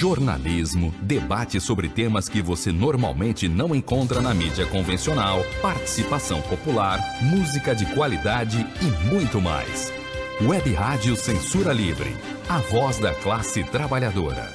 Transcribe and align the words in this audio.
jornalismo, 0.00 0.94
debate 1.02 1.60
sobre 1.60 1.86
temas 1.86 2.26
que 2.26 2.40
você 2.40 2.72
normalmente 2.72 3.46
não 3.46 3.74
encontra 3.74 4.22
na 4.22 4.32
mídia 4.32 4.64
convencional, 4.64 5.44
participação 5.60 6.40
popular, 6.40 6.98
música 7.22 7.74
de 7.74 7.84
qualidade 7.94 8.66
e 8.80 9.12
muito 9.12 9.42
mais. 9.42 9.92
Web 10.40 10.72
Rádio 10.72 11.14
Censura 11.16 11.74
Livre, 11.74 12.16
a 12.48 12.60
voz 12.60 12.98
da 12.98 13.14
classe 13.14 13.62
trabalhadora. 13.62 14.50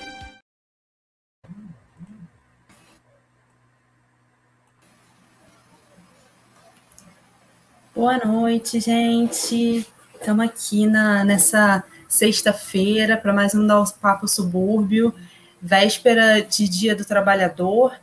Boa 7.93 8.17
noite, 8.17 8.79
gente. 8.79 9.85
Estamos 10.15 10.43
aqui 10.43 10.87
na, 10.87 11.23
nessa 11.23 11.83
sexta-feira 12.09 13.15
para 13.15 13.31
mais 13.31 13.53
um 13.53 13.67
Dá 13.67 13.83
Papo 14.01 14.27
Subúrbio, 14.27 15.13
véspera 15.65 16.43
de 16.43 16.69
Dia 16.69 16.95
do 16.95 17.03
Trabalhador. 17.03 17.93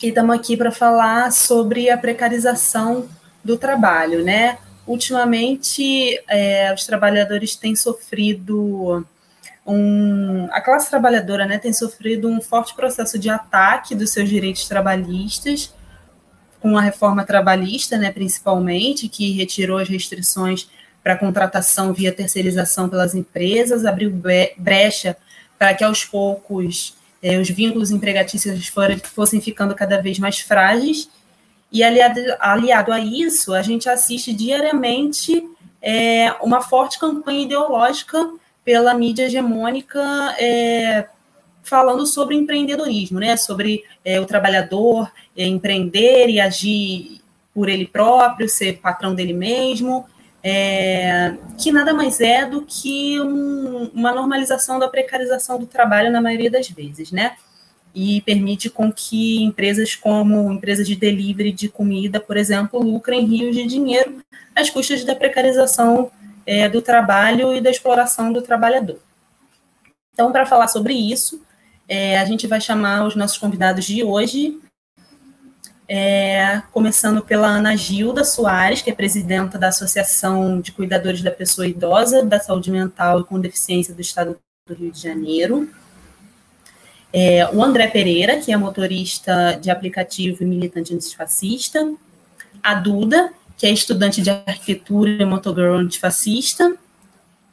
E 0.00 0.08
estamos 0.08 0.36
aqui 0.36 0.56
para 0.56 0.70
falar 0.70 1.32
sobre 1.32 1.90
a 1.90 1.98
precarização 1.98 3.08
do 3.42 3.58
trabalho, 3.58 4.24
né? 4.24 4.58
Ultimamente, 4.86 6.20
é, 6.28 6.72
os 6.72 6.86
trabalhadores 6.86 7.56
têm 7.56 7.74
sofrido 7.74 9.04
um, 9.66 10.46
a 10.52 10.60
classe 10.60 10.88
trabalhadora, 10.88 11.46
né, 11.46 11.56
tem 11.56 11.72
sofrido 11.72 12.28
um 12.28 12.40
forte 12.40 12.74
processo 12.74 13.16
de 13.16 13.28
ataque 13.28 13.94
dos 13.94 14.10
seus 14.10 14.28
direitos 14.28 14.66
trabalhistas, 14.66 15.72
com 16.60 16.76
a 16.76 16.82
reforma 16.82 17.24
trabalhista, 17.24 17.96
né, 17.96 18.10
principalmente, 18.10 19.08
que 19.08 19.32
retirou 19.32 19.78
as 19.78 19.88
restrições 19.88 20.68
para 21.02 21.16
contratação 21.16 21.92
via 21.92 22.12
terceirização 22.12 22.88
pelas 22.88 23.14
empresas, 23.14 23.84
abriu 23.84 24.12
brecha 24.56 25.16
para 25.62 25.74
que 25.74 25.84
aos 25.84 26.04
poucos 26.04 26.96
eh, 27.22 27.38
os 27.38 27.48
vínculos 27.48 27.92
empregatícios 27.92 28.66
fossem 29.14 29.40
ficando 29.40 29.76
cada 29.76 30.02
vez 30.02 30.18
mais 30.18 30.40
frágeis. 30.40 31.08
E 31.70 31.84
aliado, 31.84 32.20
aliado 32.40 32.92
a 32.92 32.98
isso, 32.98 33.54
a 33.54 33.62
gente 33.62 33.88
assiste 33.88 34.32
diariamente 34.32 35.40
é, 35.80 36.32
uma 36.42 36.60
forte 36.60 36.98
campanha 36.98 37.44
ideológica 37.44 38.28
pela 38.64 38.92
mídia 38.92 39.26
hegemônica 39.26 40.00
é, 40.36 41.06
falando 41.62 42.08
sobre 42.08 42.34
empreendedorismo, 42.34 43.20
né? 43.20 43.36
sobre 43.36 43.84
é, 44.04 44.20
o 44.20 44.26
trabalhador 44.26 45.12
empreender 45.36 46.28
e 46.28 46.40
agir 46.40 47.20
por 47.54 47.68
ele 47.68 47.86
próprio, 47.86 48.48
ser 48.48 48.80
patrão 48.80 49.14
dele 49.14 49.32
mesmo, 49.32 50.06
é, 50.42 51.34
que 51.56 51.70
nada 51.70 51.94
mais 51.94 52.20
é 52.20 52.44
do 52.44 52.62
que 52.62 53.20
um, 53.20 53.90
uma 53.94 54.12
normalização 54.12 54.78
da 54.78 54.88
precarização 54.88 55.58
do 55.58 55.66
trabalho 55.66 56.10
na 56.10 56.20
maioria 56.20 56.50
das 56.50 56.68
vezes, 56.68 57.12
né? 57.12 57.36
E 57.94 58.22
permite 58.22 58.68
com 58.68 58.90
que 58.90 59.42
empresas 59.42 59.94
como 59.94 60.50
empresas 60.52 60.86
de 60.86 60.96
delivery 60.96 61.52
de 61.52 61.68
comida, 61.68 62.18
por 62.18 62.36
exemplo, 62.36 62.82
lucrem 62.82 63.26
rios 63.26 63.54
de 63.54 63.66
dinheiro 63.66 64.22
às 64.54 64.68
custas 64.70 65.04
da 65.04 65.14
precarização 65.14 66.10
é, 66.44 66.68
do 66.68 66.82
trabalho 66.82 67.54
e 67.54 67.60
da 67.60 67.70
exploração 67.70 68.32
do 68.32 68.42
trabalhador. 68.42 68.98
Então, 70.12 70.32
para 70.32 70.46
falar 70.46 70.68
sobre 70.68 70.94
isso, 70.94 71.40
é, 71.88 72.18
a 72.18 72.24
gente 72.24 72.46
vai 72.46 72.60
chamar 72.60 73.06
os 73.06 73.14
nossos 73.14 73.38
convidados 73.38 73.84
de 73.84 74.02
hoje, 74.02 74.58
é, 75.94 76.62
começando 76.72 77.20
pela 77.20 77.48
Ana 77.48 77.76
Gilda 77.76 78.24
Soares, 78.24 78.80
que 78.80 78.88
é 78.88 78.94
presidenta 78.94 79.58
da 79.58 79.68
Associação 79.68 80.58
de 80.58 80.72
Cuidadores 80.72 81.20
da 81.20 81.30
Pessoa 81.30 81.66
Idosa, 81.66 82.24
da 82.24 82.40
Saúde 82.40 82.70
Mental 82.70 83.20
e 83.20 83.24
com 83.24 83.38
Deficiência 83.38 83.92
do 83.92 84.00
Estado 84.00 84.38
do 84.66 84.74
Rio 84.74 84.90
de 84.90 84.98
Janeiro. 84.98 85.68
É, 87.12 87.46
o 87.52 87.62
André 87.62 87.88
Pereira, 87.88 88.40
que 88.40 88.50
é 88.50 88.56
motorista 88.56 89.58
de 89.60 89.70
aplicativo 89.70 90.42
e 90.42 90.46
militante 90.46 90.94
antifascista. 90.94 91.92
A 92.62 92.72
Duda, 92.72 93.30
que 93.58 93.66
é 93.66 93.70
estudante 93.70 94.22
de 94.22 94.30
arquitetura 94.30 95.10
e 95.10 95.26
motogirl 95.26 95.74
antifascista. 95.74 96.74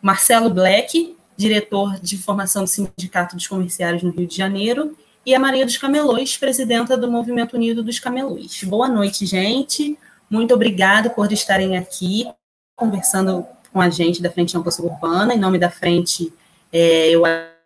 Marcelo 0.02 0.50
Black, 0.50 1.14
diretor 1.36 2.00
de 2.00 2.18
formação 2.18 2.64
do 2.64 2.70
Sindicato 2.70 3.36
dos 3.36 3.48
Comerciários 3.48 4.02
no 4.02 4.12
Rio 4.12 4.28
de 4.28 4.38
Janeiro 4.38 4.96
e 5.30 5.36
a 5.36 5.40
Maria 5.40 5.64
dos 5.64 5.78
Camelões, 5.78 6.36
presidenta 6.38 6.98
do 6.98 7.12
Movimento 7.12 7.56
Unido 7.56 7.84
dos 7.84 8.00
Camelões. 8.00 8.64
Boa 8.64 8.90
noite, 8.90 9.28
gente. 9.28 9.96
Muito 10.28 10.56
obrigada 10.56 11.08
por 11.08 11.32
estarem 11.32 11.78
aqui 11.78 12.28
conversando 12.76 13.46
com 13.72 13.80
a 13.80 13.92
gente 13.92 14.24
da 14.24 14.32
Frente 14.32 14.58
Ampla 14.58 14.72
Suburbana. 14.72 15.36
Em 15.36 15.40
nome 15.40 15.60
da 15.60 15.70
frente, 15.70 16.34
é, 16.74 17.12
eu 17.12 17.22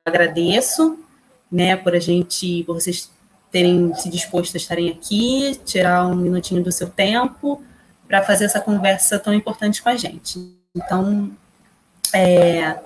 agradeço 0.05 0.99
né, 1.49 1.77
por 1.77 1.95
a 1.95 1.99
gente, 1.99 2.65
por 2.65 2.81
vocês 2.81 3.09
terem 3.49 3.95
se 3.95 4.09
disposto 4.09 4.55
a 4.55 4.57
estarem 4.57 4.89
aqui, 4.89 5.57
tirar 5.63 6.05
um 6.05 6.15
minutinho 6.15 6.61
do 6.61 6.71
seu 6.71 6.89
tempo 6.89 7.63
para 8.09 8.21
fazer 8.23 8.43
essa 8.43 8.59
conversa 8.59 9.17
tão 9.17 9.33
importante 9.33 9.81
com 9.81 9.87
a 9.87 9.95
gente. 9.95 10.37
Então, 10.75 11.31
é, 12.13 12.77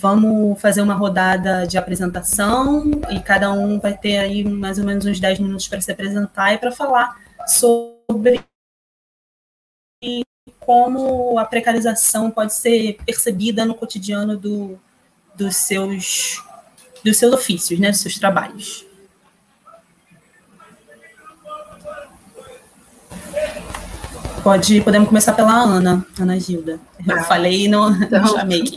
Vamos 0.00 0.60
fazer 0.60 0.80
uma 0.80 0.94
rodada 0.94 1.66
de 1.66 1.76
apresentação 1.76 2.88
e 3.10 3.20
cada 3.20 3.52
um 3.52 3.80
vai 3.80 3.96
ter 3.96 4.18
aí 4.18 4.44
mais 4.44 4.78
ou 4.78 4.84
menos 4.84 5.04
uns 5.04 5.18
10 5.18 5.40
minutos 5.40 5.66
para 5.66 5.80
se 5.80 5.90
apresentar 5.90 6.54
e 6.54 6.58
para 6.58 6.70
falar 6.70 7.16
sobre 7.46 8.44
como 10.60 11.38
a 11.38 11.44
precarização 11.44 12.30
pode 12.30 12.54
ser 12.54 12.98
percebida 13.04 13.64
no 13.64 13.74
cotidiano 13.74 14.36
do, 14.36 14.78
dos, 15.34 15.56
seus, 15.56 16.44
dos 17.04 17.16
seus 17.16 17.32
ofícios, 17.32 17.80
né, 17.80 17.90
dos 17.90 18.00
seus 18.00 18.18
trabalhos. 18.18 18.87
Pode, 24.48 24.80
podemos 24.80 25.08
começar 25.08 25.34
pela 25.34 25.52
Ana, 25.52 26.06
Ana 26.18 26.40
Gilda. 26.40 26.80
Eu 27.06 27.16
ah, 27.16 27.22
falei 27.24 27.66
e 27.66 27.68
não, 27.68 27.92
então, 28.02 28.22
não 28.22 28.28
chamei. 28.28 28.64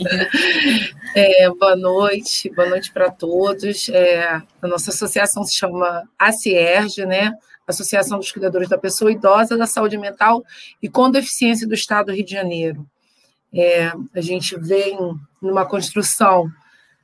É, 1.14 1.48
boa 1.48 1.74
noite, 1.74 2.50
boa 2.50 2.68
noite 2.68 2.92
para 2.92 3.10
todos. 3.10 3.88
É, 3.88 4.42
a 4.60 4.68
nossa 4.68 4.90
associação 4.90 5.42
se 5.44 5.56
chama 5.56 6.02
ACIERG, 6.18 7.06
né? 7.06 7.32
Associação 7.66 8.18
dos 8.18 8.30
Cuidadores 8.30 8.68
da 8.68 8.76
Pessoa 8.76 9.10
Idosa 9.10 9.56
da 9.56 9.66
Saúde 9.66 9.96
Mental 9.96 10.44
e 10.82 10.90
com 10.90 11.10
Deficiência 11.10 11.66
do 11.66 11.72
Estado 11.72 12.06
do 12.06 12.12
Rio 12.12 12.26
de 12.26 12.32
Janeiro. 12.32 12.86
É, 13.54 13.92
a 14.14 14.20
gente 14.20 14.54
vem 14.58 14.98
numa 15.40 15.64
construção 15.64 16.50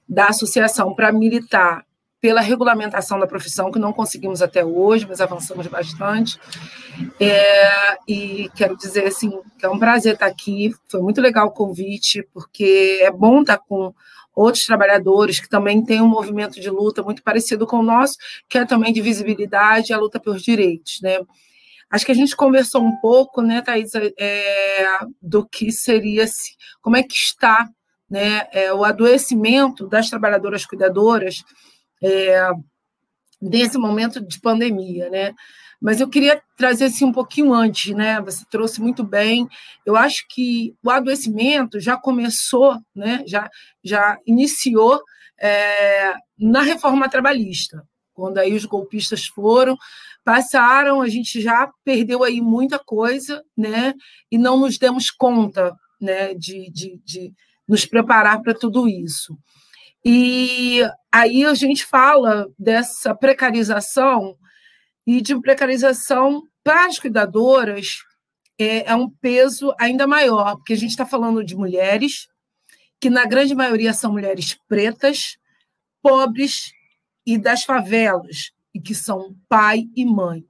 da 0.07 0.27
associação 0.27 0.95
para 0.95 1.11
militar 1.11 1.87
pela 2.21 2.41
regulamentação 2.41 3.19
da 3.19 3.27
profissão, 3.27 3.71
que 3.71 3.79
não 3.79 3.93
conseguimos 3.93 4.43
até 4.43 4.65
hoje, 4.65 5.07
mas 5.09 5.21
avançamos 5.21 5.67
bastante. 5.69 6.39
É, 7.21 7.97
e 8.09 8.51
quero 8.57 8.77
dizer 8.77 9.07
assim, 9.07 9.31
que 9.59 9.65
é 9.65 9.69
um 9.69 9.79
prazer 9.79 10.15
estar 10.15 10.27
aqui, 10.27 10.73
foi 10.89 11.01
muito 11.01 11.21
legal 11.21 11.47
o 11.47 11.53
convite, 11.53 12.27
porque 12.33 12.99
é 13.03 13.11
bom 13.11 13.43
estar 13.43 13.59
com 13.59 13.95
outros 14.35 14.65
trabalhadores 14.65 15.41
que 15.41 15.49
também 15.49 15.85
têm 15.85 16.01
um 16.01 16.09
movimento 16.09 16.61
de 16.61 16.71
luta 16.71 17.03
muito 17.03 17.23
parecido 17.23 17.67
com 17.67 17.79
o 17.79 17.83
nosso, 17.83 18.17
que 18.49 18.59
é 18.59 18.65
também 18.65 18.93
de 18.93 19.01
visibilidade 19.01 19.91
e 19.91 19.95
a 19.95 19.99
luta 19.99 20.19
pelos 20.21 20.43
direitos, 20.43 21.01
né? 21.03 21.21
Acho 21.91 22.05
que 22.05 22.13
a 22.13 22.15
gente 22.15 22.37
conversou 22.37 22.83
um 22.83 22.97
pouco, 23.01 23.41
né, 23.41 23.63
Thaís, 23.63 23.93
é, 23.95 24.87
do 25.23 25.47
que 25.47 25.73
seria, 25.73 26.27
como 26.83 26.97
é 26.97 27.03
que 27.03 27.15
está 27.15 27.67
né, 28.11 28.47
é, 28.53 28.73
o 28.73 28.85
adoecimento 28.85 29.87
das 29.87 30.11
trabalhadoras 30.11 30.67
cuidadoras 30.67 31.43
é, 32.03 32.51
nesse 33.41 33.79
momento 33.79 34.21
de 34.21 34.41
pandemia, 34.41 35.09
né? 35.11 35.35
Mas 35.81 36.01
eu 36.01 36.09
queria 36.09 36.43
trazer 36.57 36.87
assim 36.87 37.05
um 37.05 37.13
pouquinho 37.13 37.53
antes, 37.55 37.95
né? 37.95 38.21
Você 38.23 38.45
trouxe 38.51 38.81
muito 38.81 39.05
bem. 39.05 39.49
Eu 39.87 39.97
acho 39.97 40.27
que 40.29 40.75
o 40.83 40.91
adoecimento 40.91 41.79
já 41.79 41.97
começou, 41.97 42.77
né? 42.95 43.23
Já 43.27 43.49
já 43.85 44.19
iniciou 44.27 45.01
é, 45.41 46.15
na 46.37 46.63
reforma 46.63 47.09
trabalhista, 47.09 47.83
quando 48.13 48.39
aí 48.39 48.55
os 48.55 48.65
golpistas 48.65 49.27
foram, 49.27 49.77
passaram, 50.25 51.01
a 51.01 51.09
gente 51.09 51.41
já 51.41 51.71
perdeu 51.85 52.25
aí 52.25 52.41
muita 52.41 52.79
coisa, 52.79 53.43
né? 53.57 53.95
E 54.31 54.37
não 54.37 54.59
nos 54.59 54.79
demos 54.79 55.13
conta, 55.13 55.73
né? 56.01 56.35
De, 56.35 56.71
de, 56.73 57.01
de 57.05 57.33
nos 57.69 57.87
preparar 57.87 58.43
para 58.43 58.53
tudo 58.53 58.89
isso. 58.89 59.39
E 60.05 60.83
aí 61.13 61.45
a 61.45 61.55
gente 61.55 61.85
fala 61.85 62.49
dessa 62.59 63.15
precarização 63.15 64.37
e 65.07 65.21
de 65.21 65.39
precarização 65.41 66.43
para 66.63 66.87
as 66.87 66.99
cuidadoras 66.99 67.99
é, 68.59 68.91
é 68.91 68.95
um 68.95 69.09
peso 69.09 69.73
ainda 69.79 70.07
maior, 70.07 70.57
porque 70.57 70.73
a 70.73 70.77
gente 70.77 70.91
está 70.91 71.07
falando 71.07 71.45
de 71.45 71.57
mulheres, 71.57 72.29
que 73.01 73.09
na 73.09 73.25
grande 73.25 73.55
maioria 73.55 73.93
são 73.95 74.13
mulheres 74.13 74.59
pretas, 74.69 75.39
pobres 76.03 76.73
e 77.25 77.39
das 77.39 77.63
favelas, 77.63 78.51
e 78.75 78.81
que 78.81 78.95
são 78.95 79.37
pai 79.49 79.85
e 79.95 80.05
mãe. 80.05 80.45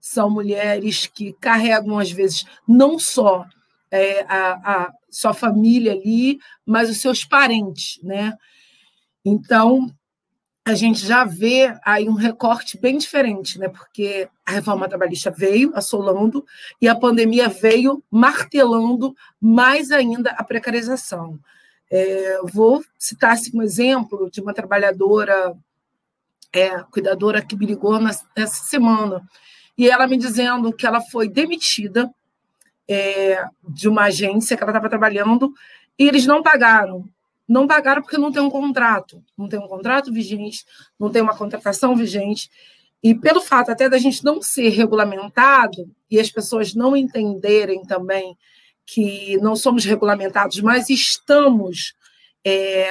São 0.00 0.30
mulheres 0.30 1.06
que 1.06 1.34
carregam, 1.34 1.98
às 1.98 2.10
vezes, 2.10 2.44
não 2.66 2.98
só 2.98 3.44
é, 3.90 4.22
a, 4.22 4.84
a 4.84 4.92
sua 5.10 5.34
família 5.34 5.92
ali, 5.92 6.38
mas 6.64 6.88
os 6.88 7.00
seus 7.00 7.24
parentes, 7.24 8.00
né? 8.02 8.32
Então, 9.28 9.92
a 10.64 10.74
gente 10.74 11.06
já 11.06 11.24
vê 11.24 11.74
aí 11.84 12.08
um 12.08 12.14
recorte 12.14 12.78
bem 12.78 12.96
diferente, 12.96 13.58
né? 13.58 13.68
Porque 13.68 14.28
a 14.44 14.52
reforma 14.52 14.88
trabalhista 14.88 15.30
veio 15.30 15.70
assolando 15.74 16.44
e 16.80 16.88
a 16.88 16.94
pandemia 16.94 17.48
veio 17.48 18.02
martelando 18.10 19.14
mais 19.40 19.90
ainda 19.90 20.30
a 20.30 20.42
precarização. 20.42 21.38
É, 21.90 22.38
vou 22.52 22.82
citar 22.98 23.32
assim, 23.32 23.50
um 23.54 23.62
exemplo 23.62 24.30
de 24.30 24.40
uma 24.40 24.54
trabalhadora, 24.54 25.54
é, 26.52 26.82
cuidadora 26.84 27.42
que 27.42 27.56
me 27.56 27.66
ligou 27.66 27.98
nessa 28.00 28.24
semana, 28.46 29.22
e 29.76 29.88
ela 29.88 30.06
me 30.06 30.16
dizendo 30.16 30.72
que 30.72 30.86
ela 30.86 31.00
foi 31.00 31.28
demitida 31.28 32.10
é, 32.88 33.44
de 33.68 33.88
uma 33.88 34.04
agência 34.04 34.56
que 34.56 34.62
ela 34.62 34.72
estava 34.72 34.88
trabalhando 34.88 35.52
e 35.98 36.08
eles 36.08 36.26
não 36.26 36.42
pagaram. 36.42 37.08
Não 37.48 37.66
pagaram 37.66 38.02
porque 38.02 38.18
não 38.18 38.30
tem 38.30 38.42
um 38.42 38.50
contrato, 38.50 39.24
não 39.36 39.48
tem 39.48 39.58
um 39.58 39.66
contrato 39.66 40.12
vigente, 40.12 40.66
não 40.98 41.10
tem 41.10 41.22
uma 41.22 41.36
contratação 41.36 41.96
vigente. 41.96 42.50
E 43.02 43.14
pelo 43.14 43.40
fato 43.40 43.70
até 43.70 43.88
da 43.88 43.96
gente 43.96 44.22
não 44.24 44.42
ser 44.42 44.68
regulamentado 44.68 45.90
e 46.10 46.20
as 46.20 46.30
pessoas 46.30 46.74
não 46.74 46.96
entenderem 46.96 47.82
também 47.84 48.36
que 48.84 49.36
não 49.38 49.54
somos 49.54 49.84
regulamentados, 49.84 50.60
mas 50.60 50.90
estamos. 50.90 51.94
É, 52.44 52.90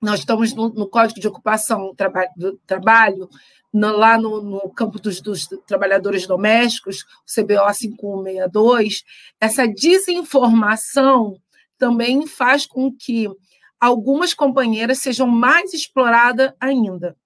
nós 0.00 0.20
estamos 0.20 0.52
no, 0.52 0.68
no, 0.68 0.88
Código 0.88 1.20
de 1.20 1.28
Ocupação 1.28 1.94
do 2.36 2.58
Trabalho, 2.66 3.28
no, 3.72 3.96
lá 3.96 4.18
no, 4.18 4.42
no, 4.42 4.60
campo 4.70 4.98
dos, 4.98 5.20
dos, 5.20 5.48
trabalhadores 5.66 6.26
domésticos, 6.26 7.02
o 7.02 7.42
CBO 7.42 7.72
5162, 7.72 9.04
essa 9.40 9.66
desinformação 9.66 11.40
também 11.82 12.28
faz 12.28 12.64
com 12.64 12.92
que 12.92 13.28
algumas 13.80 14.32
companheiras 14.32 14.98
sejam 14.98 15.26
mais 15.26 15.74
exploradas 15.74 16.52
ainda. 16.60 17.16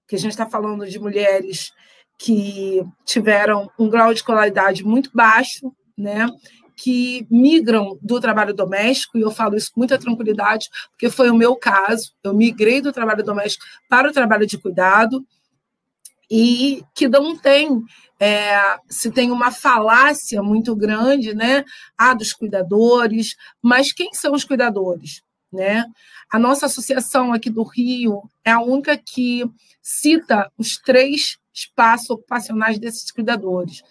Porque 0.00 0.16
a 0.16 0.18
gente 0.18 0.30
está 0.30 0.46
falando 0.46 0.86
de 0.86 0.98
mulheres 0.98 1.70
que 2.18 2.82
tiveram 3.04 3.70
um 3.78 3.90
grau 3.90 4.08
de 4.08 4.20
escolaridade 4.20 4.82
muito 4.82 5.10
baixo, 5.12 5.70
né? 5.98 6.30
que 6.74 7.26
migram 7.30 7.98
do 8.00 8.18
trabalho 8.20 8.54
doméstico, 8.54 9.18
e 9.18 9.20
eu 9.20 9.30
falo 9.30 9.54
isso 9.54 9.70
com 9.70 9.80
muita 9.80 9.98
tranquilidade, 9.98 10.70
porque 10.90 11.10
foi 11.10 11.30
o 11.30 11.36
meu 11.36 11.54
caso. 11.54 12.12
Eu 12.24 12.32
migrei 12.32 12.80
do 12.80 12.90
trabalho 12.90 13.22
doméstico 13.22 13.66
para 13.86 14.08
o 14.08 14.12
trabalho 14.12 14.46
de 14.46 14.56
cuidado, 14.56 15.24
e 16.30 16.82
que 16.94 17.08
não 17.08 17.36
tem, 17.36 17.82
é, 18.18 18.78
se 18.88 19.10
tem 19.10 19.30
uma 19.30 19.50
falácia 19.50 20.42
muito 20.42 20.74
grande, 20.74 21.34
né? 21.34 21.64
Ah, 21.96 22.14
dos 22.14 22.32
cuidadores, 22.32 23.36
mas 23.62 23.92
quem 23.92 24.12
são 24.12 24.32
os 24.32 24.44
cuidadores? 24.44 25.22
Né? 25.52 25.84
A 26.30 26.38
nossa 26.38 26.66
associação 26.66 27.32
aqui 27.32 27.48
do 27.48 27.62
Rio 27.62 28.22
é 28.44 28.50
a 28.50 28.60
única 28.60 28.96
que 28.96 29.44
cita 29.80 30.50
os 30.58 30.76
três 30.78 31.38
espaços 31.52 32.10
ocupacionais 32.10 32.78
desses 32.78 33.12
cuidadores 33.12 33.82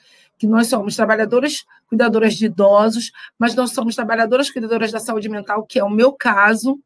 que 0.44 0.47
nós 0.47 0.68
somos 0.68 0.97
trabalhadoras 0.97 1.63
cuidadoras 1.88 2.35
de 2.35 2.47
idosos, 2.47 3.12
mas 3.39 3.56
nós 3.56 3.71
somos 3.71 3.95
trabalhadoras 3.95 4.50
cuidadoras 4.50 4.91
da 4.91 5.00
saúde 5.00 5.30
mental, 5.30 5.65
que 5.65 5.80
é 5.80 5.83
o 5.83 5.89
meu 5.89 6.12
caso, 6.12 6.77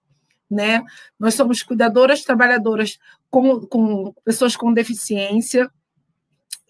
né? 0.50 0.84
Nós 1.20 1.36
somos 1.36 1.62
cuidadoras 1.62 2.24
trabalhadoras 2.24 2.98
com, 3.30 3.62
com 3.62 4.14
pessoas 4.24 4.56
com 4.56 4.74
deficiência 4.74 5.70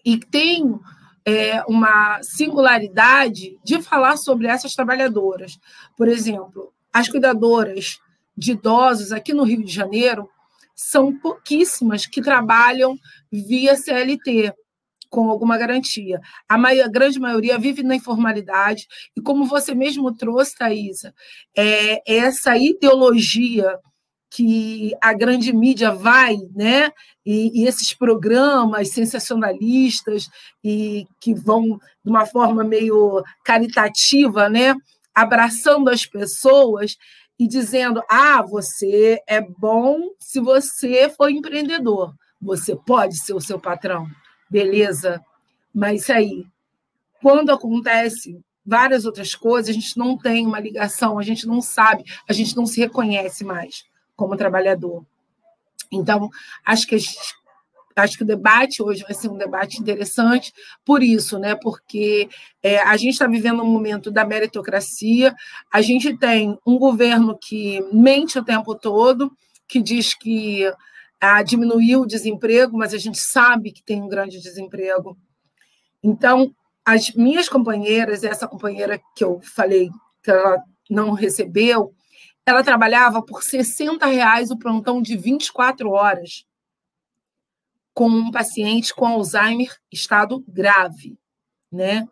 e 0.04 0.18
tem 0.18 0.78
é, 1.24 1.62
uma 1.68 2.22
singularidade 2.22 3.58
de 3.62 3.82
falar 3.82 4.16
sobre 4.16 4.46
essas 4.46 4.74
trabalhadoras. 4.74 5.58
Por 5.96 6.08
exemplo, 6.08 6.72
as 6.92 7.08
cuidadoras 7.08 7.98
de 8.36 8.52
idosos 8.52 9.12
aqui 9.12 9.34
no 9.34 9.44
Rio 9.44 9.64
de 9.64 9.72
Janeiro 9.72 10.28
são 10.74 11.16
pouquíssimas 11.18 12.06
que 12.06 12.22
trabalham 12.22 12.96
via 13.30 13.76
CLT 13.76 14.54
com 15.08 15.30
alguma 15.30 15.56
garantia. 15.56 16.20
A, 16.48 16.54
a 16.56 16.88
grande 16.88 17.18
maioria 17.18 17.58
vive 17.58 17.82
na 17.82 17.96
informalidade, 17.96 18.86
e 19.16 19.20
como 19.20 19.46
você 19.46 19.74
mesmo 19.74 20.14
trouxe, 20.14 20.56
Thaisa, 20.56 21.14
é 21.56 22.02
essa 22.06 22.56
ideologia 22.56 23.78
que 24.30 24.92
a 25.00 25.12
grande 25.12 25.52
mídia 25.52 25.90
vai, 25.90 26.36
né? 26.54 26.92
E, 27.24 27.62
e, 27.62 27.66
esses 27.66 27.94
programas 27.94 28.90
sensacionalistas 28.90 30.28
e 30.62 31.06
que 31.20 31.34
vão 31.34 31.78
de 32.04 32.10
uma 32.10 32.26
forma 32.26 32.62
meio 32.62 33.22
caritativa, 33.44 34.48
né? 34.48 34.74
Abraçando 35.14 35.88
as 35.88 36.04
pessoas 36.04 36.96
e 37.38 37.48
dizendo: 37.48 38.02
ah, 38.08 38.42
você 38.42 39.18
é 39.26 39.40
bom 39.40 39.98
se 40.20 40.40
você 40.40 41.08
for 41.08 41.30
empreendedor, 41.30 42.14
você 42.40 42.76
pode 42.76 43.16
ser 43.16 43.32
o 43.32 43.40
seu 43.40 43.58
patrão 43.58 44.06
beleza. 44.50 45.22
Mas 45.74 46.08
aí, 46.10 46.46
quando 47.22 47.50
acontece 47.50 48.40
várias 48.64 49.04
outras 49.04 49.34
coisas, 49.34 49.70
a 49.70 49.72
gente 49.72 49.96
não 49.96 50.16
tem 50.16 50.46
uma 50.46 50.60
ligação, 50.60 51.18
a 51.18 51.22
gente 51.22 51.46
não 51.46 51.60
sabe, 51.60 52.04
a 52.28 52.32
gente 52.32 52.56
não 52.56 52.66
se 52.66 52.80
reconhece 52.80 53.44
mais 53.44 53.84
como 54.14 54.36
trabalhador. 54.36 55.04
Então, 55.90 56.28
acho 56.64 56.86
que 56.86 56.96
acho 57.96 58.16
que 58.16 58.22
o 58.22 58.26
debate 58.26 58.82
hoje 58.82 59.02
vai 59.02 59.14
ser 59.14 59.28
um 59.28 59.36
debate 59.36 59.80
interessante 59.80 60.52
por 60.84 61.02
isso, 61.02 61.38
né? 61.38 61.56
Porque 61.56 62.28
é, 62.62 62.78
a 62.78 62.96
gente 62.96 63.14
está 63.14 63.26
vivendo 63.26 63.62
um 63.62 63.66
momento 63.66 64.10
da 64.10 64.24
meritocracia, 64.24 65.34
a 65.72 65.80
gente 65.80 66.16
tem 66.16 66.56
um 66.66 66.78
governo 66.78 67.36
que 67.36 67.80
mente 67.92 68.38
o 68.38 68.44
tempo 68.44 68.74
todo, 68.74 69.32
que 69.66 69.80
diz 69.82 70.14
que 70.14 70.70
a 71.20 71.42
diminuir 71.42 71.96
o 71.96 72.06
desemprego, 72.06 72.76
mas 72.76 72.94
a 72.94 72.98
gente 72.98 73.18
sabe 73.18 73.72
que 73.72 73.82
tem 73.82 74.02
um 74.02 74.08
grande 74.08 74.40
desemprego. 74.40 75.18
Então, 76.02 76.54
as 76.84 77.12
minhas 77.12 77.48
companheiras, 77.48 78.22
essa 78.22 78.46
companheira 78.46 79.00
que 79.16 79.24
eu 79.24 79.40
falei 79.42 79.90
que 80.22 80.30
ela 80.30 80.62
não 80.88 81.12
recebeu, 81.12 81.92
ela 82.46 82.64
trabalhava 82.64 83.20
por 83.20 83.42
60 83.42 84.06
reais 84.06 84.50
o 84.50 84.58
plantão 84.58 85.02
de 85.02 85.16
24 85.16 85.90
horas 85.90 86.46
com 87.92 88.08
um 88.08 88.30
paciente 88.30 88.94
com 88.94 89.06
Alzheimer 89.06 89.76
estado 89.92 90.44
grave, 90.46 91.18
né? 91.70 92.08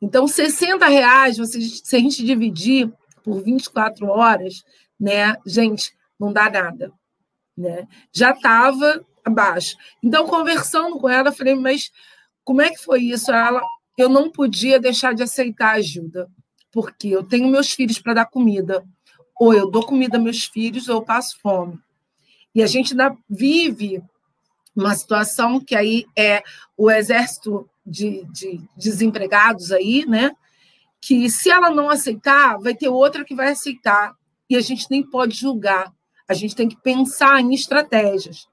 Então, 0.00 0.28
60 0.28 0.86
reais, 0.86 1.36
se 1.36 1.96
a 1.96 1.98
gente 1.98 2.24
dividir 2.24 2.92
por 3.22 3.42
24 3.42 4.06
horas, 4.06 4.62
né, 4.98 5.34
gente, 5.46 5.94
não 6.18 6.32
dá 6.32 6.50
nada 6.50 6.92
né? 7.56 7.86
Já 8.12 8.30
estava 8.30 9.04
abaixo. 9.24 9.76
Então, 10.02 10.26
conversando 10.26 10.98
com 10.98 11.08
ela, 11.08 11.32
falei, 11.32 11.54
mas 11.54 11.90
como 12.44 12.62
é 12.62 12.70
que 12.70 12.78
foi 12.78 13.02
isso? 13.02 13.30
Ela, 13.30 13.62
eu 13.96 14.08
não 14.08 14.30
podia 14.30 14.80
deixar 14.80 15.14
de 15.14 15.22
aceitar 15.22 15.72
ajuda, 15.72 16.28
porque 16.72 17.08
eu 17.08 17.22
tenho 17.22 17.48
meus 17.48 17.72
filhos 17.72 17.98
para 17.98 18.14
dar 18.14 18.26
comida. 18.26 18.84
Ou 19.38 19.54
eu 19.54 19.70
dou 19.70 19.84
comida 19.84 20.16
aos 20.16 20.24
meus 20.24 20.44
filhos, 20.44 20.88
ou 20.88 20.96
eu 20.96 21.02
passo 21.02 21.38
fome. 21.40 21.78
E 22.54 22.62
a 22.62 22.66
gente 22.66 22.92
ainda 22.92 23.16
vive 23.28 24.02
uma 24.74 24.94
situação 24.94 25.60
que 25.60 25.74
aí 25.74 26.06
é 26.16 26.42
o 26.76 26.90
exército 26.90 27.68
de, 27.84 28.24
de 28.26 28.60
desempregados 28.76 29.72
aí, 29.72 30.04
né? 30.06 30.32
Que 31.00 31.30
se 31.30 31.50
ela 31.50 31.70
não 31.70 31.88
aceitar, 31.88 32.58
vai 32.58 32.74
ter 32.74 32.88
outra 32.88 33.24
que 33.24 33.34
vai 33.34 33.52
aceitar. 33.52 34.14
E 34.48 34.56
a 34.56 34.60
gente 34.60 34.86
nem 34.90 35.02
pode 35.02 35.36
julgar 35.36 35.92
a 36.30 36.34
gente 36.34 36.54
tem 36.54 36.68
que 36.68 36.80
pensar 36.80 37.40
em 37.40 37.52
estratégias, 37.52 38.46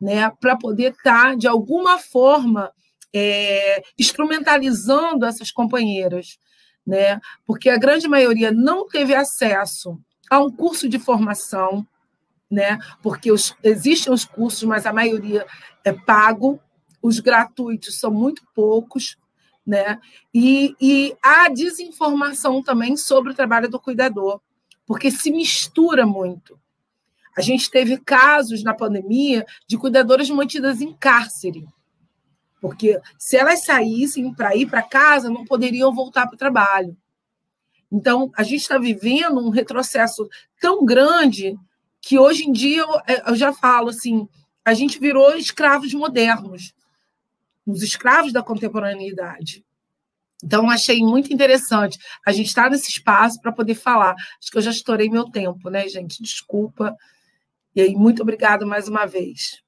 né, 0.00 0.30
para 0.40 0.56
poder 0.56 0.92
estar, 0.92 1.30
tá, 1.30 1.34
de 1.34 1.46
alguma 1.46 1.98
forma, 1.98 2.72
é, 3.12 3.82
instrumentalizando 3.98 5.26
essas 5.26 5.52
companheiras, 5.52 6.38
né, 6.86 7.20
porque 7.46 7.68
a 7.68 7.76
grande 7.76 8.08
maioria 8.08 8.50
não 8.50 8.88
teve 8.88 9.14
acesso 9.14 10.00
a 10.30 10.40
um 10.40 10.50
curso 10.50 10.88
de 10.88 10.98
formação, 10.98 11.86
né, 12.50 12.78
porque 13.02 13.30
os, 13.30 13.54
existem 13.62 14.10
os 14.10 14.24
cursos, 14.24 14.62
mas 14.62 14.86
a 14.86 14.92
maioria 14.92 15.46
é 15.84 15.92
pago, 15.92 16.58
os 17.02 17.20
gratuitos 17.20 18.00
são 18.00 18.10
muito 18.10 18.42
poucos, 18.54 19.18
né? 19.66 20.00
E, 20.32 20.74
e 20.80 21.14
a 21.22 21.50
desinformação 21.50 22.62
também 22.62 22.96
sobre 22.96 23.32
o 23.32 23.34
trabalho 23.34 23.68
do 23.68 23.78
cuidador, 23.78 24.40
porque 24.86 25.10
se 25.10 25.30
mistura 25.30 26.06
muito. 26.06 26.58
A 27.38 27.40
gente 27.40 27.70
teve 27.70 27.96
casos 27.98 28.64
na 28.64 28.74
pandemia 28.74 29.46
de 29.64 29.78
cuidadoras 29.78 30.28
mantidas 30.28 30.80
em 30.80 30.92
cárcere, 30.92 31.64
porque 32.60 33.00
se 33.16 33.36
elas 33.36 33.64
saíssem 33.64 34.34
para 34.34 34.56
ir 34.56 34.66
para 34.66 34.82
casa, 34.82 35.30
não 35.30 35.44
poderiam 35.44 35.94
voltar 35.94 36.26
para 36.26 36.34
o 36.34 36.38
trabalho. 36.38 36.96
Então, 37.92 38.28
a 38.36 38.42
gente 38.42 38.62
está 38.62 38.76
vivendo 38.76 39.38
um 39.38 39.50
retrocesso 39.50 40.28
tão 40.60 40.84
grande 40.84 41.56
que 42.00 42.18
hoje 42.18 42.42
em 42.42 42.50
dia 42.50 42.80
eu, 42.80 42.94
é, 43.06 43.30
eu 43.30 43.36
já 43.36 43.52
falo 43.52 43.90
assim: 43.90 44.28
a 44.64 44.74
gente 44.74 44.98
virou 44.98 45.36
escravos 45.36 45.94
modernos, 45.94 46.74
os 47.64 47.84
escravos 47.84 48.32
da 48.32 48.42
contemporaneidade. 48.42 49.64
Então, 50.42 50.68
achei 50.68 50.98
muito 51.02 51.32
interessante 51.32 52.00
a 52.26 52.32
gente 52.32 52.48
estar 52.48 52.64
tá 52.64 52.70
nesse 52.70 52.90
espaço 52.90 53.40
para 53.40 53.52
poder 53.52 53.76
falar. 53.76 54.16
Acho 54.42 54.50
que 54.50 54.58
eu 54.58 54.62
já 54.62 54.72
estourei 54.72 55.08
meu 55.08 55.30
tempo, 55.30 55.70
né, 55.70 55.88
gente? 55.88 56.20
Desculpa. 56.20 56.96
E 57.78 57.80
aí, 57.80 57.94
muito 57.94 58.22
obrigada 58.22 58.66
mais 58.66 58.88
uma 58.88 59.06
vez. 59.06 59.62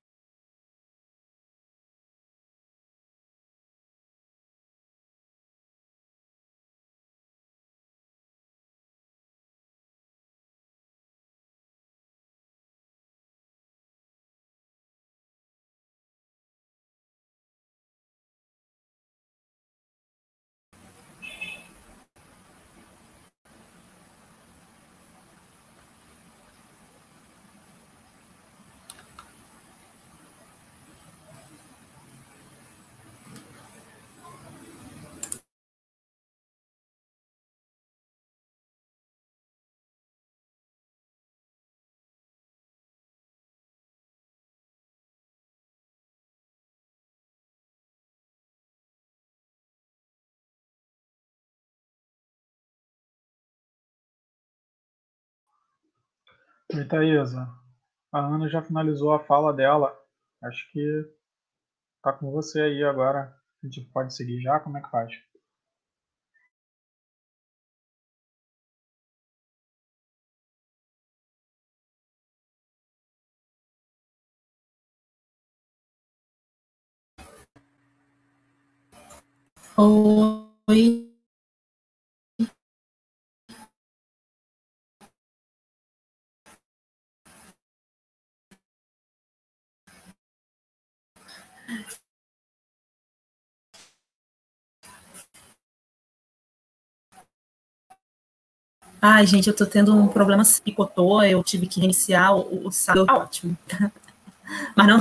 Oi, 56.74 56.84
Thaisa. 56.84 57.48
A 58.12 58.20
Ana 58.20 58.48
já 58.48 58.62
finalizou 58.62 59.12
a 59.12 59.20
fala 59.20 59.52
dela. 59.52 59.96
Acho 60.42 60.70
que 60.72 61.04
tá 62.02 62.12
com 62.12 62.30
você 62.30 62.60
aí 62.60 62.84
agora. 62.84 63.34
A 63.62 63.66
gente 63.66 63.82
pode 63.92 64.14
seguir 64.14 64.40
já? 64.42 64.60
Como 64.60 64.76
é 64.78 64.82
que 64.82 64.90
faz? 64.90 65.12
Oi. 79.76 81.09
Ai, 99.02 99.26
gente, 99.26 99.48
eu 99.48 99.56
tô 99.56 99.64
tendo 99.64 99.94
um 99.96 100.06
problema, 100.06 100.44
se 100.44 100.60
picotou, 100.60 101.22
eu 101.24 101.42
tive 101.42 101.66
que 101.66 101.80
reiniciar 101.80 102.36
o, 102.36 102.66
o 102.66 102.70
tá 102.70 103.14
ótimo. 103.14 103.56
Mas 104.76 104.86
não, 104.86 104.98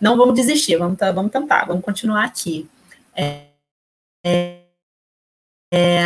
não 0.00 0.16
vamos 0.16 0.34
desistir, 0.34 0.76
vamos, 0.76 0.98
tá, 0.98 1.12
vamos 1.12 1.32
tentar, 1.32 1.66
vamos 1.66 1.84
continuar 1.84 2.24
aqui. 2.24 2.68
É, 3.14 3.48
é, 4.24 4.62
é, 5.72 6.04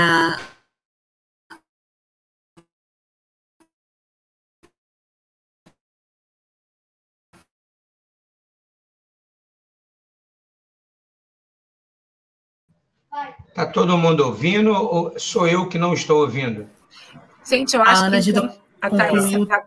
Tá 13.54 13.66
todo 13.66 13.99
mundo 13.99 14.25
ouvindo 14.25 14.73
ou 14.73 15.18
sou 15.18 15.49
eu 15.49 15.68
que 15.68 15.78
não 15.78 15.92
estou 15.92 16.21
ouvindo? 16.21 16.68
Gente, 17.49 17.75
eu 17.75 17.83
acho 17.83 18.05
Ana 18.05 18.21
que 18.21 18.31
então, 18.31 18.55
a 18.81 18.90
Thaís 18.90 19.25
está... 19.25 19.64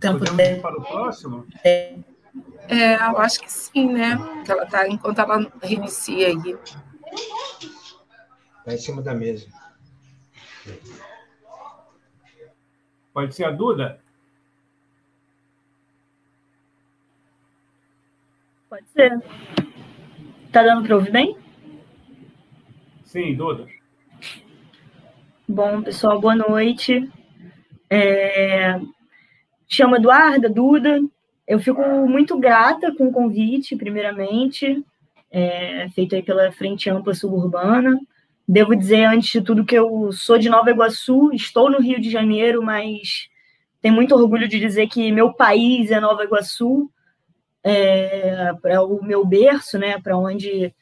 Tempo 0.00 0.18
Podemos 0.18 0.40
ir 0.40 0.60
para 0.60 0.76
o 0.76 0.84
próximo? 0.84 1.46
É, 1.64 2.96
eu 2.96 3.18
acho 3.18 3.40
que 3.40 3.52
sim, 3.52 3.92
né? 3.92 4.18
Que 4.44 4.50
ela 4.50 4.66
tá, 4.66 4.88
enquanto 4.88 5.20
ela 5.20 5.52
reinicia 5.62 6.26
aí. 6.26 6.58
Está 8.58 8.74
em 8.74 8.78
cima 8.78 9.00
da 9.00 9.14
mesa. 9.14 9.46
Pode 13.12 13.32
ser 13.32 13.44
a 13.44 13.52
Duda? 13.52 14.00
Pode 18.68 18.88
ser. 18.88 19.22
Tá 20.50 20.64
dando 20.64 20.84
para 20.84 20.96
ouvir 20.96 21.12
bem? 21.12 21.38
Sim, 23.04 23.36
Duda. 23.36 23.68
Bom, 25.52 25.82
pessoal, 25.82 26.18
boa 26.18 26.34
noite. 26.34 27.06
É... 27.90 28.80
Chamo 29.68 29.96
Eduarda 29.96 30.48
Duda. 30.48 30.98
Eu 31.46 31.60
fico 31.60 31.82
muito 32.08 32.38
grata 32.38 32.90
com 32.96 33.08
o 33.08 33.12
convite, 33.12 33.76
primeiramente, 33.76 34.82
é... 35.30 35.90
feito 35.90 36.14
aí 36.14 36.22
pela 36.22 36.50
Frente 36.52 36.88
Ampla 36.88 37.12
Suburbana. 37.12 38.00
Devo 38.48 38.74
dizer, 38.74 39.04
antes 39.04 39.30
de 39.30 39.42
tudo, 39.42 39.62
que 39.62 39.74
eu 39.74 40.10
sou 40.10 40.38
de 40.38 40.48
Nova 40.48 40.70
Iguaçu, 40.70 41.30
estou 41.34 41.70
no 41.70 41.82
Rio 41.82 42.00
de 42.00 42.08
Janeiro, 42.08 42.62
mas 42.62 43.28
tenho 43.82 43.94
muito 43.94 44.14
orgulho 44.14 44.48
de 44.48 44.58
dizer 44.58 44.86
que 44.88 45.12
meu 45.12 45.34
país 45.34 45.90
é 45.90 46.00
Nova 46.00 46.24
Iguaçu, 46.24 46.90
é, 47.62 48.54
para 48.62 48.82
o 48.82 49.04
meu 49.04 49.22
berço, 49.26 49.78
né, 49.78 50.00
para 50.00 50.16
onde, 50.16 50.74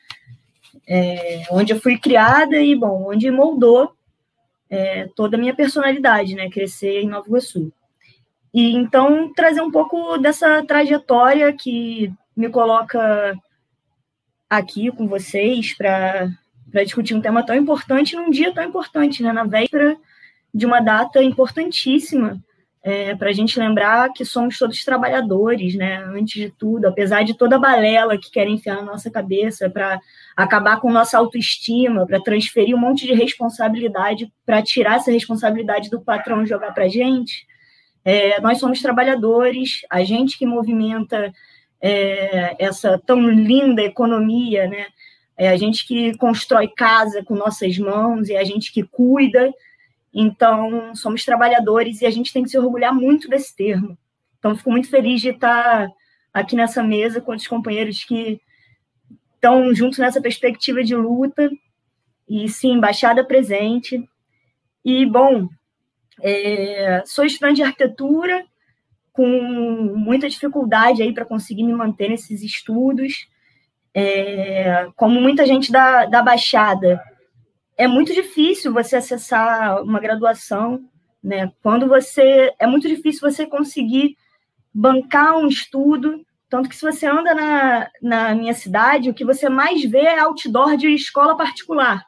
é, 0.87 1.43
onde 1.51 1.73
eu 1.73 1.81
fui 1.81 1.99
criada 1.99 2.57
e, 2.59 2.77
bom, 2.77 3.11
onde 3.11 3.33
moldou 3.33 3.99
é, 4.71 5.09
toda 5.17 5.37
a 5.37 5.41
minha 5.41 5.55
personalidade, 5.55 6.35
né? 6.35 6.49
Crescer 6.49 7.01
em 7.01 7.09
Nova 7.09 7.27
Iguaçu. 7.27 7.73
E 8.55 8.75
então 8.75 9.33
trazer 9.35 9.61
um 9.61 9.71
pouco 9.71 10.17
dessa 10.19 10.65
trajetória 10.65 11.53
que 11.53 12.13
me 12.37 12.49
coloca 12.49 13.37
aqui 14.49 14.91
com 14.91 15.07
vocês 15.07 15.75
para 15.77 16.31
discutir 16.85 17.15
um 17.15 17.21
tema 17.21 17.45
tão 17.45 17.55
importante 17.55 18.17
num 18.17 18.31
dia 18.31 18.55
tão 18.55 18.65
importante, 18.65 19.23
né? 19.23 19.33
Na 19.33 19.45
véspera 19.45 19.97
de 20.55 20.67
uma 20.67 20.81
data 20.81 21.23
importantíssima 21.23 22.43
é, 22.83 23.15
para 23.15 23.29
a 23.29 23.33
gente 23.33 23.59
lembrar 23.59 24.11
que 24.13 24.25
somos 24.25 24.59
todos 24.59 24.85
trabalhadores, 24.85 25.75
né? 25.75 26.03
Antes 26.05 26.35
de 26.35 26.51
tudo, 26.51 26.87
apesar 26.87 27.23
de 27.23 27.35
toda 27.35 27.57
a 27.57 27.59
balela 27.59 28.17
que 28.17 28.31
querem 28.31 28.55
enfiar 28.55 28.77
na 28.77 28.83
nossa 28.83 29.11
cabeça 29.11 29.69
para 29.69 30.01
acabar 30.37 30.81
com 30.81 30.91
nossa 30.91 31.19
autoestima, 31.19 32.07
para 32.07 32.21
transferir 32.21 32.75
um 32.75 32.81
monte 32.81 33.07
de 33.07 33.13
responsabilidade, 33.13 34.33
para 34.47 34.63
tirar 34.63 34.97
essa 34.97 35.11
responsabilidade 35.11 35.91
do 35.91 36.01
patrão 36.01 36.43
e 36.43 36.47
jogar 36.47 36.73
para 36.73 36.85
a 36.85 36.89
gente, 36.89 37.47
é, 38.05 38.41
nós 38.41 38.59
somos 38.59 38.81
trabalhadores, 38.81 39.83
a 39.91 40.03
gente 40.03 40.39
que 40.39 40.47
movimenta 40.47 41.33
é, 41.81 42.57
essa 42.59 42.99
tão 43.05 43.21
linda 43.29 43.83
economia, 43.83 44.67
né? 44.67 44.87
É 45.37 45.49
a 45.49 45.57
gente 45.57 45.87
que 45.87 46.17
constrói 46.19 46.69
casa 46.69 47.25
com 47.25 47.35
nossas 47.35 47.79
mãos 47.79 48.29
e 48.29 48.37
a 48.37 48.45
gente 48.45 48.73
que 48.73 48.83
cuida 48.83 49.51
então, 50.13 50.95
somos 50.95 51.25
trabalhadores 51.25 52.01
e 52.01 52.07
a 52.07 52.11
gente 52.11 52.33
tem 52.33 52.43
que 52.43 52.51
se 52.51 52.59
orgulhar 52.59 52.95
muito 52.95 53.29
desse 53.29 53.55
termo. 53.55 53.97
Então, 54.39 54.57
fico 54.57 54.71
muito 54.71 54.89
feliz 54.89 55.21
de 55.21 55.31
estar 55.31 55.89
aqui 56.33 56.57
nessa 56.57 56.83
mesa 56.83 57.21
com 57.21 57.33
os 57.33 57.47
companheiros 57.47 58.05
que 58.05 58.41
estão 59.41 59.75
juntos 59.75 59.99
nessa 59.99 60.21
perspectiva 60.21 60.85
de 60.85 60.95
luta. 60.95 61.51
E 62.29 62.49
sim, 62.49 62.75
embaixada 62.75 63.25
presente. 63.25 64.07
E, 64.85 65.07
bom, 65.07 65.49
é, 66.23 67.03
sou 67.07 67.25
estudante 67.25 67.57
de 67.57 67.63
arquitetura, 67.63 68.45
com 69.13 69.27
muita 69.97 70.29
dificuldade 70.29 71.03
aí 71.03 71.13
para 71.13 71.25
conseguir 71.25 71.65
me 71.65 71.73
manter 71.73 72.11
nesses 72.11 72.43
estudos. 72.43 73.27
É, 73.93 74.89
como 74.95 75.21
muita 75.21 75.45
gente 75.45 75.73
da, 75.73 76.07
da 76.07 76.23
Baixada, 76.23 77.03
é 77.77 77.89
muito 77.89 78.15
difícil 78.15 78.73
você 78.73 78.97
acessar 78.97 79.83
uma 79.83 79.99
graduação, 79.99 80.85
né? 81.23 81.51
Quando 81.63 81.89
você 81.89 82.55
é 82.59 82.67
muito 82.67 82.87
difícil 82.87 83.29
você 83.29 83.47
conseguir 83.47 84.17
bancar 84.73 85.37
um 85.37 85.49
estudo, 85.49 86.25
tanto 86.51 86.69
que 86.69 86.75
se 86.75 86.83
você 86.83 87.07
anda 87.07 87.33
na, 87.33 87.91
na 88.03 88.35
minha 88.35 88.53
cidade, 88.53 89.09
o 89.09 89.15
que 89.15 89.25
você 89.25 89.49
mais 89.49 89.83
vê 89.85 90.01
é 90.01 90.19
outdoor 90.19 90.77
de 90.77 90.89
escola 90.89 91.37
particular. 91.37 92.05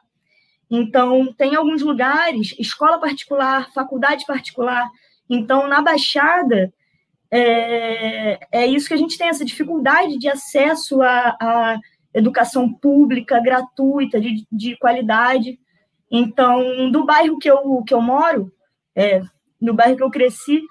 Então, 0.69 1.33
tem 1.33 1.55
alguns 1.55 1.81
lugares, 1.81 2.53
escola 2.59 2.99
particular, 2.99 3.71
faculdade 3.73 4.25
particular. 4.25 4.89
Então, 5.29 5.67
na 5.67 5.81
Baixada, 5.81 6.73
é, 7.31 8.39
é 8.51 8.67
isso 8.67 8.87
que 8.87 8.93
a 8.93 8.97
gente 8.97 9.17
tem, 9.17 9.29
essa 9.29 9.45
dificuldade 9.45 10.17
de 10.17 10.27
acesso 10.27 11.01
à, 11.01 11.37
à 11.39 11.79
educação 12.13 12.71
pública, 12.71 13.39
gratuita, 13.39 14.19
de, 14.19 14.45
de 14.51 14.75
qualidade. 14.75 15.57
Então, 16.11 16.91
do 16.91 17.05
bairro 17.05 17.39
que 17.39 17.49
eu, 17.49 17.81
que 17.87 17.93
eu 17.93 18.01
moro, 18.01 18.51
é, 18.93 19.21
no 19.59 19.73
bairro 19.73 19.95
que 19.95 20.03
eu 20.03 20.11
cresci, 20.11 20.61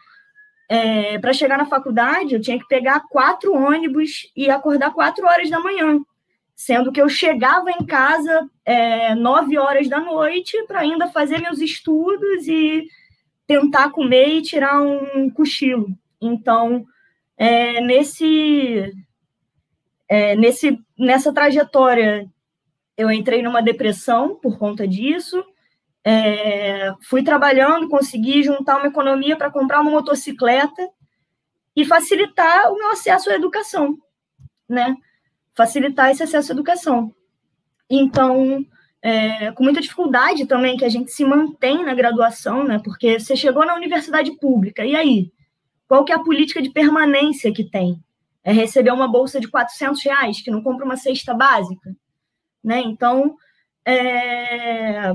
é, 0.73 1.19
para 1.19 1.35
chegar 1.35 1.59
na 1.59 1.67
faculdade, 1.67 2.35
eu 2.35 2.41
tinha 2.41 2.59
que 2.59 2.67
pegar 2.67 3.01
quatro 3.11 3.53
ônibus 3.53 4.33
e 4.35 4.49
acordar 4.49 4.91
quatro 4.95 5.27
horas 5.27 5.51
da 5.51 5.61
manhã, 5.61 6.01
sendo 6.57 6.91
que 6.91 7.03
eu 7.03 7.11
chegava 7.11 7.71
em 7.71 7.85
casa 7.85 8.49
é, 8.65 9.15
nove 9.15 9.59
horas 9.59 9.87
da 9.87 10.01
noite 10.01 10.57
para 10.67 10.81
ainda 10.81 11.09
fazer 11.09 11.43
meus 11.43 11.61
estudos 11.61 12.49
e 12.49 12.87
tentar 13.47 13.91
comer 13.91 14.29
e 14.29 14.41
tirar 14.41 14.81
um 14.81 15.29
cochilo. 15.29 15.89
Então, 16.19 16.87
é, 17.37 17.83
nesse, 17.83 18.91
é, 20.09 20.35
nesse, 20.37 20.79
nessa 20.99 21.35
trajetória, 21.35 22.27
eu 22.97 23.11
entrei 23.11 23.43
numa 23.43 23.61
depressão 23.61 24.37
por 24.37 24.59
conta 24.59 24.89
disso. 24.89 25.45
É, 26.05 26.93
fui 27.09 27.23
trabalhando, 27.23 27.89
consegui 27.89 28.43
juntar 28.43 28.79
uma 28.79 28.89
economia 28.89 29.37
para 29.37 29.51
comprar 29.51 29.81
uma 29.81 29.91
motocicleta 29.91 30.89
e 31.77 31.85
facilitar 31.85 32.73
o 32.73 32.77
meu 32.77 32.91
acesso 32.91 33.31
à 33.31 33.35
educação, 33.35 33.97
né? 34.69 34.97
Facilitar 35.55 36.11
esse 36.11 36.23
acesso 36.23 36.53
à 36.53 36.55
educação. 36.55 37.15
Então, 37.89 38.65
é, 39.03 39.53
com 39.53 39.65
muita 39.65 39.81
dificuldade 39.81 40.47
também 40.47 40.77
que 40.77 40.85
a 40.85 40.89
gente 40.89 41.11
se 41.11 41.25
mantém 41.25 41.85
na 41.85 41.95
graduação, 41.95 42.65
né? 42.65 42.81
Porque 42.83 43.19
você 43.19 43.37
chegou 43.37 43.67
na 43.67 43.75
universidade 43.75 44.37
pública, 44.39 44.85
e 44.85 44.95
aí? 44.95 45.33
Qual 45.89 46.05
que 46.05 46.13
é 46.13 46.15
a 46.17 46.23
política 46.23 46.63
de 46.63 46.71
permanência 46.71 47.53
que 47.53 47.65
tem? 47.65 48.03
É 48.43 48.53
receber 48.53 48.93
uma 48.93 49.07
bolsa 49.07 49.39
de 49.39 49.49
400 49.49 50.03
reais, 50.03 50.41
que 50.41 50.51
não 50.51 50.63
compra 50.63 50.85
uma 50.85 50.97
cesta 50.97 51.35
básica, 51.35 51.95
né? 52.63 52.81
Então, 52.81 53.37
é, 53.85 55.13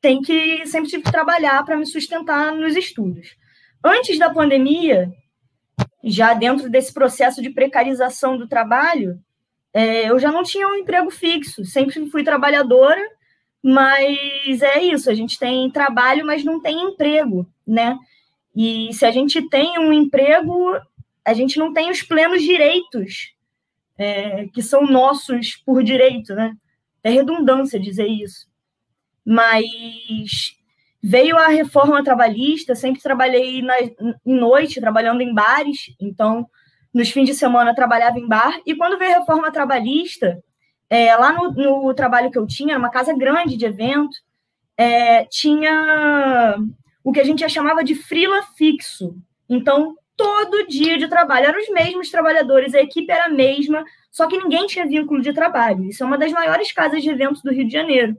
tem 0.00 0.20
que 0.20 0.66
sempre 0.66 0.88
tive 0.88 1.02
que 1.02 1.12
trabalhar 1.12 1.64
para 1.64 1.76
me 1.76 1.86
sustentar 1.86 2.52
nos 2.54 2.76
estudos. 2.76 3.36
Antes 3.84 4.18
da 4.18 4.30
pandemia, 4.30 5.10
já 6.04 6.34
dentro 6.34 6.68
desse 6.70 6.92
processo 6.92 7.42
de 7.42 7.50
precarização 7.50 8.36
do 8.36 8.48
trabalho, 8.48 9.20
é, 9.72 10.08
eu 10.08 10.18
já 10.18 10.30
não 10.30 10.42
tinha 10.42 10.66
um 10.68 10.74
emprego 10.74 11.10
fixo, 11.10 11.64
sempre 11.64 12.08
fui 12.10 12.22
trabalhadora, 12.22 13.00
mas 13.62 14.62
é 14.62 14.82
isso, 14.82 15.10
a 15.10 15.14
gente 15.14 15.38
tem 15.38 15.70
trabalho, 15.70 16.24
mas 16.24 16.44
não 16.44 16.60
tem 16.60 16.80
emprego, 16.80 17.46
né? 17.66 17.98
E 18.54 18.92
se 18.94 19.04
a 19.04 19.10
gente 19.10 19.48
tem 19.48 19.78
um 19.78 19.92
emprego, 19.92 20.80
a 21.24 21.34
gente 21.34 21.58
não 21.58 21.72
tem 21.72 21.90
os 21.90 22.02
plenos 22.02 22.42
direitos 22.42 23.34
é, 23.98 24.46
que 24.48 24.62
são 24.62 24.86
nossos 24.86 25.56
por 25.56 25.82
direito, 25.82 26.34
né? 26.34 26.56
É 27.02 27.10
redundância 27.10 27.78
dizer 27.78 28.06
isso 28.06 28.46
mas 29.26 30.54
veio 31.02 31.36
a 31.36 31.48
reforma 31.48 32.02
trabalhista, 32.04 32.76
sempre 32.76 33.02
trabalhei 33.02 33.60
na, 33.60 33.74
em 33.80 34.14
noite, 34.24 34.80
trabalhando 34.80 35.20
em 35.20 35.34
bares, 35.34 35.94
então 36.00 36.46
nos 36.94 37.10
fins 37.10 37.26
de 37.26 37.34
semana 37.34 37.74
trabalhava 37.74 38.18
em 38.18 38.26
bar, 38.26 38.60
e 38.64 38.74
quando 38.74 38.98
veio 38.98 39.16
a 39.16 39.18
reforma 39.18 39.50
trabalhista, 39.50 40.42
é, 40.88 41.14
lá 41.16 41.32
no, 41.32 41.50
no, 41.52 41.94
trabalho 41.94 42.30
que 42.30 42.38
eu 42.38 42.46
tinha, 42.46 42.78
uma 42.78 42.88
casa 42.88 43.12
grande 43.12 43.56
de 43.56 43.66
evento, 43.66 44.16
é, 44.76 45.24
tinha 45.24 46.56
o 47.02 47.12
que 47.12 47.20
a 47.20 47.24
gente 47.24 47.40
já 47.40 47.48
chamava 47.48 47.82
de 47.84 47.94
frila 47.94 48.42
fixo. 48.56 49.16
Então, 49.48 49.94
todo 50.16 50.66
dia 50.66 50.96
de 50.96 51.08
trabalho, 51.08 51.46
eram 51.46 51.60
os 51.60 51.68
mesmos 51.68 52.10
trabalhadores, 52.10 52.74
a 52.74 52.80
equipe 52.80 53.12
era 53.12 53.26
a 53.26 53.28
mesma, 53.28 53.84
só 54.10 54.26
que 54.26 54.38
ninguém 54.38 54.66
tinha 54.66 54.86
vínculo 54.86 55.20
de 55.20 55.32
trabalho. 55.32 55.84
Isso 55.84 56.02
é 56.02 56.06
uma 56.06 56.16
das 56.16 56.32
maiores 56.32 56.72
casas 56.72 57.02
de 57.02 57.10
eventos 57.10 57.42
do 57.42 57.52
Rio 57.52 57.66
de 57.66 57.72
Janeiro. 57.72 58.16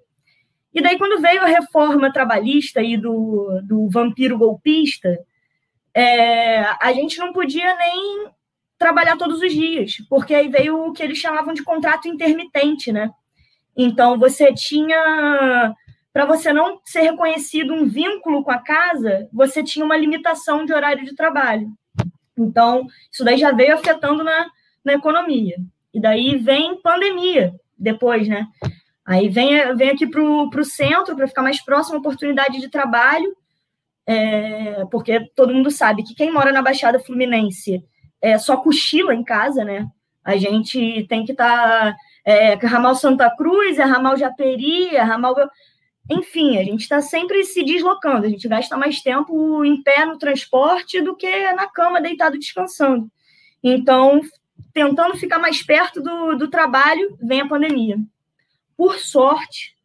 E 0.77 0.81
daí, 0.81 0.95
quando 0.95 1.19
veio 1.19 1.41
a 1.41 1.47
reforma 1.47 2.13
trabalhista 2.13 2.83
e 2.83 2.95
do, 2.95 3.61
do 3.63 3.89
vampiro 3.89 4.37
golpista, 4.37 5.17
é, 5.91 6.59
a 6.79 6.93
gente 6.93 7.17
não 7.17 7.33
podia 7.33 7.75
nem 7.75 8.27
trabalhar 8.77 9.17
todos 9.17 9.41
os 9.41 9.51
dias, 9.51 9.95
porque 10.07 10.35
aí 10.35 10.47
veio 10.47 10.85
o 10.85 10.93
que 10.93 11.01
eles 11.01 11.17
chamavam 11.17 11.51
de 11.51 11.63
contrato 11.63 12.07
intermitente, 12.07 12.91
né? 12.91 13.09
Então, 13.75 14.19
você 14.19 14.53
tinha. 14.53 15.73
Para 16.13 16.25
você 16.25 16.53
não 16.53 16.79
ser 16.85 17.01
reconhecido 17.01 17.73
um 17.73 17.87
vínculo 17.87 18.43
com 18.43 18.51
a 18.51 18.59
casa, 18.59 19.27
você 19.33 19.63
tinha 19.63 19.83
uma 19.83 19.97
limitação 19.97 20.63
de 20.63 20.73
horário 20.73 21.03
de 21.03 21.15
trabalho. 21.15 21.71
Então, 22.37 22.85
isso 23.11 23.23
daí 23.23 23.39
já 23.39 23.51
veio 23.51 23.73
afetando 23.73 24.23
na, 24.23 24.45
na 24.85 24.93
economia. 24.93 25.55
E 25.91 25.99
daí 25.99 26.37
vem 26.37 26.79
pandemia 26.79 27.55
depois, 27.75 28.27
né? 28.27 28.45
Aí 29.07 29.29
vem, 29.29 29.73
vem 29.77 29.91
aqui 29.91 30.05
para 30.05 30.21
o 30.21 30.65
centro 30.65 31.15
para 31.15 31.29
ficar 31.29 31.41
mais 31.41 31.63
próximo 31.63 31.95
à 31.95 31.99
oportunidade 31.99 32.59
de 32.59 32.67
trabalho, 32.67 33.33
é, 34.05 34.83
porque 34.91 35.21
todo 35.33 35.53
mundo 35.53 35.71
sabe 35.71 36.03
que 36.03 36.13
quem 36.13 36.29
mora 36.29 36.51
na 36.51 36.61
Baixada 36.61 36.99
Fluminense 36.99 37.81
é, 38.21 38.37
só 38.37 38.57
cochila 38.57 39.15
em 39.15 39.23
casa, 39.23 39.63
né? 39.63 39.87
A 40.25 40.35
gente 40.35 41.05
tem 41.07 41.23
que 41.23 41.31
estar. 41.31 41.93
Tá, 41.93 41.95
é, 42.25 42.55
ramal 42.55 42.95
Santa 42.95 43.33
Cruz, 43.33 43.79
é 43.79 43.85
ramal 43.85 44.17
Japeri, 44.17 44.93
é 44.93 45.01
ramal. 45.01 45.33
Enfim, 46.11 46.57
a 46.57 46.63
gente 46.65 46.81
está 46.81 47.01
sempre 47.01 47.45
se 47.45 47.63
deslocando, 47.63 48.25
a 48.25 48.29
gente 48.29 48.45
gasta 48.45 48.75
mais 48.75 49.01
tempo 49.01 49.63
em 49.63 49.81
pé 49.81 50.03
no 50.03 50.17
transporte 50.17 51.01
do 51.01 51.15
que 51.15 51.53
na 51.53 51.67
cama 51.67 52.01
deitado 52.01 52.37
descansando. 52.37 53.09
Então, 53.63 54.19
tentando 54.73 55.15
ficar 55.15 55.39
mais 55.39 55.63
perto 55.63 56.01
do, 56.01 56.35
do 56.35 56.49
trabalho, 56.49 57.17
vem 57.21 57.39
a 57.39 57.47
pandemia 57.47 57.97
por 58.77 58.99
sorte 58.99 59.75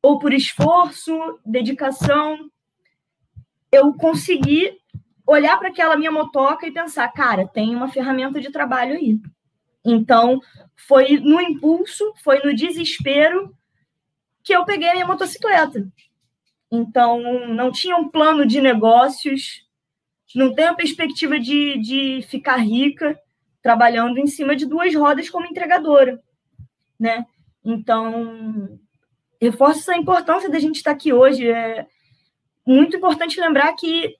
ou 0.00 0.18
por 0.18 0.32
esforço, 0.32 1.12
dedicação, 1.44 2.48
eu 3.70 3.92
consegui 3.94 4.78
olhar 5.26 5.58
para 5.58 5.68
aquela 5.68 5.96
minha 5.96 6.10
motoca 6.10 6.66
e 6.66 6.72
pensar, 6.72 7.06
cara, 7.08 7.46
tem 7.46 7.74
uma 7.74 7.88
ferramenta 7.88 8.40
de 8.40 8.50
trabalho 8.50 8.94
aí. 8.94 9.20
Então, 9.84 10.40
foi 10.74 11.18
no 11.18 11.40
impulso, 11.40 12.14
foi 12.22 12.40
no 12.42 12.54
desespero 12.54 13.54
que 14.42 14.54
eu 14.54 14.64
peguei 14.64 14.88
a 14.88 14.94
minha 14.94 15.06
motocicleta. 15.06 15.86
Então, 16.70 17.48
não 17.48 17.70
tinha 17.70 17.96
um 17.96 18.08
plano 18.08 18.46
de 18.46 18.60
negócios, 18.60 19.66
não 20.34 20.54
tenho 20.54 20.70
a 20.70 20.74
perspectiva 20.74 21.38
de, 21.38 21.78
de 21.78 22.22
ficar 22.28 22.56
rica 22.56 23.18
trabalhando 23.62 24.18
em 24.18 24.26
cima 24.26 24.54
de 24.54 24.66
duas 24.66 24.94
rodas 24.94 25.28
como 25.28 25.46
entregadora, 25.46 26.22
né? 26.98 27.26
Então, 27.68 28.80
reforço 29.38 29.90
a 29.90 29.96
importância 29.98 30.48
da 30.48 30.58
gente 30.58 30.76
estar 30.76 30.92
aqui 30.92 31.12
hoje. 31.12 31.46
É 31.46 31.86
muito 32.66 32.96
importante 32.96 33.38
lembrar 33.38 33.74
que 33.74 34.16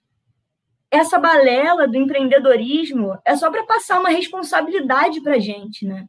essa 0.91 1.19
balela 1.19 1.89
do 1.89 1.97
empreendedorismo 1.97 3.19
é 3.25 3.35
só 3.37 3.51
para 3.51 3.65
passar 3.65 4.01
uma 4.01 4.11
responsabilidade 4.11 5.23
para 5.23 5.37
a 5.37 5.39
gente, 5.39 5.87
né? 5.87 6.07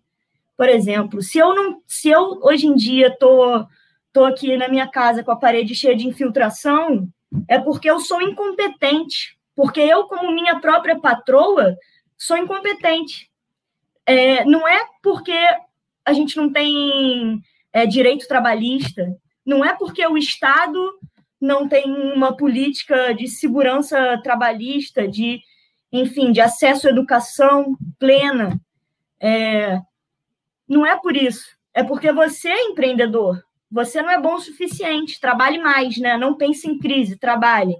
Por 0.58 0.68
exemplo, 0.68 1.22
se 1.22 1.38
eu 1.38 1.56
não, 1.56 1.82
se 1.88 2.10
eu 2.10 2.42
hoje 2.42 2.68
em 2.68 2.76
dia 2.76 3.10
tô, 3.18 3.66
tô 4.12 4.26
aqui 4.26 4.58
na 4.58 4.68
minha 4.68 4.88
casa 4.88 5.24
com 5.24 5.32
a 5.32 5.38
parede 5.38 5.74
cheia 5.74 5.96
de 5.96 6.08
infiltração, 6.08 7.08
é 7.48 7.58
porque 7.58 7.90
eu 7.90 8.02
sou 8.02 8.22
incompetente, 8.22 9.40
porque 9.56 9.80
eu 9.80 10.04
como 10.08 10.34
minha 10.34 10.60
própria 10.60 11.00
patroa 11.00 11.78
sou 12.18 12.36
incompetente. 12.36 13.32
É, 14.06 14.44
não 14.44 14.68
é 14.68 14.86
porque 15.02 15.38
a 16.10 16.14
gente 16.14 16.36
não 16.36 16.52
tem 16.52 17.42
é, 17.72 17.86
direito 17.86 18.28
trabalhista, 18.28 19.16
não 19.46 19.64
é 19.64 19.76
porque 19.76 20.06
o 20.06 20.18
Estado 20.18 21.00
não 21.40 21.68
tem 21.68 21.86
uma 21.92 22.36
política 22.36 23.14
de 23.14 23.28
segurança 23.28 24.20
trabalhista, 24.24 25.08
de, 25.08 25.40
enfim, 25.92 26.32
de 26.32 26.42
acesso 26.42 26.88
à 26.88 26.90
educação 26.90 27.78
plena. 27.98 28.60
É, 29.20 29.80
não 30.68 30.86
é 30.86 31.00
por 31.00 31.16
isso. 31.16 31.46
É 31.74 31.84
porque 31.84 32.12
você 32.12 32.50
é 32.50 32.66
empreendedor. 32.66 33.42
Você 33.72 34.02
não 34.02 34.10
é 34.10 34.20
bom 34.20 34.36
o 34.36 34.42
suficiente. 34.42 35.20
Trabalhe 35.20 35.60
mais, 35.60 35.98
né? 35.98 36.18
Não 36.18 36.36
pense 36.36 36.68
em 36.68 36.78
crise, 36.78 37.18
trabalhe. 37.18 37.76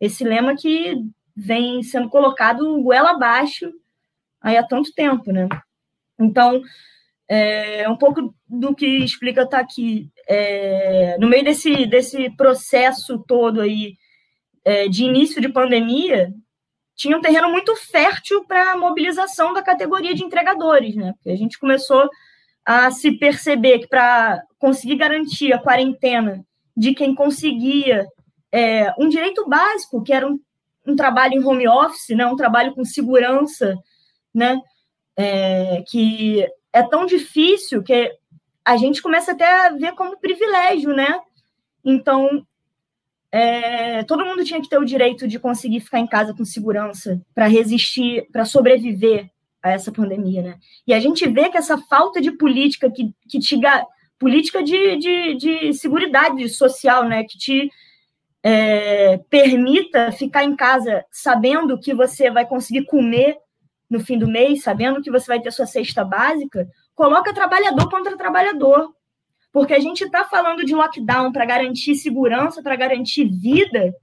Esse 0.00 0.24
lema 0.24 0.56
que 0.56 0.96
vem 1.36 1.82
sendo 1.82 2.08
colocado 2.08 2.82
goela 2.82 3.10
abaixo 3.10 3.70
aí 4.40 4.56
há 4.56 4.62
tanto 4.62 4.92
tempo, 4.92 5.30
né? 5.30 5.48
Então, 6.18 6.62
é, 7.28 7.88
um 7.88 7.96
pouco 7.96 8.34
do 8.48 8.74
que 8.74 8.86
explica 8.86 9.42
está 9.42 9.58
aqui. 9.58 10.10
É, 10.28 11.16
no 11.18 11.28
meio 11.28 11.44
desse, 11.44 11.86
desse 11.86 12.30
processo 12.36 13.22
todo 13.26 13.60
aí 13.60 13.94
é, 14.64 14.88
de 14.88 15.04
início 15.04 15.40
de 15.40 15.48
pandemia, 15.48 16.32
tinha 16.96 17.16
um 17.16 17.20
terreno 17.20 17.50
muito 17.50 17.74
fértil 17.76 18.44
para 18.44 18.72
a 18.72 18.76
mobilização 18.76 19.52
da 19.52 19.62
categoria 19.62 20.14
de 20.14 20.24
entregadores, 20.24 20.94
né? 20.94 21.12
Porque 21.14 21.30
a 21.30 21.36
gente 21.36 21.58
começou 21.58 22.08
a 22.64 22.90
se 22.90 23.12
perceber 23.18 23.80
que 23.80 23.88
para 23.88 24.42
conseguir 24.58 24.96
garantir 24.96 25.52
a 25.52 25.58
quarentena 25.58 26.44
de 26.76 26.94
quem 26.94 27.14
conseguia 27.14 28.06
é, 28.50 28.92
um 28.98 29.08
direito 29.08 29.46
básico, 29.48 30.02
que 30.02 30.12
era 30.12 30.26
um, 30.26 30.38
um, 30.86 30.96
trabalho 30.96 31.34
em 31.34 31.44
home 31.44 31.68
office, 31.68 32.16
né? 32.16 32.24
um 32.26 32.36
trabalho 32.36 32.74
com 32.74 32.84
segurança, 32.84 33.74
né? 34.32 34.58
É, 35.16 35.82
que 35.88 36.46
é 36.74 36.82
tão 36.82 37.06
difícil 37.06 37.84
que 37.84 38.10
a 38.64 38.76
gente 38.76 39.00
começa 39.00 39.30
até 39.30 39.66
a 39.66 39.70
ver 39.70 39.92
como 39.92 40.18
privilégio, 40.18 40.90
né? 40.92 41.20
Então, 41.84 42.44
é, 43.30 44.02
todo 44.02 44.24
mundo 44.24 44.44
tinha 44.44 44.60
que 44.60 44.68
ter 44.68 44.78
o 44.78 44.84
direito 44.84 45.28
de 45.28 45.38
conseguir 45.38 45.80
ficar 45.80 46.00
em 46.00 46.06
casa 46.06 46.34
com 46.34 46.44
segurança 46.44 47.22
para 47.32 47.46
resistir, 47.46 48.28
para 48.32 48.44
sobreviver 48.44 49.30
a 49.62 49.70
essa 49.70 49.92
pandemia, 49.92 50.42
né? 50.42 50.58
E 50.84 50.92
a 50.92 50.98
gente 50.98 51.28
vê 51.28 51.48
que 51.48 51.56
essa 51.56 51.78
falta 51.78 52.20
de 52.20 52.32
política 52.32 52.90
que, 52.90 53.14
que 53.28 53.38
te 53.38 53.56
política 54.18 54.60
de, 54.60 54.96
de, 54.96 55.34
de 55.36 55.74
seguridade 55.74 56.48
social, 56.48 57.04
né? 57.04 57.22
Que 57.22 57.38
te 57.38 57.70
é, 58.42 59.18
permita 59.30 60.10
ficar 60.10 60.42
em 60.42 60.56
casa 60.56 61.04
sabendo 61.12 61.78
que 61.78 61.94
você 61.94 62.32
vai 62.32 62.44
conseguir 62.44 62.84
comer 62.86 63.36
no 63.88 64.00
fim 64.00 64.18
do 64.18 64.26
mês, 64.28 64.62
sabendo 64.62 65.02
que 65.02 65.10
você 65.10 65.26
vai 65.26 65.40
ter 65.40 65.50
sua 65.50 65.66
cesta 65.66 66.04
básica, 66.04 66.68
coloca 66.94 67.34
trabalhador 67.34 67.88
contra 67.90 68.16
trabalhador. 68.16 68.94
Porque 69.52 69.72
a 69.72 69.78
gente 69.78 70.04
está 70.04 70.24
falando 70.24 70.64
de 70.64 70.74
lockdown 70.74 71.30
para 71.30 71.44
garantir 71.44 71.94
segurança, 71.94 72.62
para 72.62 72.74
garantir 72.74 73.24
vida, 73.24 73.94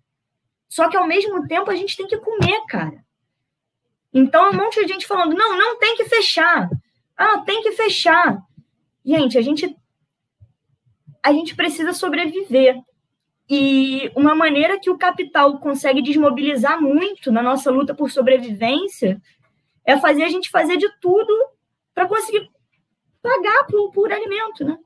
só 0.69 0.87
que 0.87 0.95
ao 0.95 1.05
mesmo 1.05 1.45
tempo 1.47 1.69
a 1.69 1.75
gente 1.75 1.97
tem 1.97 2.07
que 2.07 2.17
comer, 2.17 2.61
cara. 2.69 3.03
Então, 4.13 4.49
um 4.49 4.53
monte 4.53 4.81
de 4.81 4.93
gente 4.93 5.05
falando: 5.05 5.35
não, 5.35 5.57
não 5.57 5.77
tem 5.77 5.97
que 5.97 6.05
fechar. 6.05 6.69
Ah, 7.17 7.39
tem 7.39 7.61
que 7.61 7.73
fechar. 7.73 8.41
Gente, 9.03 9.37
a 9.37 9.41
gente 9.41 9.75
a 11.21 11.33
gente 11.33 11.55
precisa 11.55 11.91
sobreviver. 11.91 12.77
E 13.49 14.09
uma 14.15 14.33
maneira 14.33 14.79
que 14.79 14.89
o 14.89 14.97
capital 14.97 15.59
consegue 15.59 16.01
desmobilizar 16.01 16.81
muito 16.81 17.31
na 17.31 17.43
nossa 17.43 17.69
luta 17.69 17.93
por 17.93 18.09
sobrevivência 18.09 19.21
é 19.85 19.97
fazer 19.97 20.23
a 20.23 20.29
gente 20.29 20.49
fazer 20.49 20.77
de 20.77 20.89
tudo 20.99 21.33
para 21.93 22.07
conseguir 22.07 22.49
pagar 23.21 23.65
por, 23.67 23.91
por 23.91 24.11
alimento, 24.11 24.63
né? 24.63 24.77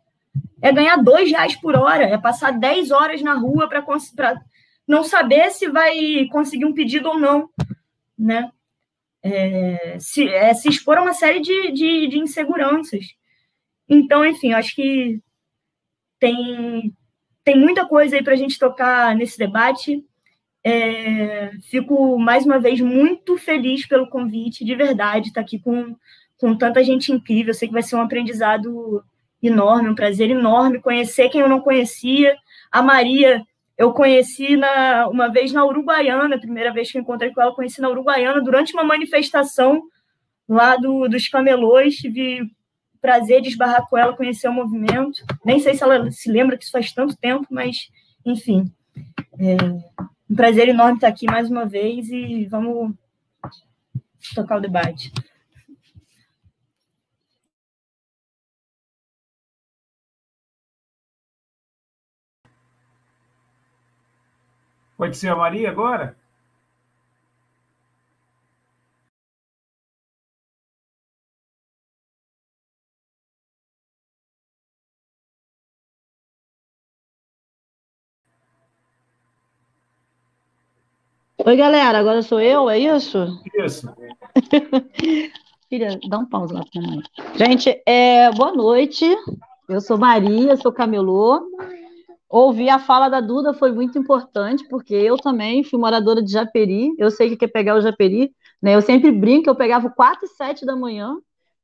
é 0.62 0.72
ganhar 0.72 0.98
dois 0.98 1.30
reais 1.30 1.56
por 1.56 1.76
hora, 1.76 2.06
é 2.06 2.18
passar 2.18 2.52
dez 2.52 2.92
horas 2.92 3.22
na 3.22 3.34
rua 3.34 3.68
para 3.68 3.86
não 4.88 5.04
saber 5.04 5.52
se 5.52 5.68
vai 5.68 6.28
conseguir 6.32 6.66
um 6.66 6.74
pedido 6.74 7.10
ou 7.10 7.20
não, 7.20 7.50
né? 8.18 8.52
É, 9.22 9.98
se, 10.00 10.28
é, 10.28 10.54
se 10.54 10.70
expor 10.70 10.98
a 10.98 11.02
uma 11.02 11.14
série 11.14 11.40
de, 11.40 11.72
de, 11.72 12.08
de 12.08 12.20
inseguranças. 12.20 13.06
Então, 13.90 14.26
enfim, 14.26 14.54
acho 14.54 14.76
que 14.76 15.20
tem, 16.20 16.92
tem 17.44 17.60
muita 17.60 17.88
coisa 17.88 18.16
aí 18.16 18.24
para 18.24 18.34
a 18.34 18.38
gente 18.38 18.60
tocar 18.60 19.16
nesse 19.16 19.38
debate. 19.38 20.04
É, 20.68 21.52
fico, 21.70 22.18
mais 22.18 22.44
uma 22.44 22.58
vez, 22.58 22.82
muito 22.82 23.38
feliz 23.38 23.88
pelo 23.88 24.10
convite, 24.10 24.66
de 24.66 24.74
verdade, 24.74 25.28
estar 25.28 25.42
tá 25.42 25.46
aqui 25.46 25.60
com, 25.60 25.96
com 26.40 26.58
tanta 26.58 26.84
gente 26.84 27.12
incrível. 27.12 27.52
Eu 27.52 27.54
sei 27.54 27.68
que 27.68 27.74
vai 27.74 27.84
ser 27.84 27.96
um 27.96 28.02
aprendizado 28.02 29.04
enorme, 29.44 29.90
um 29.90 29.96
prazer 29.96 30.32
enorme 30.32 30.82
conhecer 30.82 31.30
quem 31.30 31.42
eu 31.42 31.48
não 31.48 31.62
conhecia. 31.62 32.36
A 32.72 32.82
Maria, 32.82 33.46
eu 33.78 33.94
conheci 33.94 34.58
na, 34.58 35.08
uma 35.08 35.28
vez 35.28 35.54
na 35.54 35.64
Uruguaiana, 35.64 36.36
a 36.36 36.40
primeira 36.40 36.74
vez 36.74 36.92
que 36.92 36.98
eu 36.98 37.04
encontrei 37.04 37.32
com 37.32 37.40
ela, 37.40 37.54
conheci 37.54 37.80
na 37.80 37.90
Uruguaiana, 37.90 38.42
durante 38.42 38.74
uma 38.74 38.84
manifestação 38.84 39.84
lá 40.50 40.76
do, 40.78 41.08
dos 41.08 41.28
camelôs. 41.28 41.98
Tive 41.98 42.42
prazer 43.00 43.40
de 43.40 43.50
esbarrar 43.50 43.88
com 43.88 44.00
ela, 44.00 44.18
conhecer 44.18 44.48
o 44.48 44.54
movimento. 44.54 45.24
Nem 45.46 45.60
sei 45.60 45.76
se 45.76 45.84
ela 45.84 46.10
se 46.10 46.28
lembra 46.32 46.58
que 46.58 46.64
isso 46.64 46.72
faz 46.72 46.92
tanto 46.92 47.16
tempo, 47.16 47.46
mas, 47.52 47.88
enfim. 48.26 48.66
É 49.40 50.15
um 50.30 50.36
prazer 50.36 50.68
enorme 50.68 50.96
estar 50.96 51.08
aqui 51.08 51.26
mais 51.26 51.50
uma 51.50 51.66
vez 51.66 52.10
e 52.10 52.46
vamos 52.46 52.94
tocar 54.34 54.58
o 54.58 54.62
debate. 54.62 55.12
Pode 64.98 65.18
ser 65.18 65.30
a 65.30 65.36
Maria 65.36 65.70
agora? 65.70 66.16
Oi, 81.38 81.58
galera, 81.58 82.00
agora 82.00 82.22
sou 82.22 82.40
eu, 82.40 82.70
é 82.70 82.80
isso? 82.80 83.42
Isso. 83.54 83.94
Filha, 85.70 86.00
dá 86.08 86.20
um 86.20 86.26
pausa 86.26 86.54
lá 86.54 86.64
pra 86.72 86.82
mamãe. 86.82 87.04
Gente, 87.36 87.82
é, 87.86 88.32
boa 88.32 88.54
noite. 88.54 89.06
Eu 89.68 89.82
sou 89.82 89.98
Maria, 89.98 90.56
sou 90.56 90.72
camelô. 90.72 91.42
Ouvir 92.30 92.70
a 92.70 92.80
fala 92.80 93.10
da 93.10 93.20
Duda 93.20 93.54
foi 93.54 93.72
muito 93.74 94.00
importante, 94.00 94.66
porque 94.70 94.96
eu 94.96 95.18
também 95.18 95.64
fui 95.64 95.78
moradora 95.78 96.24
de 96.24 96.32
Japeri, 96.32 96.94
eu 96.98 97.12
sei 97.12 97.30
que 97.30 97.38
quer 97.38 97.50
pegar 97.50 97.76
o 97.76 97.82
Japeri, 97.82 98.32
né? 98.62 98.74
Eu 98.74 98.82
sempre 98.82 99.12
brinco, 99.12 99.50
eu 99.50 99.56
pegava 99.56 99.90
4 99.90 100.26
e 100.26 100.30
7 100.30 100.66
da 100.66 100.76
manhã, 100.76 101.18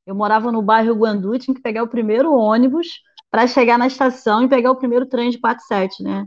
eu 0.06 0.14
morava 0.14 0.52
no 0.52 0.62
bairro 0.62 0.94
Guandu, 0.94 1.38
tinha 1.38 1.54
que 1.54 1.62
pegar 1.62 1.82
o 1.82 1.88
primeiro 1.88 2.32
ônibus 2.32 3.00
para 3.30 3.46
chegar 3.46 3.78
na 3.78 3.86
estação 3.86 4.42
e 4.42 4.48
pegar 4.48 4.70
o 4.70 4.76
primeiro 4.76 5.06
trem 5.06 5.30
de 5.30 5.38
4 5.38 5.62
e 5.64 5.66
7, 5.66 6.02
né? 6.02 6.26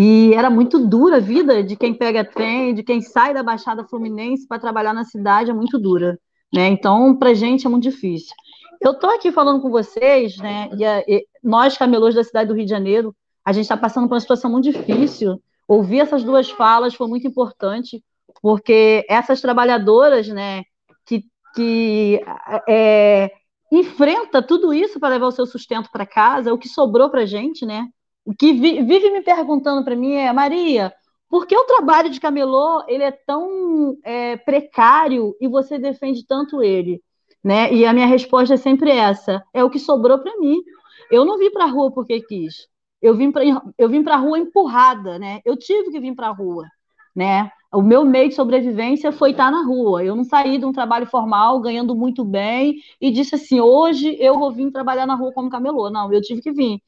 E 0.00 0.32
era 0.32 0.48
muito 0.48 0.78
dura 0.86 1.16
a 1.16 1.20
vida 1.20 1.60
de 1.60 1.74
quem 1.74 1.92
pega 1.92 2.24
trem, 2.24 2.72
de 2.72 2.84
quem 2.84 3.00
sai 3.00 3.34
da 3.34 3.42
Baixada 3.42 3.82
Fluminense 3.82 4.46
para 4.46 4.60
trabalhar 4.60 4.94
na 4.94 5.02
cidade, 5.02 5.50
é 5.50 5.52
muito 5.52 5.76
dura, 5.76 6.16
né? 6.54 6.68
Então, 6.68 7.16
para 7.16 7.34
gente 7.34 7.66
é 7.66 7.68
muito 7.68 7.82
difícil. 7.82 8.32
Eu 8.80 8.92
estou 8.92 9.10
aqui 9.10 9.32
falando 9.32 9.60
com 9.60 9.68
vocês, 9.70 10.36
né? 10.36 10.70
E, 10.72 10.84
e 10.84 11.26
nós, 11.42 11.76
camelôs 11.76 12.14
da 12.14 12.22
cidade 12.22 12.46
do 12.46 12.54
Rio 12.54 12.64
de 12.64 12.70
Janeiro, 12.70 13.12
a 13.44 13.52
gente 13.52 13.64
está 13.64 13.76
passando 13.76 14.06
por 14.06 14.14
uma 14.14 14.20
situação 14.20 14.48
muito 14.48 14.70
difícil. 14.70 15.42
Ouvir 15.66 15.98
essas 15.98 16.22
duas 16.22 16.48
falas 16.48 16.94
foi 16.94 17.08
muito 17.08 17.26
importante, 17.26 18.00
porque 18.40 19.04
essas 19.08 19.40
trabalhadoras, 19.40 20.28
né, 20.28 20.62
que, 21.06 21.24
que 21.56 22.22
é, 22.68 23.32
enfrenta 23.72 24.40
tudo 24.40 24.72
isso 24.72 25.00
para 25.00 25.08
levar 25.08 25.26
o 25.26 25.32
seu 25.32 25.44
sustento 25.44 25.90
para 25.90 26.06
casa, 26.06 26.54
o 26.54 26.58
que 26.58 26.68
sobrou 26.68 27.10
para 27.10 27.22
a 27.22 27.26
gente, 27.26 27.66
né? 27.66 27.88
O 28.28 28.34
que 28.34 28.52
vi, 28.52 28.82
vive 28.82 29.10
me 29.10 29.22
perguntando 29.22 29.82
para 29.82 29.96
mim 29.96 30.12
é, 30.12 30.30
Maria, 30.34 30.92
por 31.30 31.46
que 31.46 31.56
o 31.56 31.64
trabalho 31.64 32.10
de 32.10 32.20
camelô 32.20 32.84
ele 32.86 33.02
é 33.02 33.10
tão 33.10 33.96
é, 34.04 34.36
precário 34.36 35.34
e 35.40 35.48
você 35.48 35.78
defende 35.78 36.26
tanto 36.26 36.62
ele? 36.62 37.02
Né? 37.42 37.72
E 37.72 37.86
a 37.86 37.92
minha 37.94 38.06
resposta 38.06 38.52
é 38.52 38.58
sempre 38.58 38.90
essa: 38.90 39.42
é 39.54 39.64
o 39.64 39.70
que 39.70 39.78
sobrou 39.78 40.18
para 40.18 40.36
mim. 40.36 40.62
Eu 41.10 41.24
não 41.24 41.38
vim 41.38 41.50
para 41.50 41.64
a 41.64 41.68
rua 41.68 41.90
porque 41.90 42.20
quis 42.20 42.68
eu 43.00 43.16
vim 43.16 43.30
para 43.30 43.42
eu 43.78 43.88
vim 43.88 44.02
para 44.02 44.14
a 44.16 44.18
rua 44.18 44.38
empurrada, 44.38 45.18
né? 45.18 45.40
Eu 45.44 45.56
tive 45.56 45.90
que 45.90 46.00
vir 46.00 46.14
para 46.14 46.28
a 46.28 46.32
rua, 46.32 46.66
né? 47.14 47.50
O 47.72 47.82
meu 47.82 48.04
meio 48.04 48.28
de 48.28 48.34
sobrevivência 48.34 49.12
foi 49.12 49.30
estar 49.30 49.50
na 49.50 49.62
rua. 49.62 50.02
Eu 50.02 50.16
não 50.16 50.24
saí 50.24 50.58
de 50.58 50.64
um 50.64 50.72
trabalho 50.72 51.06
formal 51.06 51.60
ganhando 51.60 51.94
muito 51.94 52.24
bem 52.24 52.76
e 53.00 53.10
disse 53.10 53.34
assim: 53.34 53.60
hoje 53.60 54.16
eu 54.20 54.38
vou 54.38 54.52
vir 54.52 54.70
trabalhar 54.72 55.06
na 55.06 55.14
rua 55.14 55.32
como 55.32 55.50
camelô. 55.50 55.90
Não, 55.90 56.12
eu 56.12 56.20
tive 56.20 56.40
que 56.42 56.52
vir. 56.52 56.80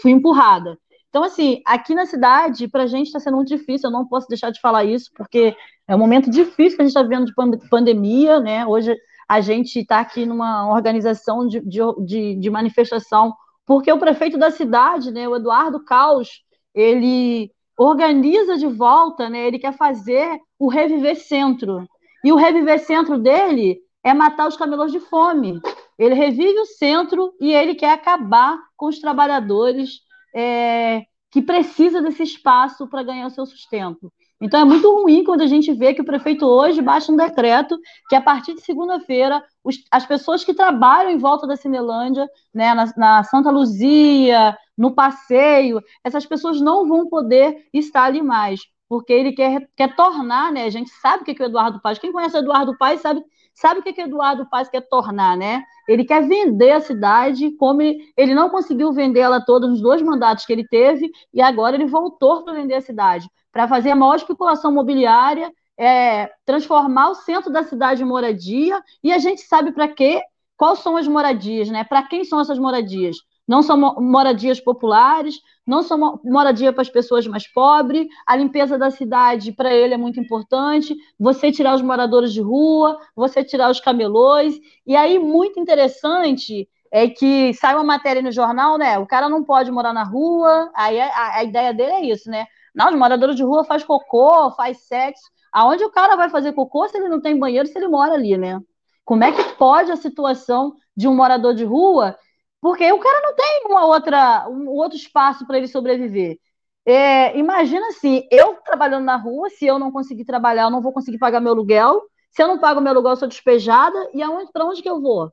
Fui 0.00 0.10
empurrada. 0.12 0.78
Então, 1.14 1.22
assim, 1.22 1.62
aqui 1.64 1.94
na 1.94 2.06
cidade, 2.06 2.66
para 2.66 2.82
a 2.82 2.86
gente 2.88 3.06
está 3.06 3.20
sendo 3.20 3.36
muito 3.36 3.46
difícil. 3.46 3.86
Eu 3.88 3.92
não 3.92 4.04
posso 4.04 4.26
deixar 4.26 4.50
de 4.50 4.60
falar 4.60 4.82
isso, 4.82 5.12
porque 5.14 5.54
é 5.86 5.94
um 5.94 5.98
momento 5.98 6.28
difícil 6.28 6.76
que 6.76 6.82
a 6.82 6.84
gente 6.84 6.90
está 6.90 7.04
vivendo 7.04 7.26
de 7.26 7.68
pandemia, 7.68 8.40
né? 8.40 8.66
Hoje 8.66 8.96
a 9.28 9.40
gente 9.40 9.78
está 9.78 10.00
aqui 10.00 10.26
numa 10.26 10.68
organização 10.68 11.46
de, 11.46 11.60
de, 11.60 12.34
de 12.34 12.50
manifestação 12.50 13.32
porque 13.64 13.92
o 13.92 13.98
prefeito 13.98 14.36
da 14.36 14.50
cidade, 14.50 15.12
né, 15.12 15.28
o 15.28 15.36
Eduardo 15.36 15.84
Caos, 15.84 16.42
ele 16.74 17.48
organiza 17.78 18.56
de 18.56 18.66
volta, 18.66 19.30
né, 19.30 19.46
ele 19.46 19.60
quer 19.60 19.72
fazer 19.72 20.40
o 20.58 20.68
Reviver 20.68 21.14
Centro. 21.14 21.86
E 22.24 22.32
o 22.32 22.36
Reviver 22.36 22.80
Centro 22.80 23.18
dele 23.18 23.78
é 24.02 24.12
matar 24.12 24.48
os 24.48 24.56
camelôs 24.56 24.90
de 24.90 24.98
fome. 24.98 25.60
Ele 25.96 26.14
revive 26.14 26.58
o 26.58 26.66
centro 26.66 27.32
e 27.40 27.52
ele 27.54 27.76
quer 27.76 27.92
acabar 27.92 28.58
com 28.76 28.86
os 28.86 28.98
trabalhadores 28.98 30.03
é, 30.34 31.02
que 31.30 31.42
precisam 31.42 32.02
desse 32.02 32.22
espaço 32.22 32.86
para 32.88 33.02
ganhar 33.02 33.26
o 33.26 33.30
seu 33.30 33.46
sustento. 33.46 34.12
Então 34.40 34.60
é 34.60 34.64
muito 34.64 34.92
ruim 34.92 35.24
quando 35.24 35.40
a 35.40 35.46
gente 35.46 35.72
vê 35.72 35.94
que 35.94 36.02
o 36.02 36.04
prefeito 36.04 36.44
hoje 36.44 36.82
baixa 36.82 37.10
um 37.10 37.16
decreto 37.16 37.78
que 38.08 38.14
a 38.14 38.20
partir 38.20 38.54
de 38.54 38.60
segunda-feira 38.60 39.42
as 39.90 40.04
pessoas 40.04 40.44
que 40.44 40.52
trabalham 40.52 41.10
em 41.10 41.18
volta 41.18 41.46
da 41.46 41.56
Cinelândia, 41.56 42.28
né, 42.52 42.74
na, 42.74 42.92
na, 42.96 43.24
Santa 43.24 43.50
Luzia, 43.50 44.56
no 44.76 44.94
passeio, 44.94 45.80
essas 46.04 46.26
pessoas 46.26 46.60
não 46.60 46.86
vão 46.86 47.08
poder 47.08 47.64
estar 47.72 48.04
ali 48.04 48.22
mais, 48.22 48.60
porque 48.88 49.12
ele 49.12 49.32
quer, 49.32 49.66
quer 49.76 49.96
tornar, 49.96 50.52
né? 50.52 50.64
A 50.64 50.70
gente 50.70 50.90
sabe 51.00 51.22
o 51.22 51.24
que, 51.24 51.34
que 51.34 51.42
o 51.42 51.46
Eduardo 51.46 51.80
Paz, 51.80 51.98
quem 51.98 52.12
conhece 52.12 52.36
o 52.36 52.40
Eduardo 52.40 52.76
Paz 52.76 53.00
sabe, 53.00 53.22
sabe 53.54 53.80
o 53.80 53.82
que, 53.82 53.92
que 53.92 54.02
Eduardo 54.02 54.48
Paz 54.50 54.68
quer 54.68 54.82
tornar, 54.82 55.36
né? 55.36 55.62
Ele 55.88 56.04
quer 56.04 56.26
vender 56.26 56.72
a 56.72 56.80
cidade 56.80 57.50
como 57.52 57.82
ele, 57.82 58.12
ele 58.16 58.34
não 58.34 58.50
conseguiu 58.50 58.92
vender 58.92 59.20
ela 59.20 59.40
toda 59.40 59.66
nos 59.66 59.80
dois 59.80 60.02
mandatos 60.02 60.44
que 60.44 60.52
ele 60.52 60.66
teve, 60.66 61.10
e 61.32 61.40
agora 61.40 61.76
ele 61.76 61.86
voltou 61.86 62.44
para 62.44 62.54
vender 62.54 62.74
a 62.74 62.80
cidade 62.80 63.28
para 63.54 63.68
fazer 63.68 63.92
a 63.92 63.96
maior 63.96 64.16
especulação 64.16 64.72
imobiliária, 64.72 65.50
é, 65.78 66.28
transformar 66.44 67.10
o 67.10 67.14
centro 67.14 67.52
da 67.52 67.62
cidade 67.62 68.02
em 68.02 68.06
moradia, 68.06 68.82
e 69.02 69.12
a 69.12 69.18
gente 69.18 69.42
sabe 69.42 69.70
para 69.70 69.86
quê, 69.86 70.20
quais 70.56 70.80
são 70.80 70.96
as 70.96 71.06
moradias, 71.06 71.68
né? 71.70 71.84
Para 71.84 72.02
quem 72.02 72.24
são 72.24 72.40
essas 72.40 72.58
moradias? 72.58 73.16
Não 73.46 73.62
são 73.62 73.76
moradias 73.76 74.60
populares, 74.60 75.40
não 75.66 75.82
são 75.82 76.20
moradia 76.24 76.72
para 76.72 76.82
as 76.82 76.88
pessoas 76.88 77.26
mais 77.26 77.46
pobres, 77.46 78.06
a 78.26 78.36
limpeza 78.36 78.78
da 78.78 78.90
cidade 78.90 79.52
para 79.52 79.72
ele 79.72 79.94
é 79.94 79.98
muito 79.98 80.18
importante, 80.18 80.96
você 81.18 81.52
tirar 81.52 81.74
os 81.74 81.82
moradores 81.82 82.32
de 82.32 82.40
rua, 82.40 82.98
você 83.14 83.44
tirar 83.44 83.70
os 83.70 83.80
camelôs, 83.80 84.58
e 84.86 84.96
aí 84.96 85.18
muito 85.18 85.60
interessante 85.60 86.68
é 86.90 87.08
que 87.08 87.52
sai 87.54 87.74
uma 87.74 87.82
matéria 87.82 88.22
no 88.22 88.30
jornal, 88.30 88.78
né? 88.78 88.98
O 88.98 89.06
cara 89.06 89.28
não 89.28 89.42
pode 89.42 89.70
morar 89.70 89.92
na 89.92 90.04
rua, 90.04 90.70
aí 90.74 91.00
a, 91.00 91.38
a 91.38 91.44
ideia 91.44 91.74
dele 91.74 91.92
é 91.92 92.06
isso, 92.06 92.30
né? 92.30 92.46
Não, 92.74 92.88
os 92.88 92.96
moradores 92.96 93.34
de 93.34 93.42
rua 93.42 93.64
faz 93.64 93.82
cocô, 93.82 94.50
faz 94.52 94.78
sexo. 94.86 95.24
Aonde 95.52 95.84
o 95.84 95.90
cara 95.90 96.14
vai 96.14 96.28
fazer 96.28 96.52
cocô 96.52 96.88
se 96.88 96.96
ele 96.96 97.08
não 97.08 97.20
tem 97.20 97.38
banheiro, 97.38 97.66
se 97.66 97.76
ele 97.76 97.88
mora 97.88 98.14
ali, 98.14 98.36
né? 98.36 98.60
Como 99.04 99.22
é 99.24 99.32
que 99.32 99.42
pode 99.56 99.90
a 99.90 99.96
situação 99.96 100.74
de 100.96 101.08
um 101.08 101.14
morador 101.14 101.54
de 101.54 101.64
rua 101.64 102.16
porque 102.64 102.90
o 102.90 102.98
cara 102.98 103.20
não 103.20 103.34
tem 103.34 103.62
uma 103.66 103.84
outra, 103.84 104.48
um 104.48 104.70
outro 104.70 104.96
espaço 104.96 105.46
para 105.46 105.58
ele 105.58 105.68
sobreviver. 105.68 106.38
É, 106.86 107.36
imagina 107.38 107.88
assim, 107.88 108.26
eu 108.30 108.54
trabalhando 108.64 109.04
na 109.04 109.16
rua, 109.16 109.50
se 109.50 109.66
eu 109.66 109.78
não 109.78 109.92
conseguir 109.92 110.24
trabalhar, 110.24 110.62
eu 110.62 110.70
não 110.70 110.80
vou 110.80 110.90
conseguir 110.90 111.18
pagar 111.18 111.42
meu 111.42 111.52
aluguel. 111.52 112.00
Se 112.30 112.42
eu 112.42 112.48
não 112.48 112.58
pago 112.58 112.80
meu 112.80 112.92
aluguel, 112.92 113.12
eu 113.12 113.16
sou 113.16 113.28
despejada. 113.28 114.08
E 114.14 114.22
para 114.50 114.64
onde 114.64 114.80
que 114.80 114.88
eu 114.88 114.98
vou? 114.98 115.30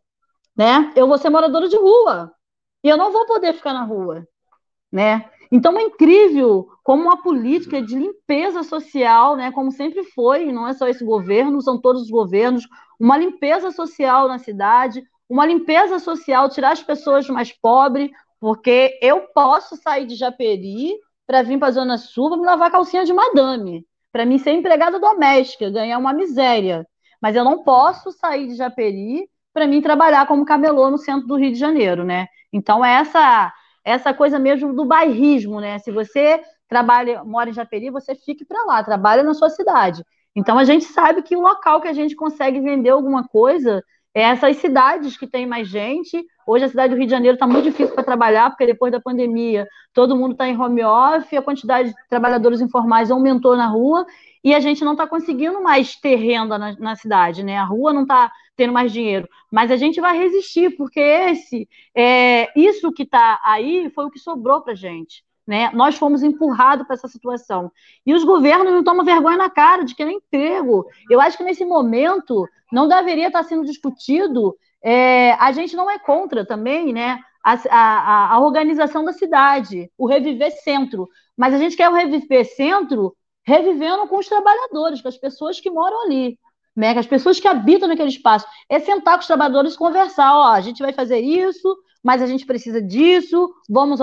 Né? 0.54 0.92
Eu 0.94 1.08
vou 1.08 1.18
ser 1.18 1.30
moradora 1.30 1.70
de 1.70 1.78
rua. 1.78 2.34
E 2.84 2.90
eu 2.90 2.98
não 2.98 3.14
vou 3.14 3.26
poder 3.26 3.54
ficar 3.54 3.72
na 3.72 3.86
rua. 3.86 4.28
Né? 4.92 5.30
Então 5.50 5.80
é 5.80 5.84
incrível 5.84 6.68
como 6.84 7.04
uma 7.04 7.24
política 7.24 7.82
de 7.82 7.98
limpeza 7.98 8.62
social, 8.62 9.38
né, 9.38 9.54
como 9.54 9.72
sempre 9.72 10.04
foi, 10.04 10.52
não 10.52 10.68
é 10.68 10.74
só 10.74 10.86
esse 10.86 11.06
governo, 11.06 11.62
são 11.62 11.80
todos 11.80 12.02
os 12.02 12.10
governos, 12.10 12.68
uma 13.00 13.18
limpeza 13.18 13.72
social 13.72 14.28
na 14.28 14.38
cidade, 14.38 15.02
uma 15.32 15.46
limpeza 15.46 15.98
social, 15.98 16.50
tirar 16.50 16.74
as 16.74 16.84
pessoas 16.84 17.26
mais 17.30 17.54
pobres, 17.54 18.12
porque 18.38 19.00
eu 19.02 19.22
posso 19.34 19.78
sair 19.78 20.06
de 20.06 20.16
Japeri 20.16 20.94
para 21.26 21.42
vir 21.42 21.58
para 21.58 21.70
a 21.70 21.72
Zona 21.72 21.98
Sul 21.98 22.30
para 22.30 22.38
me 22.38 22.46
lavar 22.46 22.70
calcinha 22.70 23.06
de 23.06 23.14
madame, 23.14 23.86
para 24.12 24.26
mim 24.26 24.38
ser 24.38 24.52
empregada 24.52 25.00
doméstica, 25.00 25.70
ganhar 25.70 25.98
uma 25.98 26.12
miséria. 26.12 26.86
Mas 27.22 27.34
eu 27.34 27.46
não 27.46 27.64
posso 27.64 28.12
sair 28.12 28.46
de 28.46 28.56
Japeri 28.56 29.30
para 29.54 29.66
mim 29.66 29.82
trabalhar 29.82 30.28
como 30.28 30.44
camelô 30.44 30.90
no 30.90 30.98
centro 30.98 31.26
do 31.26 31.38
Rio 31.38 31.54
de 31.54 31.58
Janeiro, 31.58 32.04
né? 32.04 32.28
Então 32.52 32.84
é 32.84 32.96
essa 32.96 33.54
essa 33.86 34.14
coisa 34.14 34.38
mesmo 34.38 34.76
do 34.76 34.84
bairrismo, 34.84 35.62
né? 35.62 35.80
Se 35.80 35.92
você 35.92 36.44
trabalha, 36.68 37.24
mora 37.24 37.50
em 37.50 37.54
Japeri, 37.54 37.90
você 37.90 38.16
fique 38.16 38.44
para 38.44 38.66
lá, 38.66 38.84
trabalha 38.84 39.24
na 39.24 39.34
sua 39.34 39.50
cidade. 39.50 40.04
Então 40.36 40.60
a 40.60 40.66
gente 40.66 40.84
sabe 40.86 41.22
que 41.24 41.38
o 41.38 41.42
local 41.42 41.80
que 41.80 41.88
a 41.88 41.94
gente 41.94 42.16
consegue 42.16 42.60
vender 42.60 42.90
alguma 42.90 43.26
coisa 43.28 43.82
essas 44.14 44.58
cidades 44.58 45.18
que 45.18 45.26
tem 45.26 45.46
mais 45.46 45.68
gente. 45.68 46.26
Hoje 46.46 46.66
a 46.66 46.70
cidade 46.70 46.94
do 46.94 46.98
Rio 46.98 47.06
de 47.06 47.12
Janeiro 47.12 47.36
está 47.36 47.48
muito 47.48 47.66
difícil 47.66 47.94
para 47.94 48.04
trabalhar, 48.04 48.50
porque 48.50 48.66
depois 48.66 48.92
da 48.92 49.00
pandemia 49.00 49.68
todo 49.94 50.16
mundo 50.16 50.34
está 50.34 50.48
em 50.48 50.58
home 50.58 50.84
office, 50.84 51.34
a 51.34 51.42
quantidade 51.42 51.90
de 51.90 51.96
trabalhadores 52.10 52.62
informais 52.62 53.10
aumentou 53.10 53.56
na 53.56 53.68
rua 53.68 54.06
e 54.44 54.54
a 54.54 54.60
gente 54.60 54.84
não 54.84 54.94
está 54.94 55.08
conseguindo 55.08 55.62
mais 55.62 55.96
ter 55.96 56.16
renda 56.16 56.58
na, 56.58 56.76
na, 56.78 56.96
cidade, 56.96 57.44
né? 57.44 57.58
A 57.58 57.64
rua 57.64 57.94
não 57.94 58.02
está 58.02 58.32
tendo 58.56 58.74
mais 58.74 58.92
dinheiro, 58.92 59.30
mas 59.52 59.72
a 59.72 59.78
gente 59.78 60.02
vai 60.02 60.18
resistir, 60.18 60.76
porque 60.76 61.00
esse, 61.00 61.70
é, 61.96 62.52
isso 62.60 62.92
que 62.92 63.04
está 63.04 63.40
aí 63.44 63.90
foi 63.94 64.06
o 64.06 64.12
que 64.12 64.20
sobrou 64.20 64.62
para 64.62 64.76
gente. 64.76 65.24
Né? 65.46 65.72
Nós 65.74 65.98
fomos 65.98 66.24
empurrados 66.24 66.86
para 66.86 66.94
essa 66.94 67.08
situação. 67.08 67.72
E 68.06 68.14
os 68.14 68.24
governos 68.24 68.72
não 68.72 68.84
tomam 68.84 69.04
vergonha 69.04 69.38
na 69.38 69.50
cara 69.50 69.84
de 69.84 69.96
que 69.96 70.06
nem 70.06 70.18
emprego. 70.18 70.86
Eu 71.10 71.20
acho 71.20 71.38
que 71.38 71.44
nesse 71.44 71.66
momento 71.66 72.48
não 72.72 72.88
deveria 72.88 73.28
estar 73.28 73.44
sendo 73.44 73.66
discutido. 73.66 74.56
É, 74.84 75.34
a 75.34 75.52
gente 75.52 75.76
não 75.76 75.90
é 75.90 76.00
contra 76.00 76.46
também, 76.46 76.94
né? 76.94 77.20
A, 77.44 77.54
a, 77.70 78.34
a, 78.36 78.40
organização 78.40 79.04
da 79.04 79.14
cidade, 79.14 79.92
o 79.98 80.08
reviver 80.08 80.52
centro. 80.64 81.10
Mas 81.36 81.54
a 81.56 81.58
gente 81.58 81.76
quer 81.76 81.90
o 81.90 81.94
reviver 81.94 82.46
centro 82.46 83.16
revivendo 83.44 84.08
com 84.08 84.20
os 84.20 84.28
trabalhadores, 84.28 85.02
com 85.02 85.08
as 85.08 85.18
pessoas 85.18 85.60
que 85.60 85.70
moram 85.70 86.04
ali, 86.04 86.38
né? 86.76 86.94
com 86.94 87.00
as 87.00 87.08
pessoas 87.08 87.40
que 87.40 87.48
habitam 87.48 87.88
naquele 87.88 88.10
espaço. 88.10 88.46
É 88.70 88.80
sentar 88.80 89.16
com 89.16 89.22
os 89.22 89.28
trabalhadores 89.28 89.74
e 89.74 89.78
conversar, 89.78 90.38
ó, 90.38 90.52
a 90.52 90.62
gente 90.62 90.82
vai 90.82 90.94
fazer 90.94 91.20
isso, 91.20 91.76
mas 92.04 92.22
a 92.22 92.26
gente 92.26 92.46
precisa 92.46 92.82
disso, 92.82 93.54
vamos 93.70 94.00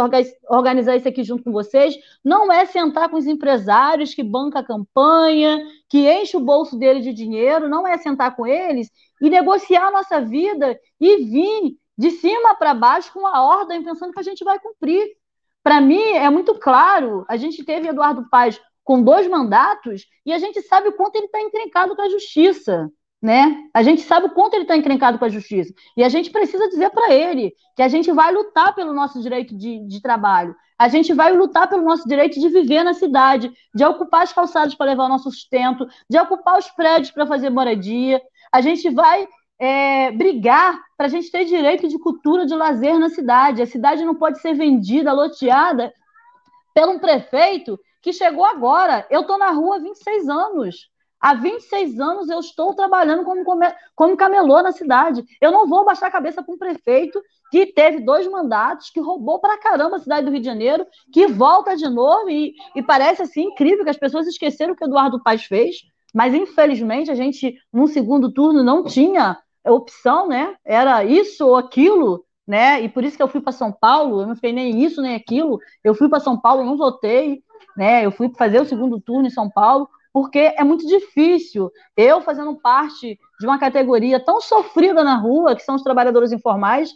organizar 0.48 0.96
isso 0.96 1.08
aqui 1.08 1.24
junto 1.24 1.42
com 1.42 1.52
vocês. 1.52 1.96
Não 2.24 2.50
é 2.52 2.64
sentar 2.64 3.08
com 3.08 3.16
os 3.16 3.26
empresários 3.26 4.14
que 4.14 4.22
bancam 4.22 4.60
a 4.60 4.64
campanha, 4.64 5.58
que 5.88 6.08
enche 6.08 6.36
o 6.36 6.40
bolso 6.40 6.78
dele 6.78 7.00
de 7.00 7.12
dinheiro, 7.12 7.68
não 7.68 7.86
é 7.86 7.98
sentar 7.98 8.36
com 8.36 8.46
eles 8.46 8.88
e 9.20 9.28
negociar 9.28 9.88
a 9.88 9.90
nossa 9.90 10.20
vida 10.20 10.78
e 11.00 11.16
vir 11.24 11.76
de 11.96 12.12
cima 12.12 12.54
para 12.54 12.74
baixo 12.74 13.12
com 13.12 13.26
a 13.26 13.42
ordem, 13.42 13.82
pensando 13.82 14.12
que 14.12 14.20
a 14.20 14.24
gente 14.24 14.44
vai 14.44 14.58
cumprir. 14.60 15.08
Para 15.62 15.80
mim, 15.80 16.00
é 16.00 16.30
muito 16.30 16.54
claro, 16.54 17.24
a 17.28 17.36
gente 17.36 17.64
teve 17.64 17.88
Eduardo 17.88 18.28
Paz 18.30 18.60
com 18.84 19.02
dois 19.02 19.28
mandatos 19.28 20.06
e 20.24 20.32
a 20.32 20.38
gente 20.38 20.62
sabe 20.62 20.88
o 20.88 20.92
quanto 20.92 21.16
ele 21.16 21.26
está 21.26 21.40
encrencado 21.40 21.94
com 21.96 22.02
a 22.02 22.08
justiça 22.08 22.88
né? 23.20 23.64
A 23.74 23.82
gente 23.82 24.02
sabe 24.02 24.26
o 24.26 24.30
quanto 24.30 24.54
ele 24.54 24.62
está 24.62 24.76
encrencado 24.76 25.18
com 25.18 25.24
a 25.24 25.28
justiça. 25.28 25.74
E 25.96 26.04
a 26.04 26.08
gente 26.08 26.30
precisa 26.30 26.68
dizer 26.68 26.90
para 26.90 27.12
ele 27.12 27.52
que 27.74 27.82
a 27.82 27.88
gente 27.88 28.12
vai 28.12 28.32
lutar 28.32 28.74
pelo 28.74 28.92
nosso 28.92 29.20
direito 29.20 29.56
de, 29.56 29.80
de 29.86 30.00
trabalho. 30.00 30.54
A 30.78 30.88
gente 30.88 31.12
vai 31.12 31.32
lutar 31.32 31.68
pelo 31.68 31.82
nosso 31.82 32.08
direito 32.08 32.38
de 32.38 32.48
viver 32.48 32.84
na 32.84 32.94
cidade, 32.94 33.52
de 33.74 33.84
ocupar 33.84 34.22
as 34.22 34.32
calçadas 34.32 34.74
para 34.74 34.86
levar 34.86 35.06
o 35.06 35.08
nosso 35.08 35.30
sustento, 35.30 35.86
de 36.08 36.18
ocupar 36.18 36.56
os 36.58 36.70
prédios 36.70 37.10
para 37.10 37.26
fazer 37.26 37.50
moradia. 37.50 38.22
A 38.52 38.60
gente 38.60 38.88
vai 38.88 39.26
é, 39.58 40.12
brigar 40.12 40.80
para 40.96 41.06
a 41.06 41.10
gente 41.10 41.30
ter 41.32 41.44
direito 41.44 41.88
de 41.88 41.98
cultura, 41.98 42.46
de 42.46 42.54
lazer 42.54 42.96
na 43.00 43.08
cidade. 43.08 43.62
A 43.62 43.66
cidade 43.66 44.04
não 44.04 44.14
pode 44.14 44.40
ser 44.40 44.54
vendida, 44.54 45.12
loteada, 45.12 45.92
pelo 46.72 46.92
um 46.92 46.98
prefeito 47.00 47.76
que 48.00 48.12
chegou 48.12 48.44
agora. 48.44 49.04
Eu 49.10 49.22
estou 49.22 49.36
na 49.36 49.50
rua 49.50 49.76
há 49.76 49.80
26 49.80 50.28
anos. 50.28 50.88
Há 51.20 51.34
26 51.34 51.98
anos 51.98 52.28
eu 52.28 52.38
estou 52.38 52.74
trabalhando 52.74 53.24
como, 53.24 53.44
como 53.94 54.16
camelô 54.16 54.62
na 54.62 54.72
cidade. 54.72 55.24
Eu 55.40 55.50
não 55.50 55.66
vou 55.66 55.84
baixar 55.84 56.06
a 56.06 56.12
cabeça 56.12 56.42
para 56.42 56.54
um 56.54 56.58
prefeito 56.58 57.20
que 57.50 57.66
teve 57.66 58.00
dois 58.00 58.26
mandatos, 58.28 58.90
que 58.90 59.00
roubou 59.00 59.40
para 59.40 59.58
caramba 59.58 59.96
a 59.96 60.00
cidade 60.00 60.26
do 60.26 60.30
Rio 60.30 60.40
de 60.40 60.46
Janeiro, 60.46 60.86
que 61.12 61.26
volta 61.26 61.76
de 61.76 61.88
novo 61.88 62.30
e, 62.30 62.54
e 62.76 62.82
parece 62.82 63.22
assim 63.22 63.44
incrível 63.44 63.84
que 63.84 63.90
as 63.90 63.96
pessoas 63.96 64.26
esqueceram 64.26 64.74
o 64.74 64.76
que 64.76 64.84
Eduardo 64.84 65.22
Paes 65.22 65.44
fez, 65.44 65.76
mas 66.14 66.34
infelizmente 66.34 67.10
a 67.10 67.14
gente, 67.14 67.54
num 67.72 67.86
segundo 67.86 68.32
turno, 68.32 68.62
não 68.62 68.84
tinha 68.84 69.36
opção, 69.66 70.28
né? 70.28 70.54
Era 70.64 71.04
isso 71.04 71.46
ou 71.46 71.56
aquilo, 71.56 72.24
né? 72.46 72.80
E 72.82 72.88
por 72.88 73.04
isso 73.04 73.16
que 73.16 73.22
eu 73.22 73.28
fui 73.28 73.40
para 73.40 73.52
São 73.52 73.72
Paulo, 73.72 74.22
eu 74.22 74.26
não 74.26 74.34
fiquei 74.34 74.52
nem 74.52 74.82
isso 74.82 75.02
nem 75.02 75.14
aquilo. 75.14 75.58
Eu 75.82 75.94
fui 75.94 76.08
para 76.08 76.20
São 76.20 76.38
Paulo, 76.38 76.64
não 76.64 76.76
votei, 76.76 77.42
né? 77.76 78.04
Eu 78.04 78.12
fui 78.12 78.30
fazer 78.36 78.60
o 78.60 78.66
segundo 78.66 79.00
turno 79.00 79.26
em 79.26 79.30
São 79.30 79.50
Paulo 79.50 79.88
porque 80.12 80.38
é 80.38 80.64
muito 80.64 80.86
difícil 80.86 81.70
eu 81.96 82.20
fazendo 82.20 82.56
parte 82.60 83.18
de 83.38 83.46
uma 83.46 83.58
categoria 83.58 84.22
tão 84.22 84.40
sofrida 84.40 85.04
na 85.04 85.16
rua, 85.16 85.54
que 85.54 85.62
são 85.62 85.74
os 85.74 85.82
trabalhadores 85.82 86.32
informais, 86.32 86.90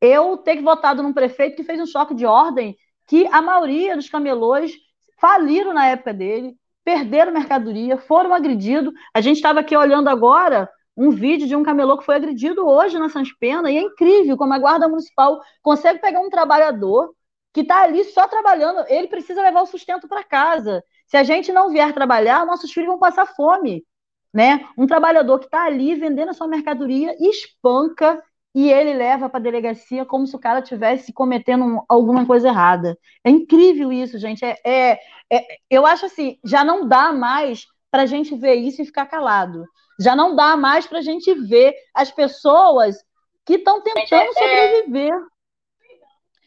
eu 0.00 0.36
ter 0.38 0.56
que 0.56 0.62
votado 0.62 1.02
num 1.02 1.12
prefeito 1.12 1.56
que 1.56 1.64
fez 1.64 1.80
um 1.80 1.86
choque 1.86 2.14
de 2.14 2.26
ordem 2.26 2.76
que 3.06 3.26
a 3.28 3.40
maioria 3.40 3.96
dos 3.96 4.08
camelôs 4.08 4.72
faliram 5.20 5.72
na 5.72 5.86
época 5.86 6.12
dele, 6.12 6.56
perderam 6.84 7.32
mercadoria, 7.32 7.96
foram 7.96 8.34
agredidos. 8.34 8.92
A 9.14 9.20
gente 9.20 9.36
estava 9.36 9.60
aqui 9.60 9.76
olhando 9.76 10.08
agora 10.08 10.68
um 10.96 11.10
vídeo 11.10 11.46
de 11.46 11.54
um 11.54 11.62
camelô 11.62 11.98
que 11.98 12.04
foi 12.04 12.16
agredido 12.16 12.66
hoje 12.66 12.98
na 12.98 13.08
Sans 13.08 13.32
Pena, 13.38 13.70
e 13.70 13.76
é 13.76 13.82
incrível 13.82 14.36
como 14.36 14.54
a 14.54 14.58
Guarda 14.58 14.88
Municipal 14.88 15.40
consegue 15.62 16.00
pegar 16.00 16.20
um 16.20 16.30
trabalhador 16.30 17.14
que 17.52 17.60
está 17.60 17.82
ali 17.82 18.04
só 18.04 18.28
trabalhando, 18.28 18.84
ele 18.88 19.08
precisa 19.08 19.42
levar 19.42 19.62
o 19.62 19.66
sustento 19.66 20.06
para 20.06 20.22
casa. 20.22 20.82
Se 21.06 21.16
a 21.16 21.22
gente 21.22 21.52
não 21.52 21.70
vier 21.70 21.92
trabalhar, 21.92 22.44
nossos 22.46 22.72
filhos 22.72 22.88
vão 22.88 22.98
passar 22.98 23.26
fome. 23.26 23.84
Né? 24.32 24.66
Um 24.76 24.86
trabalhador 24.86 25.38
que 25.38 25.46
está 25.46 25.64
ali 25.64 25.94
vendendo 25.94 26.28
a 26.30 26.34
sua 26.34 26.46
mercadoria 26.46 27.16
espanca 27.18 28.22
e 28.54 28.70
ele 28.70 28.94
leva 28.94 29.28
para 29.28 29.38
a 29.38 29.42
delegacia 29.42 30.04
como 30.04 30.26
se 30.26 30.34
o 30.34 30.38
cara 30.38 30.62
tivesse 30.62 31.12
cometendo 31.12 31.82
alguma 31.88 32.26
coisa 32.26 32.48
errada. 32.48 32.98
É 33.22 33.30
incrível 33.30 33.92
isso, 33.92 34.18
gente. 34.18 34.44
É, 34.44 34.58
é, 34.64 34.98
é 35.30 35.46
eu 35.70 35.86
acho 35.86 36.06
assim, 36.06 36.38
já 36.44 36.64
não 36.64 36.86
dá 36.86 37.12
mais 37.12 37.66
para 37.90 38.02
a 38.02 38.06
gente 38.06 38.34
ver 38.34 38.54
isso 38.54 38.82
e 38.82 38.86
ficar 38.86 39.06
calado. 39.06 39.64
Já 40.00 40.14
não 40.16 40.34
dá 40.34 40.56
mais 40.56 40.86
para 40.86 40.98
a 40.98 41.02
gente 41.02 41.32
ver 41.34 41.74
as 41.94 42.10
pessoas 42.10 42.96
que 43.44 43.54
estão 43.54 43.80
tentando 43.80 44.22
é, 44.22 44.26
é, 44.26 44.32
sobreviver 44.32 45.14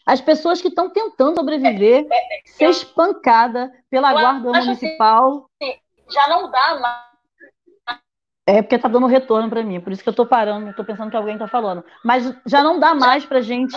as 0.09 0.21
pessoas 0.21 0.59
que 0.59 0.69
estão 0.69 0.89
tentando 0.89 1.35
sobreviver, 1.35 2.07
é, 2.09 2.15
é, 2.39 2.41
ser 2.45 2.69
espancada 2.69 3.71
pela 3.91 4.11
guarda 4.11 4.49
assim, 4.49 4.65
municipal. 4.65 5.47
Assim, 5.61 5.75
já 6.09 6.27
não 6.27 6.49
dá 6.49 6.79
mais. 6.79 7.09
É 8.47 8.63
porque 8.63 8.73
está 8.73 8.87
dando 8.87 9.05
retorno 9.05 9.47
para 9.47 9.61
mim, 9.61 9.79
por 9.79 9.93
isso 9.93 10.01
que 10.01 10.09
eu 10.09 10.11
estou 10.11 10.25
parando, 10.25 10.71
estou 10.71 10.83
pensando 10.83 11.11
que 11.11 11.15
alguém 11.15 11.35
está 11.35 11.47
falando. 11.47 11.85
Mas 12.03 12.35
já 12.47 12.63
não 12.63 12.79
dá 12.79 12.95
mais 12.95 13.23
para 13.23 13.41
gente, 13.41 13.75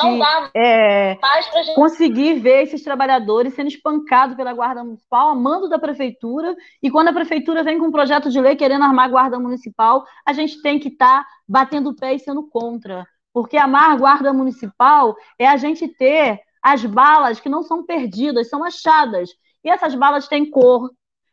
é, 0.57 1.18
gente 1.53 1.75
conseguir 1.75 2.40
ver 2.40 2.62
esses 2.62 2.83
trabalhadores 2.83 3.53
sendo 3.53 3.68
espancados 3.68 4.35
pela 4.35 4.55
guarda 4.55 4.83
municipal, 4.83 5.29
a 5.29 5.35
mando 5.35 5.68
da 5.68 5.79
prefeitura, 5.79 6.57
e 6.83 6.90
quando 6.90 7.09
a 7.09 7.12
prefeitura 7.12 7.62
vem 7.62 7.79
com 7.79 7.88
um 7.88 7.92
projeto 7.92 8.31
de 8.31 8.40
lei 8.40 8.57
querendo 8.57 8.85
armar 8.85 9.05
a 9.05 9.11
guarda 9.11 9.38
municipal, 9.38 10.07
a 10.25 10.33
gente 10.33 10.62
tem 10.62 10.79
que 10.79 10.88
estar 10.88 11.23
tá 11.23 11.29
batendo 11.47 11.90
o 11.90 11.95
pé 11.95 12.14
e 12.14 12.18
sendo 12.18 12.49
contra 12.49 13.07
Porque 13.33 13.57
amar 13.57 13.97
guarda 13.97 14.33
municipal 14.33 15.16
é 15.38 15.47
a 15.47 15.57
gente 15.57 15.88
ter 15.88 16.40
as 16.62 16.85
balas 16.85 17.40
que 17.40 17.49
não 17.49 17.62
são 17.62 17.85
perdidas, 17.85 18.49
são 18.49 18.62
achadas. 18.62 19.31
E 19.64 19.71
essas 19.71 19.95
balas 19.95 20.29
têm 20.29 20.49
cor, 20.49 20.90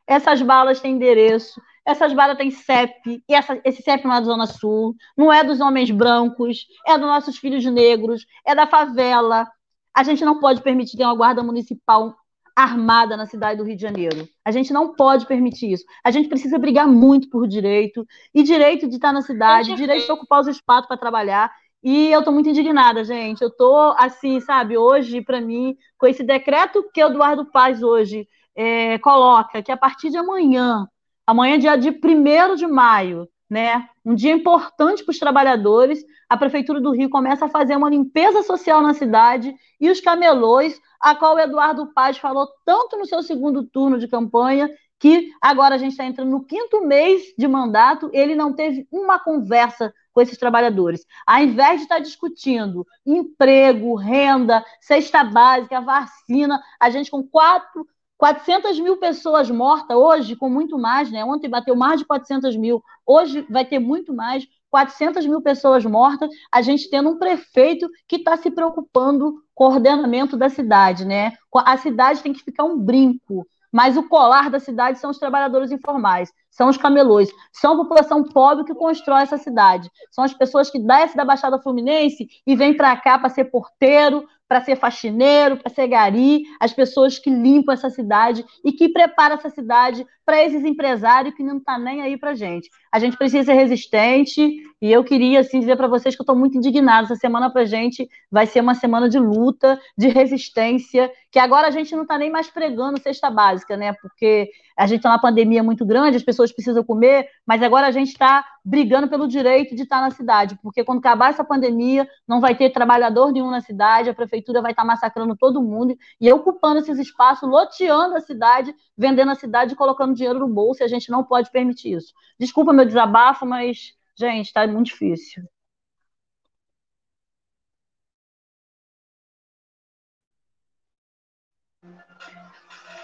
essas 0.07 0.41
balas 0.41 0.79
têm 0.79 0.95
endereço, 0.95 1.61
essas 1.85 2.13
balas 2.13 2.37
têm 2.37 2.51
CEP, 2.51 3.23
e 3.27 3.33
essa, 3.33 3.59
esse 3.63 3.81
CEP 3.81 4.05
não 4.05 4.15
é 4.15 4.19
da 4.19 4.25
Zona 4.25 4.45
Sul, 4.47 4.95
não 5.17 5.31
é 5.31 5.43
dos 5.43 5.59
homens 5.59 5.91
brancos, 5.91 6.65
é 6.87 6.97
dos 6.97 7.07
nossos 7.07 7.37
filhos 7.37 7.65
negros, 7.65 8.25
é 8.45 8.55
da 8.55 8.67
favela. 8.67 9.47
A 9.93 10.03
gente 10.03 10.23
não 10.23 10.39
pode 10.39 10.61
permitir 10.61 10.97
ter 10.97 11.03
uma 11.03 11.15
guarda 11.15 11.43
municipal 11.43 12.15
armada 12.55 13.15
na 13.15 13.25
cidade 13.25 13.57
do 13.57 13.63
Rio 13.63 13.75
de 13.75 13.81
Janeiro. 13.81 14.27
A 14.43 14.51
gente 14.51 14.73
não 14.73 14.93
pode 14.93 15.25
permitir 15.25 15.71
isso. 15.71 15.85
A 16.03 16.11
gente 16.11 16.27
precisa 16.27 16.59
brigar 16.59 16.87
muito 16.87 17.29
por 17.29 17.47
direito, 17.47 18.05
e 18.33 18.43
direito 18.43 18.87
de 18.87 18.95
estar 18.95 19.13
na 19.13 19.21
cidade, 19.21 19.75
direito 19.75 20.05
de 20.05 20.11
ocupar 20.11 20.41
os 20.41 20.47
espaços 20.47 20.87
para 20.87 20.97
trabalhar. 20.97 21.51
E 21.81 22.11
eu 22.11 22.19
estou 22.19 22.33
muito 22.33 22.49
indignada, 22.49 23.03
gente. 23.03 23.41
Eu 23.41 23.47
estou, 23.47 23.93
assim, 23.97 24.39
sabe, 24.41 24.77
hoje, 24.77 25.21
para 25.21 25.39
mim, 25.39 25.77
com 25.97 26.07
esse 26.07 26.23
decreto 26.23 26.89
que 26.93 27.01
Eduardo 27.01 27.45
Paz 27.45 27.81
hoje 27.81 28.27
é, 28.55 28.97
coloca, 28.99 29.63
que 29.63 29.71
a 29.71 29.77
partir 29.77 30.09
de 30.09 30.17
amanhã, 30.17 30.85
amanhã, 31.25 31.57
dia 31.57 31.77
de 31.77 31.89
1 31.89 32.55
de 32.55 32.67
maio, 32.67 33.27
né, 33.49 33.87
um 34.05 34.13
dia 34.13 34.33
importante 34.33 35.03
para 35.03 35.11
os 35.11 35.19
trabalhadores, 35.19 36.03
a 36.27 36.37
Prefeitura 36.37 36.81
do 36.81 36.91
Rio 36.91 37.09
começa 37.09 37.45
a 37.45 37.49
fazer 37.49 37.75
uma 37.75 37.89
limpeza 37.89 38.43
social 38.43 38.81
na 38.81 38.93
cidade 38.93 39.55
e 39.79 39.89
os 39.89 40.01
camelôs, 40.01 40.79
a 40.99 41.15
qual 41.15 41.35
o 41.35 41.39
Eduardo 41.39 41.91
Paz 41.93 42.17
falou 42.17 42.47
tanto 42.65 42.97
no 42.97 43.05
seu 43.05 43.23
segundo 43.23 43.63
turno 43.63 43.97
de 43.97 44.07
campanha, 44.07 44.69
que 44.99 45.29
agora 45.41 45.75
a 45.75 45.77
gente 45.77 45.91
está 45.91 46.05
entrando 46.05 46.29
no 46.29 46.45
quinto 46.45 46.85
mês 46.85 47.33
de 47.37 47.47
mandato, 47.47 48.09
ele 48.13 48.35
não 48.35 48.53
teve 48.53 48.85
uma 48.91 49.17
conversa 49.17 49.93
com 50.13 50.21
esses 50.21 50.37
trabalhadores. 50.37 51.05
Ao 51.25 51.41
invés 51.41 51.77
de 51.77 51.83
estar 51.83 51.99
discutindo 51.99 52.85
emprego, 53.05 53.95
renda, 53.95 54.63
cesta 54.81 55.23
básica, 55.23 55.81
vacina, 55.81 56.61
a 56.79 56.89
gente 56.89 57.11
com 57.11 57.23
quatro 57.23 57.85
400 58.19 58.77
mil 58.81 58.97
pessoas 58.97 59.49
mortas 59.49 59.95
hoje, 59.95 60.35
com 60.35 60.49
muito 60.49 60.77
mais, 60.77 61.09
né? 61.09 61.23
Ontem 61.23 61.49
bateu 61.49 61.73
mais 61.73 62.01
de 62.01 62.05
400 62.05 62.53
mil, 62.57 62.83
hoje 63.05 63.47
vai 63.49 63.63
ter 63.63 63.79
muito 63.79 64.13
mais. 64.13 64.45
400 64.69 65.25
mil 65.25 65.41
pessoas 65.41 65.83
mortas, 65.83 66.29
a 66.51 66.61
gente 66.61 66.89
tendo 66.91 67.09
um 67.09 67.17
prefeito 67.17 67.89
que 68.07 68.17
está 68.17 68.37
se 68.37 68.51
preocupando 68.51 69.41
com 69.55 69.63
o 69.63 69.67
ordenamento 69.67 70.37
da 70.37 70.47
cidade, 70.47 71.05
né? 71.05 71.33
A 71.55 71.75
cidade 71.77 72.21
tem 72.21 72.33
que 72.33 72.43
ficar 72.43 72.65
um 72.65 72.77
brinco, 72.77 73.47
mas 73.71 73.97
o 73.97 74.07
colar 74.07 74.49
da 74.49 74.59
cidade 74.59 74.99
são 74.99 75.11
os 75.11 75.17
trabalhadores 75.17 75.71
informais, 75.71 76.31
são 76.49 76.69
os 76.69 76.77
camelôs, 76.77 77.29
são 77.51 77.73
a 77.73 77.77
população 77.77 78.23
pobre 78.23 78.65
que 78.65 78.73
constrói 78.73 79.21
essa 79.21 79.37
cidade, 79.37 79.89
são 80.11 80.23
as 80.23 80.33
pessoas 80.33 80.69
que 80.69 80.79
descem 80.79 81.15
da 81.15 81.25
Baixada 81.25 81.61
Fluminense 81.61 82.27
e 82.45 82.55
vêm 82.55 82.75
para 82.75 82.95
cá 82.97 83.17
para 83.19 83.29
ser 83.29 83.45
porteiro, 83.45 84.27
para 84.49 84.61
ser 84.61 84.75
faxineiro, 84.75 85.57
para 85.57 85.71
ser 85.71 85.87
gari, 85.87 86.41
as 86.59 86.73
pessoas 86.73 87.19
que 87.19 87.29
limpam 87.29 87.71
essa 87.71 87.91
cidade 87.91 88.43
e 88.65 88.71
que 88.71 88.89
preparam 88.89 89.35
essa 89.35 89.51
cidade 89.51 90.03
para 90.25 90.43
esses 90.43 90.65
empresários 90.65 91.35
que 91.35 91.43
não 91.43 91.59
tá 91.59 91.77
nem 91.77 92.01
aí 92.01 92.17
para 92.17 92.33
gente. 92.33 92.67
A 92.91 92.97
gente 92.97 93.15
precisa 93.15 93.45
ser 93.45 93.53
resistente 93.53 94.41
e 94.81 94.91
eu 94.91 95.03
queria 95.03 95.41
assim 95.41 95.59
dizer 95.59 95.75
para 95.75 95.87
vocês 95.87 96.15
que 96.15 96.21
eu 96.21 96.23
estou 96.23 96.35
muito 96.35 96.57
indignada. 96.57 97.05
Essa 97.05 97.15
semana 97.15 97.51
para 97.51 97.63
gente 97.65 98.09
vai 98.31 98.47
ser 98.47 98.61
uma 98.61 98.73
semana 98.73 99.07
de 99.07 99.19
luta, 99.19 99.79
de 99.95 100.07
resistência, 100.07 101.11
que 101.31 101.37
agora 101.37 101.67
a 101.67 101.71
gente 101.71 101.95
não 101.95 102.01
está 102.01 102.17
nem 102.17 102.31
mais 102.31 102.49
pregando 102.49 102.99
cesta 102.99 103.29
básica, 103.29 103.77
né? 103.77 103.93
Porque 104.01 104.49
a 104.79 104.87
gente 104.87 104.99
está 104.99 105.09
numa 105.09 105.19
pandemia 105.19 105.61
muito 105.61 105.85
grande, 105.85 106.15
as 106.15 106.23
pessoas 106.23 106.53
precisam 106.53 106.81
comer, 106.85 107.27
mas 107.45 107.61
agora 107.61 107.87
a 107.87 107.91
gente 107.91 108.07
está 108.07 108.45
brigando 108.63 109.09
pelo 109.09 109.27
direito 109.27 109.75
de 109.75 109.83
estar 109.83 109.99
na 109.99 110.09
cidade, 110.09 110.57
porque 110.63 110.85
quando 110.85 110.99
acabar 110.99 111.31
essa 111.31 111.43
pandemia, 111.43 112.07
não 112.25 112.39
vai 112.39 112.55
ter 112.55 112.69
trabalhador 112.69 113.33
nenhum 113.33 113.51
na 113.51 113.59
cidade, 113.59 114.09
a 114.09 114.13
prefeitura 114.13 114.61
vai 114.61 114.71
estar 114.71 114.85
massacrando 114.85 115.35
todo 115.35 115.61
mundo 115.61 115.97
e 116.21 116.31
ocupando 116.31 116.79
esses 116.79 116.97
espaços, 116.97 117.49
loteando 117.49 118.15
a 118.15 118.21
cidade, 118.21 118.73
vendendo 118.97 119.31
a 119.31 119.35
cidade 119.35 119.73
e 119.73 119.75
colocando 119.75 120.15
dinheiro 120.15 120.39
no 120.39 120.47
bolso, 120.47 120.81
e 120.81 120.85
a 120.85 120.87
gente 120.87 121.11
não 121.11 121.25
pode 121.25 121.51
permitir 121.51 121.97
isso. 121.97 122.13
Desculpa 122.39 122.71
meu 122.71 122.85
desabafo, 122.85 123.45
mas, 123.45 123.93
gente, 124.17 124.45
está 124.45 124.65
muito 124.65 124.87
difícil. 124.87 125.43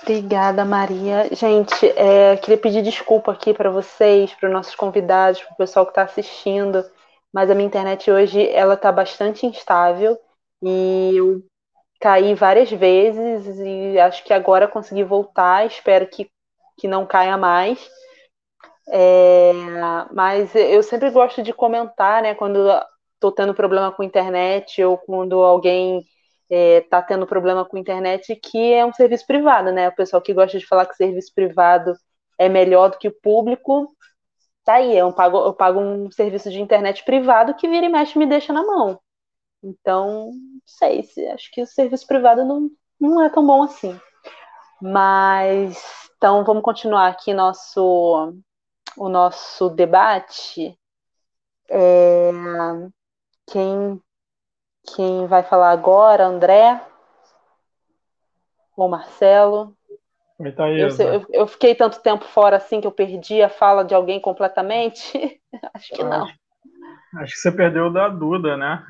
Obrigada, 0.08 0.64
Maria. 0.64 1.28
Gente, 1.32 1.84
é, 1.98 2.38
queria 2.38 2.60
pedir 2.60 2.84
desculpa 2.84 3.32
aqui 3.32 3.56
para 3.56 3.72
vocês, 3.72 4.32
para 4.36 4.48
os 4.48 4.54
nossos 4.54 4.76
convidados, 4.76 5.42
para 5.42 5.54
o 5.54 5.58
pessoal 5.58 5.84
que 5.84 5.92
está 5.92 6.04
assistindo, 6.04 6.86
mas 7.34 7.50
a 7.50 7.56
minha 7.56 7.66
internet 7.66 8.12
hoje 8.12 8.48
ela 8.50 8.76
está 8.76 8.92
bastante 8.92 9.48
instável 9.48 10.16
e 10.62 11.14
eu 11.16 11.42
caí 12.00 12.36
várias 12.36 12.70
vezes 12.70 13.58
e 13.58 13.98
acho 14.00 14.24
que 14.24 14.32
agora 14.32 14.68
consegui 14.68 15.04
voltar. 15.04 15.66
Espero 15.66 16.08
que, 16.08 16.30
que 16.78 16.88
não 16.88 17.08
caia 17.08 17.36
mais. 17.36 17.90
É, 18.88 19.52
mas 20.14 20.54
eu 20.54 20.84
sempre 20.84 21.10
gosto 21.10 21.42
de 21.42 21.52
comentar, 21.52 22.22
né, 22.22 22.36
quando 22.36 22.60
estou 23.16 23.32
tendo 23.32 23.56
problema 23.56 23.92
com 23.92 24.04
internet 24.04 24.84
ou 24.84 25.00
quando 25.00 25.42
alguém 25.42 26.06
está 26.50 26.56
é, 26.56 26.82
tá 26.82 27.02
tendo 27.02 27.26
problema 27.28 27.66
com 27.66 27.78
internet, 27.78 28.36
que 28.36 28.74
é 28.74 28.86
um 28.86 28.94
serviço 28.94 29.26
privado, 29.26 29.72
né? 29.72 29.90
O 29.90 29.96
pessoal 29.96 30.22
que 30.22 30.34
gosta 30.34 30.58
de 30.58 30.68
falar 30.68 30.86
que 30.86 30.96
serviço 30.96 31.34
privado 31.34 31.94
é 32.38 32.50
melhor 32.50 32.92
do 32.92 32.98
que 32.98 33.08
o 33.08 33.22
público, 33.22 33.96
tá 34.64 34.76
aí, 34.76 34.98
eu 34.98 35.12
pago, 35.14 35.38
eu 35.38 35.54
pago 35.54 35.80
um 35.80 36.12
serviço 36.12 36.50
de 36.52 36.62
internet 36.62 37.04
privado 37.06 37.54
que 37.56 37.68
vira 37.68 37.86
e 37.86 37.90
mexe 37.90 38.18
me 38.18 38.26
deixa 38.26 38.52
na 38.54 38.64
mão. 38.64 39.00
Então, 39.64 40.32
não 40.32 40.62
sei, 40.66 41.04
se, 41.04 41.26
acho 41.28 41.50
que 41.52 41.62
o 41.62 41.68
serviço 41.68 42.06
privado 42.06 42.44
não, 42.46 42.70
não 43.00 43.24
é 43.24 43.30
tão 43.30 43.46
bom 43.46 43.64
assim. 43.64 44.00
Mas, 44.82 45.82
então, 46.18 46.44
vamos 46.44 46.64
continuar 46.64 47.08
aqui 47.08 47.34
nosso, 47.34 48.34
o 48.98 49.10
nosso 49.10 49.70
debate. 49.70 50.78
É, 51.70 52.32
quem 53.48 54.02
quem 54.94 55.26
vai 55.28 55.44
falar 55.44 55.72
agora, 55.72 56.26
André 56.26 56.80
ou 58.76 58.90
Marcelo? 58.90 59.76
Oi. 60.38 60.54
Eu, 60.78 60.90
eu, 60.90 61.26
eu, 61.32 61.48
fiquei 61.48 61.74
tanto 61.74 62.02
tempo 62.02 62.26
fora 62.26 62.58
assim 62.58 62.82
que 62.82 62.88
eu 62.88 62.92
perdi 62.92 63.42
a 63.42 63.48
fala 63.48 63.86
de 63.86 63.96
alguém 63.96 64.20
completamente? 64.20 65.42
Acho 65.74 65.94
que 65.94 66.04
não. 66.04 66.26
Acho, 66.26 66.36
acho 67.22 67.34
que 67.34 67.40
você 67.40 67.52
perdeu 67.52 67.92
da 67.92 68.10
Duda, 68.10 68.58
né? 68.58 68.84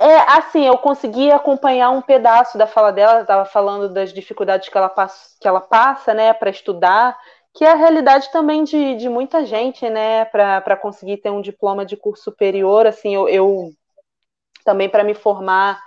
é, 0.00 0.16
assim, 0.38 0.66
eu 0.66 0.78
consegui 0.78 1.30
acompanhar 1.30 1.90
um 1.90 2.00
pedaço 2.00 2.56
da 2.56 2.66
fala 2.66 2.90
dela, 2.90 3.20
estava 3.20 3.44
falando 3.44 3.92
das 3.92 4.12
dificuldades 4.12 4.70
que 4.70 4.78
ela 4.78 4.88
passa, 4.88 5.36
que 5.38 5.46
ela 5.46 5.60
passa 5.60 6.14
né, 6.14 6.32
para 6.32 6.48
estudar, 6.48 7.14
que 7.52 7.64
é 7.64 7.70
a 7.70 7.76
realidade 7.76 8.32
também 8.32 8.64
de, 8.64 8.96
de 8.96 9.08
muita 9.08 9.44
gente, 9.44 9.88
né, 9.90 10.24
para 10.24 10.76
conseguir 10.76 11.18
ter 11.18 11.30
um 11.30 11.42
diploma 11.42 11.84
de 11.84 11.96
curso 11.96 12.24
superior. 12.24 12.86
Assim, 12.86 13.14
eu, 13.14 13.28
eu 13.28 13.70
também 14.64 14.88
para 14.88 15.04
me 15.04 15.14
formar. 15.14 15.82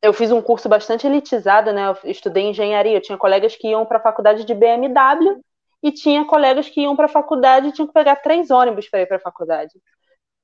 Eu 0.00 0.12
fiz 0.12 0.30
um 0.30 0.40
curso 0.40 0.68
bastante 0.68 1.06
elitizado, 1.06 1.72
né? 1.72 1.88
Eu 1.88 2.10
estudei 2.10 2.44
engenharia. 2.44 2.96
Eu 2.96 3.02
tinha 3.02 3.18
colegas 3.18 3.56
que 3.56 3.68
iam 3.68 3.84
para 3.84 3.98
a 3.98 4.02
faculdade 4.02 4.44
de 4.44 4.54
BMW 4.54 5.40
e 5.82 5.92
tinha 5.92 6.24
colegas 6.24 6.68
que 6.68 6.80
iam 6.80 6.96
para 6.96 7.06
a 7.06 7.10
faculdade 7.10 7.68
e 7.68 7.72
tinham 7.72 7.86
que 7.86 7.92
pegar 7.92 8.16
três 8.16 8.50
ônibus 8.50 8.88
para 8.88 9.00
ir 9.00 9.06
para 9.06 9.16
a 9.16 9.20
faculdade. 9.20 9.72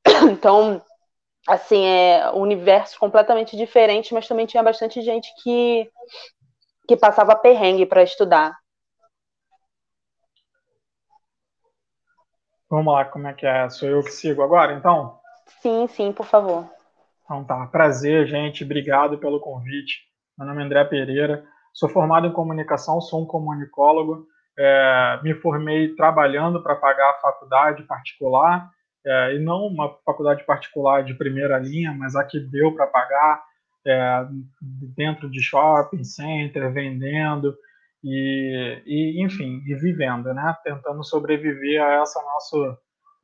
Então, 0.31 0.83
assim, 1.49 1.85
é 1.85 2.31
um 2.33 2.41
universo 2.41 2.99
completamente 2.99 3.57
diferente, 3.57 4.15
mas 4.15 4.29
também 4.29 4.47
tinha 4.47 4.63
bastante 4.63 5.01
gente 5.03 5.33
que, 5.43 5.91
que 6.87 6.97
passava 6.97 7.35
perrengue 7.35 7.87
para 7.87 8.03
estudar. 8.03 8.55
Vamos 12.69 12.93
lá, 12.93 13.05
como 13.05 13.29
é 13.29 13.33
que 13.35 13.47
é? 13.47 13.69
Sou 13.71 13.89
eu 13.89 14.03
que 14.03 14.11
sigo 14.11 14.43
agora, 14.43 14.73
então? 14.73 15.21
Sim, 15.61 15.87
sim, 15.87 16.13
por 16.13 16.27
favor. 16.27 16.69
Então 17.25 17.43
tá, 17.43 17.67
prazer, 17.67 18.27
gente, 18.27 18.65
obrigado 18.65 19.19
pelo 19.19 19.41
convite. 19.41 20.03
Meu 20.37 20.47
nome 20.47 20.63
é 20.63 20.65
André 20.67 20.85
Pereira, 20.85 21.43
sou 21.73 21.89
formado 21.89 22.27
em 22.27 22.33
comunicação, 22.33 23.01
sou 23.01 23.23
um 23.23 23.27
comunicólogo, 23.27 24.27
é, 24.59 25.21
me 25.23 25.35
formei 25.35 25.95
trabalhando 25.95 26.63
para 26.63 26.77
pagar 26.77 27.11
a 27.11 27.21
faculdade 27.21 27.83
particular, 27.85 28.71
é, 29.07 29.37
e 29.37 29.39
não 29.39 29.67
uma 29.67 29.97
faculdade 30.05 30.45
particular 30.45 31.03
de 31.03 31.15
primeira 31.15 31.59
linha, 31.59 31.95
mas 31.95 32.15
a 32.15 32.25
que 32.25 32.39
deu 32.39 32.75
para 32.75 32.87
pagar, 32.87 33.43
é, 33.87 34.27
dentro 34.95 35.31
de 35.31 35.43
shopping 35.43 36.05
center, 36.05 36.71
vendendo, 36.73 37.57
e, 38.03 38.83
e, 38.85 39.25
enfim, 39.25 39.63
e 39.67 39.75
vivendo, 39.75 40.33
né? 40.35 40.55
Tentando 40.63 41.03
sobreviver 41.03 41.83
a 41.83 42.03
essa 42.03 42.23
nosso, 42.23 42.77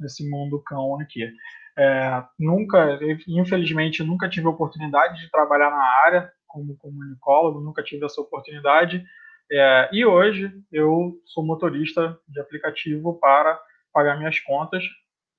esse 0.05 0.28
mundo 0.28 0.62
cão 0.64 0.98
aqui. 0.98 1.30
É, 1.78 2.22
nunca, 2.38 2.98
infelizmente, 3.26 4.02
nunca 4.02 4.28
tive 4.28 4.46
oportunidade 4.46 5.20
de 5.20 5.30
trabalhar 5.30 5.70
na 5.70 5.82
área 6.04 6.32
como 6.46 6.76
comunicólogo, 6.76 7.60
nunca 7.60 7.82
tive 7.82 8.04
essa 8.04 8.20
oportunidade. 8.20 9.04
É, 9.50 9.88
e 9.92 10.04
hoje 10.04 10.52
eu 10.72 11.14
sou 11.26 11.44
motorista 11.44 12.18
de 12.28 12.40
aplicativo 12.40 13.18
para 13.18 13.58
pagar 13.92 14.18
minhas 14.18 14.38
contas. 14.40 14.84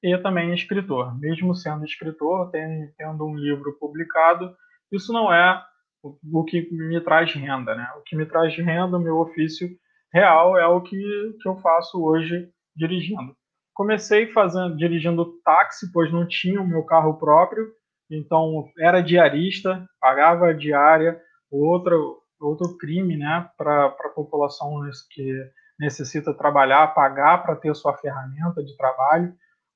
e 0.03 0.17
também 0.17 0.53
escritor. 0.53 1.17
Mesmo 1.19 1.53
sendo 1.53 1.85
escritor, 1.85 2.49
tendo 2.51 3.25
um 3.25 3.35
livro 3.35 3.77
publicado, 3.79 4.55
isso 4.91 5.13
não 5.13 5.31
é 5.31 5.63
o 6.03 6.43
que 6.43 6.67
me 6.71 6.99
traz 7.01 7.31
renda, 7.33 7.75
né? 7.75 7.87
O 7.97 8.01
que 8.01 8.15
me 8.15 8.25
traz 8.25 8.55
renda, 8.55 8.97
o 8.97 8.99
meu 8.99 9.17
ofício 9.19 9.69
real 10.11 10.57
é 10.57 10.65
o 10.65 10.81
que, 10.81 10.97
que 11.39 11.47
eu 11.47 11.55
faço 11.57 12.03
hoje 12.03 12.49
dirigindo. 12.75 13.35
Comecei 13.73 14.27
fazendo 14.31 14.75
dirigindo 14.75 15.39
táxi, 15.43 15.91
pois 15.91 16.11
não 16.11 16.27
tinha 16.27 16.61
o 16.61 16.67
meu 16.67 16.83
carro 16.83 17.17
próprio, 17.17 17.67
então 18.09 18.65
era 18.77 19.01
diarista, 19.01 19.87
pagava 19.99 20.47
a 20.47 20.53
diária, 20.53 21.19
outro 21.49 22.21
outro 22.39 22.75
crime, 22.77 23.15
né, 23.17 23.47
para 23.55 23.85
a 23.85 24.09
população 24.09 24.81
que 25.11 25.31
necessita 25.79 26.33
trabalhar, 26.33 26.93
pagar 26.93 27.43
para 27.43 27.55
ter 27.55 27.73
sua 27.75 27.95
ferramenta 27.97 28.63
de 28.63 28.75
trabalho, 28.75 29.33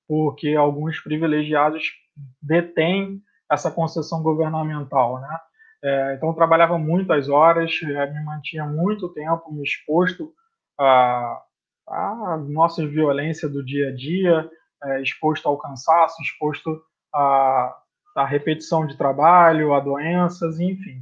porque 0.07 0.55
alguns 0.55 0.99
privilegiados 0.99 1.83
detêm 2.41 3.21
essa 3.51 3.69
concessão 3.71 4.21
governamental, 4.23 5.19
né? 5.19 5.39
É, 5.83 6.15
então, 6.15 6.33
trabalhava 6.33 6.77
muitas 6.79 7.29
horas, 7.29 7.71
é, 7.83 8.11
me 8.11 8.23
mantinha 8.23 8.65
muito 8.65 9.13
tempo 9.13 9.51
me 9.51 9.61
exposto 9.61 10.33
à, 10.79 11.39
à 11.87 12.37
nossa 12.37 12.85
violência 12.87 13.47
do 13.47 13.63
dia 13.63 13.89
a 13.89 13.95
dia, 13.95 14.49
é, 14.83 15.01
exposto 15.01 15.47
ao 15.47 15.57
cansaço, 15.57 16.21
exposto 16.21 16.81
à, 17.13 17.75
repetição 18.27 18.85
de 18.85 18.97
trabalho, 18.97 19.73
a 19.73 19.79
doenças, 19.79 20.59
enfim. 20.59 21.01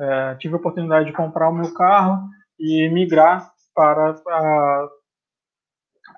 É, 0.00 0.34
tive 0.36 0.54
a 0.54 0.56
oportunidade 0.56 1.06
de 1.06 1.12
comprar 1.12 1.48
o 1.48 1.54
meu 1.54 1.72
carro 1.74 2.28
e 2.58 2.88
migrar 2.88 3.50
para, 3.74 4.10
a, 4.10 4.88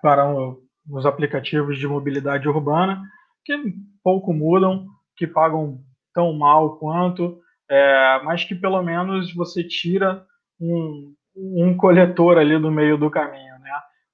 para 0.00 0.28
o, 0.28 0.62
os 0.90 1.04
aplicativos 1.04 1.78
de 1.78 1.86
mobilidade 1.86 2.48
urbana, 2.48 3.02
que 3.44 3.74
pouco 4.02 4.32
mudam, 4.32 4.86
que 5.16 5.26
pagam 5.26 5.80
tão 6.14 6.32
mal 6.32 6.78
quanto, 6.78 7.38
é, 7.68 8.20
mas 8.22 8.44
que 8.44 8.54
pelo 8.54 8.82
menos 8.82 9.34
você 9.34 9.64
tira 9.64 10.24
um, 10.60 11.14
um 11.34 11.76
coletor 11.76 12.38
ali 12.38 12.58
do 12.58 12.70
meio 12.70 12.96
do 12.96 13.10
caminho? 13.10 13.55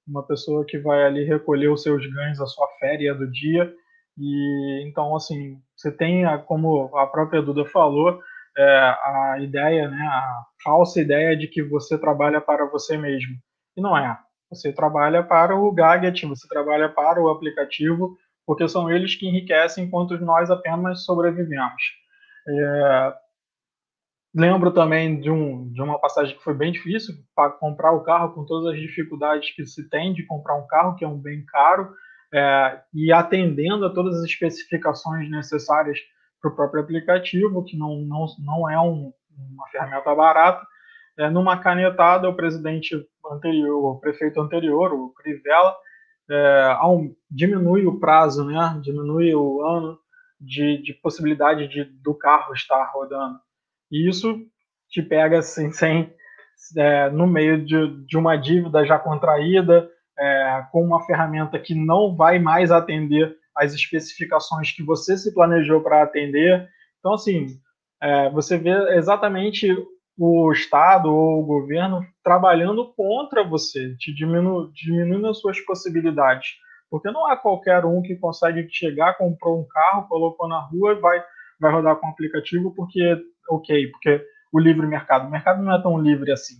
Uma 0.07 0.25
pessoa 0.25 0.65
que 0.65 0.77
vai 0.77 1.03
ali 1.03 1.23
recolher 1.23 1.69
os 1.69 1.81
seus 1.81 2.05
ganhos, 2.05 2.41
a 2.41 2.45
sua 2.45 2.67
férias 2.79 3.17
do 3.17 3.29
dia. 3.31 3.71
E 4.17 4.87
então, 4.87 5.15
assim, 5.15 5.57
você 5.75 5.91
tem, 5.91 6.25
a, 6.25 6.37
como 6.37 6.95
a 6.97 7.07
própria 7.07 7.41
Duda 7.41 7.65
falou, 7.65 8.19
é, 8.57 8.63
a 8.63 9.37
ideia, 9.39 9.89
né, 9.89 10.01
a 10.01 10.43
falsa 10.63 11.01
ideia 11.01 11.35
de 11.35 11.47
que 11.47 11.63
você 11.63 11.97
trabalha 11.97 12.39
para 12.39 12.65
você 12.65 12.97
mesmo. 12.97 13.35
E 13.75 13.81
não 13.81 13.97
é. 13.97 14.17
Você 14.49 14.71
trabalha 14.71 15.23
para 15.23 15.55
o 15.55 15.71
gadget, 15.71 16.25
você 16.25 16.47
trabalha 16.47 16.89
para 16.89 17.21
o 17.21 17.29
aplicativo, 17.29 18.15
porque 18.45 18.67
são 18.67 18.91
eles 18.91 19.15
que 19.15 19.27
enriquecem 19.27 19.85
enquanto 19.85 20.17
nós 20.19 20.51
apenas 20.51 21.03
sobrevivemos. 21.05 21.81
É, 22.47 23.13
Lembro 24.35 24.71
também 24.71 25.19
de, 25.19 25.29
um, 25.29 25.71
de 25.71 25.81
uma 25.81 25.99
passagem 25.99 26.35
que 26.35 26.43
foi 26.43 26.55
bem 26.55 26.71
difícil 26.71 27.13
para 27.35 27.51
comprar 27.51 27.91
o 27.91 28.01
carro, 28.01 28.33
com 28.33 28.43
todas 28.43 28.73
as 28.73 28.79
dificuldades 28.79 29.51
que 29.51 29.63
se 29.65 29.87
tem 29.89 30.11
de 30.11 30.25
comprar 30.25 30.55
um 30.55 30.65
carro, 30.65 30.95
que 30.95 31.05
é 31.05 31.07
um 31.07 31.19
bem 31.19 31.45
caro, 31.45 31.93
é, 32.33 32.81
e 32.91 33.11
atendendo 33.11 33.85
a 33.85 33.93
todas 33.93 34.17
as 34.17 34.25
especificações 34.25 35.29
necessárias 35.29 35.99
para 36.41 36.51
o 36.51 36.55
próprio 36.55 36.81
aplicativo, 36.81 37.63
que 37.63 37.77
não, 37.77 37.97
não, 37.97 38.25
não 38.39 38.69
é 38.69 38.79
um, 38.79 39.13
uma 39.37 39.67
ferramenta 39.67 40.15
barata. 40.15 40.65
É, 41.15 41.29
numa 41.29 41.59
canetada, 41.59 42.27
o 42.27 42.35
presidente 42.35 42.95
anterior, 43.31 43.97
o 43.97 43.99
prefeito 43.99 44.41
anterior, 44.41 44.93
o 44.93 45.13
Crivella, 45.13 45.75
é, 46.31 46.75
diminui 47.29 47.85
o 47.85 47.99
prazo, 47.99 48.43
né, 48.45 48.79
diminui 48.81 49.35
o 49.35 49.61
ano 49.63 49.99
de, 50.41 50.81
de 50.81 50.93
possibilidade 50.93 51.67
de, 51.67 51.83
do 51.83 52.15
carro 52.15 52.51
estar 52.53 52.83
rodando. 52.91 53.37
E 53.93 54.09
isso 54.09 54.39
te 54.89 55.03
pega 55.03 55.37
assim, 55.37 55.71
sem, 55.71 56.11
é, 56.75 57.11
no 57.11 57.27
meio 57.27 57.63
de, 57.63 58.05
de, 58.07 58.17
uma 58.17 58.35
dívida 58.35 58.83
já 58.83 58.97
contraída, 58.97 59.87
é, 60.17 60.65
com 60.71 60.83
uma 60.83 61.05
ferramenta 61.05 61.59
que 61.59 61.75
não 61.75 62.15
vai 62.15 62.39
mais 62.39 62.71
atender 62.71 63.37
as 63.55 63.71
especificações 63.71 64.71
que 64.71 64.81
você 64.81 65.15
se 65.15 65.31
planejou 65.31 65.81
para 65.81 66.01
atender. 66.01 66.67
Então, 66.99 67.13
assim, 67.13 67.45
é, 68.01 68.31
você 68.31 68.57
vê 68.57 68.71
exatamente 68.97 69.67
o 70.17 70.51
Estado 70.51 71.13
ou 71.13 71.43
o 71.43 71.45
governo 71.45 72.03
trabalhando 72.23 72.91
contra 72.95 73.43
você, 73.43 73.95
te 73.97 74.11
diminu 74.11 74.71
diminuindo 74.73 75.27
as 75.27 75.39
suas 75.39 75.59
possibilidades. 75.59 76.55
Porque 76.89 77.11
não 77.11 77.31
é 77.31 77.35
qualquer 77.35 77.85
um 77.85 78.01
que 78.01 78.15
consegue 78.15 78.67
chegar, 78.71 79.17
comprou 79.17 79.59
um 79.59 79.67
carro, 79.67 80.07
colocou 80.07 80.47
na 80.47 80.61
rua 80.61 80.99
vai, 80.99 81.23
vai 81.59 81.71
rodar 81.71 81.95
com 81.97 82.07
o 82.07 82.09
aplicativo, 82.09 82.73
porque 82.75 83.17
ok, 83.49 83.91
porque 83.91 84.25
o 84.51 84.59
livre 84.59 84.85
mercado, 84.85 85.27
o 85.27 85.31
mercado 85.31 85.63
não 85.63 85.73
é 85.73 85.81
tão 85.81 85.97
livre 85.97 86.31
assim. 86.31 86.55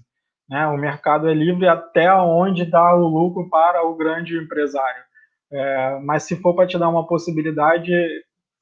Né? 0.49 0.67
O 0.67 0.77
mercado 0.77 1.29
é 1.29 1.33
livre 1.33 1.67
até 1.67 2.13
onde 2.13 2.65
dá 2.65 2.95
o 2.95 3.07
lucro 3.07 3.49
para 3.49 3.85
o 3.85 3.95
grande 3.95 4.37
empresário. 4.37 5.03
É, 5.51 5.99
mas 5.99 6.23
se 6.23 6.35
for 6.35 6.55
para 6.55 6.67
te 6.67 6.77
dar 6.77 6.89
uma 6.89 7.05
possibilidade, 7.05 7.91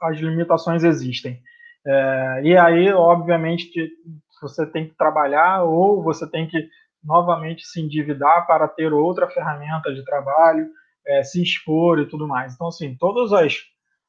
as 0.02 0.18
limitações 0.20 0.84
existem. 0.84 1.42
É, 1.86 2.42
e 2.44 2.58
aí, 2.58 2.92
obviamente, 2.92 3.90
você 4.42 4.66
tem 4.66 4.88
que 4.88 4.96
trabalhar 4.96 5.64
ou 5.64 6.04
você 6.04 6.30
tem 6.30 6.48
que 6.48 6.68
novamente 7.04 7.66
se 7.66 7.82
endividar 7.82 8.46
para 8.46 8.68
ter 8.68 8.94
outra 8.94 9.30
ferramenta 9.30 9.94
de 9.94 10.04
trabalho, 10.04 10.68
é, 11.08 11.24
se 11.24 11.42
expor 11.42 12.00
e 12.00 12.08
tudo 12.08 12.28
mais. 12.28 12.54
Então, 12.54 12.68
assim, 12.68 12.96
todas 12.96 13.32
as, 13.34 13.58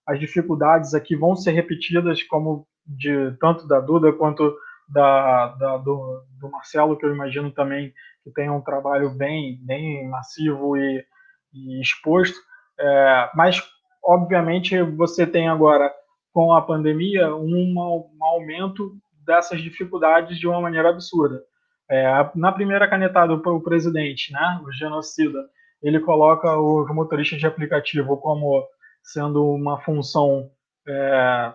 as 0.07 0.19
dificuldades 0.19 0.95
aqui 0.95 1.17
vão 1.17 1.35
ser 1.37 1.53
repetidas 1.53 2.23
como 2.25 2.67
de 2.87 3.33
tanto 3.41 3.67
da 3.67 3.81
Duda 3.81 4.13
quanto 4.13 4.55
da, 4.89 5.49
da 5.59 5.77
do, 5.79 6.25
do, 6.41 6.51
Marcelo, 6.51 6.97
que 6.97 7.07
eu 7.07 7.15
imagino 7.15 7.51
também 7.51 7.93
que 8.23 8.31
tem 8.31 8.51
um 8.51 8.61
trabalho 8.61 9.11
bem, 9.11 9.59
bem 9.63 10.09
massivo 10.09 10.77
e, 10.77 11.05
e 11.53 11.81
exposto. 11.81 12.39
É, 12.79 13.31
mas, 13.35 13.63
obviamente, 14.05 14.81
você 14.83 15.27
tem 15.27 15.49
agora, 15.49 15.93
com 16.33 16.53
a 16.53 16.63
pandemia, 16.63 17.35
um, 17.35 17.75
um 17.75 18.25
aumento 18.25 18.93
dessas 19.25 19.61
dificuldades 19.61 20.39
de 20.39 20.47
uma 20.47 20.61
maneira 20.61 20.91
absurda. 20.91 21.43
É, 21.91 22.31
na 22.35 22.53
primeira 22.53 22.89
canetada, 22.89 23.35
o 23.35 23.61
presidente, 23.61 24.33
né, 24.33 24.61
o 24.65 24.73
genocida, 24.73 25.39
ele 25.83 26.01
coloca 26.01 26.57
os 26.57 26.89
motoristas 26.95 27.39
de 27.39 27.47
aplicativo 27.47 28.17
como 28.19 28.65
sendo 29.03 29.53
uma 29.53 29.81
função 29.81 30.51
é, 30.87 31.55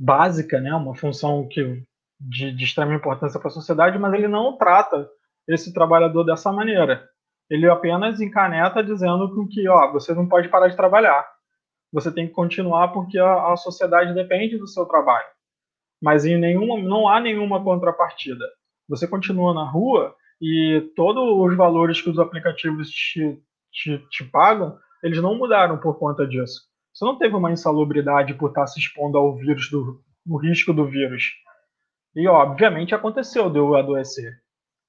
básica, 0.00 0.58
né, 0.58 0.74
uma 0.74 0.94
função 0.94 1.46
que, 1.46 1.82
de, 2.18 2.52
de 2.52 2.64
extrema 2.64 2.94
importância 2.94 3.38
para 3.38 3.48
a 3.48 3.52
sociedade, 3.52 3.98
mas 3.98 4.14
ele 4.14 4.26
não 4.26 4.56
trata 4.56 5.06
esse 5.46 5.74
trabalhador 5.74 6.24
dessa 6.24 6.50
maneira. 6.50 7.06
Ele 7.50 7.68
apenas 7.68 8.18
encaneta 8.18 8.82
dizendo 8.82 9.28
que 9.50 9.68
ó, 9.68 9.92
você 9.92 10.14
não 10.14 10.26
pode 10.26 10.48
parar 10.48 10.68
de 10.68 10.76
trabalhar. 10.76 11.28
Você 11.92 12.10
tem 12.10 12.26
que 12.26 12.32
continuar 12.32 12.88
porque 12.88 13.18
a, 13.18 13.52
a 13.52 13.56
sociedade 13.56 14.14
depende 14.14 14.56
do 14.56 14.66
seu 14.66 14.86
trabalho. 14.86 15.26
Mas 16.00 16.24
em 16.24 16.38
nenhuma, 16.38 16.78
não 16.78 17.06
há 17.06 17.20
nenhuma 17.20 17.62
contrapartida. 17.62 18.46
Você 18.88 19.06
continua 19.06 19.52
na 19.52 19.68
rua 19.68 20.14
e 20.40 20.90
todos 20.96 21.22
os 21.22 21.56
valores 21.56 22.00
que 22.00 22.08
os 22.08 22.18
aplicativos 22.18 22.88
te, 22.88 23.38
te, 23.70 23.98
te 24.08 24.24
pagam, 24.24 24.78
eles 25.02 25.20
não 25.20 25.36
mudaram 25.36 25.78
por 25.78 25.98
conta 25.98 26.26
disso. 26.26 26.69
Você 27.00 27.06
não 27.06 27.16
teve 27.16 27.34
uma 27.34 27.50
insalubridade 27.50 28.34
por 28.34 28.50
estar 28.50 28.66
se 28.66 28.78
expondo 28.78 29.16
ao 29.16 29.34
vírus, 29.34 29.70
do, 29.70 30.02
risco 30.36 30.70
do 30.70 30.84
vírus. 30.84 31.32
E, 32.14 32.28
obviamente, 32.28 32.94
aconteceu 32.94 33.48
de 33.48 33.58
eu 33.58 33.74
adoecer. 33.74 34.34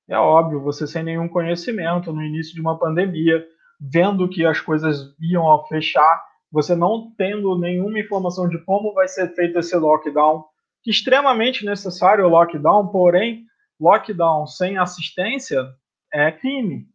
É 0.10 0.18
óbvio, 0.18 0.62
você 0.62 0.86
sem 0.86 1.04
nenhum 1.04 1.30
conhecimento 1.30 2.12
no 2.12 2.22
início 2.22 2.54
de 2.54 2.60
uma 2.60 2.78
pandemia, 2.78 3.42
vendo 3.80 4.28
que 4.28 4.46
as 4.46 4.60
coisas 4.60 5.16
iam 5.22 5.50
a 5.50 5.66
fechar, 5.68 6.22
você 6.52 6.76
não 6.76 7.14
tendo 7.18 7.58
nenhuma 7.58 7.98
informação 7.98 8.50
de 8.50 8.58
como 8.66 8.94
vai 8.94 9.08
ser 9.08 9.34
feito 9.34 9.58
esse 9.58 9.78
lockdown, 9.78 10.44
que 10.84 10.90
é 10.90 10.94
extremamente 10.94 11.66
necessário 11.66 12.26
o 12.26 12.30
lockdown, 12.30 12.90
porém, 12.90 13.46
lockdown 13.80 14.46
sem 14.48 14.78
assistência 14.78 15.66
é 16.14 16.30
crime. 16.30 16.88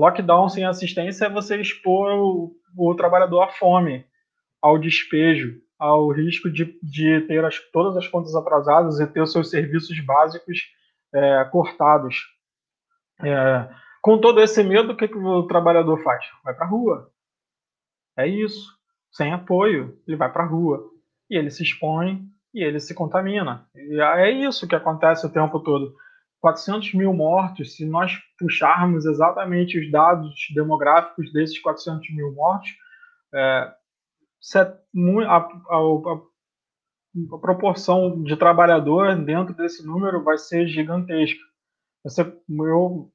Lockdown 0.00 0.48
sem 0.48 0.64
assistência 0.64 1.26
é 1.26 1.30
você 1.30 1.60
expor 1.60 2.10
o, 2.14 2.56
o 2.74 2.94
trabalhador 2.94 3.42
à 3.42 3.48
fome, 3.48 4.06
ao 4.62 4.78
despejo, 4.78 5.60
ao 5.78 6.08
risco 6.08 6.50
de, 6.50 6.78
de 6.82 7.20
ter 7.22 7.44
as, 7.44 7.58
todas 7.70 7.98
as 7.98 8.08
contas 8.08 8.34
atrasadas 8.34 8.98
e 8.98 9.06
ter 9.06 9.20
os 9.20 9.30
seus 9.30 9.50
serviços 9.50 10.00
básicos 10.00 10.58
é, 11.14 11.44
cortados. 11.44 12.16
É, 13.22 13.68
com 14.00 14.18
todo 14.18 14.40
esse 14.40 14.62
medo, 14.62 14.94
o 14.94 14.96
que, 14.96 15.06
que 15.06 15.18
o 15.18 15.42
trabalhador 15.42 16.02
faz? 16.02 16.24
Vai 16.42 16.54
para 16.54 16.64
a 16.64 16.68
rua. 16.68 17.10
É 18.16 18.26
isso. 18.26 18.74
Sem 19.12 19.34
apoio, 19.34 19.98
ele 20.08 20.16
vai 20.16 20.32
para 20.32 20.44
a 20.44 20.46
rua. 20.46 20.82
E 21.28 21.36
ele 21.36 21.50
se 21.50 21.62
expõe 21.62 22.26
e 22.54 22.64
ele 22.64 22.80
se 22.80 22.94
contamina. 22.94 23.68
E 23.74 24.00
é 24.00 24.30
isso 24.30 24.66
que 24.66 24.74
acontece 24.74 25.26
o 25.26 25.32
tempo 25.32 25.60
todo. 25.60 25.94
400 26.40 26.94
mil 26.94 27.12
mortos, 27.12 27.76
se 27.76 27.84
nós 27.84 28.18
puxarmos 28.38 29.04
exatamente 29.04 29.78
os 29.78 29.90
dados 29.90 30.34
demográficos 30.54 31.30
desses 31.32 31.58
400 31.60 32.10
mil 32.14 32.32
mortos, 32.32 32.70
é, 33.34 33.72
a, 35.26 35.36
a, 35.36 35.44
a, 37.34 37.38
proporção 37.38 38.22
de 38.22 38.36
trabalhador 38.36 39.14
dentro 39.16 39.54
desse 39.54 39.86
número 39.86 40.24
vai 40.24 40.38
ser 40.38 40.66
gigantesca. 40.66 41.40
Eu 42.02 43.10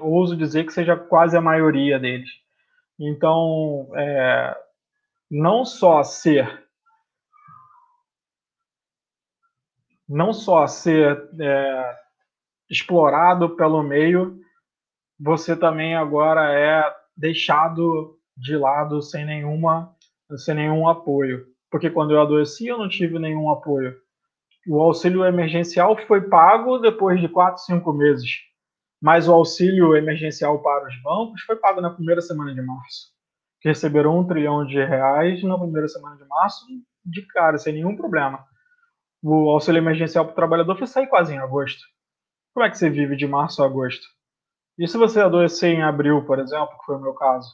ouso 0.00 0.36
dizer 0.36 0.66
que 0.66 0.72
seja 0.72 0.96
quase 0.96 1.36
a 1.36 1.40
maioria 1.40 1.98
deles. 1.98 2.28
Então, 2.98 3.90
é, 3.94 4.56
não 5.30 5.64
só 5.64 6.02
ser 6.02 6.66
não 10.08 10.32
só 10.32 10.66
ser 10.68 11.28
é, 11.40 12.05
explorado 12.68 13.56
pelo 13.56 13.82
meio, 13.82 14.40
você 15.18 15.56
também 15.56 15.96
agora 15.96 16.52
é 16.52 16.84
deixado 17.16 18.18
de 18.36 18.56
lado 18.56 19.00
sem 19.00 19.24
nenhuma 19.24 19.94
sem 20.36 20.54
nenhum 20.54 20.88
apoio. 20.88 21.46
Porque 21.70 21.90
quando 21.90 22.12
eu 22.12 22.20
adoeci, 22.20 22.66
eu 22.66 22.78
não 22.78 22.88
tive 22.88 23.18
nenhum 23.18 23.50
apoio. 23.50 23.96
O 24.68 24.80
auxílio 24.80 25.24
emergencial 25.24 25.96
foi 26.06 26.22
pago 26.28 26.78
depois 26.78 27.20
de 27.20 27.28
quatro, 27.28 27.62
cinco 27.62 27.92
meses. 27.92 28.40
Mas 29.00 29.28
o 29.28 29.32
auxílio 29.32 29.94
emergencial 29.94 30.60
para 30.62 30.88
os 30.88 31.02
bancos 31.02 31.42
foi 31.42 31.56
pago 31.56 31.80
na 31.80 31.90
primeira 31.90 32.20
semana 32.20 32.52
de 32.52 32.62
março. 32.62 33.12
Que 33.60 33.68
receberam 33.68 34.18
um 34.18 34.26
trilhão 34.26 34.66
de 34.66 34.82
reais 34.84 35.42
na 35.42 35.58
primeira 35.58 35.86
semana 35.88 36.16
de 36.16 36.24
março, 36.26 36.64
de 37.04 37.22
cara, 37.26 37.58
sem 37.58 37.74
nenhum 37.74 37.96
problema. 37.96 38.44
O 39.22 39.50
auxílio 39.50 39.78
emergencial 39.78 40.24
para 40.24 40.32
o 40.32 40.36
trabalhador 40.36 40.76
foi 40.76 40.86
sair 40.86 41.06
quase 41.06 41.34
em 41.34 41.38
agosto. 41.38 41.82
Como 42.56 42.64
é 42.64 42.70
que 42.70 42.78
você 42.78 42.88
vive 42.88 43.16
de 43.16 43.26
março 43.26 43.62
a 43.62 43.66
agosto? 43.66 44.06
E 44.78 44.88
se 44.88 44.96
você 44.96 45.20
adoecer 45.20 45.74
em 45.74 45.82
abril, 45.82 46.24
por 46.24 46.38
exemplo, 46.38 46.70
que 46.78 46.86
foi 46.86 46.96
o 46.96 47.00
meu 47.02 47.12
caso? 47.12 47.50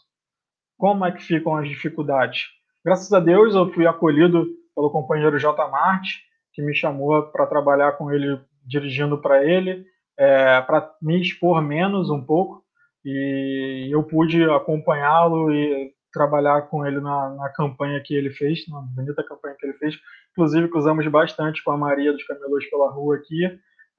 Como 0.78 1.04
é 1.04 1.10
que 1.10 1.20
ficam 1.20 1.56
as 1.56 1.68
dificuldades? 1.68 2.44
Graças 2.84 3.12
a 3.12 3.18
Deus 3.18 3.52
eu 3.52 3.68
fui 3.72 3.84
acolhido 3.84 4.46
pelo 4.76 4.92
companheiro 4.92 5.40
J. 5.40 5.68
Marte, 5.68 6.22
que 6.52 6.62
me 6.62 6.72
chamou 6.72 7.20
para 7.32 7.48
trabalhar 7.48 7.98
com 7.98 8.12
ele, 8.12 8.40
dirigindo 8.64 9.18
para 9.18 9.44
ele, 9.44 9.84
é, 10.16 10.60
para 10.60 10.94
me 11.02 11.20
expor 11.20 11.60
menos 11.60 12.08
um 12.08 12.24
pouco, 12.24 12.62
e 13.04 13.88
eu 13.92 14.04
pude 14.04 14.44
acompanhá-lo 14.44 15.52
e 15.52 15.92
trabalhar 16.12 16.68
com 16.68 16.86
ele 16.86 17.00
na, 17.00 17.30
na, 17.30 17.48
campanha 17.48 18.00
que 18.00 18.14
ele 18.14 18.30
fez, 18.30 18.68
na 18.68 18.80
bonita 18.80 19.24
campanha 19.24 19.56
que 19.58 19.66
ele 19.66 19.78
fez. 19.78 19.96
Inclusive, 20.30 20.68
cruzamos 20.68 21.04
bastante 21.08 21.60
com 21.64 21.72
a 21.72 21.76
Maria 21.76 22.12
dos 22.12 22.22
Camelôs 22.22 22.70
pela 22.70 22.88
rua 22.88 23.16
aqui. 23.16 23.50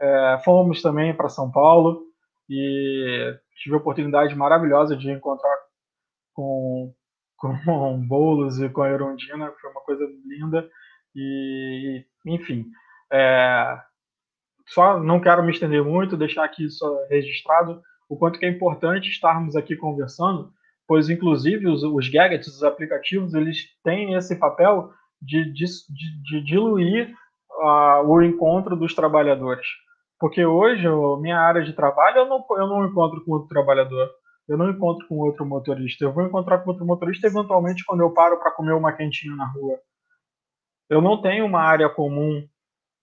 É, 0.04 0.42
fomos 0.44 0.82
também 0.82 1.16
para 1.16 1.30
São 1.30 1.50
Paulo 1.50 2.04
e 2.50 3.40
tive 3.56 3.76
a 3.76 3.78
oportunidade 3.78 4.36
maravilhosa 4.36 4.98
de 4.98 5.10
encontrar 5.10 5.56
com, 6.34 6.94
com 7.38 7.54
Boulos 8.06 8.60
e 8.60 8.68
com 8.68 8.82
a 8.82 8.90
Erundina, 8.90 9.54
foi 9.62 9.72
uma 9.72 9.80
coisa 9.80 10.06
linda. 10.26 10.70
E, 11.16 12.04
enfim, 12.26 12.66
é, 13.14 13.80
só 14.68 15.00
não 15.00 15.22
quero 15.22 15.42
me 15.42 15.52
estender 15.54 15.82
muito, 15.82 16.18
deixar 16.18 16.44
aqui 16.44 16.70
só 16.70 17.06
registrado 17.08 17.82
o 18.10 18.18
quanto 18.18 18.38
que 18.38 18.46
é 18.46 18.50
importante 18.50 19.08
estarmos 19.08 19.56
aqui 19.56 19.78
conversando, 19.78 20.52
pois 20.86 21.10
inclusive 21.10 21.66
os, 21.70 21.82
os 21.82 22.10
gadgets, 22.10 22.48
os 22.48 22.64
aplicativos, 22.64 23.34
eles 23.34 23.70
têm 23.86 24.16
esse 24.16 24.36
papel 24.36 24.92
de, 25.22 25.46
de, 25.54 25.64
de, 25.64 26.24
de 26.24 26.44
diluir 26.44 27.16
uh, 27.52 28.06
o 28.06 28.22
encontro 28.22 28.76
dos 28.76 28.94
trabalhadores. 28.94 29.66
Porque 30.24 30.46
hoje, 30.46 30.88
minha 31.20 31.38
área 31.38 31.62
de 31.62 31.74
trabalho, 31.74 32.20
eu 32.20 32.26
não, 32.26 32.46
eu 32.52 32.66
não 32.66 32.88
encontro 32.88 33.22
com 33.26 33.34
outro 33.34 33.50
trabalhador, 33.50 34.10
eu 34.48 34.58
não 34.58 34.70
encontro 34.70 35.06
com 35.06 35.18
outro 35.18 35.46
motorista. 35.46 36.06
Eu 36.06 36.14
vou 36.14 36.24
encontrar 36.26 36.60
com 36.60 36.70
outro 36.70 36.86
motorista 36.86 37.28
eventualmente 37.28 37.84
quando 37.84 38.04
eu 38.04 38.14
paro 38.14 38.40
para 38.40 38.52
comer 38.52 38.72
uma 38.72 38.94
quentinha 38.94 39.36
na 39.36 39.46
rua. 39.48 39.78
Eu 40.90 41.02
não 41.02 41.22
tenho 41.22 41.46
uma 41.46 41.60
área 41.60 41.90
comum 41.90 42.42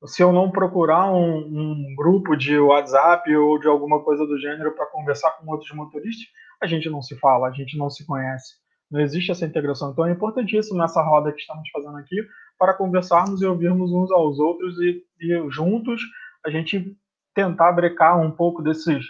se 0.06 0.22
eu 0.22 0.32
não 0.32 0.50
procurar 0.50 1.12
um, 1.12 1.40
um, 1.40 1.94
grupo 1.94 2.34
de 2.34 2.58
WhatsApp 2.58 3.36
ou 3.36 3.58
de 3.58 3.68
alguma 3.68 4.02
coisa 4.02 4.24
do 4.26 4.38
gênero 4.38 4.74
para 4.74 4.86
conversar 4.86 5.32
com 5.32 5.50
outros 5.50 5.70
motoristas, 5.72 6.26
a 6.58 6.66
gente 6.66 6.88
não 6.88 7.02
se 7.02 7.18
fala, 7.18 7.48
a 7.48 7.52
gente 7.52 7.76
não 7.76 7.90
se 7.90 8.06
conhece. 8.06 8.54
Não 8.90 8.98
existe 8.98 9.30
essa 9.30 9.44
integração. 9.44 9.90
Então 9.90 10.06
é 10.06 10.10
importantíssimo 10.10 10.78
nessa 10.78 11.02
roda 11.02 11.32
que 11.32 11.40
estamos 11.42 11.68
fazendo 11.70 11.98
aqui 11.98 12.16
para 12.58 12.72
conversarmos 12.72 13.42
e 13.42 13.46
ouvirmos 13.46 13.92
uns 13.92 14.10
aos 14.10 14.38
outros 14.38 14.78
e, 14.80 15.04
e 15.20 15.50
juntos 15.50 16.00
a 16.44 16.50
gente 16.50 16.96
tentar 17.35 17.72
brecar 17.72 18.20
um 18.20 18.31
pouco 18.31 18.62
desses, 18.62 19.05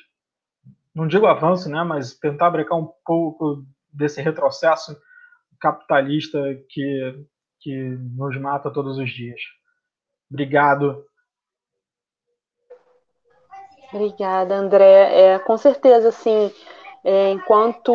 não 0.95 1.07
digo 1.07 1.27
avanço, 1.27 1.69
né, 1.69 1.83
mas 1.83 2.15
tentar 2.15 2.51
brecar 2.51 2.79
um 2.79 2.89
pouco 3.05 3.65
desse 3.93 4.21
retrocesso 4.21 4.97
capitalista 5.61 6.39
que, 6.69 7.25
que 7.61 7.77
nos 8.17 8.39
mata 8.41 8.71
todos 8.71 8.99
os 8.99 9.11
dias. 9.11 9.41
Obrigado. 10.31 11.05
Obrigada, 13.93 14.55
André. 14.55 15.35
É, 15.35 15.39
com 15.41 15.57
certeza, 15.57 16.13
sim. 16.13 16.53
É, 17.03 17.31
enquanto 17.31 17.93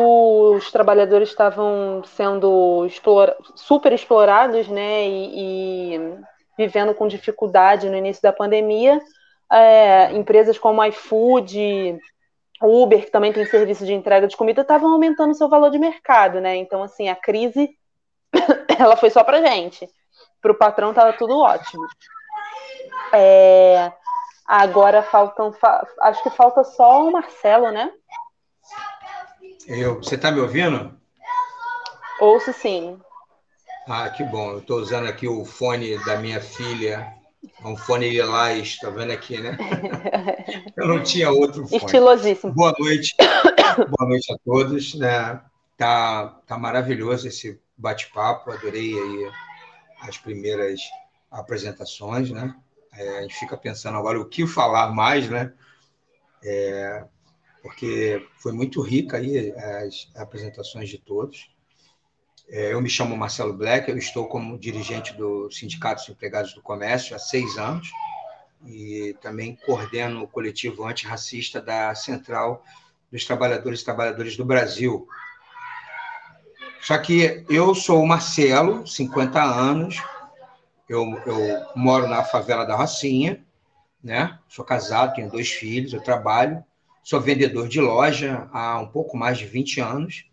os 0.54 0.70
trabalhadores 0.70 1.28
estavam 1.28 2.02
sendo 2.04 2.84
explora 2.86 3.36
super 3.54 3.92
explorados, 3.92 4.68
né, 4.68 5.08
e, 5.08 5.94
e, 5.94 6.18
vivendo 6.58 6.92
com 6.92 7.06
dificuldade 7.06 7.88
no 7.88 7.96
início 7.96 8.22
da 8.22 8.32
pandemia, 8.32 9.00
é, 9.52 10.12
empresas 10.12 10.58
como 10.58 10.84
iFood, 10.84 11.98
Uber, 12.62 13.04
que 13.04 13.10
também 13.10 13.32
tem 13.32 13.44
serviço 13.46 13.84
de 13.84 13.92
entrega 13.92 14.26
de 14.26 14.36
comida, 14.36 14.62
estavam 14.62 14.92
aumentando 14.92 15.34
seu 15.34 15.48
valor 15.48 15.70
de 15.70 15.78
mercado, 15.78 16.40
né? 16.40 16.56
Então, 16.56 16.82
assim, 16.82 17.08
a 17.08 17.16
crise 17.16 17.76
ela 18.78 18.96
foi 18.96 19.10
só 19.10 19.22
para 19.22 19.44
gente. 19.44 19.88
Para 20.40 20.52
o 20.52 20.58
patrão 20.58 20.90
estava 20.90 21.12
tudo 21.12 21.38
ótimo. 21.38 21.86
É, 23.12 23.92
agora 24.46 25.02
faltam. 25.02 25.54
Acho 26.00 26.22
que 26.22 26.30
falta 26.30 26.64
só 26.64 27.06
o 27.06 27.12
Marcelo, 27.12 27.70
né? 27.70 27.92
Eu, 29.66 29.96
você 29.96 30.14
está 30.14 30.30
me 30.30 30.40
ouvindo? 30.40 30.96
Ouço 32.20 32.52
sim. 32.52 32.98
Ah, 33.88 34.08
que 34.10 34.24
bom. 34.24 34.52
Eu 34.52 34.58
estou 34.58 34.78
usando 34.78 35.08
aqui 35.08 35.28
o 35.28 35.44
fone 35.44 35.98
da 36.04 36.16
minha 36.16 36.40
filha. 36.40 37.15
Um 37.64 37.76
fone 37.76 38.08
lilás, 38.10 38.68
está 38.68 38.90
vendo 38.90 39.12
aqui, 39.12 39.40
né? 39.40 39.56
Eu 40.76 40.88
não 40.88 41.02
tinha 41.02 41.30
outro 41.30 41.66
fone. 41.66 41.76
Estilosíssimo. 41.76 42.52
Boa 42.52 42.74
noite. 42.78 43.14
Boa 43.98 44.08
noite 44.08 44.32
a 44.32 44.38
todos. 44.44 44.94
Né? 44.94 45.40
Tá, 45.76 46.28
tá 46.46 46.58
maravilhoso 46.58 47.28
esse 47.28 47.60
bate-papo. 47.76 48.50
Adorei 48.50 48.94
aí 48.94 49.30
as 50.00 50.18
primeiras 50.18 50.80
apresentações, 51.30 52.30
né? 52.30 52.54
É, 52.92 53.18
a 53.18 53.22
gente 53.22 53.38
fica 53.38 53.56
pensando 53.56 53.98
agora 53.98 54.20
o 54.20 54.28
que 54.28 54.46
falar 54.46 54.92
mais, 54.92 55.28
né? 55.28 55.52
É, 56.42 57.04
porque 57.62 58.26
foi 58.36 58.52
muito 58.52 58.80
rica 58.80 59.16
aí 59.16 59.52
as 59.52 60.08
apresentações 60.14 60.88
de 60.88 60.98
todos. 60.98 61.50
É, 62.48 62.72
eu 62.72 62.80
me 62.80 62.88
chamo 62.88 63.16
Marcelo 63.16 63.52
Black, 63.52 63.90
eu 63.90 63.98
estou 63.98 64.28
como 64.28 64.58
dirigente 64.58 65.12
do 65.14 65.50
Sindicato 65.50 66.02
dos 66.02 66.08
Empregados 66.10 66.54
do 66.54 66.62
Comércio 66.62 67.16
há 67.16 67.18
seis 67.18 67.58
anos 67.58 67.90
e 68.64 69.16
também 69.20 69.58
coordeno 69.66 70.22
o 70.22 70.28
coletivo 70.28 70.84
antirracista 70.84 71.60
da 71.60 71.94
Central 71.94 72.62
dos 73.10 73.24
Trabalhadores 73.24 73.80
e 73.80 73.84
Trabalhadoras 73.84 74.36
do 74.36 74.44
Brasil. 74.44 75.08
Só 76.80 76.96
que 76.98 77.44
eu 77.48 77.74
sou 77.74 78.00
o 78.00 78.06
Marcelo, 78.06 78.86
50 78.86 79.42
anos, 79.42 80.00
eu, 80.88 81.02
eu 81.26 81.66
moro 81.74 82.06
na 82.06 82.22
favela 82.22 82.64
da 82.64 82.76
Rocinha, 82.76 83.44
né? 84.02 84.38
Sou 84.48 84.64
casado, 84.64 85.14
tenho 85.14 85.28
dois 85.28 85.50
filhos, 85.50 85.92
eu 85.92 86.00
trabalho, 86.00 86.62
sou 87.02 87.20
vendedor 87.20 87.66
de 87.66 87.80
loja 87.80 88.48
há 88.52 88.78
um 88.78 88.86
pouco 88.86 89.16
mais 89.16 89.36
de 89.36 89.46
20 89.46 89.80
anos. 89.80 90.30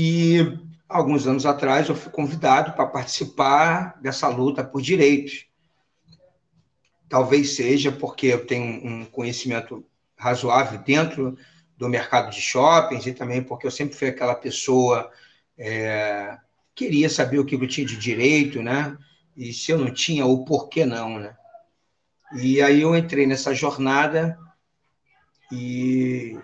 E 0.00 0.56
alguns 0.88 1.26
anos 1.26 1.44
atrás 1.44 1.88
eu 1.88 1.96
fui 1.96 2.12
convidado 2.12 2.72
para 2.74 2.86
participar 2.86 4.00
dessa 4.00 4.28
luta 4.28 4.62
por 4.62 4.80
direitos. 4.80 5.48
Talvez 7.08 7.56
seja 7.56 7.90
porque 7.90 8.28
eu 8.28 8.46
tenho 8.46 8.86
um 8.86 9.04
conhecimento 9.04 9.84
razoável 10.16 10.78
dentro 10.78 11.36
do 11.76 11.88
mercado 11.88 12.30
de 12.30 12.40
shoppings 12.40 13.08
e 13.08 13.12
também 13.12 13.42
porque 13.42 13.66
eu 13.66 13.72
sempre 13.72 13.96
fui 13.96 14.06
aquela 14.06 14.36
pessoa 14.36 15.10
é, 15.58 16.38
queria 16.76 17.10
saber 17.10 17.40
o 17.40 17.44
que 17.44 17.56
eu 17.56 17.66
tinha 17.66 17.84
de 17.84 17.96
direito, 17.96 18.62
né? 18.62 18.96
E 19.36 19.52
se 19.52 19.72
eu 19.72 19.78
não 19.78 19.92
tinha, 19.92 20.24
o 20.24 20.44
porquê 20.44 20.86
não, 20.86 21.18
né? 21.18 21.36
E 22.40 22.62
aí 22.62 22.82
eu 22.82 22.96
entrei 22.96 23.26
nessa 23.26 23.52
jornada 23.52 24.38
e 25.50 26.38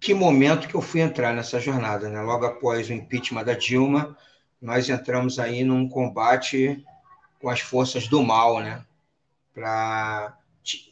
que 0.00 0.14
momento 0.14 0.68
que 0.68 0.74
eu 0.74 0.82
fui 0.82 1.00
entrar 1.00 1.34
nessa 1.34 1.58
jornada, 1.58 2.08
né? 2.08 2.20
Logo 2.20 2.44
após 2.44 2.88
o 2.88 2.92
impeachment 2.92 3.44
da 3.44 3.54
Dilma, 3.54 4.16
nós 4.60 4.88
entramos 4.88 5.38
aí 5.38 5.64
num 5.64 5.88
combate 5.88 6.84
com 7.40 7.48
as 7.48 7.60
forças 7.60 8.08
do 8.08 8.22
mal, 8.22 8.60
né? 8.60 8.84
Para 9.54 10.36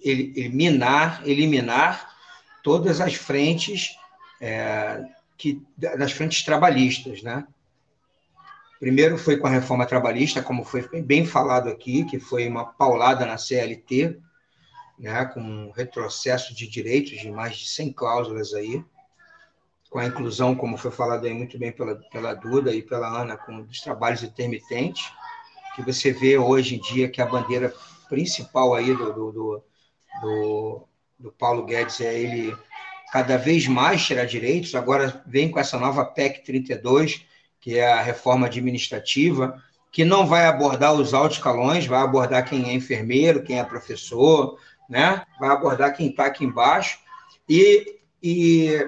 eliminar, 0.02 1.22
eliminar 1.26 2.14
todas 2.62 3.00
as 3.00 3.14
frentes 3.14 3.96
é, 4.40 5.04
que 5.36 5.62
das 5.76 6.12
frentes 6.12 6.42
trabalhistas, 6.44 7.22
né? 7.22 7.46
Primeiro 8.78 9.16
foi 9.16 9.36
com 9.36 9.46
a 9.46 9.50
reforma 9.50 9.86
trabalhista, 9.86 10.42
como 10.42 10.64
foi 10.64 10.86
bem 11.02 11.24
falado 11.24 11.68
aqui, 11.68 12.04
que 12.04 12.18
foi 12.18 12.46
uma 12.46 12.66
paulada 12.66 13.24
na 13.24 13.38
CLT, 13.38 14.18
né, 14.98 15.24
com 15.26 15.40
um 15.40 15.70
retrocesso 15.70 16.54
de 16.54 16.66
direitos 16.68 17.20
de 17.20 17.30
mais 17.30 17.56
de 17.56 17.66
100 17.68 17.92
cláusulas 17.92 18.54
aí, 18.54 18.84
com 19.90 19.98
a 19.98 20.06
inclusão, 20.06 20.54
como 20.54 20.76
foi 20.76 20.90
falado 20.90 21.24
aí 21.24 21.32
muito 21.32 21.56
bem 21.58 21.70
pela, 21.70 21.94
pela 22.10 22.34
Duda 22.34 22.74
e 22.74 22.82
pela 22.82 23.06
Ana, 23.06 23.36
com 23.36 23.60
os 23.60 23.80
trabalhos 23.80 24.22
intermitentes, 24.22 25.12
que 25.76 25.82
você 25.82 26.12
vê 26.12 26.36
hoje 26.36 26.76
em 26.76 26.80
dia 26.80 27.08
que 27.08 27.22
a 27.22 27.26
bandeira 27.26 27.72
principal 28.08 28.74
aí 28.74 28.94
do, 28.94 29.12
do, 29.12 29.32
do, 29.32 29.64
do, 30.20 30.88
do 31.18 31.32
Paulo 31.32 31.64
Guedes 31.64 32.00
é 32.00 32.18
ele 32.18 32.56
cada 33.12 33.36
vez 33.36 33.68
mais 33.68 34.04
tirar 34.04 34.24
direitos, 34.24 34.74
agora 34.74 35.22
vem 35.24 35.48
com 35.48 35.60
essa 35.60 35.78
nova 35.78 36.04
PEC 36.04 36.44
32, 36.44 37.24
que 37.60 37.78
é 37.78 37.92
a 37.92 38.02
reforma 38.02 38.46
administrativa, 38.46 39.62
que 39.92 40.04
não 40.04 40.26
vai 40.26 40.46
abordar 40.46 40.92
os 40.92 41.14
altos 41.14 41.38
calões, 41.38 41.86
vai 41.86 42.02
abordar 42.02 42.44
quem 42.44 42.68
é 42.68 42.72
enfermeiro, 42.72 43.44
quem 43.44 43.60
é 43.60 43.64
professor, 43.64 44.58
né? 44.88 45.22
vai 45.38 45.50
abordar 45.50 45.96
quem 45.96 46.08
está 46.08 46.26
aqui 46.26 46.44
embaixo, 46.44 46.98
e, 47.48 47.98
e, 48.22 48.86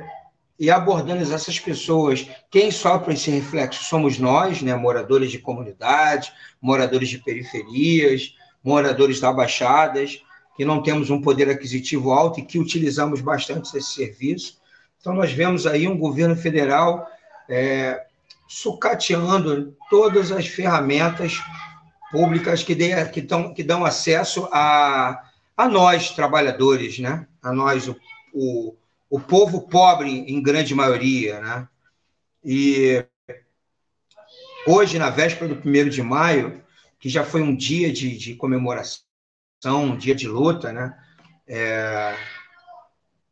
e 0.59 0.71
abordando 0.71 1.23
essas 1.23 1.59
pessoas, 1.59 2.29
quem 2.51 2.71
sofre 2.71 3.15
esse 3.15 3.31
reflexo 3.31 3.85
somos 3.85 4.19
nós, 4.19 4.63
né? 4.63 4.75
moradores 4.75 5.31
de 5.31 5.39
comunidade, 5.39 6.33
moradores 6.61 7.09
de 7.09 7.19
periferias, 7.19 8.35
moradores 8.63 9.21
da 9.21 9.33
Baixadas, 9.33 10.23
que 10.57 10.65
não 10.65 10.83
temos 10.83 11.11
um 11.11 11.21
poder 11.21 11.51
aquisitivo 11.51 12.13
alto 12.13 12.41
e 12.41 12.45
que 12.45 12.59
utilizamos 12.59 13.21
bastante 13.21 13.77
esse 13.77 13.95
serviço. 13.95 14.59
Então, 14.99 15.15
nós 15.15 15.31
vemos 15.31 15.67
aí 15.67 15.87
um 15.87 15.99
governo 15.99 16.35
federal 16.35 17.07
é, 17.49 18.07
sucateando 18.49 19.77
todas 19.91 20.33
as 20.33 20.47
ferramentas 20.47 21.41
públicas 22.11 22.63
que, 22.63 22.75
dê, 22.75 23.05
que, 23.07 23.21
tão, 23.23 23.53
que 23.53 23.63
dão 23.63 23.85
acesso 23.85 24.49
a, 24.51 25.23
a 25.57 25.69
nós, 25.69 26.11
trabalhadores, 26.11 26.99
né? 26.99 27.27
a 27.43 27.53
nós, 27.53 27.89
o, 27.89 27.97
o, 28.33 28.77
o 29.09 29.19
povo 29.19 29.63
pobre, 29.63 30.11
em 30.11 30.43
grande 30.43 30.75
maioria. 30.75 31.41
Né? 31.41 31.69
E 32.45 33.05
hoje, 34.67 34.99
na 34.99 35.11
véspera 35.11 35.55
do 35.55 35.69
1 35.69 35.89
de 35.89 36.03
maio, 36.03 36.63
que 36.99 37.09
já 37.09 37.25
foi 37.25 37.43
um 37.43 37.55
dia 37.55 37.93
de, 37.93 38.17
de 38.17 38.35
comemoração, 38.35 39.03
um 39.65 39.97
dia 39.97 40.15
de 40.15 40.29
luta, 40.29 40.73
né? 40.73 40.97
É, 41.49 42.17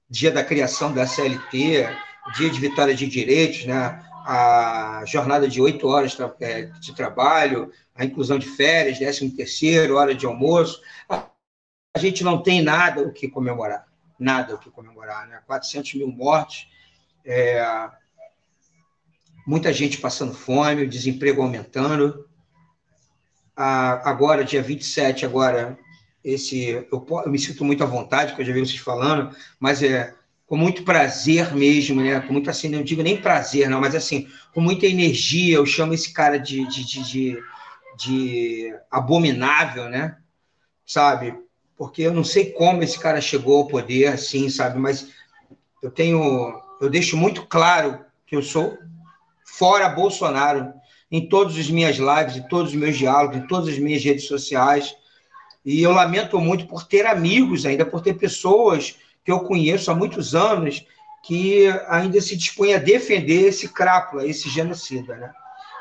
dia 0.09 0.31
da 0.31 0.45
criação 0.45 0.93
da 0.93 1.07
CLT, 1.07 1.89
dia 2.37 2.51
de 2.51 2.61
vitória 2.61 2.95
de 2.95 3.07
direitos, 3.07 3.65
né? 3.65 4.01
a 4.25 5.03
jornada 5.07 5.47
de 5.47 5.61
oito 5.61 5.87
horas 5.87 6.17
é, 6.41 6.63
de 6.81 6.95
trabalho, 6.95 7.71
a 7.95 8.05
inclusão 8.05 8.39
de 8.39 8.47
férias, 8.47 8.99
décimo 8.99 9.31
terceiro, 9.37 9.97
hora 9.97 10.15
de 10.15 10.25
almoço. 10.25 10.81
A 11.09 11.27
gente 11.99 12.25
não 12.25 12.43
tem 12.43 12.61
nada 12.61 13.03
o 13.03 13.13
que 13.13 13.29
comemorar, 13.29 13.87
nada 14.19 14.57
o 14.57 14.59
que 14.59 14.69
comemorar, 14.69 15.29
né? 15.29 15.41
400 15.47 15.95
mil 15.95 16.09
mortes, 16.09 16.67
é, 17.25 17.65
muita 19.47 19.73
gente 19.73 19.99
passando 19.99 20.35
fome, 20.35 20.83
o 20.83 20.89
desemprego 20.89 21.41
aumentando. 21.41 22.29
agora, 23.57 24.45
dia 24.45 24.61
27, 24.61 25.25
agora, 25.25 25.79
esse, 26.25 26.69
eu, 26.69 27.07
eu, 27.25 27.31
me 27.31 27.39
sinto 27.39 27.65
muito 27.65 27.85
à 27.85 27.87
vontade, 27.87 28.33
porque 28.33 28.43
eu 28.43 28.47
já 28.47 28.53
vi 28.53 28.61
vocês 28.61 28.79
falando, 28.79 29.35
mas 29.61 29.81
é 29.81 30.13
com 30.47 30.57
muito 30.57 30.83
prazer 30.83 31.55
mesmo, 31.55 32.03
né? 32.03 32.21
Com 32.21 32.33
muito 32.33 32.51
assim, 32.51 32.69
não 32.69 32.83
digo 32.83 33.03
nem 33.03 33.21
prazer, 33.21 33.69
não, 33.71 33.81
mas 33.81 33.95
assim, 33.95 34.29
com 34.53 34.61
muita 34.61 34.87
energia, 34.87 35.57
eu 35.57 35.65
chamo 35.65 35.95
esse 35.95 36.13
cara 36.13 36.39
de, 36.39 36.67
de, 36.67 36.85
de, 36.85 37.03
de, 37.05 37.43
de 37.97 38.77
abominável, 38.91 39.89
né? 39.89 40.19
Sabe? 40.85 41.44
Porque 41.77 42.03
eu 42.03 42.13
não 42.13 42.25
sei 42.25 42.53
como 42.53 42.83
esse 42.83 42.99
cara 42.99 43.21
chegou 43.21 43.59
ao 43.59 43.67
poder, 43.67 44.07
assim, 44.07 44.49
sabe? 44.49 44.79
Mas 44.79 45.09
eu 45.83 45.91
tenho, 45.91 46.61
eu 46.81 46.89
deixo 46.89 47.17
muito 47.17 47.47
claro 47.47 48.05
que 48.27 48.37
eu 48.37 48.43
sou 48.43 48.79
fora 49.45 49.89
Bolsonaro 49.89 50.73
em 51.11 51.29
todas 51.29 51.57
as 51.57 51.71
minhas 51.71 51.97
lives, 51.97 52.37
em 52.37 52.49
todos 52.49 52.71
os 52.73 52.77
meus 52.77 52.97
diálogos, 52.97 53.37
em 53.37 53.47
todas 53.47 53.69
as 53.69 53.79
minhas 53.79 54.03
redes 54.03 54.27
sociais. 54.27 54.95
E 55.65 55.83
eu 55.83 55.93
lamento 55.93 56.39
muito 56.41 56.67
por 56.67 56.85
ter 56.85 57.07
amigos 57.07 57.65
ainda, 57.65 57.85
por 57.85 58.01
ter 58.01 58.15
pessoas 58.15 58.97
que 59.25 59.31
eu 59.31 59.41
conheço 59.41 59.91
há 59.91 59.95
muitos 59.95 60.35
anos 60.35 60.85
que 61.23 61.69
ainda 61.89 62.21
se 62.21 62.37
dispõem 62.37 62.75
a 62.75 62.79
defender 62.79 63.49
esse 63.49 63.69
crápula, 63.69 64.27
esse 64.27 64.49
genocida. 64.49 65.17
Né? 65.17 65.33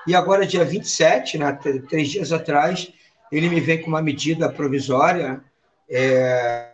E 0.07 0.15
agora, 0.15 0.47
dia 0.47 0.63
27, 0.63 1.37
né, 1.37 1.51
três 1.89 2.09
dias 2.09 2.31
atrás, 2.31 2.91
ele 3.31 3.49
me 3.49 3.59
vem 3.59 3.81
com 3.81 3.87
uma 3.87 4.01
medida 4.01 4.49
provisória 4.49 5.43
é, 5.89 6.71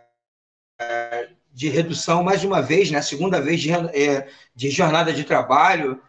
de 1.52 1.68
redução, 1.68 2.22
mais 2.22 2.44
uma 2.44 2.62
vez, 2.62 2.90
né, 2.90 3.02
segunda 3.02 3.40
vez 3.40 3.60
de, 3.60 3.72
é, 3.72 4.28
de 4.54 4.70
jornada 4.70 5.12
de 5.12 5.24
trabalho, 5.24 6.00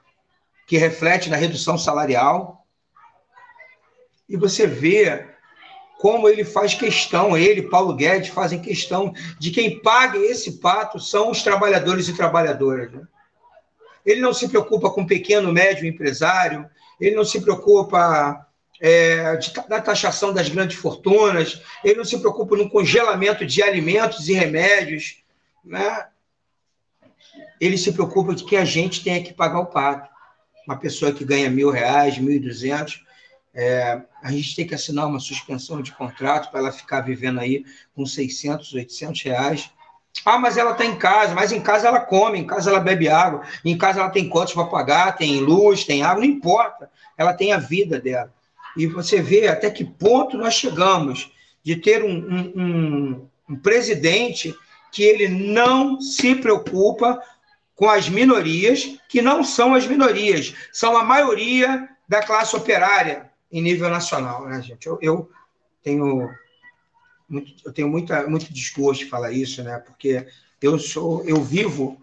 que 0.68 0.78
reflete 0.78 1.30
na 1.30 1.36
redução 1.36 1.78
salarial. 1.78 2.66
E 4.30 4.38
você 4.38 4.66
vê 4.66 5.28
como 6.02 6.28
ele 6.28 6.44
faz 6.44 6.74
questão, 6.74 7.38
ele, 7.38 7.62
Paulo 7.62 7.94
Guedes, 7.94 8.30
fazem 8.30 8.60
questão 8.60 9.14
de 9.38 9.52
quem 9.52 9.80
paga 9.82 10.18
esse 10.18 10.54
pato 10.54 11.00
são 11.00 11.30
os 11.30 11.44
trabalhadores 11.44 12.08
e 12.08 12.16
trabalhadoras. 12.16 12.92
Né? 12.92 13.04
Ele 14.04 14.20
não 14.20 14.34
se 14.34 14.48
preocupa 14.48 14.90
com 14.90 15.06
pequeno, 15.06 15.54
médio 15.54 15.86
empresário, 15.86 16.68
ele 17.00 17.16
não 17.16 17.24
se 17.24 17.40
preocupa 17.40 18.48
é, 18.82 19.38
de, 19.38 19.54
da 19.70 19.80
taxação 19.80 20.34
das 20.34 20.50
grandes 20.50 20.76
fortunas, 20.76 21.62
ele 21.84 22.00
não 22.00 22.06
se 22.06 22.18
preocupa 22.18 22.58
no 22.58 22.68
congelamento 22.68 23.46
de 23.46 23.62
alimentos 23.62 24.28
e 24.28 24.34
remédios. 24.34 25.24
Né? 25.64 26.08
Ele 27.60 27.78
se 27.78 27.94
preocupa 27.94 28.34
de 28.34 28.44
que 28.44 28.58
a 28.58 28.66
gente 28.66 29.04
tenha 29.04 29.24
que 29.24 29.34
pagar 29.34 29.60
o 29.60 29.68
pato. 29.68 30.10
Uma 30.68 30.78
pessoa 30.78 31.12
que 31.12 31.24
ganha 31.24 31.50
mil 31.50 31.70
reais, 31.70 32.18
mil 32.18 32.34
e 32.34 32.40
duzentos, 32.40 33.04
é, 33.54 34.02
a 34.24 34.32
gente 34.32 34.56
tem 34.56 34.66
que 34.66 34.74
assinar 34.74 35.06
uma 35.06 35.20
suspensão 35.20 35.82
de 35.82 35.92
contrato 35.92 36.50
para 36.50 36.62
ela 36.62 36.72
ficar 36.72 37.02
vivendo 37.02 37.40
aí 37.40 37.64
com 37.96 38.06
600, 38.06 38.74
800 38.74 39.22
reais. 39.24 39.72
Ah, 40.26 40.40
mas 40.40 40.58
ela 40.58 40.72
está 40.72 40.86
em 40.86 40.98
casa, 40.98 41.36
mas 41.36 41.52
em 41.52 41.62
casa 41.62 41.88
ela 41.88 42.00
come, 42.00 42.40
em 42.40 42.46
casa 42.46 42.70
ela 42.70 42.80
bebe 42.80 43.08
água, 43.08 43.44
em 43.64 43.78
casa 43.78 44.00
ela 44.00 44.10
tem 44.10 44.28
contas 44.28 44.54
para 44.54 44.66
pagar, 44.66 45.16
tem 45.16 45.40
luz, 45.40 45.84
tem 45.84 46.04
água, 46.04 46.24
não 46.24 46.30
importa, 46.30 46.92
ela 47.18 47.34
tem 47.34 47.54
a 47.54 47.58
vida 47.58 48.00
dela. 48.00 48.32
E 48.76 48.88
você 48.88 49.22
vê 49.22 49.48
até 49.48 49.70
que 49.70 49.84
ponto 49.84 50.38
nós 50.38 50.54
chegamos 50.54 51.32
de 51.64 51.76
ter 51.76 52.04
um, 52.04 52.52
um, 52.56 53.30
um, 53.50 53.56
presidente 53.56 54.56
que 54.92 55.04
ele 55.04 55.28
não 55.28 56.00
se 56.02 56.36
preocupa 56.36 57.22
com 57.76 57.90
as 57.90 58.10
minorias, 58.10 58.98
que 59.10 59.22
não 59.22 59.44
são 59.44 59.74
as 59.74 59.88
minorias, 59.88 60.54
são 60.72 60.96
a 60.98 61.04
maioria 61.04 61.90
da 62.08 62.22
classe 62.22 62.56
operária, 62.56 63.30
em 63.52 63.62
nível 63.62 63.90
nacional, 63.90 64.48
né, 64.48 64.62
gente? 64.62 64.88
Eu, 64.88 64.98
eu 65.02 65.30
tenho 65.84 66.30
muito, 67.28 67.54
eu 67.66 67.74
tenho 67.74 67.88
muita, 67.88 68.28
muito 68.28 68.54
desgosto 68.54 69.04
de 69.04 69.10
falar 69.10 69.32
isso, 69.32 69.64
né? 69.64 69.78
Porque 69.80 70.28
eu 70.62 70.78
sou, 70.78 71.24
eu 71.26 71.42
vivo, 71.42 72.02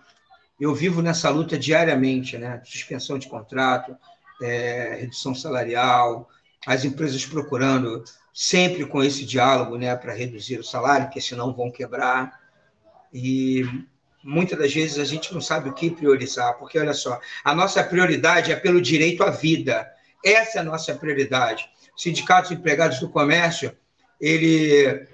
eu 0.60 0.74
vivo 0.74 1.00
nessa 1.00 1.30
luta 1.30 1.58
diariamente, 1.58 2.36
né? 2.36 2.60
Suspensão 2.64 3.18
de 3.18 3.28
contrato, 3.28 3.96
é, 4.42 4.96
redução 5.00 5.34
salarial, 5.34 6.28
as 6.66 6.84
empresas 6.84 7.24
procurando 7.24 8.04
sempre 8.32 8.86
com 8.86 9.02
esse 9.02 9.24
diálogo, 9.24 9.76
né, 9.76 9.94
para 9.96 10.12
reduzir 10.12 10.58
o 10.58 10.64
salário, 10.64 11.06
porque 11.06 11.20
senão 11.20 11.54
vão 11.54 11.70
quebrar. 11.70 12.40
E 13.12 13.64
muitas 14.22 14.58
das 14.58 14.72
vezes 14.72 14.98
a 14.98 15.04
gente 15.04 15.32
não 15.32 15.40
sabe 15.40 15.68
o 15.68 15.74
que 15.74 15.90
priorizar, 15.90 16.58
porque 16.58 16.78
olha 16.78 16.94
só, 16.94 17.20
a 17.44 17.54
nossa 17.54 17.82
prioridade 17.82 18.52
é 18.52 18.56
pelo 18.56 18.80
direito 18.80 19.22
à 19.22 19.30
vida 19.30 19.88
essa 20.24 20.58
é 20.58 20.60
a 20.60 20.64
nossa 20.64 20.94
prioridade. 20.94 21.68
Sindicatos 21.96 22.50
Empregados 22.50 23.00
do 23.00 23.08
Comércio, 23.08 23.72
ele 24.20 25.06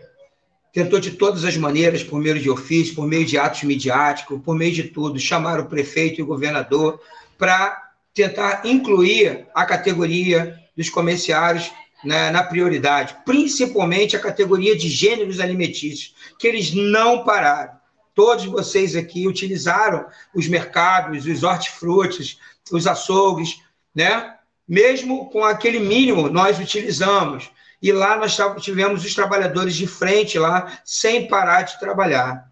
tentou 0.72 0.99
de 0.99 1.12
todas 1.12 1.45
as 1.45 1.57
maneiras, 1.57 2.03
por 2.03 2.18
meio 2.18 2.38
de 2.38 2.51
ofício, 2.51 2.95
por 2.95 3.07
meio 3.07 3.24
de 3.24 3.38
atos 3.38 3.62
midiáticos, 3.62 4.40
por 4.42 4.57
meio 4.57 4.72
de 4.72 4.84
tudo, 4.84 5.18
chamar 5.18 5.61
o 5.61 5.66
prefeito 5.66 6.20
e 6.20 6.22
o 6.22 6.26
governador 6.26 7.01
para 7.38 7.92
tentar 8.12 8.62
incluir 8.64 9.47
a 9.55 9.64
categoria 9.64 10.59
dos 10.76 10.90
comerciários 10.90 11.70
na, 12.04 12.30
na, 12.30 12.42
prioridade, 12.42 13.16
principalmente 13.24 14.16
a 14.16 14.20
categoria 14.20 14.76
de 14.76 14.88
gêneros 14.88 15.40
alimentícios, 15.40 16.14
que 16.38 16.46
eles 16.46 16.72
não 16.74 17.24
pararam. 17.24 17.72
Todos 18.14 18.44
vocês 18.44 18.94
aqui 18.94 19.26
utilizaram 19.26 20.06
os 20.34 20.46
mercados, 20.46 21.26
os 21.26 21.42
hortifrutis, 21.42 22.38
os 22.70 22.86
açougues, 22.86 23.60
né? 23.94 24.34
mesmo 24.66 25.30
com 25.30 25.44
aquele 25.44 25.78
mínimo, 25.78 26.28
nós 26.28 26.58
utilizamos. 26.58 27.50
E 27.82 27.92
lá 27.92 28.16
nós 28.16 28.36
tivemos 28.60 29.04
os 29.04 29.14
trabalhadores 29.14 29.74
de 29.74 29.86
frente 29.86 30.38
lá, 30.38 30.80
sem 30.84 31.28
parar 31.28 31.62
de 31.62 31.78
trabalhar. 31.78 32.50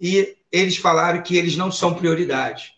E 0.00 0.36
eles 0.50 0.76
falaram 0.76 1.22
que 1.22 1.36
eles 1.36 1.56
não 1.56 1.70
são 1.70 1.94
prioridade. 1.94 2.73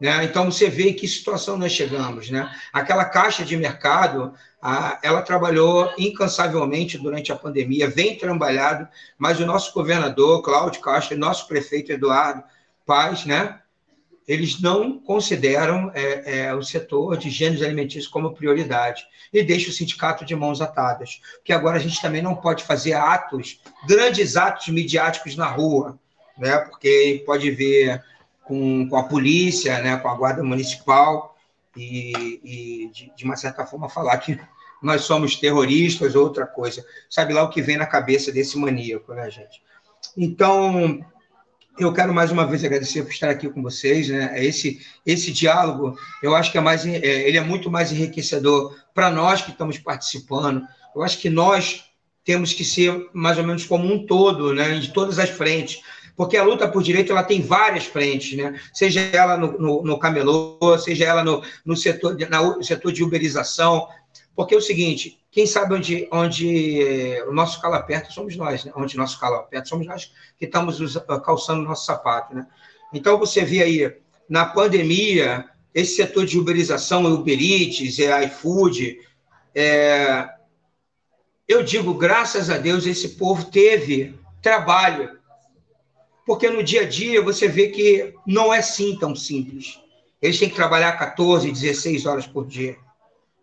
Né? 0.00 0.24
Então, 0.24 0.50
você 0.50 0.68
vê 0.68 0.90
em 0.90 0.94
que 0.94 1.06
situação 1.06 1.56
nós 1.56 1.72
chegamos. 1.72 2.30
Né? 2.30 2.50
Aquela 2.72 3.04
caixa 3.04 3.44
de 3.44 3.56
mercado, 3.56 4.34
a, 4.60 4.98
ela 5.02 5.22
trabalhou 5.22 5.92
incansavelmente 5.96 6.98
durante 6.98 7.32
a 7.32 7.36
pandemia, 7.36 7.88
vem 7.88 8.16
trabalhado, 8.16 8.88
mas 9.16 9.40
o 9.40 9.46
nosso 9.46 9.72
governador, 9.72 10.42
Cláudio 10.42 10.80
Castro, 10.80 11.14
e 11.14 11.18
nosso 11.18 11.46
prefeito 11.46 11.92
Eduardo 11.92 12.42
Paz, 12.84 13.24
né? 13.24 13.60
eles 14.26 14.60
não 14.60 14.98
consideram 14.98 15.90
é, 15.94 16.46
é, 16.46 16.54
o 16.54 16.62
setor 16.62 17.16
de 17.16 17.30
gêneros 17.30 17.62
alimentícios 17.62 18.06
como 18.06 18.34
prioridade 18.34 19.06
e 19.32 19.42
deixa 19.42 19.68
o 19.68 19.72
sindicato 19.72 20.24
de 20.24 20.34
mãos 20.34 20.60
atadas, 20.60 21.20
porque 21.36 21.52
agora 21.52 21.76
a 21.76 21.80
gente 21.80 22.00
também 22.00 22.22
não 22.22 22.34
pode 22.34 22.64
fazer 22.64 22.94
atos, 22.94 23.60
grandes 23.86 24.36
atos 24.36 24.68
midiáticos 24.68 25.36
na 25.36 25.46
rua, 25.46 25.98
né? 26.38 26.58
porque 26.58 27.22
pode 27.26 27.50
ver 27.50 28.02
com, 28.44 28.88
com 28.88 28.96
a 28.96 29.04
polícia, 29.04 29.80
né? 29.80 29.96
com 29.96 30.08
a 30.08 30.14
guarda 30.14 30.42
municipal 30.42 31.36
e, 31.76 32.40
e 32.44 32.90
de, 32.92 33.12
de 33.16 33.24
uma 33.24 33.36
certa 33.36 33.66
forma 33.66 33.88
falar 33.88 34.16
que 34.18 34.38
nós 34.82 35.02
somos 35.02 35.36
terroristas 35.36 36.14
ou 36.14 36.24
outra 36.24 36.46
coisa. 36.46 36.84
Sabe 37.08 37.32
lá 37.32 37.42
o 37.42 37.50
que 37.50 37.62
vem 37.62 37.76
na 37.76 37.86
cabeça 37.86 38.30
desse 38.30 38.58
maníaco, 38.58 39.14
né, 39.14 39.30
gente? 39.30 39.62
Então, 40.16 41.02
eu 41.78 41.92
quero 41.92 42.12
mais 42.14 42.30
uma 42.30 42.46
vez 42.46 42.62
agradecer 42.62 43.02
por 43.02 43.10
estar 43.10 43.30
aqui 43.30 43.48
com 43.48 43.62
vocês, 43.62 44.08
né? 44.08 44.32
Esse 44.44 44.80
esse 45.04 45.32
diálogo, 45.32 45.98
eu 46.22 46.34
acho 46.36 46.52
que 46.52 46.58
é 46.58 46.60
mais 46.60 46.86
é, 46.86 46.98
ele 46.98 47.38
é 47.38 47.40
muito 47.40 47.70
mais 47.70 47.90
enriquecedor 47.90 48.76
para 48.92 49.10
nós 49.10 49.42
que 49.42 49.50
estamos 49.50 49.78
participando. 49.78 50.62
Eu 50.94 51.02
acho 51.02 51.18
que 51.18 51.30
nós 51.30 51.84
temos 52.24 52.52
que 52.52 52.64
ser 52.64 53.08
mais 53.12 53.38
ou 53.38 53.44
menos 53.44 53.66
como 53.66 53.92
um 53.92 54.06
todo, 54.06 54.54
né? 54.54 54.78
De 54.78 54.92
todas 54.92 55.18
as 55.18 55.30
frentes, 55.30 55.80
porque 56.16 56.36
a 56.36 56.44
luta 56.44 56.68
por 56.68 56.82
direito 56.82 57.12
ela 57.12 57.22
tem 57.22 57.42
várias 57.42 57.86
frentes, 57.86 58.36
né? 58.36 58.58
Seja 58.72 59.00
ela 59.12 59.36
no, 59.36 59.58
no, 59.58 59.82
no 59.82 59.98
camelô, 59.98 60.78
seja 60.78 61.06
ela 61.06 61.24
no, 61.24 61.42
no 61.64 61.76
setor 61.76 62.16
na, 62.28 62.62
setor 62.62 62.92
de 62.92 63.02
uberização, 63.02 63.88
porque 64.34 64.54
é 64.54 64.58
o 64.58 64.62
seguinte, 64.62 65.18
quem 65.30 65.46
sabe 65.46 65.74
onde, 65.74 66.08
onde 66.12 66.80
eh, 66.80 67.24
o 67.24 67.32
nosso 67.32 67.60
calo 67.60 67.74
aperta 67.74 68.10
somos 68.10 68.36
nós, 68.36 68.64
né? 68.64 68.72
onde 68.76 68.96
nosso 68.96 69.18
calo 69.18 69.36
aperta 69.36 69.68
somos 69.68 69.86
nós 69.86 70.12
que 70.38 70.44
estamos 70.44 70.78
calçando 71.24 71.62
o 71.62 71.64
nosso 71.64 71.84
sapato. 71.84 72.34
Né? 72.34 72.46
Então, 72.92 73.18
você 73.18 73.44
vê 73.44 73.62
aí, 73.62 73.96
na 74.28 74.44
pandemia, 74.44 75.44
esse 75.74 75.96
setor 75.96 76.24
de 76.24 76.38
uberização, 76.38 77.04
Uber 77.04 77.38
Eats, 77.40 77.98
é, 77.98 78.24
iFood, 78.26 79.00
é, 79.54 80.28
eu 81.46 81.62
digo, 81.62 81.94
graças 81.94 82.48
a 82.48 82.56
Deus, 82.56 82.86
esse 82.86 83.10
povo 83.10 83.44
teve 83.44 84.14
trabalho, 84.40 85.18
porque 86.26 86.48
no 86.48 86.62
dia 86.62 86.82
a 86.82 86.88
dia 86.88 87.20
você 87.22 87.48
vê 87.48 87.68
que 87.68 88.14
não 88.26 88.52
é 88.52 88.58
assim 88.58 88.96
tão 88.98 89.14
simples. 89.14 89.78
Eles 90.20 90.38
têm 90.38 90.48
que 90.48 90.54
trabalhar 90.54 90.92
14, 90.92 91.50
16 91.50 92.06
horas 92.06 92.26
por 92.26 92.46
dia. 92.46 92.76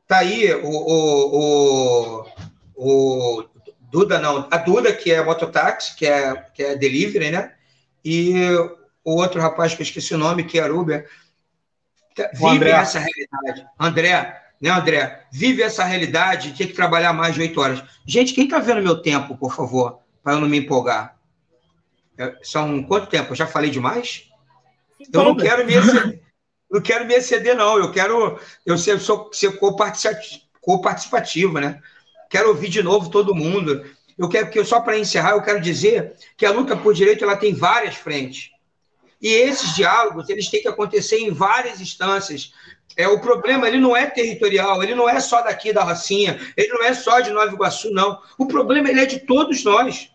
Tá 0.08 0.20
aí 0.20 0.54
o, 0.56 0.68
o, 0.68 2.26
o, 2.76 3.38
o 3.38 3.46
Duda, 3.92 4.20
não, 4.20 4.48
a 4.50 4.58
Duda, 4.58 4.92
que 4.94 5.12
é 5.12 5.24
mototáxi, 5.24 5.96
que 5.96 6.06
é, 6.06 6.34
que 6.54 6.64
é 6.64 6.76
delivery, 6.76 7.30
né? 7.30 7.54
E 8.04 8.34
o 9.04 9.16
outro 9.16 9.40
rapaz 9.40 9.76
que 9.76 9.82
eu 9.82 9.86
esqueci 9.86 10.14
o 10.16 10.18
nome, 10.18 10.44
que 10.44 10.60
é 10.60 10.72
Uber, 10.72 11.08
tá, 12.16 12.30
vive 12.34 12.70
essa 12.70 13.00
realidade. 13.00 13.68
André, 13.80 14.42
né, 14.60 14.70
André? 14.70 15.26
Vive 15.32 15.62
essa 15.62 15.84
realidade 15.84 16.52
de 16.52 16.58
ter 16.58 16.68
que 16.68 16.74
trabalhar 16.74 17.14
mais 17.14 17.36
de 17.36 17.42
oito 17.42 17.60
horas. 17.62 17.84
Gente, 18.06 18.34
quem 18.34 18.46
está 18.46 18.60
vendo 18.60 18.82
meu 18.82 19.02
tempo, 19.02 19.38
por 19.38 19.54
favor, 19.54 20.00
para 20.24 20.34
eu 20.34 20.42
não 20.42 20.50
me 20.50 20.58
empolgar? 20.58 21.16
É, 22.22 22.36
são 22.44 22.84
quanto 22.84 23.08
tempo? 23.08 23.32
Eu 23.32 23.36
já 23.36 23.48
falei 23.48 23.70
demais? 23.70 24.30
Eu 25.12 25.24
não 25.24 25.36
quero 25.36 25.66
me 25.66 25.74
exceder 25.74 26.22
não 26.72 26.80
quero 26.80 27.06
me 27.06 27.14
exceder, 27.14 27.56
não. 27.56 27.78
Eu 27.78 27.92
quero. 27.92 28.40
Eu 28.66 28.78
ser, 28.78 29.00
sou, 29.00 29.30
ser 29.34 29.60
co-participativo, 29.60 31.60
né? 31.60 31.82
Quero 32.30 32.48
ouvir 32.48 32.70
de 32.70 32.82
novo 32.82 33.10
todo 33.10 33.36
mundo. 33.36 33.84
Eu 34.18 34.30
quero 34.30 34.50
que, 34.50 34.64
só 34.64 34.80
para 34.80 34.98
encerrar, 34.98 35.32
eu 35.32 35.42
quero 35.42 35.60
dizer 35.60 36.14
que 36.38 36.46
a 36.46 36.52
luta 36.52 36.78
por 36.78 36.94
direito 36.94 37.26
ela 37.26 37.36
tem 37.36 37.54
várias 37.54 37.96
frentes. 37.96 38.52
E 39.22 39.28
esses 39.28 39.76
diálogos 39.76 40.30
eles 40.30 40.50
têm 40.50 40.62
que 40.62 40.68
acontecer 40.68 41.18
em 41.18 41.32
várias 41.32 41.82
instâncias. 41.82 42.54
É, 42.96 43.08
o 43.08 43.20
problema 43.20 43.68
ele 43.68 43.78
não 43.78 43.96
é 43.96 44.06
territorial, 44.06 44.82
ele 44.82 44.96
não 44.96 45.10
é 45.10 45.20
só 45.20 45.42
daqui 45.42 45.74
da 45.74 45.84
Rocinha, 45.84 46.40
ele 46.56 46.70
não 46.70 46.84
é 46.84 46.94
só 46.94 47.20
de 47.20 47.32
Nova 47.32 47.52
Iguaçu, 47.52 47.92
não. 47.92 48.20
O 48.38 48.46
problema 48.46 48.90
ele 48.90 49.02
é 49.02 49.06
de 49.06 49.20
todos 49.20 49.64
nós. 49.64 50.11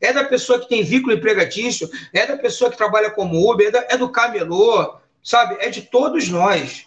É 0.00 0.12
da 0.12 0.24
pessoa 0.24 0.58
que 0.58 0.68
tem 0.68 0.82
vínculo 0.82 1.14
empregatício, 1.14 1.88
é 2.12 2.26
da 2.26 2.36
pessoa 2.36 2.70
que 2.70 2.76
trabalha 2.76 3.10
como 3.10 3.50
Uber, 3.50 3.68
é, 3.68 3.70
da, 3.70 3.86
é 3.90 3.96
do 3.96 4.08
camelô, 4.08 4.96
sabe? 5.22 5.56
É 5.60 5.70
de 5.70 5.82
todos 5.82 6.28
nós. 6.28 6.86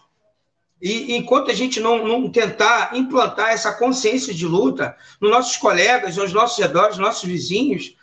E 0.81 1.15
enquanto 1.15 1.49
a 1.49 1.53
gente 1.53 1.79
não, 1.79 2.07
não, 2.07 2.29
tentar 2.29 2.95
implantar 2.95 3.49
essa 3.49 3.73
consciência 3.73 4.33
de 4.33 4.45
luta 4.45 4.95
nos 5.19 5.31
nossos 5.31 5.57
colegas, 5.57 6.17
nos 6.17 6.31
nossos 6.31 6.57
redores, 6.57 6.97
nos 6.97 7.07
nossos 7.07 7.23
vizinhos, 7.23 7.95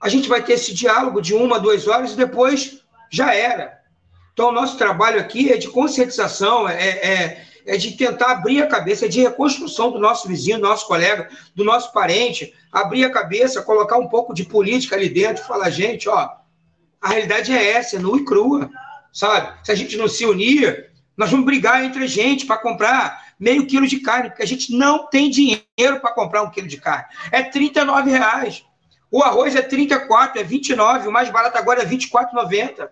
a 0.00 0.08
gente 0.08 0.28
vai 0.28 0.42
ter 0.42 0.54
esse 0.54 0.74
diálogo 0.74 1.22
de 1.22 1.32
uma, 1.32 1.60
duas 1.60 1.86
horas 1.86 2.12
e 2.12 2.16
depois 2.16 2.82
já 3.10 3.32
era. 3.32 3.80
Então, 4.32 4.48
o 4.48 4.52
nosso 4.52 4.76
trabalho 4.76 5.20
aqui 5.20 5.52
é 5.52 5.56
de 5.56 5.68
conscientização, 5.68 6.68
é, 6.68 6.88
é, 6.88 7.45
é 7.66 7.76
de 7.76 7.96
tentar 7.96 8.30
abrir 8.30 8.62
a 8.62 8.66
cabeça, 8.66 9.06
é 9.06 9.08
de 9.08 9.20
reconstrução 9.20 9.90
do 9.90 9.98
nosso 9.98 10.28
vizinho, 10.28 10.58
do 10.58 10.68
nosso 10.68 10.86
colega, 10.86 11.28
do 11.54 11.64
nosso 11.64 11.92
parente, 11.92 12.54
abrir 12.70 13.04
a 13.04 13.10
cabeça, 13.10 13.62
colocar 13.62 13.98
um 13.98 14.08
pouco 14.08 14.32
de 14.32 14.44
política 14.44 14.94
ali 14.96 15.08
dentro, 15.08 15.44
falar, 15.44 15.70
gente, 15.70 16.08
ó, 16.08 16.30
a 17.00 17.08
realidade 17.08 17.52
é 17.52 17.72
essa, 17.72 17.96
é 17.96 17.98
nua 17.98 18.18
e 18.18 18.24
crua 18.24 18.70
sabe? 19.16 19.50
Se 19.64 19.72
a 19.72 19.74
gente 19.74 19.96
não 19.96 20.08
se 20.08 20.26
unir, 20.26 20.90
nós 21.16 21.30
vamos 21.30 21.46
brigar 21.46 21.82
entre 21.82 22.04
a 22.04 22.06
gente 22.06 22.44
para 22.44 22.58
comprar 22.58 23.32
meio 23.40 23.66
quilo 23.66 23.86
de 23.86 24.00
carne, 24.00 24.28
porque 24.28 24.42
a 24.42 24.46
gente 24.46 24.76
não 24.76 25.08
tem 25.08 25.30
dinheiro 25.30 26.00
para 26.02 26.12
comprar 26.12 26.42
um 26.42 26.50
quilo 26.50 26.68
de 26.68 26.76
carne. 26.76 27.06
É 27.32 27.42
39 27.42 28.10
reais. 28.10 28.62
O 29.10 29.22
arroz 29.22 29.56
é 29.56 29.62
34, 29.62 30.38
é 30.38 30.44
29, 30.44 31.08
o 31.08 31.12
mais 31.12 31.30
barato 31.30 31.56
agora 31.56 31.82
é 31.82 31.86
24,90. 31.86 32.90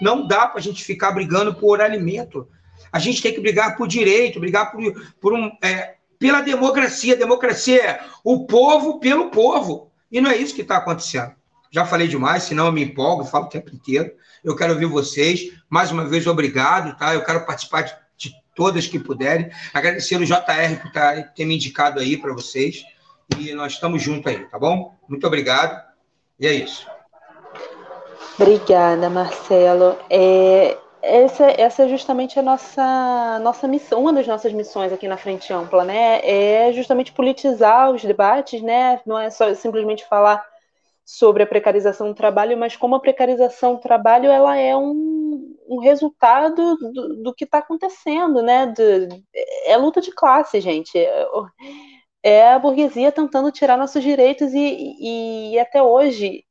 Não 0.00 0.26
dá 0.26 0.46
para 0.46 0.60
a 0.60 0.62
gente 0.62 0.82
ficar 0.82 1.12
brigando 1.12 1.54
por 1.54 1.82
alimento. 1.82 2.48
A 2.92 2.98
gente 2.98 3.22
tem 3.22 3.32
que 3.34 3.40
brigar 3.40 3.76
por 3.76 3.86
direito, 3.86 4.40
brigar 4.40 4.70
por, 4.70 4.82
por 5.20 5.32
um, 5.34 5.50
é, 5.62 5.96
pela 6.18 6.40
democracia. 6.40 7.16
Democracia 7.16 7.82
é 7.82 8.00
o 8.24 8.46
povo 8.46 8.98
pelo 8.98 9.30
povo. 9.30 9.90
E 10.10 10.20
não 10.20 10.30
é 10.30 10.36
isso 10.36 10.54
que 10.54 10.62
está 10.62 10.76
acontecendo. 10.76 11.32
Já 11.70 11.84
falei 11.84 12.08
demais, 12.08 12.44
senão 12.44 12.66
eu 12.66 12.72
me 12.72 12.82
empolgo, 12.82 13.24
falo 13.24 13.46
o 13.46 13.48
tempo 13.50 13.74
inteiro. 13.74 14.12
Eu 14.42 14.56
quero 14.56 14.72
ouvir 14.72 14.86
vocês. 14.86 15.52
Mais 15.68 15.90
uma 15.90 16.04
vez, 16.06 16.26
obrigado, 16.26 16.96
tá? 16.96 17.12
Eu 17.14 17.24
quero 17.24 17.44
participar 17.44 17.82
de, 17.82 17.94
de 18.16 18.34
todas 18.54 18.86
que 18.86 18.98
puderem. 18.98 19.50
Agradecer 19.74 20.16
o 20.16 20.24
JR 20.24 20.80
por 20.80 20.92
tá, 20.92 21.22
ter 21.22 21.44
me 21.44 21.56
indicado 21.56 22.00
aí 22.00 22.16
para 22.16 22.32
vocês. 22.32 22.84
E 23.36 23.52
nós 23.52 23.72
estamos 23.72 24.02
juntos 24.02 24.32
aí, 24.32 24.48
tá 24.48 24.58
bom? 24.58 24.94
Muito 25.08 25.26
obrigado. 25.26 25.82
E 26.38 26.46
é 26.46 26.52
isso. 26.52 26.86
Obrigada, 28.38 29.10
Marcelo. 29.10 29.98
É, 30.08 30.76
essa, 31.02 31.44
essa 31.56 31.84
é 31.84 31.88
justamente 31.88 32.38
a 32.38 32.42
nossa, 32.42 33.38
nossa 33.40 33.68
missão, 33.68 34.00
uma 34.00 34.12
das 34.12 34.26
nossas 34.26 34.52
missões 34.52 34.92
aqui 34.92 35.06
na 35.06 35.16
Frente 35.16 35.52
Ampla, 35.52 35.84
né? 35.84 36.20
É 36.22 36.72
justamente 36.72 37.12
politizar 37.12 37.90
os 37.92 38.02
debates, 38.02 38.60
né? 38.62 39.00
Não 39.06 39.18
é 39.18 39.30
só 39.30 39.52
simplesmente 39.54 40.04
falar 40.06 40.44
sobre 41.04 41.44
a 41.44 41.46
precarização 41.46 42.08
do 42.08 42.14
trabalho, 42.14 42.58
mas 42.58 42.76
como 42.76 42.96
a 42.96 43.00
precarização 43.00 43.76
do 43.76 43.80
trabalho 43.80 44.28
ela 44.30 44.56
é 44.56 44.76
um, 44.76 45.56
um 45.68 45.78
resultado 45.78 46.76
do, 46.76 47.22
do 47.22 47.34
que 47.34 47.44
está 47.44 47.58
acontecendo, 47.58 48.42
né? 48.42 48.66
De, 48.66 49.08
é 49.66 49.76
luta 49.76 50.00
de 50.00 50.10
classe, 50.10 50.60
gente. 50.60 50.98
É, 50.98 51.26
é 52.22 52.52
a 52.52 52.58
burguesia 52.58 53.12
tentando 53.12 53.52
tirar 53.52 53.76
nossos 53.76 54.02
direitos 54.02 54.52
e, 54.52 54.58
e, 54.58 55.54
e, 55.54 55.58
até 55.60 55.80
hoje 55.82 56.44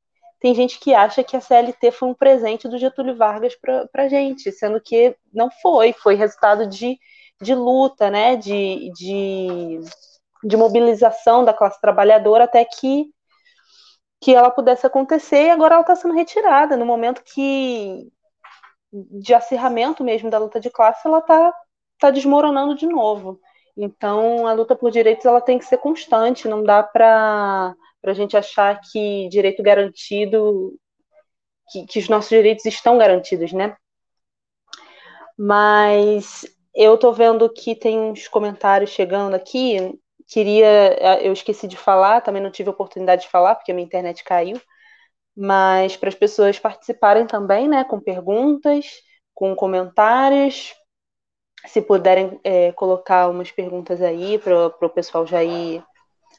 tem 0.46 0.54
gente 0.54 0.80
que 0.80 0.94
acha 0.94 1.24
que 1.24 1.36
a 1.36 1.42
CLT 1.42 1.90
foi 1.90 2.08
um 2.08 2.14
presente 2.14 2.68
do 2.68 2.78
Getúlio 2.78 3.16
Vargas 3.16 3.56
para 3.56 4.04
a 4.04 4.08
gente, 4.08 4.52
sendo 4.52 4.80
que 4.80 5.18
não 5.34 5.50
foi, 5.50 5.92
foi 5.92 6.14
resultado 6.14 6.68
de, 6.68 7.00
de 7.42 7.56
luta, 7.56 8.12
né? 8.12 8.36
De, 8.36 8.92
de, 8.94 9.80
de 10.44 10.56
mobilização 10.56 11.44
da 11.44 11.52
classe 11.52 11.82
trabalhadora 11.82 12.44
até 12.44 12.64
que 12.64 13.12
que 14.22 14.36
ela 14.36 14.52
pudesse 14.52 14.86
acontecer 14.86 15.46
e 15.48 15.50
agora 15.50 15.74
ela 15.74 15.82
está 15.82 15.96
sendo 15.96 16.14
retirada 16.14 16.78
no 16.78 16.86
momento 16.86 17.24
que 17.24 18.08
de 18.94 19.34
acirramento 19.34 20.04
mesmo 20.04 20.30
da 20.30 20.38
luta 20.38 20.60
de 20.60 20.70
classe 20.70 21.08
ela 21.08 21.20
está 21.20 21.54
tá 22.00 22.12
desmoronando 22.12 22.76
de 22.76 22.86
novo. 22.86 23.40
Então 23.76 24.46
a 24.46 24.54
luta 24.54 24.76
por 24.76 24.92
direitos 24.92 25.26
ela 25.26 25.42
tem 25.42 25.58
que 25.58 25.66
ser 25.66 25.80
constante, 25.80 26.48
não 26.48 26.62
dá 26.62 26.84
para 26.84 27.76
a 28.12 28.16
gente 28.16 28.38
achar 28.38 28.80
que 28.82 29.28
direito 29.30 29.64
garantido, 29.64 30.74
que, 31.70 31.86
que 31.88 32.00
os 32.00 32.10
nossos 32.10 32.30
direitos 32.30 32.66
estão 32.66 32.98
garantidos, 32.98 33.52
né? 33.54 33.76
Mas 35.38 36.46
eu 36.74 36.96
estou 36.96 37.14
vendo 37.14 37.50
que 37.52 37.76
tem 37.76 38.00
uns 38.00 38.28
comentários 38.28 38.92
chegando 38.92 39.36
aqui 39.36 40.00
queria, 40.28 41.22
eu 41.22 41.34
esqueci 41.34 41.68
de 41.68 41.78
falar, 41.78 42.22
também 42.22 42.42
não 42.42 42.52
tive 42.52 42.70
oportunidade 42.70 43.24
de 43.24 43.30
falar, 43.30 43.56
porque 43.56 43.72
a 43.72 43.76
minha 43.76 43.86
internet 43.86 44.24
caiu, 44.24 44.60
mas 45.36 45.96
para 45.98 46.10
as 46.10 46.16
pessoas 46.16 46.60
participarem 46.60 47.28
também, 47.28 47.68
né, 47.68 47.84
com 47.84 48.00
perguntas, 48.00 48.86
com 49.34 49.56
comentários. 49.56 50.74
Se 51.68 51.82
puderem 51.82 52.40
é, 52.44 52.72
colocar 52.74 53.28
umas 53.30 53.52
perguntas 53.52 54.02
aí 54.02 54.38
para 54.38 54.68
o 54.68 54.90
pessoal 54.90 55.26
já 55.26 55.44
ir, 55.44 55.84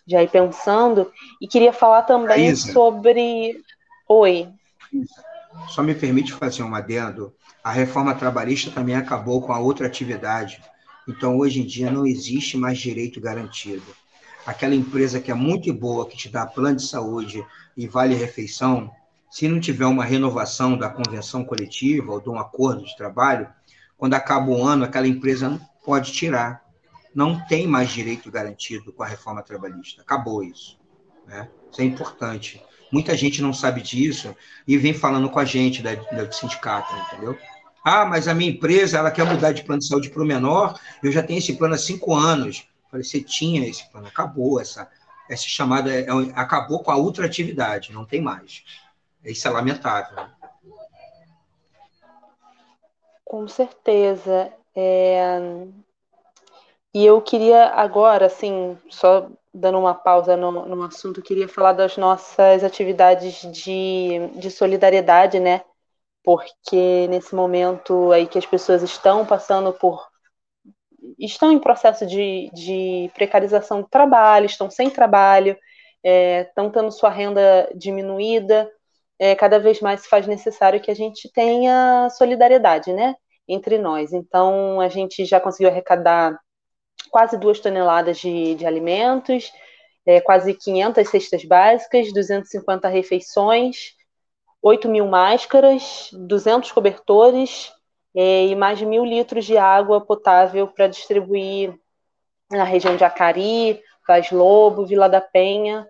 já 0.06 0.22
ir 0.22 0.30
pensando. 0.30 1.10
E 1.40 1.48
queria 1.48 1.72
falar 1.72 2.02
também 2.02 2.48
Isa, 2.48 2.72
sobre. 2.72 3.60
Oi. 4.08 4.48
Só 5.68 5.82
me 5.82 5.94
permite 5.94 6.32
fazer 6.32 6.62
um 6.62 6.74
adendo. 6.74 7.32
A 7.62 7.72
reforma 7.72 8.14
trabalhista 8.14 8.70
também 8.70 8.94
acabou 8.94 9.42
com 9.42 9.52
a 9.52 9.58
outra 9.58 9.86
atividade. 9.86 10.62
Então, 11.08 11.38
hoje 11.38 11.60
em 11.60 11.66
dia, 11.66 11.90
não 11.90 12.06
existe 12.06 12.56
mais 12.56 12.78
direito 12.78 13.20
garantido. 13.20 13.84
Aquela 14.46 14.74
empresa 14.74 15.20
que 15.20 15.30
é 15.30 15.34
muito 15.34 15.72
boa, 15.72 16.08
que 16.08 16.16
te 16.16 16.28
dá 16.28 16.46
plano 16.46 16.76
de 16.76 16.86
saúde 16.86 17.44
e 17.76 17.88
vale 17.88 18.14
refeição, 18.14 18.90
se 19.30 19.48
não 19.48 19.60
tiver 19.60 19.86
uma 19.86 20.04
renovação 20.04 20.78
da 20.78 20.88
convenção 20.88 21.44
coletiva 21.44 22.12
ou 22.12 22.20
de 22.20 22.28
um 22.28 22.38
acordo 22.38 22.84
de 22.84 22.96
trabalho, 22.96 23.48
quando 23.98 24.14
acaba 24.14 24.50
o 24.50 24.64
ano, 24.64 24.84
aquela 24.84 25.06
empresa 25.06 25.60
pode 25.84 26.12
tirar. 26.12 26.64
Não 27.16 27.40
tem 27.46 27.66
mais 27.66 27.88
direito 27.88 28.30
garantido 28.30 28.92
com 28.92 29.02
a 29.02 29.06
reforma 29.06 29.42
trabalhista. 29.42 30.02
Acabou 30.02 30.44
isso. 30.44 30.78
Né? 31.26 31.48
Isso 31.72 31.80
é 31.80 31.84
importante. 31.84 32.62
Muita 32.92 33.16
gente 33.16 33.40
não 33.40 33.54
sabe 33.54 33.80
disso 33.80 34.36
e 34.68 34.76
vem 34.76 34.92
falando 34.92 35.30
com 35.30 35.38
a 35.38 35.44
gente 35.44 35.82
da, 35.82 35.94
do 35.94 36.32
sindicato, 36.34 36.94
entendeu? 36.94 37.34
Ah, 37.82 38.04
mas 38.04 38.28
a 38.28 38.34
minha 38.34 38.50
empresa 38.50 38.98
ela 38.98 39.10
quer 39.10 39.24
mudar 39.24 39.52
de 39.52 39.64
plano 39.64 39.80
de 39.80 39.88
saúde 39.88 40.10
para 40.10 40.22
o 40.22 40.26
menor, 40.26 40.78
eu 41.02 41.10
já 41.10 41.22
tenho 41.22 41.38
esse 41.38 41.56
plano 41.56 41.74
há 41.74 41.78
cinco 41.78 42.14
anos. 42.14 42.68
falei, 42.90 43.02
você 43.02 43.22
tinha 43.22 43.66
esse 43.66 43.90
plano, 43.90 44.08
acabou 44.08 44.60
essa, 44.60 44.86
essa 45.30 45.48
chamada, 45.48 45.90
é, 45.90 46.06
acabou 46.34 46.82
com 46.82 46.90
a 46.90 46.98
ultratividade, 46.98 47.94
não 47.94 48.04
tem 48.04 48.20
mais. 48.20 48.62
Isso 49.24 49.48
é 49.48 49.50
lamentável. 49.50 50.26
Com 53.24 53.48
certeza. 53.48 54.52
É... 54.74 55.66
E 56.96 57.04
eu 57.04 57.20
queria 57.20 57.66
agora, 57.74 58.24
assim, 58.24 58.78
só 58.88 59.28
dando 59.52 59.78
uma 59.78 59.94
pausa 59.94 60.34
no, 60.34 60.50
no 60.64 60.82
assunto, 60.82 61.20
queria 61.20 61.46
falar 61.46 61.74
das 61.74 61.98
nossas 61.98 62.64
atividades 62.64 63.42
de, 63.52 64.28
de 64.34 64.50
solidariedade, 64.50 65.38
né? 65.38 65.62
Porque 66.24 67.06
nesse 67.08 67.34
momento 67.34 68.12
aí 68.12 68.26
que 68.26 68.38
as 68.38 68.46
pessoas 68.46 68.82
estão 68.82 69.26
passando 69.26 69.74
por. 69.74 70.08
estão 71.18 71.52
em 71.52 71.58
processo 71.58 72.06
de, 72.06 72.50
de 72.54 73.10
precarização 73.14 73.82
do 73.82 73.88
trabalho, 73.88 74.46
estão 74.46 74.70
sem 74.70 74.88
trabalho, 74.88 75.54
é, 76.02 76.44
estão 76.48 76.70
tendo 76.70 76.90
sua 76.90 77.10
renda 77.10 77.70
diminuída, 77.74 78.70
é, 79.18 79.34
cada 79.34 79.58
vez 79.58 79.80
mais 79.82 80.00
se 80.00 80.08
faz 80.08 80.26
necessário 80.26 80.80
que 80.80 80.90
a 80.90 80.94
gente 80.96 81.30
tenha 81.30 82.08
solidariedade, 82.10 82.94
né, 82.94 83.14
entre 83.46 83.76
nós. 83.78 84.14
Então, 84.14 84.80
a 84.80 84.88
gente 84.88 85.26
já 85.26 85.38
conseguiu 85.38 85.68
arrecadar 85.70 86.40
quase 87.16 87.38
duas 87.38 87.58
toneladas 87.58 88.18
de, 88.18 88.56
de 88.56 88.66
alimentos, 88.66 89.50
é, 90.04 90.20
quase 90.20 90.52
500 90.52 91.08
cestas 91.08 91.46
básicas, 91.46 92.12
250 92.12 92.88
refeições, 92.88 93.94
8 94.60 94.86
mil 94.86 95.06
máscaras, 95.06 96.10
200 96.12 96.70
cobertores 96.72 97.72
é, 98.14 98.48
e 98.48 98.54
mais 98.54 98.78
de 98.78 98.84
mil 98.84 99.02
litros 99.02 99.46
de 99.46 99.56
água 99.56 99.98
potável 99.98 100.68
para 100.68 100.88
distribuir 100.88 101.74
na 102.50 102.64
região 102.64 102.98
de 102.98 103.04
Acari, 103.04 103.80
Vaz 104.06 104.30
Lobo, 104.30 104.84
Vila 104.84 105.08
da 105.08 105.22
Penha, 105.22 105.88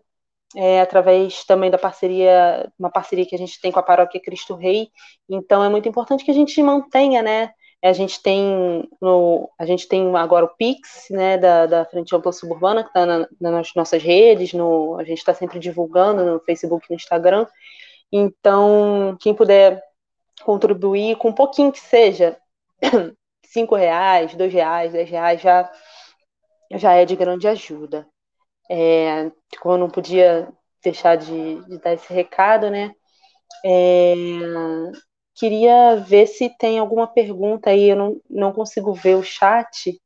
é, 0.54 0.80
através 0.80 1.42
também 1.44 1.72
da 1.72 1.76
parceria, 1.76 2.70
uma 2.78 2.88
parceria 2.88 3.26
que 3.26 3.34
a 3.34 3.38
gente 3.38 3.60
tem 3.60 3.72
com 3.72 3.80
a 3.80 3.82
Paróquia 3.82 4.22
Cristo 4.22 4.54
Rei. 4.54 4.90
Então 5.28 5.64
é 5.64 5.68
muito 5.68 5.88
importante 5.88 6.24
que 6.24 6.30
a 6.30 6.34
gente 6.34 6.62
mantenha, 6.62 7.20
né? 7.20 7.50
A 7.88 7.92
gente 7.92 8.22
tem 8.22 8.88
no, 9.00 9.50
a 9.58 9.64
gente 9.66 9.88
tem 9.88 10.14
agora 10.16 10.44
o 10.44 10.56
Pix, 10.56 11.06
né, 11.10 11.38
da, 11.38 11.66
da 11.66 11.84
Frente 11.84 12.14
Ampla 12.14 12.32
Suburbana, 12.32 12.82
que 12.82 12.88
está 12.88 13.06
na, 13.06 13.28
nas 13.40 13.72
nossas 13.74 14.02
redes, 14.02 14.52
no, 14.52 14.96
a 14.98 15.04
gente 15.04 15.18
está 15.18 15.32
sempre 15.34 15.58
divulgando 15.58 16.24
no 16.24 16.40
Facebook 16.40 16.86
e 16.86 16.92
no 16.92 16.96
Instagram. 16.96 17.46
Então, 18.10 19.16
quem 19.20 19.34
puder 19.34 19.82
contribuir 20.42 21.16
com 21.16 21.28
um 21.28 21.34
pouquinho 21.34 21.72
que 21.72 21.80
seja, 21.80 22.36
cinco 23.46 23.74
reais, 23.74 24.34
dois 24.34 24.52
reais, 24.52 24.92
dez 24.92 25.08
reais, 25.08 25.40
já, 25.40 25.70
já 26.72 26.92
é 26.94 27.04
de 27.04 27.16
grande 27.16 27.48
ajuda. 27.48 28.06
É, 28.70 29.30
como 29.60 29.74
eu 29.74 29.78
não 29.78 29.90
podia 29.90 30.48
deixar 30.82 31.16
de, 31.16 31.64
de 31.64 31.78
dar 31.78 31.94
esse 31.94 32.12
recado, 32.12 32.70
né? 32.70 32.92
É, 33.64 34.14
queria 35.36 35.96
ver 35.96 36.26
se 36.26 36.50
tem 36.58 36.78
alguma 36.78 37.06
pergunta 37.06 37.70
aí, 37.70 37.90
eu 37.90 37.96
não, 37.96 38.20
não 38.28 38.52
consigo 38.52 38.92
ver 38.92 39.16
o 39.16 39.22
chat, 39.22 40.00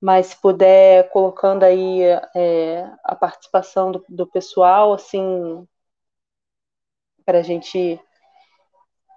mas 0.00 0.26
se 0.28 0.40
puder 0.40 1.10
colocando 1.10 1.64
aí 1.64 2.02
é, 2.34 2.90
a 3.04 3.14
participação 3.14 3.92
do, 3.92 4.04
do 4.08 4.26
pessoal, 4.26 4.92
assim, 4.94 5.66
para 7.24 7.38
a 7.38 7.42
gente 7.42 8.00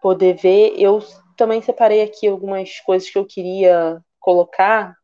poder 0.02 0.36
ver. 0.36 0.74
Eu 0.78 1.04
também 1.36 1.62
separei 1.62 2.04
aqui 2.04 2.28
algumas 2.28 2.80
coisas 2.82 3.10
que 3.10 3.18
eu 3.18 3.26
queria 3.26 4.00
colocar, 4.20 4.96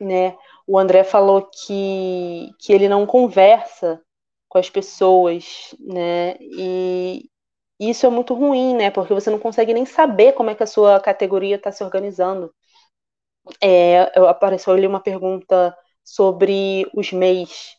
né? 0.00 0.36
o 0.70 0.78
André 0.78 1.02
falou 1.02 1.50
que, 1.50 2.54
que 2.60 2.72
ele 2.72 2.88
não 2.88 3.04
conversa 3.04 4.00
com 4.48 4.56
as 4.56 4.70
pessoas, 4.70 5.74
né? 5.80 6.36
E 7.80 7.90
isso 7.90 8.06
é 8.06 8.10
muito 8.10 8.32
ruim, 8.34 8.76
né? 8.76 8.90
Porque 8.92 9.12
você 9.14 9.30
não 9.30 9.38
consegue 9.40 9.74
nem 9.74 9.84
saber 9.86 10.34
como 10.34 10.50
é 10.50 10.54
que 10.54 10.62
a 10.62 10.66
sua 10.66 11.00
categoria 11.00 11.56
está 11.56 11.72
se 11.72 11.82
organizando. 11.82 12.54
É, 13.62 14.02
apareceu 14.28 14.72
ali 14.74 14.86
uma 14.86 15.00
pergunta 15.02 15.76
sobre 16.04 16.86
os 16.94 17.12
MEIs, 17.12 17.76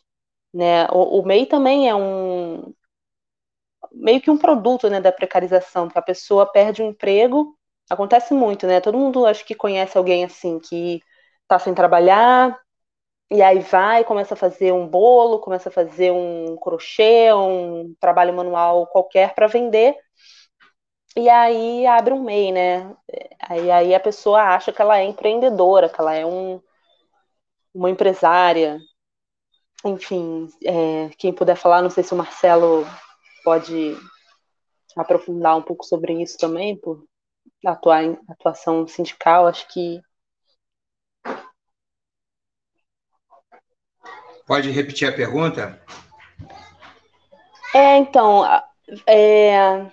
né? 0.54 0.86
O, 0.92 1.20
o 1.22 1.26
MEI 1.26 1.46
também 1.48 1.90
é 1.90 1.96
um 1.96 2.74
meio 3.92 4.22
que 4.22 4.32
um 4.32 4.38
produto, 4.38 4.90
né, 4.90 5.02
da 5.02 5.12
precarização, 5.12 5.88
porque 5.88 6.00
a 6.00 6.02
pessoa 6.02 6.52
perde 6.52 6.82
o 6.82 6.86
um 6.86 6.90
emprego, 6.90 7.58
acontece 7.90 8.34
muito, 8.34 8.66
né? 8.68 8.80
Todo 8.82 8.98
mundo 8.98 9.26
acho 9.26 9.46
que 9.46 9.56
conhece 9.56 9.98
alguém 9.98 10.24
assim 10.24 10.60
que 10.60 11.02
está 11.44 11.60
sem 11.60 11.74
trabalhar, 11.74 12.58
e 13.32 13.42
aí 13.42 13.60
vai, 13.60 14.04
começa 14.04 14.34
a 14.34 14.38
fazer 14.38 14.74
um 14.74 14.86
bolo, 14.86 15.40
começa 15.40 15.70
a 15.70 15.72
fazer 15.72 16.12
um 16.12 16.58
crochê, 16.58 17.34
um 17.34 17.96
trabalho 17.98 18.34
manual 18.34 18.86
qualquer 18.88 19.34
para 19.34 19.48
vender. 19.48 19.96
E 21.16 21.30
aí 21.30 21.88
abre 21.88 22.14
um 22.14 22.22
MEI, 22.22 22.52
né? 22.52 22.96
Aí, 23.40 23.72
aí 23.72 23.96
a 23.96 24.00
pessoa 24.02 24.42
acha 24.42 24.74
que 24.74 24.82
ela 24.82 25.00
é 25.00 25.06
empreendedora, 25.06 25.88
que 25.88 26.02
ela 26.02 26.14
é 26.14 26.26
um, 26.26 26.62
uma 27.74 27.90
empresária. 27.90 28.78
Enfim, 29.86 30.50
é, 30.66 31.10
quem 31.18 31.34
puder 31.34 31.56
falar, 31.56 31.82
não 31.82 31.90
sei 31.90 32.04
se 32.04 32.14
o 32.14 32.18
Marcelo 32.18 32.86
pode 33.46 33.98
aprofundar 34.98 35.56
um 35.58 35.62
pouco 35.62 35.86
sobre 35.86 36.22
isso 36.22 36.38
também, 36.38 36.76
por 36.76 37.06
atuar 37.66 38.04
em 38.04 38.20
atuação 38.30 38.86
sindical, 38.88 39.48
acho 39.48 39.68
que 39.70 40.02
Pode 44.52 44.70
repetir 44.70 45.08
a 45.08 45.14
pergunta? 45.14 45.82
É, 47.74 47.96
então, 47.96 48.44
é, 49.08 49.86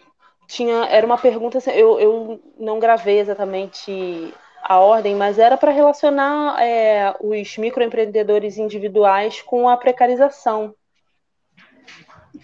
tinha, 0.48 0.84
era 0.86 1.06
uma 1.06 1.16
pergunta, 1.16 1.59
assim, 1.59 1.70
eu, 1.70 2.00
eu 2.00 2.42
não 2.59 2.80
gravei 2.80 3.20
exatamente 3.20 4.34
a 4.64 4.80
ordem, 4.80 5.14
mas 5.14 5.38
era 5.38 5.56
para 5.56 5.70
relacionar 5.70 6.61
é, 6.61 7.14
os 7.20 7.56
microempreendedores 7.56 8.59
individuais 8.59 9.40
com 9.42 9.68
a 9.68 9.76
precarização. 9.76 10.74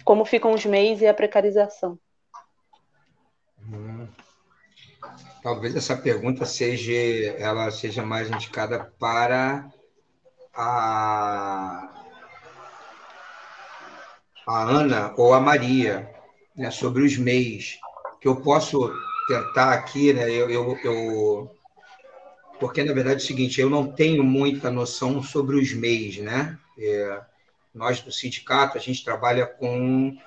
Como 0.05 0.23
ficam 0.23 0.53
os 0.53 0.65
MEIs 0.65 1.01
e 1.01 1.07
a 1.07 1.13
precarização. 1.13 1.99
Hum. 3.61 4.07
Talvez 5.43 5.75
essa 5.75 5.97
pergunta 5.97 6.45
seja, 6.45 6.93
ela 7.37 7.69
seja 7.71 8.05
mais 8.05 8.31
indicada 8.31 8.89
para 8.97 9.69
a 10.53 12.04
a 14.47 14.63
Ana 14.63 15.13
ou 15.17 15.33
a 15.33 15.39
Maria, 15.39 16.09
né, 16.55 16.71
sobre 16.71 17.03
os 17.03 17.17
MEIs, 17.17 17.79
que 18.21 18.27
eu 18.27 18.37
posso 18.37 18.91
tentar 19.27 19.73
aqui, 19.73 20.13
né, 20.13 20.29
eu, 20.29 20.49
eu, 20.49 20.77
eu, 20.83 21.51
porque 22.59 22.83
na 22.83 22.93
verdade 22.93 23.21
é 23.21 23.23
o 23.23 23.27
seguinte, 23.27 23.59
eu 23.59 23.69
não 23.69 23.91
tenho 23.91 24.23
muita 24.23 24.71
noção 24.71 25.21
sobre 25.21 25.57
os 25.57 25.73
MEIs, 25.73 26.17
né? 26.17 26.57
É, 26.77 27.21
nós 27.73 27.99
do 28.01 28.11
sindicato 28.11 28.77
a 28.77 28.81
gente 28.81 29.03
trabalha 29.03 29.45
com 29.45 30.17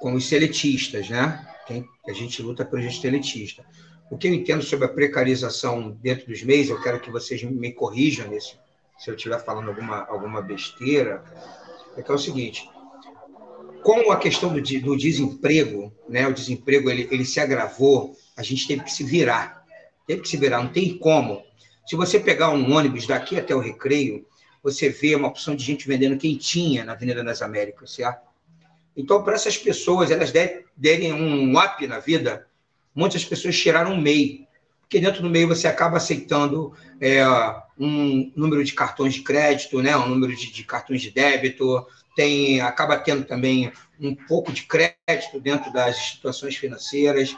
com 0.00 0.14
os 0.14 0.26
seletistas, 0.26 1.10
né? 1.10 1.46
Quem, 1.66 1.86
a 2.08 2.12
gente 2.12 2.42
luta 2.42 2.64
pelo 2.64 2.82
gente 2.82 3.00
seletista. 3.00 3.64
O 4.10 4.16
que 4.16 4.26
eu 4.26 4.34
entendo 4.34 4.62
sobre 4.62 4.86
a 4.86 4.88
precarização 4.88 5.90
dentro 5.90 6.26
dos 6.26 6.42
MEIs, 6.42 6.70
eu 6.70 6.82
quero 6.82 6.98
que 6.98 7.10
vocês 7.10 7.42
me 7.44 7.70
corrijam 7.72 8.26
nesse, 8.26 8.54
se 8.98 9.10
eu 9.10 9.14
estiver 9.14 9.38
falando 9.44 9.68
alguma, 9.68 10.04
alguma 10.06 10.42
besteira, 10.42 11.22
é 11.96 12.02
que 12.02 12.10
é 12.10 12.14
o 12.14 12.18
seguinte: 12.18 12.68
com 13.82 14.10
a 14.12 14.16
questão 14.16 14.52
do, 14.52 14.60
do 14.60 14.96
desemprego, 14.96 15.92
né, 16.08 16.26
o 16.26 16.34
desemprego 16.34 16.90
ele, 16.90 17.08
ele 17.10 17.24
se 17.24 17.40
agravou, 17.40 18.16
a 18.36 18.42
gente 18.42 18.66
teve 18.66 18.82
que 18.84 18.92
se 18.92 19.04
virar. 19.04 19.64
teve 20.06 20.22
que 20.22 20.28
se 20.28 20.36
virar, 20.36 20.62
não 20.62 20.72
tem 20.72 20.96
como. 20.98 21.42
Se 21.86 21.96
você 21.96 22.20
pegar 22.20 22.50
um 22.50 22.72
ônibus 22.72 23.06
daqui 23.06 23.38
até 23.38 23.54
o 23.54 23.60
Recreio, 23.60 24.26
você 24.62 24.88
vê 24.88 25.14
uma 25.14 25.28
opção 25.28 25.56
de 25.56 25.64
gente 25.64 25.88
vendendo 25.88 26.18
quentinha 26.18 26.84
na 26.84 26.92
Avenida 26.92 27.24
das 27.24 27.42
Américas, 27.42 27.92
certo? 27.94 28.28
Então, 28.96 29.22
para 29.22 29.34
essas 29.34 29.56
pessoas, 29.56 30.10
elas 30.10 30.32
derem 30.76 31.12
um 31.12 31.58
up 31.58 31.86
na 31.86 31.98
vida, 31.98 32.46
muitas 32.94 33.24
pessoas 33.24 33.56
tiraram 33.56 33.92
um 33.92 34.00
MEI, 34.00 34.46
porque 34.80 35.00
dentro 35.00 35.22
do 35.22 35.30
meio 35.30 35.48
você 35.48 35.68
acaba 35.68 35.96
aceitando 35.96 36.72
é, 37.00 37.24
um 37.78 38.30
número 38.34 38.62
de 38.64 38.74
cartões 38.74 39.14
de 39.14 39.22
crédito, 39.22 39.80
né, 39.80 39.96
um 39.96 40.08
número 40.08 40.34
de, 40.34 40.52
de, 40.52 40.64
cartões 40.64 41.00
de 41.00 41.10
débito, 41.10 41.86
tem 42.14 42.60
acaba 42.60 42.98
tendo 42.98 43.24
também 43.24 43.72
um 44.00 44.14
pouco 44.14 44.52
de 44.52 44.62
crédito 44.62 45.40
dentro 45.40 45.72
das 45.72 45.96
instituições 45.96 46.56
financeiras, 46.56 47.36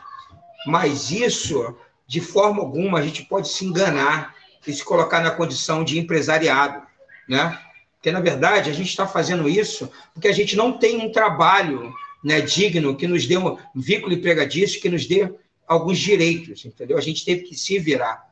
mas 0.66 1.10
isso, 1.10 1.76
de 2.06 2.20
forma 2.20 2.60
alguma, 2.60 2.98
a 2.98 3.02
gente 3.02 3.24
pode 3.24 3.48
se 3.48 3.64
enganar 3.64 4.34
e 4.66 4.72
se 4.72 4.84
colocar 4.84 5.20
na 5.20 5.30
condição 5.30 5.82
de 5.84 5.98
empresariado, 5.98 6.86
né? 7.28 7.58
Porque, 7.94 8.10
na 8.10 8.20
verdade, 8.20 8.70
a 8.70 8.72
gente 8.72 8.88
está 8.88 9.06
fazendo 9.06 9.48
isso 9.48 9.90
porque 10.12 10.28
a 10.28 10.32
gente 10.32 10.56
não 10.56 10.76
tem 10.76 10.98
um 10.98 11.12
trabalho 11.12 11.92
né, 12.22 12.40
digno 12.40 12.96
que 12.96 13.06
nos 13.06 13.26
dê 13.26 13.36
um 13.36 13.56
vínculo 13.74 14.12
empregadício, 14.12 14.80
que 14.80 14.88
nos 14.88 15.06
dê 15.06 15.32
alguns 15.66 15.98
direitos, 15.98 16.64
entendeu? 16.64 16.98
A 16.98 17.00
gente 17.00 17.24
teve 17.24 17.42
que 17.42 17.56
se 17.56 17.78
virar, 17.78 18.24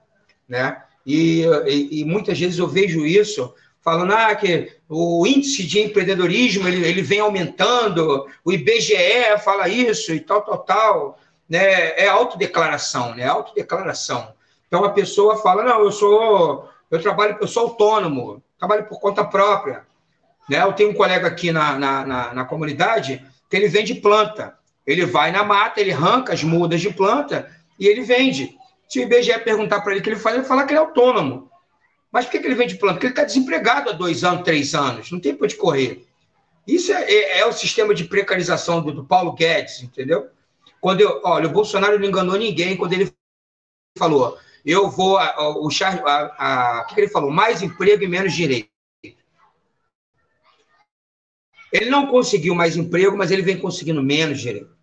né? 0.48 0.82
E, 1.06 1.44
e, 1.66 2.00
e 2.00 2.04
muitas 2.04 2.38
vezes 2.38 2.58
eu 2.58 2.68
vejo 2.68 3.06
isso 3.06 3.52
falando 3.82 4.12
ah, 4.12 4.34
que 4.34 4.72
o 4.88 5.26
índice 5.26 5.64
de 5.64 5.80
empreendedorismo 5.80 6.68
ele, 6.68 6.86
ele 6.86 7.02
vem 7.02 7.20
aumentando, 7.20 8.26
o 8.44 8.52
IBGE 8.52 9.38
fala 9.42 9.68
isso 9.68 10.12
e 10.12 10.20
tal, 10.20 10.42
tal, 10.42 10.58
tal. 10.58 11.18
Né? 11.48 11.98
É 11.98 12.08
autodeclaração, 12.08 13.14
né? 13.14 13.26
Autodeclaração. 13.26 14.32
Então 14.68 14.84
a 14.84 14.90
pessoa 14.90 15.36
fala, 15.38 15.64
não, 15.64 15.80
eu 15.80 15.90
sou, 15.90 16.68
eu 16.90 17.02
trabalho, 17.02 17.38
eu 17.40 17.48
sou 17.48 17.64
autônomo, 17.64 18.42
trabalho 18.58 18.84
por 18.84 19.00
conta 19.00 19.24
própria. 19.24 19.82
Né? 20.48 20.62
Eu 20.62 20.72
tenho 20.72 20.90
um 20.90 20.94
colega 20.94 21.26
aqui 21.26 21.50
na, 21.50 21.78
na, 21.78 22.06
na, 22.06 22.34
na 22.34 22.44
comunidade 22.44 23.24
que 23.48 23.56
ele 23.56 23.68
vende 23.68 23.94
planta. 23.94 24.56
Ele 24.86 25.04
vai 25.04 25.32
na 25.32 25.42
mata, 25.42 25.80
ele 25.80 25.92
arranca 25.92 26.32
as 26.32 26.44
mudas 26.44 26.80
de 26.80 26.90
planta 26.90 27.50
e 27.78 27.86
ele 27.86 28.02
vende. 28.02 28.56
Se 28.88 29.00
o 29.00 29.02
IBGE 29.02 29.38
perguntar 29.40 29.80
para 29.80 29.92
ele 29.92 30.00
o 30.00 30.02
que 30.02 30.10
ele 30.10 30.18
faz, 30.18 30.36
ele 30.36 30.44
fala 30.44 30.64
que 30.64 30.72
ele 30.72 30.78
é 30.78 30.82
autônomo. 30.82 31.49
Mas 32.12 32.24
por 32.24 32.32
que, 32.32 32.38
ele 32.38 32.54
vende 32.54 32.76
planta? 32.76 32.94
Porque 32.94 33.06
ele 33.06 33.12
está 33.12 33.24
desempregado 33.24 33.90
há 33.90 33.92
dois 33.92 34.24
anos, 34.24 34.42
três 34.42 34.74
anos, 34.74 35.10
não 35.10 35.20
tem 35.20 35.34
para 35.34 35.44
onde 35.44 35.56
correr. 35.56 36.06
Isso 36.66 36.92
é, 36.92 37.02
é, 37.02 37.38
é, 37.38 37.46
o 37.46 37.52
sistema 37.52 37.94
de 37.94 38.04
precarização 38.04 38.82
do, 38.82 38.92
do, 38.92 39.04
Paulo 39.04 39.32
Guedes, 39.32 39.82
entendeu? 39.82 40.28
Quando 40.80 41.00
eu, 41.00 41.20
olha, 41.24 41.46
o 41.46 41.52
Bolsonaro 41.52 41.98
não 41.98 42.06
enganou 42.06 42.36
ninguém 42.36 42.76
quando 42.76 42.92
ele 42.92 43.12
falou, 43.96 44.38
eu 44.64 44.90
vou, 44.90 45.18
a, 45.18 45.26
a, 45.26 46.80
o 46.82 46.86
que 46.86 47.00
ele 47.00 47.08
falou? 47.08 47.30
Mais 47.30 47.62
emprego 47.62 48.02
e 48.02 48.08
menos 48.08 48.32
direito. 48.32 48.70
Ele 51.72 51.88
não 51.88 52.08
conseguiu 52.08 52.54
mais 52.54 52.76
emprego, 52.76 53.16
mas 53.16 53.30
ele 53.30 53.42
vem 53.42 53.58
conseguindo 53.58 54.02
menos 54.02 54.40
direito. 54.40 54.76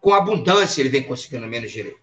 Com 0.00 0.14
abundância, 0.14 0.80
ele 0.80 0.88
vem 0.88 1.02
conseguindo 1.02 1.46
menos 1.46 1.70
direito. 1.70 2.00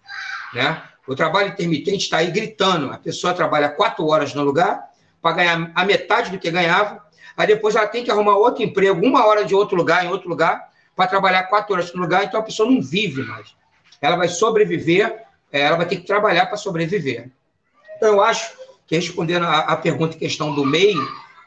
Né? 0.54 0.91
O 1.06 1.14
trabalho 1.16 1.48
intermitente 1.48 2.04
está 2.04 2.18
aí 2.18 2.30
gritando. 2.30 2.92
A 2.92 2.98
pessoa 2.98 3.34
trabalha 3.34 3.68
quatro 3.68 4.06
horas 4.06 4.34
no 4.34 4.42
lugar 4.42 4.88
para 5.20 5.36
ganhar 5.36 5.72
a 5.74 5.84
metade 5.84 6.30
do 6.30 6.38
que 6.38 6.50
ganhava. 6.50 7.04
Aí 7.36 7.46
depois 7.46 7.74
ela 7.74 7.86
tem 7.86 8.04
que 8.04 8.10
arrumar 8.10 8.36
outro 8.36 8.62
emprego, 8.62 9.04
uma 9.04 9.26
hora 9.26 9.44
de 9.44 9.54
outro 9.54 9.76
lugar, 9.76 10.04
em 10.04 10.08
outro 10.08 10.28
lugar, 10.28 10.70
para 10.94 11.06
trabalhar 11.06 11.44
quatro 11.44 11.74
horas 11.74 11.92
no 11.92 12.02
lugar. 12.02 12.24
Então 12.24 12.38
a 12.38 12.42
pessoa 12.42 12.70
não 12.70 12.80
vive 12.80 13.22
mais. 13.22 13.54
Ela 14.00 14.16
vai 14.16 14.28
sobreviver, 14.28 15.22
é, 15.50 15.60
ela 15.60 15.76
vai 15.76 15.86
ter 15.86 15.96
que 15.96 16.06
trabalhar 16.06 16.46
para 16.46 16.56
sobreviver. 16.56 17.30
Então 17.96 18.08
eu 18.08 18.22
acho 18.22 18.52
que 18.86 18.96
respondendo 18.96 19.44
a, 19.46 19.76
pergunta 19.76 20.18
questão 20.18 20.54
do 20.54 20.64
MEI, 20.64 20.94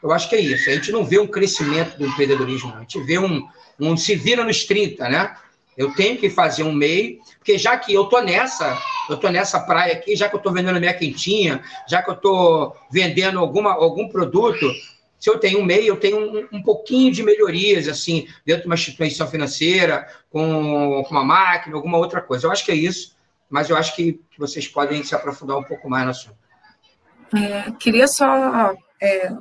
eu 0.02 0.12
acho 0.12 0.28
que 0.28 0.36
é 0.36 0.40
isso. 0.40 0.68
A 0.68 0.72
gente 0.74 0.90
não 0.90 1.04
vê 1.04 1.18
um 1.18 1.26
crescimento 1.26 1.96
do 1.96 2.06
empreendedorismo, 2.06 2.74
a 2.74 2.80
gente 2.80 3.00
vê 3.02 3.18
um, 3.18 3.46
um 3.78 3.96
se 3.96 4.16
vira 4.16 4.42
nos 4.42 4.64
30, 4.64 5.08
né? 5.08 5.36
Eu 5.76 5.92
tenho 5.94 6.16
que 6.16 6.30
fazer 6.30 6.62
um 6.62 6.72
MEI, 6.72 7.18
porque 7.38 7.58
já 7.58 7.76
que 7.76 7.92
eu 7.92 8.06
tô 8.06 8.20
nessa, 8.20 8.78
eu 9.10 9.16
tô 9.16 9.28
nessa 9.28 9.60
praia 9.60 9.92
aqui, 9.92 10.16
já 10.16 10.28
que 10.28 10.34
eu 10.34 10.40
tô 10.40 10.50
vendendo 10.50 10.80
minha 10.80 10.94
quentinha, 10.94 11.62
já 11.86 12.02
que 12.02 12.10
eu 12.10 12.16
tô 12.16 12.74
vendendo 12.90 13.38
alguma, 13.38 13.72
algum 13.72 14.08
produto, 14.08 14.72
se 15.18 15.28
eu 15.28 15.38
tenho 15.38 15.60
um 15.60 15.64
MEI, 15.64 15.86
eu 15.86 15.96
tenho 15.96 16.18
um, 16.18 16.48
um 16.52 16.62
pouquinho 16.62 17.12
de 17.12 17.22
melhorias, 17.22 17.88
assim, 17.88 18.26
dentro 18.44 18.62
de 18.62 18.68
uma 18.68 18.74
instituição 18.74 19.28
financeira, 19.28 20.08
com, 20.30 21.02
com 21.06 21.10
uma 21.14 21.24
máquina, 21.24 21.76
alguma 21.76 21.98
outra 21.98 22.20
coisa. 22.20 22.46
Eu 22.46 22.52
acho 22.52 22.64
que 22.64 22.72
é 22.72 22.76
isso, 22.76 23.16
mas 23.50 23.68
eu 23.68 23.76
acho 23.76 23.94
que 23.94 24.20
vocês 24.38 24.66
podem 24.66 25.02
se 25.02 25.14
aprofundar 25.14 25.58
um 25.58 25.64
pouco 25.64 25.90
mais 25.90 26.04
no 26.04 26.10
assunto. 26.10 26.36
É, 27.34 27.70
queria 27.72 28.06
só 28.06 28.74
é, 29.02 29.32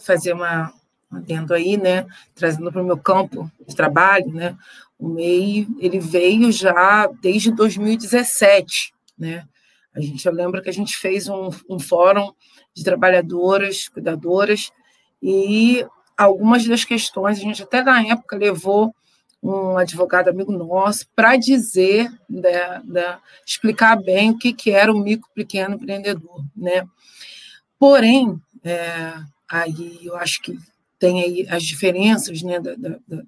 fazer 0.00 0.32
uma 0.32 0.72
adendo 1.10 1.54
aí, 1.54 1.76
né, 1.76 2.06
trazendo 2.34 2.70
para 2.70 2.82
o 2.82 2.86
meu 2.86 2.98
campo 2.98 3.50
de 3.66 3.74
trabalho, 3.74 4.30
né, 4.32 4.56
o 4.98 5.08
MEI 5.08 5.66
ele 5.78 6.00
veio 6.00 6.50
já 6.50 7.06
desde 7.20 7.52
2017, 7.52 8.92
né? 9.16 9.46
A 9.94 10.00
gente 10.00 10.26
eu 10.26 10.32
lembro 10.32 10.62
que 10.62 10.68
a 10.68 10.72
gente 10.72 10.96
fez 10.96 11.28
um, 11.28 11.50
um 11.68 11.78
fórum 11.78 12.32
de 12.74 12.84
trabalhadoras, 12.84 13.88
cuidadoras 13.88 14.70
e 15.22 15.84
algumas 16.16 16.66
das 16.66 16.84
questões 16.84 17.38
a 17.38 17.42
gente 17.42 17.62
até 17.62 17.82
na 17.82 18.02
época 18.02 18.36
levou 18.36 18.94
um 19.42 19.78
advogado 19.78 20.28
amigo 20.28 20.52
nosso 20.52 21.06
para 21.14 21.36
dizer, 21.36 22.10
né, 22.28 22.82
né, 22.84 23.18
explicar 23.46 23.96
bem 23.96 24.30
o 24.30 24.38
que, 24.38 24.52
que 24.52 24.70
era 24.70 24.92
o 24.92 24.98
micro 24.98 25.30
pequeno 25.32 25.76
empreendedor, 25.76 26.44
né? 26.56 26.84
Porém, 27.78 28.40
é, 28.64 29.14
aí 29.48 30.00
eu 30.02 30.16
acho 30.16 30.42
que 30.42 30.58
tem 30.98 31.22
aí 31.22 31.46
as 31.48 31.62
diferenças, 31.62 32.42
né, 32.42 32.58
da, 32.58 32.74
da, 32.74 32.98
da, 33.06 33.22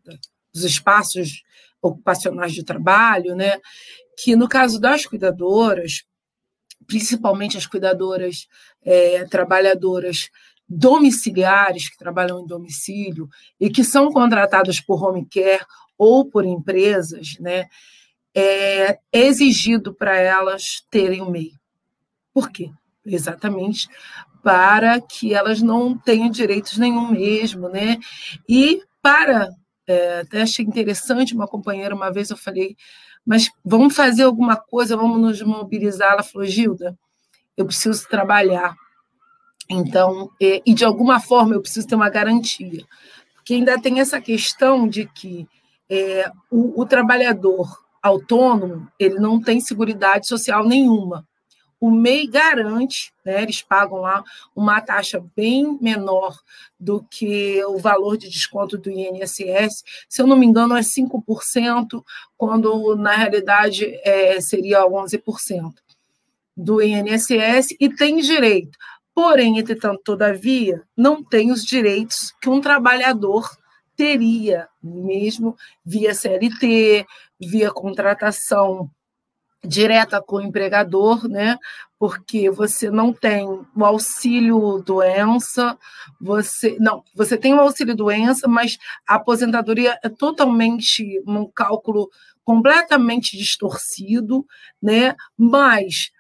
dos 0.52 0.64
espaços 0.64 1.42
ocupacionais 1.80 2.52
de 2.52 2.64
trabalho, 2.64 3.34
né? 3.34 3.58
Que 4.16 4.36
no 4.36 4.48
caso 4.48 4.80
das 4.80 5.06
cuidadoras, 5.06 6.04
principalmente 6.86 7.56
as 7.56 7.66
cuidadoras 7.66 8.48
é, 8.82 9.24
trabalhadoras 9.24 10.28
domiciliares 10.68 11.88
que 11.88 11.98
trabalham 11.98 12.40
em 12.40 12.46
domicílio 12.46 13.28
e 13.58 13.68
que 13.68 13.82
são 13.82 14.10
contratadas 14.10 14.80
por 14.80 15.02
home 15.02 15.26
care 15.26 15.64
ou 15.98 16.24
por 16.24 16.44
empresas, 16.44 17.36
né? 17.40 17.66
É 18.32 18.98
exigido 19.12 19.92
para 19.92 20.16
elas 20.16 20.84
terem 20.88 21.20
o 21.20 21.30
MEI. 21.30 21.52
Por 22.32 22.50
quê? 22.50 22.70
Exatamente 23.04 23.88
para 24.42 25.00
que 25.00 25.34
elas 25.34 25.60
não 25.60 25.96
tenham 25.96 26.30
direitos 26.30 26.78
nenhum 26.78 27.10
mesmo, 27.10 27.68
né? 27.68 27.98
E 28.48 28.82
para 29.02 29.50
é, 29.90 30.20
até 30.20 30.42
achei 30.42 30.64
interessante, 30.64 31.34
uma 31.34 31.48
companheira, 31.48 31.94
uma 31.94 32.12
vez 32.12 32.30
eu 32.30 32.36
falei, 32.36 32.76
mas 33.26 33.50
vamos 33.64 33.94
fazer 33.94 34.22
alguma 34.22 34.54
coisa, 34.54 34.96
vamos 34.96 35.20
nos 35.20 35.42
mobilizar. 35.42 36.12
Ela 36.12 36.22
falou, 36.22 36.46
Gilda, 36.46 36.96
eu 37.56 37.66
preciso 37.66 38.08
trabalhar. 38.08 38.76
Então, 39.68 40.30
e, 40.40 40.62
e 40.64 40.74
de 40.74 40.84
alguma 40.84 41.18
forma 41.18 41.54
eu 41.54 41.60
preciso 41.60 41.88
ter 41.88 41.96
uma 41.96 42.08
garantia. 42.08 42.84
Porque 43.34 43.54
ainda 43.54 43.80
tem 43.80 43.98
essa 43.98 44.20
questão 44.20 44.88
de 44.88 45.06
que 45.06 45.48
é, 45.88 46.30
o, 46.48 46.80
o 46.80 46.86
trabalhador 46.86 47.68
autônomo 48.00 48.88
ele 48.98 49.18
não 49.18 49.40
tem 49.42 49.60
seguridade 49.60 50.28
social 50.28 50.64
nenhuma 50.64 51.26
o 51.80 51.90
MEI 51.90 52.26
garante, 52.26 53.12
né, 53.24 53.42
eles 53.42 53.62
pagam 53.62 53.98
lá 53.98 54.22
uma 54.54 54.80
taxa 54.82 55.24
bem 55.34 55.78
menor 55.80 56.38
do 56.78 57.02
que 57.10 57.64
o 57.64 57.78
valor 57.78 58.18
de 58.18 58.28
desconto 58.28 58.76
do 58.76 58.90
INSS, 58.90 59.82
se 60.08 60.20
eu 60.20 60.26
não 60.26 60.36
me 60.36 60.46
engano, 60.46 60.76
é 60.76 60.82
5%, 60.82 62.04
quando 62.36 62.94
na 62.96 63.16
realidade 63.16 63.98
é, 64.04 64.38
seria 64.42 64.84
11% 64.86 65.72
do 66.54 66.82
INSS, 66.82 67.74
e 67.80 67.88
tem 67.88 68.18
direito. 68.18 68.78
Porém, 69.14 69.58
entretanto, 69.58 70.02
todavia, 70.04 70.82
não 70.96 71.24
tem 71.24 71.50
os 71.50 71.64
direitos 71.64 72.32
que 72.40 72.48
um 72.48 72.60
trabalhador 72.60 73.48
teria, 73.96 74.68
mesmo 74.82 75.56
via 75.84 76.14
CLT, 76.14 77.06
via 77.40 77.70
contratação 77.70 78.90
direta 79.64 80.22
com 80.22 80.36
o 80.36 80.40
empregador, 80.40 81.28
né? 81.28 81.58
Porque 81.98 82.50
você 82.50 82.90
não 82.90 83.12
tem 83.12 83.44
o 83.46 83.84
auxílio 83.84 84.82
doença, 84.84 85.78
você 86.20 86.76
não, 86.80 87.04
você 87.14 87.36
tem 87.36 87.52
o 87.54 87.60
auxílio 87.60 87.94
doença, 87.94 88.48
mas 88.48 88.78
a 89.06 89.16
aposentadoria 89.16 89.98
é 90.02 90.08
totalmente 90.08 91.22
um 91.26 91.46
cálculo 91.46 92.08
completamente 92.42 93.36
distorcido, 93.36 94.46
né? 94.82 95.14
Mas 95.36 96.10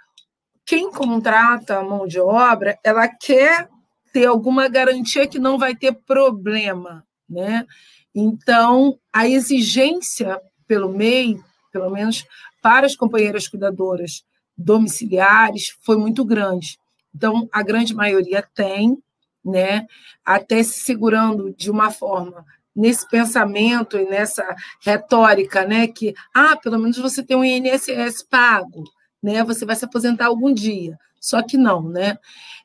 quem 0.66 0.90
contrata 0.92 1.78
a 1.78 1.82
mão 1.82 2.06
de 2.06 2.20
obra, 2.20 2.78
ela 2.84 3.08
quer 3.08 3.68
ter 4.12 4.26
alguma 4.26 4.68
garantia 4.68 5.26
que 5.26 5.38
não 5.38 5.58
vai 5.58 5.74
ter 5.74 5.92
problema, 5.92 7.04
né? 7.28 7.66
Então, 8.14 8.98
a 9.12 9.26
exigência 9.26 10.40
pelo 10.66 10.88
MEI, 10.88 11.38
pelo 11.72 11.90
menos 11.90 12.24
para 12.60 12.86
as 12.86 12.96
companheiras 12.96 13.48
cuidadoras 13.48 14.24
domiciliares 14.56 15.76
foi 15.80 15.96
muito 15.96 16.24
grande. 16.24 16.78
Então, 17.14 17.48
a 17.52 17.62
grande 17.62 17.94
maioria 17.94 18.46
tem, 18.54 18.98
né, 19.44 19.86
até 20.24 20.62
se 20.62 20.80
segurando 20.80 21.54
de 21.56 21.70
uma 21.70 21.90
forma 21.90 22.44
nesse 22.74 23.08
pensamento 23.08 23.96
e 23.96 24.04
nessa 24.08 24.44
retórica, 24.80 25.66
né, 25.66 25.88
que 25.88 26.14
ah, 26.34 26.56
pelo 26.56 26.78
menos 26.78 26.98
você 26.98 27.22
tem 27.22 27.36
um 27.36 27.44
INSS 27.44 28.22
pago, 28.28 28.84
né, 29.22 29.42
você 29.42 29.64
vai 29.64 29.74
se 29.76 29.84
aposentar 29.84 30.26
algum 30.26 30.52
dia. 30.52 30.96
Só 31.20 31.42
que 31.42 31.58
não, 31.58 31.82
né? 31.82 32.16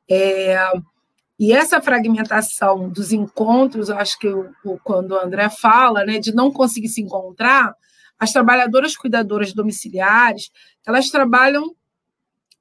É, 0.09 0.57
e 1.37 1.51
essa 1.51 1.81
fragmentação 1.81 2.89
dos 2.89 3.11
encontros, 3.11 3.89
acho 3.89 4.17
que 4.17 4.27
eu, 4.27 4.49
quando 4.83 5.11
o 5.11 5.19
André 5.19 5.49
fala, 5.49 6.05
né, 6.05 6.19
de 6.19 6.33
não 6.33 6.51
conseguir 6.51 6.87
se 6.87 7.01
encontrar, 7.01 7.75
as 8.19 8.31
trabalhadoras 8.31 8.95
cuidadoras 8.95 9.53
domiciliares, 9.53 10.51
elas 10.85 11.09
trabalham 11.09 11.75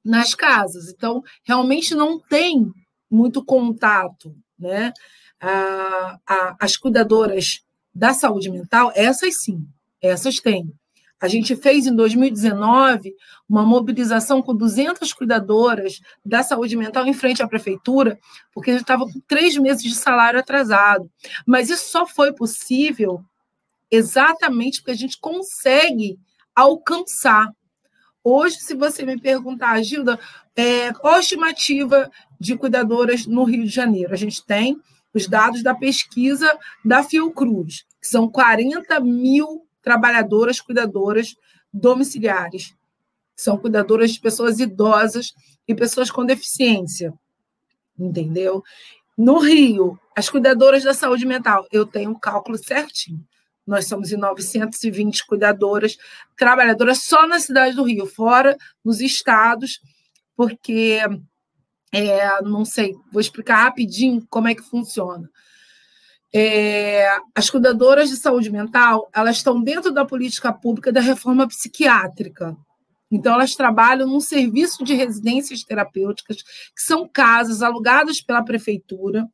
nas 0.04 0.34
casas, 0.34 0.88
então 0.88 1.22
realmente 1.42 1.94
não 1.94 2.18
tem 2.18 2.70
muito 3.10 3.44
contato, 3.44 4.36
né? 4.58 4.92
A, 5.40 6.18
as 6.60 6.76
cuidadoras 6.76 7.62
da 7.94 8.12
saúde 8.12 8.50
mental, 8.50 8.92
essas 8.94 9.42
sim, 9.42 9.66
essas 10.00 10.40
têm. 10.40 10.72
A 11.20 11.28
gente 11.28 11.56
fez 11.56 11.86
em 11.86 11.94
2019 11.94 13.14
uma 13.48 13.64
mobilização 13.64 14.42
com 14.42 14.54
200 14.54 15.12
cuidadoras 15.12 16.00
da 16.24 16.42
saúde 16.42 16.76
mental 16.76 17.06
em 17.06 17.14
frente 17.14 17.42
à 17.42 17.48
prefeitura, 17.48 18.18
porque 18.52 18.70
a 18.70 18.74
gente 18.74 18.82
estava 18.82 19.04
com 19.04 19.20
três 19.26 19.56
meses 19.56 19.82
de 19.82 19.94
salário 19.94 20.40
atrasado. 20.40 21.10
Mas 21.46 21.70
isso 21.70 21.88
só 21.88 22.06
foi 22.06 22.32
possível 22.32 23.24
exatamente 23.94 24.80
porque 24.80 24.92
a 24.92 24.96
gente 24.96 25.18
consegue 25.18 26.18
alcançar. 26.54 27.48
Hoje, 28.22 28.56
se 28.56 28.74
você 28.74 29.04
me 29.04 29.20
perguntar, 29.20 29.82
Gilda, 29.82 30.18
é, 30.56 30.92
qual 30.92 31.14
a 31.14 31.20
estimativa 31.20 32.10
de 32.40 32.56
cuidadoras 32.56 33.26
no 33.26 33.44
Rio 33.44 33.64
de 33.64 33.70
Janeiro? 33.70 34.12
A 34.12 34.16
gente 34.16 34.44
tem 34.44 34.80
os 35.12 35.28
dados 35.28 35.62
da 35.62 35.74
pesquisa 35.74 36.58
da 36.84 37.02
Fiocruz, 37.02 37.84
que 38.00 38.08
são 38.08 38.28
40 38.28 38.98
mil 39.00 39.66
trabalhadoras 39.82 40.60
cuidadoras 40.60 41.36
domiciliares. 41.72 42.74
São 43.36 43.58
cuidadoras 43.58 44.12
de 44.12 44.20
pessoas 44.20 44.58
idosas 44.60 45.34
e 45.66 45.74
pessoas 45.74 46.10
com 46.10 46.24
deficiência. 46.24 47.12
Entendeu? 47.98 48.62
No 49.16 49.38
Rio, 49.38 49.98
as 50.16 50.28
cuidadoras 50.28 50.82
da 50.82 50.94
saúde 50.94 51.26
mental, 51.26 51.66
eu 51.70 51.86
tenho 51.86 52.10
um 52.10 52.18
cálculo 52.18 52.58
certinho. 52.58 53.24
Nós 53.66 53.86
somos 53.86 54.12
em 54.12 54.16
920 54.16 55.26
cuidadoras, 55.26 55.96
trabalhadoras 56.36 57.02
só 57.02 57.26
na 57.26 57.40
cidade 57.40 57.74
do 57.74 57.84
Rio, 57.84 58.06
fora 58.06 58.56
nos 58.84 59.00
estados, 59.00 59.80
porque, 60.36 61.00
é, 61.92 62.42
não 62.42 62.64
sei, 62.64 62.94
vou 63.10 63.20
explicar 63.20 63.64
rapidinho 63.64 64.26
como 64.28 64.48
é 64.48 64.54
que 64.54 64.62
funciona. 64.62 65.30
É, 66.36 67.06
as 67.34 67.48
cuidadoras 67.48 68.10
de 68.10 68.16
saúde 68.16 68.50
mental, 68.50 69.08
elas 69.14 69.36
estão 69.36 69.62
dentro 69.62 69.92
da 69.92 70.04
política 70.04 70.52
pública 70.52 70.92
da 70.92 71.00
reforma 71.00 71.46
psiquiátrica. 71.46 72.56
Então, 73.10 73.34
elas 73.34 73.54
trabalham 73.54 74.08
num 74.08 74.18
serviço 74.18 74.82
de 74.82 74.94
residências 74.94 75.62
terapêuticas, 75.62 76.42
que 76.42 76.82
são 76.82 77.08
casas 77.08 77.62
alugadas 77.62 78.20
pela 78.20 78.42
prefeitura 78.42 79.28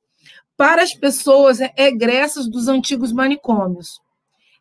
para 0.55 0.83
as 0.83 0.93
pessoas 0.93 1.59
egressas 1.75 2.47
dos 2.47 2.69
antigos 2.69 3.13
manicômios. 3.13 3.99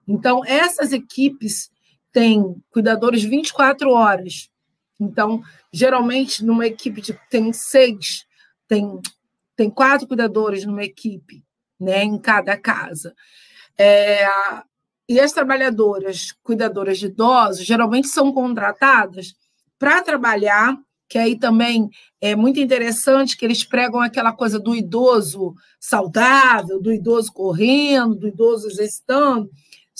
Então, 0.09 0.43
essas 0.43 0.91
equipes 0.91 1.69
têm 2.11 2.55
cuidadores 2.71 3.23
24 3.23 3.91
horas. 3.91 4.49
Então, 4.99 5.43
geralmente, 5.71 6.43
numa 6.43 6.65
equipe 6.65 6.99
de, 6.99 7.13
tem 7.29 7.53
seis, 7.53 8.25
tem, 8.67 8.99
tem 9.55 9.69
quatro 9.69 10.07
cuidadores 10.07 10.65
numa 10.65 10.83
equipe, 10.83 11.43
né, 11.79 12.03
em 12.03 12.17
cada 12.17 12.57
casa. 12.57 13.13
É, 13.77 14.27
e 15.07 15.19
as 15.19 15.31
trabalhadoras, 15.31 16.33
cuidadoras 16.41 16.97
de 16.97 17.05
idosos, 17.05 17.63
geralmente 17.63 18.07
são 18.07 18.33
contratadas 18.33 19.35
para 19.77 20.01
trabalhar, 20.01 20.75
que 21.07 21.19
aí 21.19 21.37
também 21.37 21.87
é 22.19 22.35
muito 22.35 22.59
interessante 22.59 23.37
que 23.37 23.45
eles 23.45 23.63
pregam 23.63 24.01
aquela 24.01 24.33
coisa 24.33 24.59
do 24.59 24.75
idoso 24.75 25.53
saudável, 25.79 26.81
do 26.81 26.91
idoso 26.91 27.31
correndo, 27.31 28.15
do 28.15 28.27
idoso 28.27 28.67
exercitando. 28.67 29.49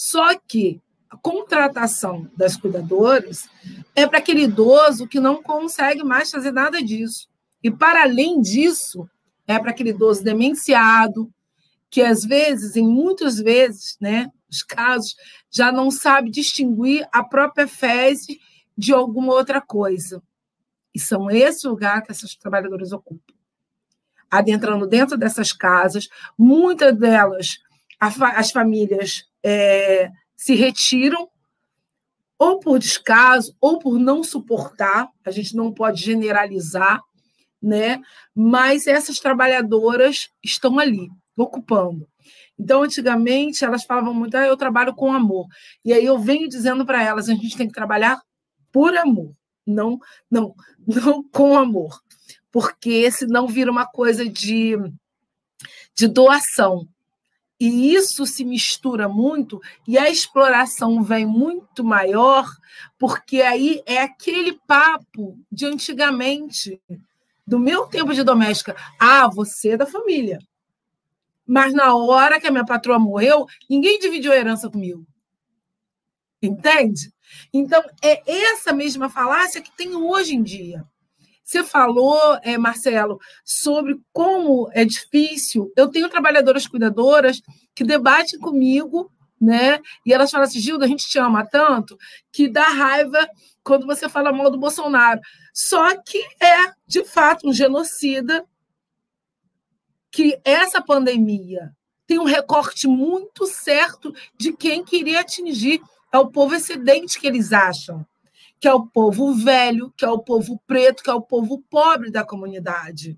Só 0.01 0.33
que 0.33 0.81
a 1.09 1.17
contratação 1.17 2.31
das 2.37 2.55
cuidadoras 2.55 3.49
é 3.93 4.07
para 4.07 4.19
aquele 4.19 4.43
idoso 4.43 5.05
que 5.05 5.19
não 5.19 5.43
consegue 5.43 6.05
mais 6.05 6.31
fazer 6.31 6.53
nada 6.53 6.81
disso. 6.81 7.27
E, 7.61 7.69
para 7.69 8.03
além 8.03 8.39
disso, 8.39 9.09
é 9.45 9.59
para 9.59 9.71
aquele 9.71 9.89
idoso 9.89 10.23
demenciado, 10.23 11.29
que 11.89 12.01
às 12.01 12.23
vezes, 12.23 12.77
em 12.77 12.87
muitas 12.87 13.39
vezes, 13.39 13.97
né, 13.99 14.31
os 14.49 14.63
casos, 14.63 15.17
já 15.51 15.69
não 15.69 15.91
sabe 15.91 16.31
distinguir 16.31 17.05
a 17.11 17.21
própria 17.21 17.67
fezes 17.67 18.37
de 18.77 18.93
alguma 18.93 19.33
outra 19.33 19.59
coisa. 19.59 20.23
E 20.95 20.99
são 20.99 21.29
esse 21.29 21.67
lugar 21.67 22.03
que 22.03 22.11
essas 22.13 22.37
trabalhadoras 22.37 22.93
ocupam. 22.93 23.33
Adentrando 24.31 24.87
dentro 24.87 25.17
dessas 25.17 25.51
casas, 25.51 26.07
muitas 26.37 26.97
delas, 26.97 27.59
as 27.99 28.49
famílias 28.49 29.28
é, 29.43 30.09
se 30.35 30.55
retiram, 30.55 31.29
ou 32.37 32.59
por 32.59 32.79
descaso, 32.79 33.55
ou 33.59 33.79
por 33.79 33.99
não 33.99 34.23
suportar, 34.23 35.09
a 35.25 35.31
gente 35.31 35.55
não 35.55 35.73
pode 35.73 36.01
generalizar, 36.01 37.01
né? 37.61 38.01
mas 38.33 38.87
essas 38.87 39.19
trabalhadoras 39.19 40.29
estão 40.41 40.79
ali, 40.79 41.09
ocupando. 41.35 42.07
Então, 42.57 42.83
antigamente, 42.83 43.63
elas 43.65 43.83
falavam 43.83 44.13
muito, 44.13 44.35
ah, 44.35 44.45
eu 44.45 44.55
trabalho 44.55 44.93
com 44.93 45.13
amor. 45.13 45.47
E 45.83 45.91
aí 45.91 46.05
eu 46.05 46.17
venho 46.17 46.47
dizendo 46.47 46.85
para 46.85 47.03
elas, 47.03 47.27
a 47.27 47.33
gente 47.33 47.57
tem 47.57 47.67
que 47.67 47.73
trabalhar 47.73 48.21
por 48.71 48.95
amor, 48.95 49.33
não, 49.65 49.99
não, 50.31 50.55
não 50.87 51.23
com 51.23 51.57
amor. 51.57 52.01
Porque 52.51 53.09
senão 53.11 53.47
vira 53.47 53.69
uma 53.71 53.85
coisa 53.85 54.27
de, 54.27 54.77
de 55.95 56.07
doação. 56.07 56.87
E 57.59 57.93
isso 57.93 58.25
se 58.25 58.45
mistura 58.45 59.09
muito 59.09 59.59
e 59.85 59.97
a 59.97 60.09
exploração 60.09 61.03
vem 61.03 61.25
muito 61.25 61.83
maior, 61.83 62.47
porque 62.97 63.41
aí 63.41 63.83
é 63.85 64.01
aquele 64.01 64.53
papo 64.65 65.37
de 65.51 65.65
antigamente, 65.65 66.81
do 67.45 67.59
meu 67.59 67.85
tempo 67.87 68.13
de 68.13 68.23
doméstica. 68.23 68.77
Ah, 68.97 69.27
você 69.27 69.71
é 69.71 69.77
da 69.77 69.85
família. 69.85 70.39
Mas 71.45 71.73
na 71.73 71.93
hora 71.95 72.39
que 72.39 72.47
a 72.47 72.51
minha 72.51 72.65
patroa 72.65 72.99
morreu, 72.99 73.45
ninguém 73.69 73.99
dividiu 73.99 74.31
a 74.31 74.37
herança 74.37 74.69
comigo. 74.69 75.05
Entende? 76.41 77.11
Então, 77.53 77.83
é 78.01 78.21
essa 78.25 78.71
mesma 78.71 79.09
falácia 79.09 79.61
que 79.61 79.75
tem 79.75 79.93
hoje 79.95 80.35
em 80.35 80.43
dia. 80.43 80.85
Você 81.49 81.63
falou, 81.63 82.37
é, 82.43 82.59
Marcelo, 82.59 83.19
sobre 83.43 83.99
como 84.13 84.69
é 84.71 84.85
difícil. 84.85 85.73
Eu 85.75 85.87
tenho 85.87 86.07
trabalhadoras 86.07 86.67
cuidadoras 86.67 87.41
que 87.73 87.83
debatem 87.83 88.39
comigo, 88.39 89.11
né? 89.41 89.79
E 90.05 90.13
elas 90.13 90.29
falam 90.29 90.45
assim: 90.45 90.59
Gilda, 90.59 90.85
a 90.85 90.87
gente 90.87 91.09
te 91.09 91.17
ama 91.17 91.43
tanto 91.43 91.97
que 92.31 92.47
dá 92.47 92.65
raiva 92.65 93.27
quando 93.63 93.87
você 93.87 94.07
fala 94.07 94.31
mal 94.31 94.51
do 94.51 94.59
Bolsonaro. 94.59 95.19
Só 95.51 95.97
que 96.03 96.19
é, 96.39 96.71
de 96.85 97.03
fato, 97.03 97.49
um 97.49 97.53
genocida 97.53 98.45
que 100.11 100.39
essa 100.45 100.83
pandemia 100.83 101.71
tem 102.05 102.19
um 102.19 102.25
recorte 102.25 102.87
muito 102.87 103.47
certo 103.47 104.13
de 104.37 104.53
quem 104.53 104.83
queria 104.83 105.21
atingir. 105.21 105.81
É 106.13 106.19
o 106.19 106.29
povo 106.29 106.53
excedente 106.53 107.19
que 107.19 107.25
eles 107.25 107.51
acham 107.51 108.05
que 108.59 108.67
é 108.67 108.73
o 108.73 108.85
povo 108.85 109.33
velho, 109.33 109.93
que 109.95 110.03
é 110.03 110.09
o 110.09 110.19
povo 110.19 110.61
preto, 110.67 111.01
que 111.01 111.09
é 111.09 111.13
o 111.13 111.21
povo 111.21 111.63
pobre 111.69 112.11
da 112.11 112.25
comunidade. 112.25 113.17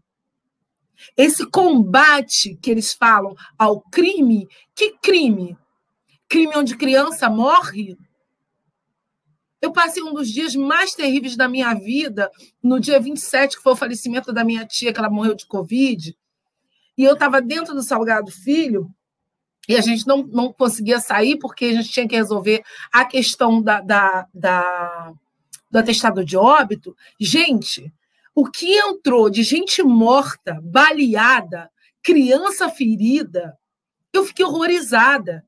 Esse 1.18 1.49
combate 1.49 2.55
que 2.61 2.69
eles 2.69 2.93
falam 2.93 3.35
ao 3.57 3.81
crime, 3.81 4.47
que 4.76 4.97
crime? 4.99 5.57
Crime 6.30 6.53
onde 6.55 6.77
criança 6.77 7.30
morre? 7.30 7.97
Eu 9.59 9.72
passei 9.72 10.01
um 10.03 10.13
dos 10.13 10.30
dias 10.30 10.55
mais 10.55 10.93
terríveis 10.93 11.35
da 11.35 11.47
minha 11.47 11.73
vida, 11.73 12.31
no 12.63 12.80
dia 12.80 12.99
27, 12.99 13.57
que 13.57 13.63
foi 13.63 13.73
o 13.73 13.76
falecimento 13.76 14.31
da 14.31 14.43
minha 14.43 14.65
tia, 14.65 14.93
que 14.93 14.99
ela 14.99 15.09
morreu 15.09 15.35
de 15.35 15.45
Covid. 15.45 16.15
E 16.97 17.03
eu 17.03 17.13
estava 17.13 17.41
dentro 17.41 17.73
do 17.73 17.84
Salgado 17.84 18.31
Filho, 18.31 18.89
e 19.68 19.76
a 19.76 19.81
gente 19.81 20.07
não, 20.07 20.23
não 20.23 20.51
conseguia 20.51 20.99
sair, 20.99 21.38
porque 21.38 21.65
a 21.65 21.73
gente 21.73 21.89
tinha 21.89 22.07
que 22.07 22.15
resolver 22.15 22.63
a 22.91 23.05
questão 23.05 23.61
da, 23.61 23.80
da, 23.81 24.27
da 24.34 25.13
do 25.72 25.80
atestado 25.80 26.23
de 26.23 26.35
óbito, 26.35 26.95
gente, 27.19 27.91
o 28.35 28.45
que 28.45 28.77
entrou 28.77 29.30
de 29.30 29.41
gente 29.41 29.81
morta, 29.81 30.60
baleada, 30.61 31.72
criança 32.03 32.69
ferida, 32.69 33.57
eu 34.11 34.26
fiquei 34.26 34.45
horrorizada. 34.45 35.45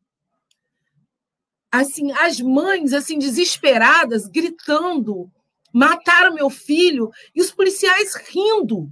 Assim, 1.72 2.12
as 2.14 2.40
mães 2.40 2.94
assim 2.94 3.20
desesperadas, 3.20 4.28
gritando 4.28 5.32
Mataram 5.74 6.36
meu 6.36 6.52
filho 6.52 7.12
e 7.34 7.41
os 7.41 7.50
policiais 7.50 8.14
rindo. 8.14 8.91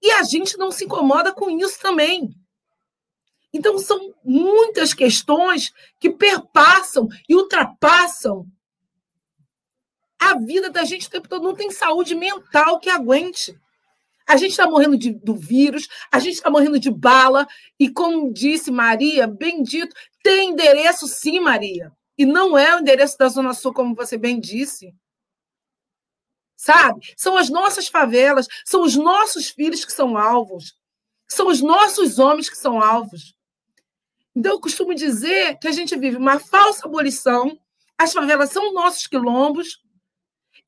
E 0.00 0.12
a 0.12 0.22
gente 0.22 0.56
não 0.56 0.70
se 0.70 0.84
incomoda 0.84 1.32
com 1.32 1.50
isso 1.50 1.80
também. 1.80 2.32
Então, 3.52 3.76
são 3.78 4.14
muitas 4.24 4.94
questões 4.94 5.72
que 5.98 6.08
perpassam 6.08 7.08
e 7.28 7.34
ultrapassam 7.34 8.46
a 10.30 10.38
vida 10.38 10.70
da 10.70 10.84
gente 10.84 11.08
o 11.08 11.10
tempo 11.10 11.28
todo. 11.28 11.42
Não 11.42 11.54
tem 11.54 11.70
saúde 11.70 12.14
mental 12.14 12.78
que 12.78 12.88
aguente. 12.88 13.58
A 14.26 14.36
gente 14.36 14.52
está 14.52 14.66
morrendo 14.66 14.96
de, 14.96 15.12
do 15.12 15.34
vírus, 15.34 15.88
a 16.10 16.18
gente 16.18 16.34
está 16.34 16.48
morrendo 16.48 16.78
de 16.78 16.90
bala, 16.90 17.46
e 17.78 17.90
como 17.90 18.32
disse 18.32 18.70
Maria, 18.70 19.26
bendito, 19.26 19.94
tem 20.22 20.50
endereço 20.50 21.08
sim, 21.08 21.40
Maria. 21.40 21.92
E 22.16 22.24
não 22.24 22.56
é 22.56 22.76
o 22.76 22.78
endereço 22.78 23.18
da 23.18 23.28
Zona 23.28 23.52
Sul, 23.52 23.72
como 23.72 23.94
você 23.94 24.16
bem 24.16 24.38
disse. 24.38 24.94
Sabe? 26.56 27.12
São 27.16 27.36
as 27.36 27.50
nossas 27.50 27.88
favelas, 27.88 28.46
são 28.64 28.82
os 28.82 28.94
nossos 28.94 29.50
filhos 29.50 29.84
que 29.84 29.92
são 29.92 30.16
alvos, 30.16 30.76
são 31.26 31.48
os 31.48 31.60
nossos 31.60 32.20
homens 32.20 32.48
que 32.48 32.56
são 32.56 32.80
alvos. 32.80 33.34
Então, 34.34 34.52
eu 34.52 34.60
costumo 34.60 34.94
dizer 34.94 35.58
que 35.58 35.66
a 35.66 35.72
gente 35.72 35.96
vive 35.96 36.16
uma 36.16 36.38
falsa 36.38 36.86
abolição, 36.86 37.58
as 37.98 38.12
favelas 38.12 38.50
são 38.50 38.72
nossos 38.72 39.06
quilombos, 39.06 39.82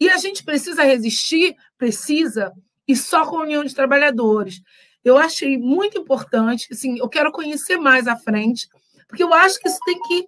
e 0.01 0.09
a 0.09 0.16
gente 0.16 0.45
precisa 0.45 0.83
resistir, 0.83 1.57
precisa, 1.79 2.53
e 2.87 2.97
só 2.97 3.27
com 3.27 3.39
a 3.39 3.43
União 3.43 3.65
de 3.65 3.75
Trabalhadores. 3.75 4.61
Eu 5.05 5.16
achei 5.16 5.59
muito 5.59 5.99
importante, 5.99 6.66
assim, 6.71 6.99
eu 6.99 7.09
quero 7.09 7.31
conhecer 7.31 7.77
mais 7.77 8.07
à 8.07 8.16
frente, 8.16 8.69
porque 9.09 9.23
eu 9.23 9.33
acho 9.33 9.59
que 9.61 9.69
isso 9.69 9.79
tem 9.85 10.01
que 10.01 10.27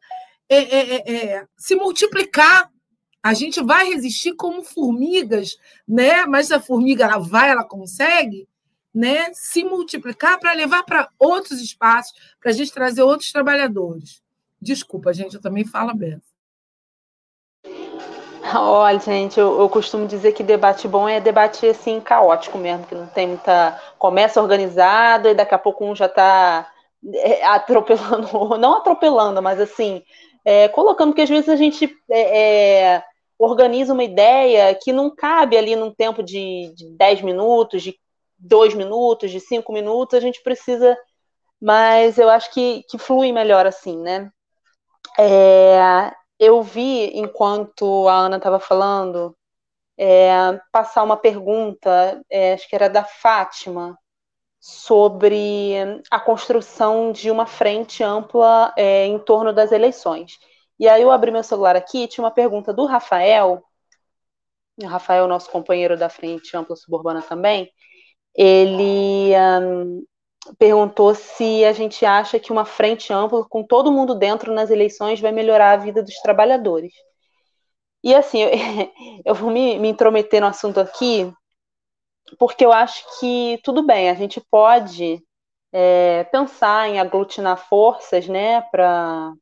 é, 0.48 0.56
é, 0.56 0.94
é, 0.94 1.26
é, 1.36 1.46
se 1.56 1.74
multiplicar. 1.74 2.70
A 3.22 3.34
gente 3.34 3.60
vai 3.62 3.88
resistir 3.88 4.34
como 4.36 4.62
formigas, 4.62 5.56
né? 5.88 6.24
Mas 6.26 6.52
a 6.52 6.60
formiga 6.60 7.04
ela 7.04 7.18
vai, 7.18 7.50
ela 7.50 7.64
consegue, 7.64 8.48
né? 8.94 9.32
Se 9.34 9.64
multiplicar 9.64 10.38
para 10.38 10.52
levar 10.52 10.84
para 10.84 11.10
outros 11.18 11.60
espaços, 11.60 12.12
para 12.40 12.52
a 12.52 12.54
gente 12.54 12.72
trazer 12.72 13.02
outros 13.02 13.32
trabalhadores. 13.32 14.22
Desculpa, 14.60 15.12
gente, 15.12 15.34
eu 15.34 15.40
também 15.40 15.64
falo 15.64 15.92
bem. 15.94 16.20
Olha, 18.54 18.98
gente, 18.98 19.38
eu, 19.38 19.60
eu, 19.60 19.68
costumo 19.68 20.06
dizer 20.06 20.32
que 20.32 20.42
debate 20.42 20.86
bom 20.86 21.08
é 21.08 21.20
debate 21.20 21.66
assim 21.66 22.00
caótico 22.00 22.58
mesmo, 22.58 22.86
que 22.86 22.94
não 22.94 23.06
tem 23.06 23.28
muita. 23.28 23.80
Começa 23.98 24.40
organizado 24.40 25.28
e 25.28 25.34
daqui 25.34 25.54
a 25.54 25.58
pouco 25.58 25.84
um 25.84 25.94
já 25.94 26.06
está 26.06 26.70
é, 27.14 27.44
atropelando, 27.44 28.56
não 28.58 28.74
atropelando, 28.74 29.42
mas 29.42 29.60
assim, 29.60 30.02
é, 30.44 30.68
colocando, 30.68 31.10
porque 31.10 31.22
às 31.22 31.28
vezes 31.28 31.48
a 31.48 31.56
gente 31.56 31.92
é, 32.10 32.92
é 32.94 33.04
organiza 33.38 33.92
uma 33.92 34.04
ideia 34.04 34.74
que 34.74 34.92
não 34.92 35.14
cabe 35.14 35.56
ali 35.56 35.76
num 35.76 35.92
tempo 35.92 36.22
de, 36.22 36.72
de 36.74 36.88
10 36.96 37.22
minutos, 37.22 37.82
de 37.82 37.94
2 38.38 38.74
minutos, 38.74 39.30
de 39.30 39.40
5 39.40 39.72
minutos, 39.72 40.14
a 40.14 40.20
gente 40.20 40.42
precisa, 40.42 40.96
mas 41.60 42.18
eu 42.18 42.30
acho 42.30 42.52
que, 42.52 42.82
que 42.88 42.98
flui 42.98 43.32
melhor 43.32 43.66
assim, 43.66 43.98
né? 43.98 44.30
É, 45.18 46.10
eu 46.38 46.62
vi, 46.62 47.06
enquanto 47.18 48.08
a 48.08 48.14
Ana 48.14 48.36
estava 48.36 48.60
falando, 48.60 49.36
é, 49.98 50.60
passar 50.72 51.02
uma 51.02 51.16
pergunta, 51.16 52.22
é, 52.30 52.54
acho 52.54 52.68
que 52.68 52.74
era 52.74 52.88
da 52.88 53.04
Fátima, 53.04 53.98
sobre 54.60 55.74
a 56.10 56.18
construção 56.20 57.12
de 57.12 57.30
uma 57.30 57.46
frente 57.46 58.02
ampla 58.02 58.72
é, 58.76 59.06
em 59.06 59.18
torno 59.18 59.52
das 59.52 59.72
eleições. 59.72 60.38
E 60.78 60.88
aí 60.88 61.02
eu 61.02 61.10
abri 61.10 61.30
meu 61.30 61.42
celular 61.44 61.76
aqui, 61.76 62.08
tinha 62.08 62.24
uma 62.24 62.30
pergunta 62.30 62.72
do 62.72 62.84
Rafael, 62.84 63.62
o 64.82 64.86
Rafael, 64.86 65.26
nosso 65.28 65.50
companheiro 65.50 65.96
da 65.96 66.08
Frente 66.08 66.56
Ampla 66.56 66.76
Suburbana 66.76 67.22
também, 67.22 67.72
ele 68.34 69.32
perguntou 70.58 71.14
se 71.14 71.64
a 71.64 71.72
gente 71.72 72.04
acha 72.04 72.38
que 72.38 72.52
uma 72.52 72.64
frente 72.64 73.12
ampla, 73.12 73.44
com 73.48 73.62
todo 73.62 73.92
mundo 73.92 74.14
dentro 74.14 74.52
nas 74.52 74.70
eleições, 74.70 75.20
vai 75.20 75.32
melhorar 75.32 75.72
a 75.72 75.76
vida 75.76 76.02
dos 76.02 76.16
trabalhadores. 76.16 76.92
E 78.02 78.14
assim, 78.14 78.40
eu, 78.42 78.50
eu 79.24 79.34
vou 79.34 79.50
me, 79.50 79.78
me 79.78 79.88
intrometer 79.88 80.40
no 80.40 80.46
assunto 80.46 80.78
aqui, 80.80 81.32
porque 82.38 82.64
eu 82.64 82.72
acho 82.72 83.04
que 83.18 83.60
tudo 83.62 83.82
bem, 83.82 84.10
a 84.10 84.14
gente 84.14 84.40
pode 84.50 85.22
é, 85.72 86.24
pensar 86.24 86.88
em 86.88 86.98
aglutinar 86.98 87.56
forças, 87.68 88.28
né, 88.28 88.62
para 88.70 89.32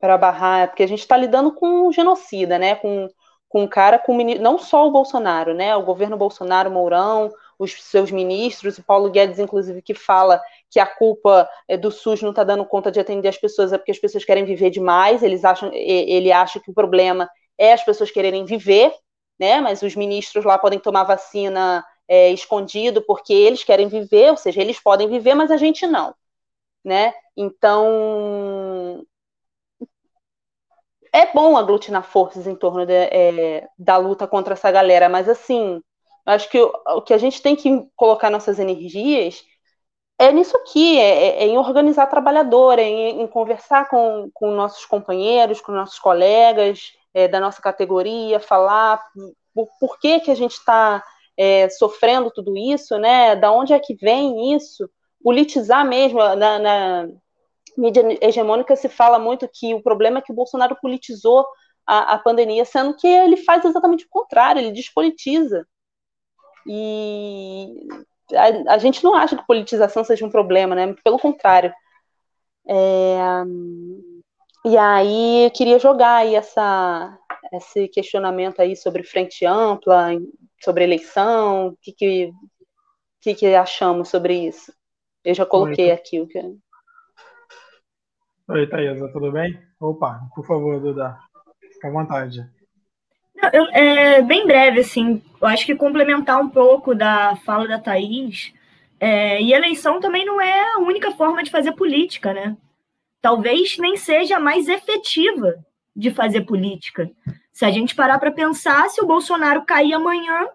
para 0.00 0.18
barrar, 0.18 0.66
porque 0.66 0.82
a 0.82 0.88
gente 0.88 0.98
está 0.98 1.16
lidando 1.16 1.54
com 1.54 1.86
um 1.86 1.92
genocida, 1.92 2.58
né, 2.58 2.74
com, 2.74 3.08
com 3.48 3.62
um 3.62 3.68
cara, 3.68 4.00
com 4.00 4.16
não 4.40 4.58
só 4.58 4.88
o 4.88 4.90
Bolsonaro, 4.90 5.54
né, 5.54 5.76
o 5.76 5.84
governo 5.84 6.16
Bolsonaro, 6.16 6.72
Mourão, 6.72 7.30
os 7.62 7.80
seus 7.84 8.10
ministros, 8.10 8.76
o 8.76 8.82
Paulo 8.82 9.08
Guedes, 9.08 9.38
inclusive, 9.38 9.80
que 9.80 9.94
fala 9.94 10.42
que 10.68 10.80
a 10.80 10.86
culpa 10.86 11.48
é 11.68 11.76
do 11.76 11.92
SUS 11.92 12.20
não 12.20 12.30
está 12.30 12.42
dando 12.42 12.64
conta 12.66 12.90
de 12.90 12.98
atender 12.98 13.28
as 13.28 13.38
pessoas, 13.38 13.72
é 13.72 13.78
porque 13.78 13.92
as 13.92 13.98
pessoas 13.98 14.24
querem 14.24 14.44
viver 14.44 14.70
demais, 14.70 15.22
eles 15.22 15.44
acham, 15.44 15.70
ele 15.72 16.32
acha 16.32 16.58
que 16.58 16.70
o 16.70 16.74
problema 16.74 17.30
é 17.56 17.72
as 17.72 17.84
pessoas 17.84 18.10
quererem 18.10 18.44
viver, 18.44 18.92
né? 19.38 19.60
Mas 19.60 19.80
os 19.82 19.94
ministros 19.94 20.44
lá 20.44 20.58
podem 20.58 20.80
tomar 20.80 21.04
vacina 21.04 21.84
é, 22.08 22.30
escondido 22.30 23.00
porque 23.02 23.32
eles 23.32 23.62
querem 23.62 23.86
viver, 23.86 24.30
ou 24.30 24.36
seja, 24.36 24.60
eles 24.60 24.80
podem 24.80 25.08
viver, 25.08 25.34
mas 25.34 25.50
a 25.52 25.56
gente 25.56 25.86
não, 25.86 26.12
né? 26.84 27.14
Então 27.36 29.06
é 31.12 31.32
bom 31.32 31.56
aglutinar 31.56 32.02
forças 32.02 32.46
em 32.46 32.56
torno 32.56 32.84
de, 32.86 32.92
é, 32.92 33.68
da 33.78 33.96
luta 33.98 34.26
contra 34.26 34.54
essa 34.54 34.70
galera, 34.70 35.08
mas 35.08 35.28
assim 35.28 35.80
Acho 36.24 36.48
que 36.50 36.60
o, 36.60 37.02
que 37.02 37.14
a 37.14 37.18
gente 37.18 37.42
tem 37.42 37.56
que 37.56 37.86
colocar 37.96 38.30
nossas 38.30 38.58
energias 38.58 39.44
é 40.18 40.30
nisso 40.32 40.56
aqui, 40.56 40.98
é, 40.98 41.42
é, 41.42 41.44
é 41.44 41.46
em 41.46 41.58
organizar 41.58 42.06
trabalhador, 42.06 42.78
é 42.78 42.84
em, 42.84 43.22
em, 43.22 43.26
conversar 43.26 43.88
com, 43.88 44.30
com 44.32 44.52
nossos 44.52 44.84
companheiros, 44.86 45.60
com 45.60 45.72
nossos 45.72 45.98
colegas 45.98 46.92
é, 47.12 47.26
da 47.26 47.40
nossa 47.40 47.60
categoria, 47.60 48.38
falar 48.38 49.02
por, 49.54 49.68
por 49.80 49.98
que, 49.98 50.20
que 50.20 50.30
a 50.30 50.34
gente 50.36 50.52
está 50.52 51.02
é, 51.36 51.68
sofrendo 51.70 52.30
tudo 52.30 52.56
isso, 52.56 52.98
né? 52.98 53.34
Da 53.36 53.50
onde 53.52 53.72
é 53.72 53.80
que 53.80 53.94
vem 53.94 54.54
isso? 54.54 54.88
Politizar 55.22 55.84
mesmo, 55.84 56.18
na, 56.36 56.58
na 56.58 57.08
mídia 57.76 58.02
hegemônica 58.20 58.76
se 58.76 58.88
fala 58.88 59.18
muito 59.18 59.48
que 59.52 59.74
o 59.74 59.82
problema 59.82 60.18
é 60.18 60.22
que 60.22 60.32
o 60.32 60.34
Bolsonaro 60.34 60.76
politizou 60.80 61.46
a, 61.86 62.14
a 62.14 62.18
pandemia, 62.18 62.64
sendo 62.64 62.94
que 62.96 63.06
ele 63.06 63.36
faz 63.36 63.64
exatamente 63.64 64.04
o 64.04 64.08
contrário, 64.10 64.60
ele 64.60 64.72
despolitiza. 64.72 65.66
E 66.66 67.88
a, 68.32 68.74
a, 68.74 68.78
gente 68.78 69.02
não 69.02 69.14
acha 69.14 69.36
que 69.36 69.46
politização 69.46 70.04
seja 70.04 70.24
um 70.24 70.30
problema, 70.30 70.74
né? 70.74 70.94
Pelo 71.04 71.18
contrário. 71.18 71.72
É, 72.68 73.18
e 74.64 74.76
aí 74.76 75.46
eu 75.46 75.50
queria 75.50 75.78
jogar 75.78 76.16
aí 76.16 76.34
essa, 76.34 77.18
esse 77.52 77.88
questionamento 77.88 78.60
aí 78.60 78.76
sobre 78.76 79.02
frente 79.02 79.44
ampla, 79.44 80.10
sobre 80.62 80.84
eleição, 80.84 81.68
o 81.68 81.76
que, 81.76 81.92
que, 81.92 82.32
que, 83.20 83.34
que 83.34 83.54
achamos 83.54 84.08
sobre 84.08 84.46
isso? 84.46 84.72
Eu 85.24 85.34
já 85.34 85.44
coloquei 85.44 85.86
Oi, 85.86 85.92
aqui 85.92 86.20
o 86.20 86.26
que. 86.26 86.38
Oi, 88.48 88.66
Thaisa, 88.68 89.08
tudo 89.12 89.32
bem? 89.32 89.58
Opa, 89.80 90.20
por 90.34 90.46
favor, 90.46 90.80
Duda, 90.80 91.18
fica 91.72 91.88
à 91.88 91.90
vontade. 91.90 92.48
Eu, 93.52 93.64
é, 93.72 94.22
bem 94.22 94.46
breve, 94.46 94.80
assim, 94.80 95.22
eu 95.40 95.48
acho 95.48 95.66
que 95.66 95.74
complementar 95.74 96.40
um 96.40 96.48
pouco 96.48 96.94
da 96.94 97.34
fala 97.36 97.66
da 97.66 97.78
Thaís, 97.78 98.52
é, 99.00 99.42
e 99.42 99.52
eleição 99.52 99.98
também 99.98 100.24
não 100.24 100.40
é 100.40 100.74
a 100.74 100.78
única 100.78 101.10
forma 101.10 101.42
de 101.42 101.50
fazer 101.50 101.72
política, 101.72 102.32
né? 102.32 102.56
Talvez 103.20 103.76
nem 103.78 103.96
seja 103.96 104.36
a 104.36 104.40
mais 104.40 104.68
efetiva 104.68 105.56
de 105.94 106.10
fazer 106.12 106.42
política. 106.42 107.10
Se 107.52 107.64
a 107.64 107.70
gente 107.70 107.96
parar 107.96 108.18
para 108.18 108.30
pensar, 108.30 108.88
se 108.88 109.02
o 109.02 109.06
Bolsonaro 109.06 109.64
cair 109.64 109.92
amanhã, 109.92 110.46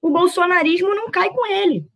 o 0.00 0.10
bolsonarismo 0.10 0.94
não 0.94 1.10
cai 1.10 1.30
com 1.30 1.46
ele. 1.46 1.86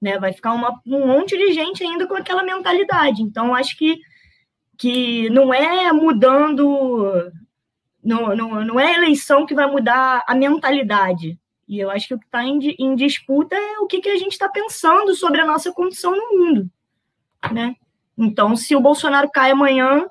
Né? 0.00 0.18
Vai 0.18 0.32
ficar 0.32 0.52
uma, 0.52 0.80
um 0.86 1.06
monte 1.06 1.36
de 1.36 1.52
gente 1.52 1.82
ainda 1.82 2.06
com 2.06 2.14
aquela 2.14 2.42
mentalidade. 2.42 3.22
Então, 3.22 3.54
acho 3.54 3.76
que, 3.76 3.98
que 4.78 5.28
não 5.30 5.52
é 5.52 5.92
mudando 5.92 7.30
não, 8.02 8.34
não, 8.34 8.64
não 8.64 8.80
é 8.80 8.94
a 8.94 8.96
eleição 8.96 9.46
que 9.46 9.54
vai 9.54 9.66
mudar 9.66 10.24
a 10.26 10.34
mentalidade. 10.34 11.38
E 11.68 11.78
eu 11.78 11.90
acho 11.90 12.08
que 12.08 12.14
o 12.14 12.18
que 12.18 12.24
está 12.24 12.42
em, 12.42 12.58
em, 12.78 12.94
disputa 12.96 13.54
é 13.54 13.78
o 13.78 13.86
que, 13.86 14.00
que 14.00 14.08
a 14.08 14.16
gente 14.16 14.32
está 14.32 14.48
pensando 14.48 15.14
sobre 15.14 15.40
a 15.40 15.46
nossa 15.46 15.72
condição 15.72 16.16
no 16.16 16.36
mundo. 16.36 16.70
Né? 17.52 17.76
Então, 18.18 18.56
se 18.56 18.74
o 18.74 18.80
Bolsonaro 18.80 19.30
cai 19.30 19.52
amanhã, 19.52 20.04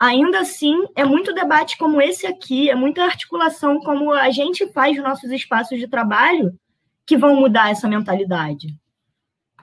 ainda 0.00 0.40
assim, 0.40 0.74
é 0.96 1.04
muito 1.04 1.32
debate 1.32 1.78
como 1.78 2.02
esse 2.02 2.26
aqui, 2.26 2.68
é 2.68 2.74
muita 2.74 3.04
articulação 3.04 3.78
como 3.80 4.12
a 4.12 4.30
gente 4.30 4.66
faz 4.72 4.96
nos 4.96 5.06
nossos 5.06 5.30
espaços 5.30 5.78
de 5.78 5.86
trabalho 5.86 6.58
que 7.06 7.16
vão 7.16 7.36
mudar 7.36 7.70
essa 7.70 7.86
mentalidade. 7.86 8.74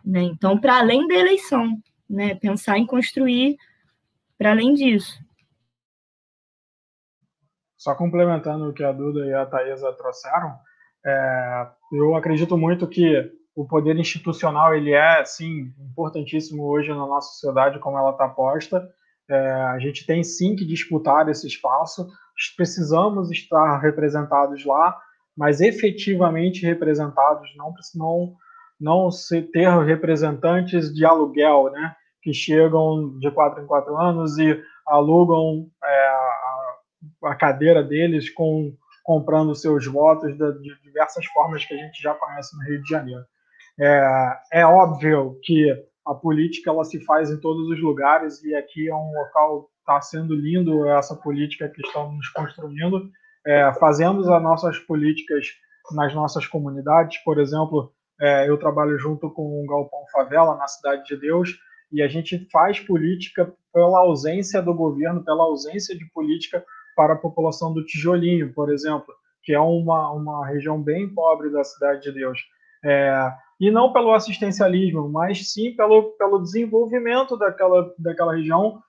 Né? 0.04 0.22
Então, 0.24 0.58
para 0.58 0.78
além 0.78 1.08
da 1.08 1.16
eleição, 1.16 1.78
né? 2.10 2.36
pensar 2.36 2.78
em 2.78 2.86
construir 2.86 3.58
para 4.38 4.52
além 4.52 4.74
disso. 4.74 5.20
Só 7.84 7.94
complementando 7.94 8.70
o 8.70 8.74
que 8.74 8.82
a 8.82 8.94
Duda 8.94 9.26
e 9.26 9.34
a 9.34 9.46
Thaisa 9.46 9.92
trouxeram, 9.92 10.56
é, 11.06 11.68
eu 11.92 12.16
acredito 12.16 12.58
muito 12.58 12.88
que 12.88 13.30
o 13.54 13.68
poder 13.68 13.98
institucional 13.98 14.74
ele 14.74 14.94
é 14.94 15.24
sim 15.26 15.74
importantíssimo 15.92 16.64
hoje 16.64 16.90
na 16.90 17.06
nossa 17.06 17.34
sociedade 17.34 17.80
como 17.80 17.98
ela 17.98 18.12
está 18.12 18.30
posta. 18.30 18.88
É, 19.30 19.38
a 19.38 19.80
gente 19.80 20.06
tem 20.06 20.24
sim 20.24 20.56
que 20.56 20.66
disputar 20.66 21.28
esse 21.28 21.46
espaço, 21.46 22.08
precisamos 22.56 23.30
estar 23.30 23.78
representados 23.80 24.64
lá, 24.64 24.98
mas 25.38 25.60
efetivamente 25.60 26.66
representados, 26.66 27.50
não 27.58 27.74
não 27.96 28.34
não 28.80 29.12
se 29.12 29.42
ter 29.42 29.70
representantes 29.84 30.94
de 30.94 31.06
aluguel, 31.06 31.70
né, 31.70 31.96
que 32.22 32.34
chegam 32.34 33.18
de 33.20 33.30
quatro 33.32 33.62
em 33.62 33.68
quatro 33.68 33.98
anos 33.98 34.38
e 34.38 34.58
alugam 34.88 35.68
é, 35.84 36.23
a, 37.24 37.36
cadeira 37.36 37.84
deles 37.84 38.30
com 38.30 38.76
comprando 39.04 39.54
seus 39.54 39.86
votos 39.86 40.32
de, 40.38 40.82
diversas 40.82 41.26
formas 41.28 41.66
que 41.66 41.74
a 41.74 41.78
gente 41.78 42.02
já 42.02 42.14
conhece 42.14 42.56
no 42.56 42.64
Rio 42.64 42.82
de 42.82 42.90
Janeiro. 42.90 43.26
É, 43.80 44.40
é 44.54 44.66
óbvio 44.66 45.38
que 45.44 45.70
a 46.06 46.14
política 46.14 46.70
ela 46.70 46.84
se 46.84 47.04
faz 47.04 47.30
em 47.30 47.40
todos 47.40 47.70
os 47.70 47.82
lugares 47.82 48.42
e 48.44 48.56
aqui 48.56 48.90
é 48.90 48.96
um 48.96 49.12
local 49.12 49.70
está 49.84 50.02
sendo 50.02 50.34
lindo 50.34 50.88
essa 50.88 51.16
política 51.16 51.70
que 51.70 51.86
estamos 51.86 52.30
construindo. 52.30 53.10
É, 53.46 53.74
fazemos 53.74 54.28
as 54.30 54.42
nossas 54.42 54.80
políticas 54.80 55.48
nas 55.92 56.16
nossas 56.16 56.48
comunidades, 56.48 57.18
por 57.26 57.40
exemplo, 57.40 57.94
é, 58.22 58.50
eu 58.50 58.58
trabalho 58.58 58.98
junto 58.98 59.30
com 59.30 59.62
o 59.62 59.68
Galpão 59.68 60.00
Favela 60.14 60.56
na 60.56 60.68
Cidade 60.68 61.04
de 61.06 61.18
Deus 61.18 61.50
e 61.92 62.02
a 62.02 62.08
gente 62.08 62.48
faz 62.50 62.80
política 62.80 63.54
pela 63.74 64.00
ausência 64.00 64.62
do 64.62 64.74
governo, 64.74 65.26
pela 65.26 65.44
ausência 65.44 65.98
de 65.98 66.06
política 66.12 66.64
para 66.96 67.14
a 67.14 67.18
população 67.18 67.74
do 67.74 67.86
Tijolinho, 67.86 68.54
por 68.54 68.72
exemplo, 68.72 69.14
que 69.44 69.54
é 69.54 69.60
uma, 69.60 70.12
uma 70.12 70.48
região 70.48 70.82
bem 70.82 71.14
pobre 71.14 71.50
da 71.52 71.64
Cidade 71.64 72.02
de 72.02 72.12
Deus. 72.12 72.40
É, 72.86 73.32
e 73.60 73.72
não 73.72 73.94
pelo 73.94 74.14
assistencialismo, 74.14 75.10
mas 75.10 75.52
sim 75.52 75.76
pelo, 75.76 76.12
pelo 76.18 76.42
desenvolvimento 76.42 77.38
daquela, 77.38 77.94
daquela 77.98 78.36
região 78.36 78.82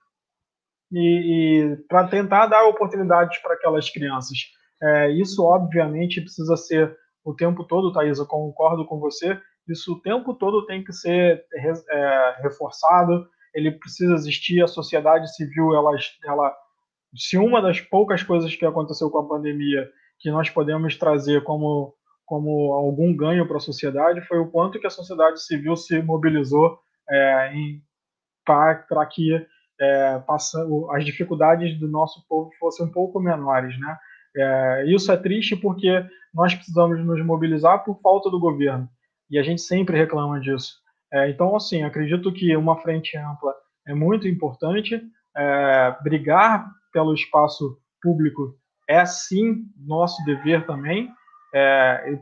e, 0.91 1.71
e 1.71 1.75
para 1.87 2.07
tentar 2.07 2.47
dar 2.47 2.67
oportunidades 2.67 3.37
para 3.39 3.53
aquelas 3.53 3.89
crianças. 3.89 4.37
É, 4.81 5.11
isso, 5.11 5.43
obviamente, 5.43 6.21
precisa 6.21 6.57
ser 6.57 6.95
o 7.23 7.33
tempo 7.33 7.63
todo, 7.63 7.91
Thaís, 7.91 8.19
eu 8.19 8.25
concordo 8.25 8.85
com 8.85 8.99
você, 8.99 9.39
isso 9.67 9.93
o 9.93 10.01
tempo 10.01 10.33
todo 10.33 10.65
tem 10.65 10.83
que 10.83 10.93
ser 10.93 11.43
é, 11.53 12.35
reforçado, 12.43 13.27
ele 13.53 13.71
precisa 13.71 14.13
existir, 14.13 14.61
a 14.61 14.67
sociedade 14.67 15.33
civil, 15.35 15.73
ela, 15.73 15.91
ela 16.25 16.55
se 17.15 17.37
uma 17.37 17.61
das 17.61 17.81
poucas 17.81 18.23
coisas 18.23 18.55
que 18.55 18.65
aconteceu 18.65 19.09
com 19.09 19.19
a 19.19 19.27
pandemia 19.27 19.89
que 20.19 20.29
nós 20.31 20.49
podemos 20.49 20.95
trazer 20.97 21.43
como, 21.43 21.93
como 22.25 22.73
algum 22.73 23.15
ganho 23.15 23.47
para 23.47 23.57
a 23.57 23.61
sociedade 23.61 24.21
foi 24.21 24.39
o 24.39 24.49
quanto 24.49 24.79
que 24.79 24.87
a 24.87 24.91
sociedade 24.91 25.43
civil 25.43 25.75
se 25.75 26.01
mobilizou 26.01 26.79
é, 27.09 27.51
para 28.45 29.05
que 29.05 29.45
é, 29.79 30.19
passa, 30.19 30.65
as 30.91 31.05
dificuldades 31.05 31.77
do 31.79 31.87
nosso 31.87 32.25
povo 32.27 32.49
fossem 32.59 32.85
um 32.85 32.91
pouco 32.91 33.19
menores, 33.19 33.77
né? 33.79 33.97
É, 34.37 34.85
isso 34.87 35.11
é 35.11 35.17
triste 35.17 35.55
porque 35.55 36.05
nós 36.33 36.53
precisamos 36.53 36.99
nos 37.05 37.25
mobilizar 37.25 37.83
por 37.83 37.99
falta 38.01 38.29
do 38.29 38.39
governo 38.39 38.89
e 39.29 39.39
a 39.39 39.43
gente 39.43 39.61
sempre 39.61 39.97
reclama 39.97 40.39
disso. 40.39 40.73
É, 41.11 41.29
então, 41.29 41.55
assim, 41.55 41.83
acredito 41.83 42.33
que 42.33 42.55
uma 42.55 42.77
frente 42.81 43.17
ampla 43.17 43.53
é 43.87 43.93
muito 43.93 44.27
importante. 44.27 45.01
É, 45.37 45.95
brigar 46.01 46.69
pelo 46.95 47.13
espaço 47.13 47.77
público 48.01 48.55
é 48.87 49.05
sim 49.05 49.65
nosso 49.77 50.23
dever 50.23 50.65
também. 50.65 51.11
É, 51.53 52.17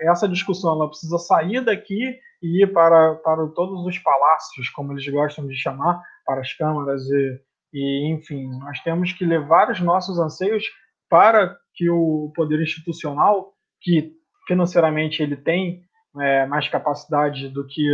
essa 0.00 0.28
discussão 0.28 0.74
ela 0.74 0.88
precisa 0.88 1.18
sair 1.18 1.64
daqui 1.64 2.20
e 2.40 2.62
ir 2.62 2.72
para, 2.72 3.16
para 3.16 3.48
todos 3.48 3.84
os 3.84 3.98
palácios, 3.98 4.68
como 4.70 4.92
eles 4.92 5.06
gostam 5.08 5.44
de 5.48 5.56
chamar, 5.56 6.00
para 6.24 6.40
as 6.40 6.52
câmaras 6.54 7.02
e, 7.02 7.40
e 7.72 8.12
enfim, 8.12 8.48
nós 8.60 8.78
temos 8.80 9.12
que 9.12 9.24
levar 9.24 9.70
os 9.72 9.80
nossos 9.80 10.20
anseios 10.20 10.64
para 11.10 11.56
que 11.74 11.90
o 11.90 12.32
poder 12.36 12.62
institucional, 12.62 13.52
que 13.80 14.12
financeiramente 14.46 15.20
ele 15.20 15.36
tem 15.36 15.82
é, 16.20 16.46
mais 16.46 16.68
capacidade 16.68 17.48
do 17.48 17.66
que 17.66 17.84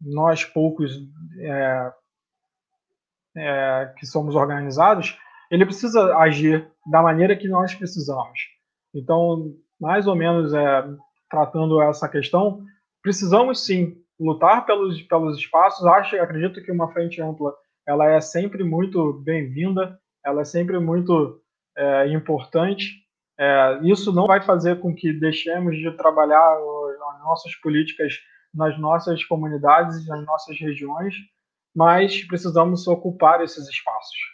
nós 0.00 0.44
poucos 0.44 0.92
é, 1.40 1.92
é, 3.36 3.94
que 3.98 4.06
somos 4.06 4.34
organizados, 4.34 5.18
ele 5.52 5.66
precisa 5.66 6.16
agir 6.16 6.66
da 6.90 7.02
maneira 7.02 7.36
que 7.36 7.46
nós 7.46 7.74
precisamos. 7.74 8.40
Então, 8.94 9.54
mais 9.78 10.06
ou 10.06 10.16
menos 10.16 10.54
é, 10.54 10.84
tratando 11.30 11.82
essa 11.82 12.08
questão, 12.08 12.64
precisamos 13.02 13.62
sim 13.62 14.02
lutar 14.18 14.64
pelos, 14.64 15.02
pelos 15.02 15.36
espaços. 15.36 15.84
Acho, 15.84 16.16
acredito 16.16 16.62
que 16.62 16.72
uma 16.72 16.90
frente 16.90 17.20
ampla 17.20 17.54
ela 17.86 18.08
é 18.08 18.18
sempre 18.18 18.64
muito 18.64 19.12
bem-vinda, 19.12 20.00
ela 20.24 20.40
é 20.40 20.44
sempre 20.44 20.78
muito 20.78 21.38
é, 21.76 22.08
importante. 22.08 23.02
É, 23.38 23.78
isso 23.82 24.10
não 24.10 24.26
vai 24.26 24.40
fazer 24.40 24.80
com 24.80 24.94
que 24.94 25.12
deixemos 25.12 25.76
de 25.76 25.90
trabalhar 25.98 26.56
as 27.10 27.20
nossas 27.22 27.54
políticas 27.56 28.14
nas 28.54 28.78
nossas 28.78 29.22
comunidades, 29.24 30.06
nas 30.08 30.24
nossas 30.24 30.58
regiões, 30.58 31.14
mas 31.76 32.24
precisamos 32.24 32.86
ocupar 32.86 33.42
esses 33.42 33.68
espaços. 33.68 34.31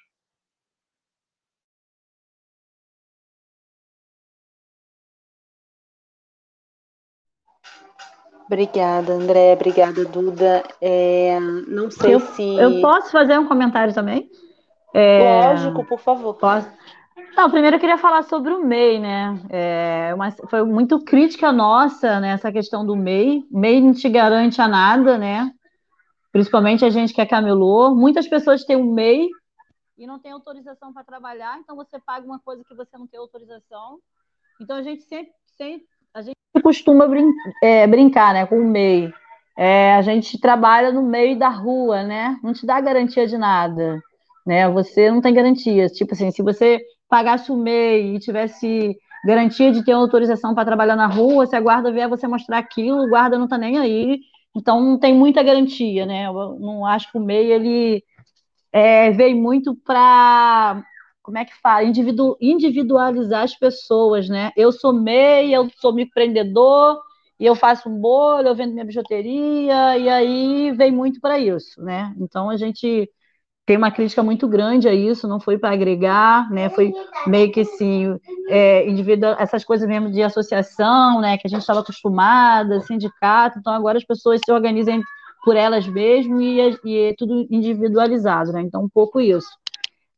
Obrigada, 8.49 9.13
André. 9.13 9.53
Obrigada, 9.53 10.05
Duda. 10.07 10.65
É, 10.81 11.39
não 11.69 11.91
sei 11.91 12.15
eu, 12.15 12.21
se. 12.21 12.57
Eu 12.57 12.81
posso 12.81 13.13
fazer 13.13 13.39
um 13.39 13.47
comentário 13.47 13.93
também? 13.93 14.29
É, 14.95 15.43
Lógico, 15.45 15.85
por 15.85 16.01
favor. 16.01 16.33
Posso? 16.35 16.67
Não, 17.37 17.51
primeiro 17.51 17.77
eu 17.77 17.81
queria 17.81 17.99
falar 17.99 18.23
sobre 18.23 18.53
o 18.53 18.65
MEI, 18.65 18.99
né? 18.99 19.39
É 19.51 20.13
uma, 20.15 20.31
foi 20.31 20.65
muito 20.65 20.99
crítica 21.05 21.53
nossa 21.53 22.19
né, 22.19 22.39
questão 22.51 22.87
do 22.87 22.97
MEI. 22.97 23.45
MEI 23.51 23.83
não 23.83 23.93
te 23.93 24.09
garante 24.09 24.61
a 24.63 24.67
nada, 24.67 25.19
né? 25.19 25.53
Principalmente 26.33 26.87
a 26.87 26.91
gente 26.91 27.13
que 27.13 27.21
é 27.21 27.27
camelô. 27.27 27.95
Muitas 27.95 28.27
pessoas 28.27 28.65
têm 28.65 28.77
um 28.77 28.93
MEI 28.93 29.29
e 29.99 30.07
não 30.07 30.19
tem 30.19 30.33
autorização 30.33 30.93
para 30.93 31.05
trabalhar, 31.05 31.59
então 31.59 31.75
você 31.75 31.99
paga 31.99 32.25
uma 32.25 32.39
coisa 32.39 32.63
que 32.65 32.75
você 32.75 32.97
não 32.97 33.07
tem 33.07 33.19
autorização. 33.19 33.99
Então 34.61 34.77
a 34.77 34.83
gente 34.83 35.03
sempre, 35.03 35.33
sempre 35.57 35.87
a 36.15 36.23
gente 36.23 36.37
costuma 36.63 37.07
brin 37.07 37.33
é, 37.63 37.87
brincar 37.87 38.35
né, 38.35 38.47
com 38.47 38.59
o 38.59 38.65
MEI. 38.65 39.13
É, 39.57 39.95
a 39.95 40.03
gente 40.03 40.39
trabalha 40.41 40.93
no 40.93 41.03
meio 41.03 41.39
da 41.39 41.49
rua, 41.49 42.05
né? 42.05 42.39
Não 42.43 42.53
te 42.53 42.65
dá 42.65 42.81
garantia 42.81 43.27
de 43.27 43.37
nada, 43.37 44.01
né? 44.47 44.69
Você 44.69 45.11
não 45.11 45.21
tem 45.21 45.35
garantia. 45.35 45.89
Tipo 45.89 46.15
assim, 46.15 46.31
se 46.31 46.43
você 46.43 46.81
pagasse 47.09 47.51
o 47.51 47.57
MEI 47.57 48.17
e 48.17 48.19
tivesse 48.21 48.97
garantia 49.25 49.73
de 49.73 49.85
ter 49.85 49.93
autorização 49.93 50.55
para 50.55 50.65
trabalhar 50.65 50.97
na 50.97 51.07
rua, 51.07 51.47
se 51.47 51.57
a 51.57 51.61
guarda 51.61 51.91
vier 51.91 52.09
você 52.09 52.29
mostrar 52.29 52.59
aquilo, 52.59 53.05
o 53.05 53.09
guarda 53.09 53.37
não 53.37 53.45
está 53.45 53.59
nem 53.59 53.79
aí. 53.79 54.21
Então 54.55 54.81
não 54.81 54.99
tem 54.99 55.15
muita 55.15 55.43
garantia, 55.43 56.07
né? 56.07 56.27
Eu 56.27 56.59
não 56.61 56.87
acho 56.87 57.11
que 57.11 57.19
o 57.19 57.21
MEI 57.21 57.53
ele 57.53 58.05
é, 58.73 59.11
veio 59.11 59.37
muito 59.37 59.75
para 59.85 60.85
como 61.29 61.37
é 61.37 61.45
que 61.45 61.55
fala? 61.61 61.85
Individu 61.85 62.39
individualizar 62.41 63.43
as 63.43 63.55
pessoas, 63.55 64.31
né? 64.31 64.51
Eu 64.57 64.73
sou 64.73 64.95
MEI, 64.95 65.53
eu 65.53 65.69
sou 65.79 65.93
microempreendedor, 65.93 66.99
e 67.39 67.45
eu 67.45 67.55
faço 67.55 67.87
um 67.87 68.01
bolo, 68.01 68.49
eu 68.49 68.55
vendo 68.55 68.73
minha 68.73 68.85
bijuteria, 68.87 69.99
e 69.99 70.09
aí 70.09 70.73
vem 70.73 70.91
muito 70.91 71.21
para 71.21 71.39
isso, 71.39 71.83
né? 71.83 72.15
Então 72.19 72.49
a 72.49 72.57
gente 72.57 73.11
tem 73.67 73.77
uma 73.77 73.91
crítica 73.91 74.23
muito 74.23 74.49
grande 74.49 74.89
a 74.89 74.95
isso, 74.95 75.29
não 75.29 75.39
foi 75.39 75.59
para 75.59 75.75
agregar, 75.75 76.51
né? 76.51 76.71
Foi 76.71 76.95
meio 77.27 77.53
que 77.53 77.61
assim, 77.61 78.19
é, 78.49 78.87
essas 79.39 79.63
coisas 79.63 79.87
mesmo 79.87 80.11
de 80.11 80.23
associação, 80.23 81.21
né? 81.21 81.37
Que 81.37 81.47
a 81.47 81.51
gente 81.51 81.61
estava 81.61 81.81
acostumada, 81.81 82.81
sindicato, 82.81 83.59
então 83.59 83.75
agora 83.75 83.99
as 83.99 84.05
pessoas 84.05 84.41
se 84.43 84.51
organizam 84.51 85.03
por 85.45 85.57
elas 85.57 85.87
mesmas 85.87 86.41
e, 86.41 86.89
e 86.89 86.99
é 87.11 87.15
tudo 87.19 87.47
individualizado, 87.51 88.51
né? 88.51 88.63
Então 88.63 88.83
um 88.83 88.89
pouco 88.89 89.21
isso. 89.21 89.49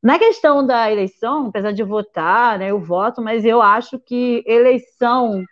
Na 0.03 0.19
questão 0.19 0.67
da 0.67 0.91
eleição, 0.91 1.49
apesar 1.49 1.73
de 1.73 1.83
votar, 1.83 2.59
né, 2.59 2.71
eu 2.71 2.81
voto, 2.81 3.21
mas 3.21 3.45
eu 3.45 3.61
acho 3.61 3.99
que 3.99 4.43
eleição, 4.47 5.45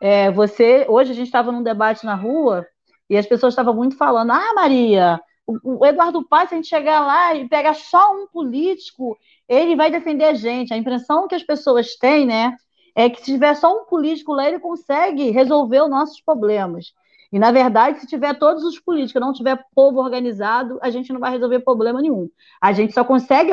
é, 0.00 0.30
você, 0.30 0.86
hoje 0.88 1.12
a 1.12 1.14
gente 1.14 1.26
estava 1.26 1.52
num 1.52 1.62
debate 1.62 2.06
na 2.06 2.14
rua 2.14 2.66
e 3.10 3.16
as 3.16 3.26
pessoas 3.26 3.52
estavam 3.52 3.74
muito 3.74 3.96
falando, 3.96 4.30
ah, 4.32 4.54
Maria, 4.54 5.20
o, 5.46 5.80
o 5.80 5.86
Eduardo 5.86 6.26
Paes, 6.26 6.48
se 6.48 6.54
a 6.54 6.56
gente 6.56 6.68
chegar 6.68 7.00
lá 7.00 7.34
e 7.34 7.48
pegar 7.48 7.74
só 7.74 8.14
um 8.14 8.26
político, 8.28 9.18
ele 9.48 9.76
vai 9.76 9.90
defender 9.90 10.24
a 10.24 10.34
gente. 10.34 10.72
A 10.72 10.76
impressão 10.76 11.28
que 11.28 11.34
as 11.34 11.42
pessoas 11.42 11.96
têm, 11.96 12.24
né, 12.24 12.56
é 12.94 13.10
que 13.10 13.18
se 13.18 13.32
tiver 13.32 13.54
só 13.54 13.82
um 13.82 13.84
político 13.84 14.32
lá, 14.32 14.48
ele 14.48 14.60
consegue 14.60 15.30
resolver 15.30 15.82
os 15.82 15.90
nossos 15.90 16.20
problemas. 16.22 16.92
E, 17.32 17.38
na 17.38 17.52
verdade, 17.52 18.00
se 18.00 18.06
tiver 18.06 18.38
todos 18.38 18.64
os 18.64 18.78
políticos, 18.80 19.20
não 19.20 19.32
tiver 19.32 19.64
povo 19.74 20.00
organizado, 20.00 20.78
a 20.82 20.90
gente 20.90 21.12
não 21.12 21.20
vai 21.20 21.30
resolver 21.30 21.60
problema 21.60 22.02
nenhum. 22.02 22.28
A 22.60 22.72
gente 22.72 22.92
só 22.92 23.04
consegue 23.04 23.52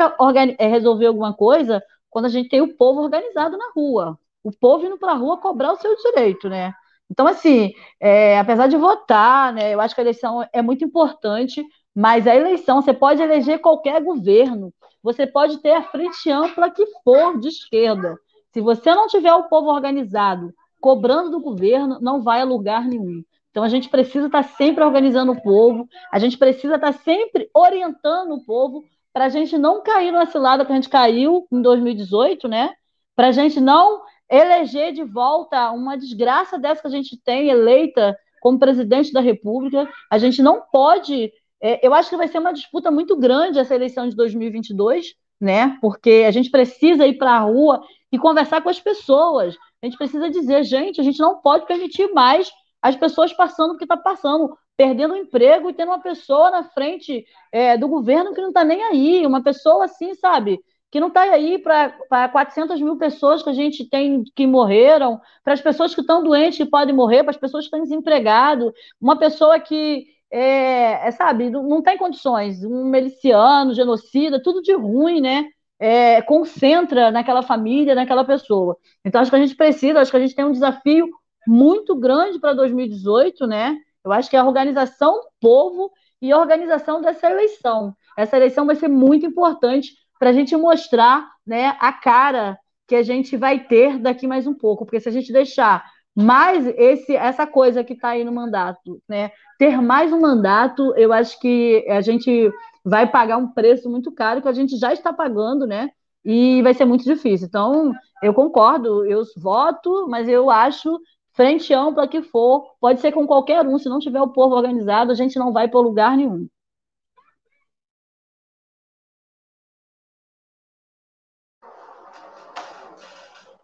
é, 0.58 0.66
resolver 0.66 1.06
alguma 1.06 1.32
coisa 1.32 1.82
quando 2.10 2.24
a 2.24 2.28
gente 2.28 2.48
tem 2.48 2.60
o 2.60 2.76
povo 2.76 3.02
organizado 3.02 3.56
na 3.56 3.70
rua, 3.74 4.18
o 4.42 4.50
povo 4.50 4.86
indo 4.86 4.98
para 4.98 5.12
a 5.12 5.16
rua 5.16 5.38
cobrar 5.38 5.72
o 5.72 5.76
seu 5.76 5.94
direito, 5.96 6.48
né? 6.48 6.72
Então, 7.10 7.26
assim, 7.26 7.72
é, 8.00 8.38
apesar 8.38 8.66
de 8.66 8.76
votar, 8.76 9.52
né, 9.52 9.72
eu 9.72 9.80
acho 9.80 9.94
que 9.94 10.00
a 10.00 10.04
eleição 10.04 10.46
é 10.52 10.60
muito 10.60 10.84
importante, 10.84 11.64
mas 11.94 12.26
a 12.26 12.34
eleição, 12.34 12.82
você 12.82 12.92
pode 12.92 13.22
eleger 13.22 13.60
qualquer 13.60 14.02
governo, 14.02 14.72
você 15.02 15.26
pode 15.26 15.58
ter 15.58 15.72
a 15.72 15.82
frente 15.82 16.30
ampla 16.30 16.70
que 16.70 16.84
for 17.02 17.38
de 17.38 17.48
esquerda. 17.48 18.16
Se 18.52 18.60
você 18.60 18.94
não 18.94 19.06
tiver 19.06 19.32
o 19.34 19.48
povo 19.48 19.68
organizado, 19.70 20.52
cobrando 20.80 21.30
do 21.30 21.40
governo, 21.40 21.98
não 22.00 22.22
vai 22.22 22.40
a 22.40 22.44
lugar 22.44 22.84
nenhum. 22.84 23.22
Então 23.50 23.62
a 23.62 23.68
gente 23.68 23.88
precisa 23.88 24.26
estar 24.26 24.42
sempre 24.42 24.84
organizando 24.84 25.32
o 25.32 25.42
povo, 25.42 25.88
a 26.12 26.18
gente 26.18 26.36
precisa 26.36 26.76
estar 26.76 26.92
sempre 26.92 27.50
orientando 27.54 28.34
o 28.34 28.44
povo 28.44 28.84
para 29.12 29.24
a 29.24 29.28
gente 29.28 29.56
não 29.58 29.82
cair 29.82 30.12
numa 30.12 30.26
cilada 30.26 30.64
que 30.64 30.72
a 30.72 30.74
gente 30.74 30.88
caiu 30.88 31.46
em 31.50 31.60
2018, 31.60 32.46
né? 32.46 32.72
Para 33.16 33.28
a 33.28 33.32
gente 33.32 33.60
não 33.60 34.02
eleger 34.30 34.92
de 34.92 35.02
volta 35.02 35.70
uma 35.72 35.96
desgraça 35.96 36.58
dessa 36.58 36.82
que 36.82 36.88
a 36.88 36.90
gente 36.90 37.16
tem 37.22 37.48
eleita 37.48 38.16
como 38.40 38.58
presidente 38.58 39.12
da 39.12 39.20
República. 39.20 39.88
A 40.10 40.18
gente 40.18 40.42
não 40.42 40.62
pode. 40.70 41.32
É, 41.60 41.84
eu 41.84 41.92
acho 41.94 42.10
que 42.10 42.16
vai 42.16 42.28
ser 42.28 42.38
uma 42.38 42.52
disputa 42.52 42.90
muito 42.90 43.16
grande 43.16 43.58
essa 43.58 43.74
eleição 43.74 44.08
de 44.08 44.14
2022, 44.14 45.14
né? 45.40 45.76
Porque 45.80 46.24
a 46.26 46.30
gente 46.30 46.50
precisa 46.50 47.06
ir 47.06 47.18
para 47.18 47.32
a 47.32 47.40
rua 47.40 47.82
e 48.12 48.18
conversar 48.18 48.62
com 48.62 48.68
as 48.68 48.78
pessoas. 48.78 49.56
A 49.82 49.86
gente 49.86 49.98
precisa 49.98 50.30
dizer, 50.30 50.62
gente, 50.64 51.00
a 51.00 51.04
gente 51.04 51.18
não 51.18 51.40
pode 51.40 51.66
permitir 51.66 52.12
mais 52.12 52.50
as 52.80 52.96
pessoas 52.96 53.32
passando 53.32 53.74
o 53.74 53.76
que 53.76 53.84
está 53.84 53.96
passando, 53.96 54.56
perdendo 54.76 55.14
o 55.14 55.16
emprego 55.16 55.68
e 55.68 55.74
tendo 55.74 55.88
uma 55.88 56.00
pessoa 56.00 56.50
na 56.50 56.64
frente 56.64 57.24
é, 57.52 57.76
do 57.76 57.88
governo 57.88 58.32
que 58.32 58.40
não 58.40 58.48
está 58.48 58.64
nem 58.64 58.82
aí, 58.84 59.26
uma 59.26 59.42
pessoa 59.42 59.84
assim, 59.84 60.14
sabe, 60.14 60.60
que 60.90 61.00
não 61.00 61.08
está 61.08 61.22
aí 61.22 61.58
para 61.58 62.28
400 62.28 62.80
mil 62.80 62.96
pessoas 62.96 63.42
que 63.42 63.50
a 63.50 63.52
gente 63.52 63.88
tem 63.88 64.22
que 64.34 64.46
morreram, 64.46 65.20
para 65.44 65.54
as 65.54 65.60
pessoas 65.60 65.94
que 65.94 66.00
estão 66.00 66.22
doentes 66.22 66.58
que 66.58 66.64
podem 66.66 66.94
morrer, 66.94 67.22
para 67.22 67.30
as 67.30 67.36
pessoas 67.36 67.64
que 67.64 67.66
estão 67.66 67.82
desempregadas, 67.82 68.72
uma 69.00 69.18
pessoa 69.18 69.58
que 69.60 70.06
é, 70.30 71.08
é, 71.08 71.10
sabe, 71.10 71.50
não 71.50 71.82
tem 71.82 71.96
condições, 71.96 72.62
um 72.64 72.84
miliciano, 72.84 73.74
genocida, 73.74 74.42
tudo 74.42 74.62
de 74.62 74.74
ruim, 74.74 75.20
né? 75.20 75.46
É, 75.80 76.20
concentra 76.22 77.10
naquela 77.10 77.42
família, 77.42 77.94
naquela 77.94 78.24
pessoa. 78.24 78.76
Então, 79.04 79.20
acho 79.20 79.30
que 79.30 79.36
a 79.36 79.40
gente 79.40 79.54
precisa, 79.54 80.00
acho 80.00 80.10
que 80.10 80.16
a 80.16 80.20
gente 80.20 80.34
tem 80.34 80.44
um 80.44 80.52
desafio 80.52 81.08
muito 81.48 81.96
grande 81.96 82.38
para 82.38 82.52
2018, 82.52 83.46
né? 83.46 83.78
Eu 84.04 84.12
acho 84.12 84.28
que 84.28 84.36
é 84.36 84.38
a 84.38 84.44
organização 84.44 85.14
do 85.14 85.28
povo 85.40 85.90
e 86.20 86.30
a 86.30 86.38
organização 86.38 87.00
dessa 87.00 87.30
eleição. 87.30 87.96
Essa 88.16 88.36
eleição 88.36 88.66
vai 88.66 88.76
ser 88.76 88.88
muito 88.88 89.24
importante 89.24 89.94
para 90.18 90.30
a 90.30 90.32
gente 90.32 90.54
mostrar 90.56 91.26
né, 91.46 91.74
a 91.80 91.90
cara 91.92 92.58
que 92.86 92.94
a 92.94 93.02
gente 93.02 93.36
vai 93.36 93.60
ter 93.60 93.98
daqui 93.98 94.26
mais 94.26 94.46
um 94.46 94.54
pouco, 94.54 94.84
porque 94.84 95.00
se 95.00 95.08
a 95.08 95.12
gente 95.12 95.32
deixar 95.32 95.84
mais 96.14 96.66
esse, 96.66 97.14
essa 97.16 97.46
coisa 97.46 97.84
que 97.84 97.94
está 97.94 98.10
aí 98.10 98.24
no 98.24 98.32
mandato, 98.32 99.00
né, 99.08 99.30
ter 99.58 99.80
mais 99.80 100.12
um 100.12 100.20
mandato, 100.20 100.92
eu 100.96 101.12
acho 101.12 101.38
que 101.40 101.84
a 101.88 102.00
gente 102.00 102.50
vai 102.84 103.06
pagar 103.10 103.36
um 103.38 103.48
preço 103.52 103.88
muito 103.88 104.12
caro 104.12 104.42
que 104.42 104.48
a 104.48 104.52
gente 104.52 104.76
já 104.76 104.92
está 104.92 105.12
pagando, 105.12 105.66
né? 105.66 105.90
E 106.24 106.60
vai 106.62 106.74
ser 106.74 106.84
muito 106.84 107.04
difícil. 107.04 107.46
Então, 107.46 107.92
eu 108.22 108.34
concordo, 108.34 109.06
eu 109.06 109.22
voto, 109.36 110.08
mas 110.08 110.28
eu 110.28 110.50
acho 110.50 110.98
frente 111.38 111.72
ampla 111.72 112.08
que 112.08 112.20
for, 112.20 112.74
pode 112.80 113.00
ser 113.00 113.12
com 113.12 113.24
qualquer 113.24 113.64
um, 113.64 113.78
se 113.78 113.88
não 113.88 114.00
tiver 114.00 114.20
o 114.20 114.32
povo 114.32 114.56
organizado, 114.56 115.12
a 115.12 115.14
gente 115.14 115.38
não 115.38 115.52
vai 115.52 115.68
para 115.68 115.78
lugar 115.78 116.16
nenhum. 116.16 116.48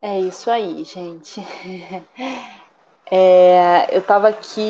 É 0.01 0.21
isso 0.21 0.51
aí, 0.51 0.85
gente. 0.85 1.41
É, 3.11 3.95
eu 3.95 4.01
estava 4.01 4.29
aqui, 4.29 4.61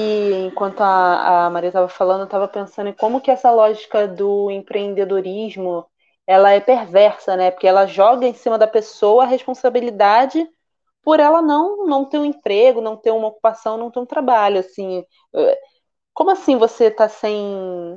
enquanto 0.46 0.80
a, 0.80 1.46
a 1.46 1.50
Maria 1.50 1.68
estava 1.68 1.88
falando, 1.88 2.20
eu 2.22 2.24
estava 2.24 2.48
pensando 2.48 2.88
em 2.88 2.92
como 2.92 3.20
que 3.20 3.30
essa 3.30 3.50
lógica 3.50 4.08
do 4.08 4.50
empreendedorismo 4.50 5.86
ela 6.26 6.50
é 6.50 6.60
perversa, 6.60 7.36
né? 7.36 7.50
Porque 7.50 7.66
ela 7.66 7.86
joga 7.86 8.26
em 8.26 8.34
cima 8.34 8.58
da 8.58 8.66
pessoa 8.66 9.22
a 9.24 9.26
responsabilidade 9.26 10.48
por 11.04 11.20
ela 11.20 11.42
não 11.42 11.86
não 11.86 12.04
ter 12.04 12.18
um 12.18 12.24
emprego, 12.24 12.80
não 12.80 12.96
ter 12.96 13.10
uma 13.10 13.28
ocupação, 13.28 13.76
não 13.76 13.90
ter 13.90 14.00
um 14.00 14.06
trabalho, 14.06 14.58
assim. 14.60 15.04
Como 16.12 16.30
assim 16.30 16.56
você 16.56 16.84
está 16.86 17.08
sem, 17.08 17.34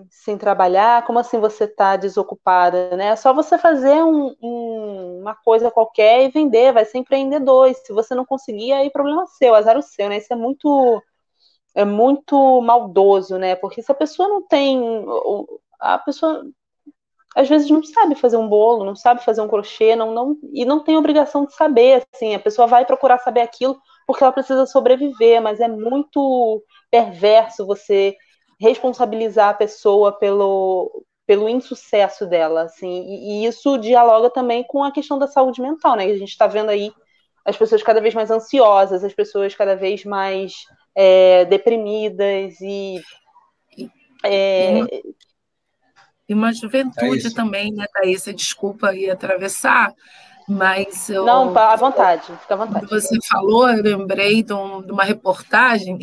sem 0.10 0.38
trabalhar? 0.38 1.06
Como 1.06 1.20
assim 1.20 1.40
você 1.40 1.66
está 1.66 1.96
desocupada? 1.96 2.96
Né? 2.98 3.10
É 3.10 3.16
só 3.16 3.32
você 3.32 3.60
fazer 3.60 4.04
um, 4.04 4.36
um, 4.42 5.20
uma 5.22 5.36
coisa 5.36 5.70
qualquer 5.70 6.24
e 6.26 6.30
vender, 6.32 6.74
vai 6.74 6.84
ser 6.84 6.98
empreendedor. 6.98 7.70
E 7.70 7.76
se 7.76 7.94
você 7.94 8.16
não 8.16 8.26
conseguir, 8.26 8.74
aí 8.74 8.90
problema 8.90 9.28
seu, 9.28 9.54
azar 9.54 9.78
o 9.78 9.84
seu, 9.84 10.10
né? 10.10 10.18
Isso 10.18 10.34
é 10.34 10.36
muito 10.36 11.02
é 11.76 11.86
muito 11.86 12.62
maldoso, 12.62 13.38
né? 13.38 13.56
Porque 13.56 13.84
se 13.84 13.92
a 13.92 13.96
pessoa 13.96 14.28
não 14.28 14.42
tem 14.48 14.82
a 15.80 16.00
pessoa 16.00 16.44
às 17.38 17.48
vezes 17.48 17.70
não 17.70 17.84
sabe 17.84 18.16
fazer 18.16 18.36
um 18.36 18.48
bolo, 18.48 18.84
não 18.84 18.96
sabe 18.96 19.24
fazer 19.24 19.42
um 19.42 19.48
crochê, 19.48 19.96
não, 19.96 20.12
não, 20.12 20.36
e 20.52 20.66
não 20.66 20.84
tem 20.84 20.98
obrigação 20.98 21.46
de 21.46 21.54
saber, 21.54 22.04
assim, 22.12 22.34
a 22.34 22.40
pessoa 22.40 22.66
vai 22.66 22.84
procurar 22.84 23.20
saber 23.20 23.42
aquilo 23.42 23.80
porque 24.08 24.24
ela 24.24 24.34
precisa 24.34 24.66
sobreviver, 24.66 25.40
mas 25.40 25.60
é 25.60 25.68
muito 25.68 26.64
perverso 26.90 27.64
você 27.68 28.16
responsabilizar 28.60 29.50
a 29.50 29.54
pessoa 29.54 30.18
pelo, 30.18 31.06
pelo 31.28 31.48
insucesso 31.48 32.26
dela, 32.26 32.64
assim, 32.64 33.06
e, 33.06 33.44
e 33.44 33.46
isso 33.46 33.78
dialoga 33.78 34.32
também 34.32 34.64
com 34.64 34.84
a 34.84 34.92
questão 34.92 35.20
da 35.20 35.28
saúde 35.28 35.62
mental, 35.62 35.96
né, 35.96 36.06
a 36.06 36.18
gente 36.18 36.30
está 36.30 36.48
vendo 36.48 36.70
aí 36.70 36.92
as 37.46 37.56
pessoas 37.56 37.84
cada 37.84 38.02
vez 38.02 38.16
mais 38.16 38.32
ansiosas, 38.32 39.04
as 39.04 39.14
pessoas 39.14 39.54
cada 39.54 39.76
vez 39.76 40.04
mais 40.04 40.54
é, 40.96 41.46
deprimidas 41.46 42.60
e 42.62 43.00
é, 44.26 44.82
e 46.28 46.34
uma 46.34 46.54
juventude 46.54 47.28
é 47.28 47.32
também, 47.32 47.72
né, 47.72 47.86
Thaís? 47.94 48.26
Desculpa 48.36 48.90
aí 48.90 49.10
atravessar, 49.10 49.94
mas 50.48 51.10
eu. 51.10 51.26
Não, 51.26 51.58
à 51.58 51.76
vontade, 51.76 52.26
fica 52.42 52.54
à 52.54 52.58
vontade. 52.58 52.86
Você 52.88 53.18
falou, 53.28 53.70
eu 53.70 53.82
lembrei 53.82 54.44
de, 54.44 54.54
um, 54.54 54.82
de, 54.82 54.92
uma 54.92 55.04
reportagem 55.04 55.98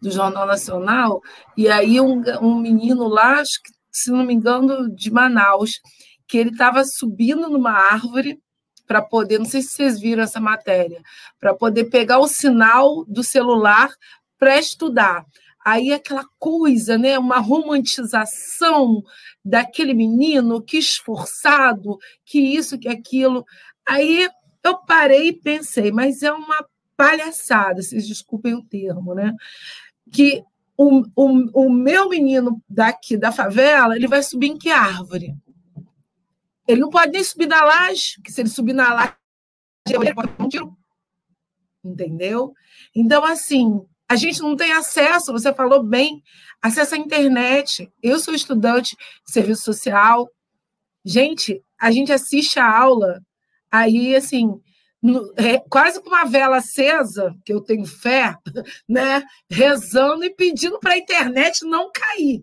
do 0.00 0.10
Jornal 0.10 0.46
Nacional, 0.46 1.20
e 1.56 1.68
aí 1.68 2.00
um, 2.00 2.22
um 2.40 2.58
menino 2.58 3.08
lá, 3.08 3.42
se 3.90 4.10
não 4.10 4.24
me 4.24 4.34
engano, 4.34 4.90
de 4.94 5.10
Manaus, 5.10 5.80
que 6.26 6.38
ele 6.38 6.50
estava 6.50 6.84
subindo 6.84 7.48
numa 7.48 7.72
árvore 7.72 8.38
para 8.86 9.02
poder, 9.02 9.38
não 9.38 9.46
sei 9.46 9.62
se 9.62 9.68
vocês 9.68 10.00
viram 10.00 10.24
essa 10.24 10.40
matéria, 10.40 11.00
para 11.38 11.54
poder 11.54 11.84
pegar 11.84 12.18
o 12.18 12.26
sinal 12.26 13.04
do 13.06 13.22
celular 13.22 13.88
para 14.38 14.58
estudar. 14.58 15.24
Aí 15.64 15.92
aquela 15.92 16.24
coisa, 16.38 16.96
né, 16.96 17.18
uma 17.18 17.38
romantização 17.38 19.02
daquele 19.44 19.92
menino, 19.92 20.62
que 20.62 20.78
esforçado, 20.78 21.98
que 22.24 22.38
isso, 22.38 22.78
que 22.78 22.88
aquilo. 22.88 23.44
Aí 23.86 24.28
eu 24.62 24.78
parei 24.78 25.28
e 25.28 25.32
pensei, 25.32 25.92
mas 25.92 26.22
é 26.22 26.32
uma 26.32 26.64
palhaçada, 26.96 27.82
vocês 27.82 28.06
desculpem 28.06 28.54
o 28.54 28.62
termo, 28.62 29.14
né? 29.14 29.34
Que 30.12 30.42
o, 30.76 31.02
o, 31.14 31.66
o 31.66 31.70
meu 31.70 32.08
menino 32.08 32.62
daqui 32.68 33.16
da 33.16 33.30
favela, 33.30 33.96
ele 33.96 34.08
vai 34.08 34.22
subir 34.22 34.48
em 34.48 34.58
que 34.58 34.70
árvore? 34.70 35.34
Ele 36.66 36.80
não 36.80 36.90
pode 36.90 37.12
nem 37.12 37.24
subir 37.24 37.46
na 37.46 37.64
laje, 37.64 38.20
que 38.22 38.30
se 38.32 38.40
ele 38.40 38.48
subir 38.48 38.72
na 38.72 38.94
laje, 38.94 39.14
ele 39.88 40.14
pode 40.14 40.32
um 40.38 40.48
tiro. 40.48 40.76
Entendeu? 41.84 42.52
Então, 42.94 43.24
assim, 43.24 43.84
a 44.10 44.16
gente 44.16 44.40
não 44.40 44.56
tem 44.56 44.72
acesso, 44.72 45.30
você 45.30 45.54
falou 45.54 45.84
bem, 45.84 46.20
acesso 46.60 46.96
à 46.96 46.98
internet. 46.98 47.88
Eu 48.02 48.18
sou 48.18 48.34
estudante 48.34 48.96
de 49.24 49.32
serviço 49.32 49.62
social. 49.62 50.28
Gente, 51.04 51.62
a 51.80 51.92
gente 51.92 52.12
assiste 52.12 52.58
a 52.58 52.68
aula, 52.68 53.20
aí, 53.70 54.16
assim, 54.16 54.60
no, 55.00 55.32
é, 55.36 55.60
quase 55.60 56.02
com 56.02 56.08
uma 56.08 56.24
vela 56.24 56.56
acesa, 56.56 57.32
que 57.44 57.52
eu 57.52 57.60
tenho 57.60 57.86
fé, 57.86 58.34
né? 58.88 59.22
Rezando 59.48 60.24
e 60.24 60.34
pedindo 60.34 60.80
para 60.80 60.94
a 60.94 60.98
internet 60.98 61.64
não 61.64 61.88
cair, 61.92 62.42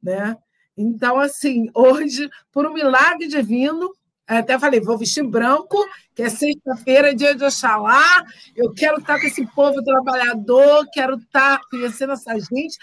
né? 0.00 0.36
Então, 0.76 1.18
assim, 1.18 1.66
hoje, 1.74 2.30
por 2.52 2.64
um 2.66 2.72
milagre 2.72 3.26
divino, 3.26 3.92
até 4.38 4.58
falei, 4.58 4.80
vou 4.80 4.96
vestir 4.96 5.24
branco, 5.24 5.76
que 6.14 6.22
é 6.22 6.28
sexta-feira, 6.28 7.14
dia 7.14 7.34
de 7.34 7.44
Oxalá, 7.44 8.24
eu 8.54 8.72
quero 8.72 8.98
estar 8.98 9.18
com 9.20 9.26
esse 9.26 9.44
povo 9.48 9.82
trabalhador, 9.82 10.86
quero 10.92 11.16
estar 11.16 11.60
conhecendo 11.70 12.12
essa 12.12 12.34
gente, 12.34 12.78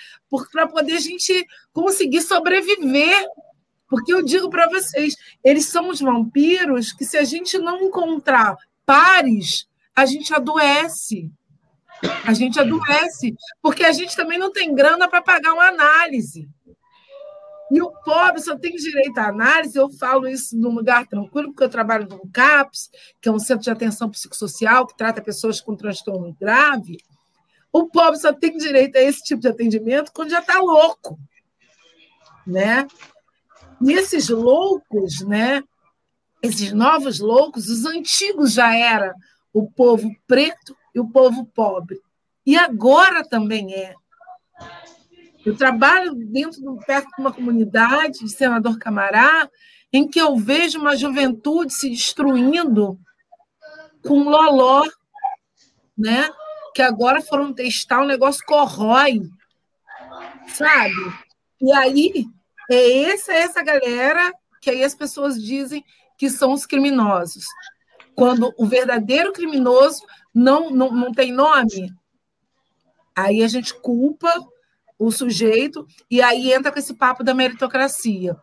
para 0.52 0.68
poder 0.68 0.94
a 0.94 1.00
gente 1.00 1.46
conseguir 1.72 2.22
sobreviver. 2.22 3.26
Porque 3.90 4.14
eu 4.14 4.22
digo 4.22 4.50
para 4.50 4.68
vocês, 4.68 5.16
eles 5.42 5.68
são 5.68 5.90
os 5.90 6.02
vampiros 6.02 6.92
que, 6.92 7.06
se 7.06 7.18
a 7.18 7.24
gente 7.24 7.58
não 7.58 7.82
encontrar 7.82 8.58
pares, 8.86 9.66
a 9.96 10.06
gente 10.06 10.34
adoece. 10.34 11.32
A 12.26 12.34
gente 12.34 12.60
adoece, 12.60 13.36
porque 13.62 13.84
a 13.84 13.92
gente 13.92 14.16
também 14.16 14.38
não 14.38 14.52
tem 14.52 14.76
grana 14.76 15.08
para 15.08 15.22
pagar 15.22 15.54
uma 15.54 15.68
análise. 15.68 16.48
E 17.72 17.82
o 17.82 17.92
pobre 17.92 18.42
só 18.42 18.58
tem 18.58 18.76
direito 18.76 19.18
à 19.18 19.28
análise, 19.28 19.78
eu 19.78 19.90
falo 19.90 20.28
isso 20.28 20.58
num 20.58 20.74
lugar 20.74 21.06
tranquilo, 21.06 21.50
porque 21.50 21.64
eu 21.64 21.70
trabalho 21.70 22.08
no 22.08 22.30
CAPS, 22.32 22.90
que 23.22 23.28
é 23.28 23.32
um 23.32 23.40
centro 23.40 23.64
de 23.64 23.72
atenção 23.72 24.10
psicossocial 24.10 24.88
que 24.88 24.96
trata 24.96 25.22
pessoas 25.22 25.60
com 25.60 25.76
transtorno 25.76 26.36
grave. 26.40 26.98
O 27.72 27.90
pobre 27.90 28.20
só 28.20 28.32
tem 28.32 28.56
direito 28.58 28.96
a 28.98 29.02
esse 29.02 29.22
tipo 29.22 29.42
de 29.42 29.50
atendimento 29.50 30.12
quando 30.14 30.30
já 30.30 30.40
está 30.40 30.60
louco. 30.60 31.20
Né? 32.46 32.88
E 33.82 33.92
esses 33.92 34.30
loucos, 34.30 35.22
né? 35.22 35.62
esses 36.42 36.72
novos 36.72 37.20
loucos, 37.20 37.68
os 37.70 37.86
antigos 37.86 38.54
já 38.54 38.76
era 38.76 39.14
o 39.54 39.70
povo 39.70 40.10
preto 40.26 40.76
e 40.94 41.00
o 41.00 41.08
povo 41.08 41.46
pobre. 41.46 42.00
E 42.46 42.56
agora 42.56 43.28
também 43.28 43.74
é. 43.74 43.94
Eu 45.48 45.56
trabalho 45.56 46.14
dentro 46.14 46.60
do, 46.62 46.76
perto 46.76 47.08
de 47.08 47.22
uma 47.22 47.32
comunidade 47.32 48.20
de 48.20 48.30
Senador 48.30 48.78
Camará, 48.78 49.50
em 49.94 50.06
que 50.06 50.20
eu 50.20 50.36
vejo 50.36 50.78
uma 50.78 50.94
juventude 50.94 51.72
se 51.72 51.90
destruindo 51.90 53.00
com 54.06 54.24
loló, 54.24 54.86
né? 55.98 56.30
Que 56.76 56.82
agora 56.82 57.22
foram 57.22 57.54
testar, 57.54 58.02
o 58.02 58.06
negócio 58.06 58.44
corrói, 58.46 59.22
sabe? 60.50 61.14
E 61.62 61.72
aí, 61.72 62.26
é 62.70 63.04
essa, 63.04 63.32
essa 63.32 63.64
galera 63.64 64.34
que 64.62 64.70
aí 64.70 64.84
as 64.84 64.96
pessoas 64.96 65.42
dizem 65.42 65.82
que 66.18 66.30
são 66.30 66.52
os 66.52 66.66
criminosos. 66.66 67.46
Quando 68.14 68.54
o 68.58 68.66
verdadeiro 68.66 69.32
criminoso 69.32 70.04
não, 70.36 70.70
não, 70.72 70.92
não 70.92 71.14
tem 71.14 71.32
nome, 71.32 71.90
aí 73.16 73.42
a 73.42 73.48
gente 73.48 73.74
culpa 73.74 74.46
o 75.00 75.12
sujeito, 75.12 75.86
e 76.10 76.22
aí 76.22 76.52
entra 76.52 76.72
com 76.72 76.80
esse 76.80 76.94
papo 76.94 77.24
da 77.24 77.34
meritocracia. 77.34 78.36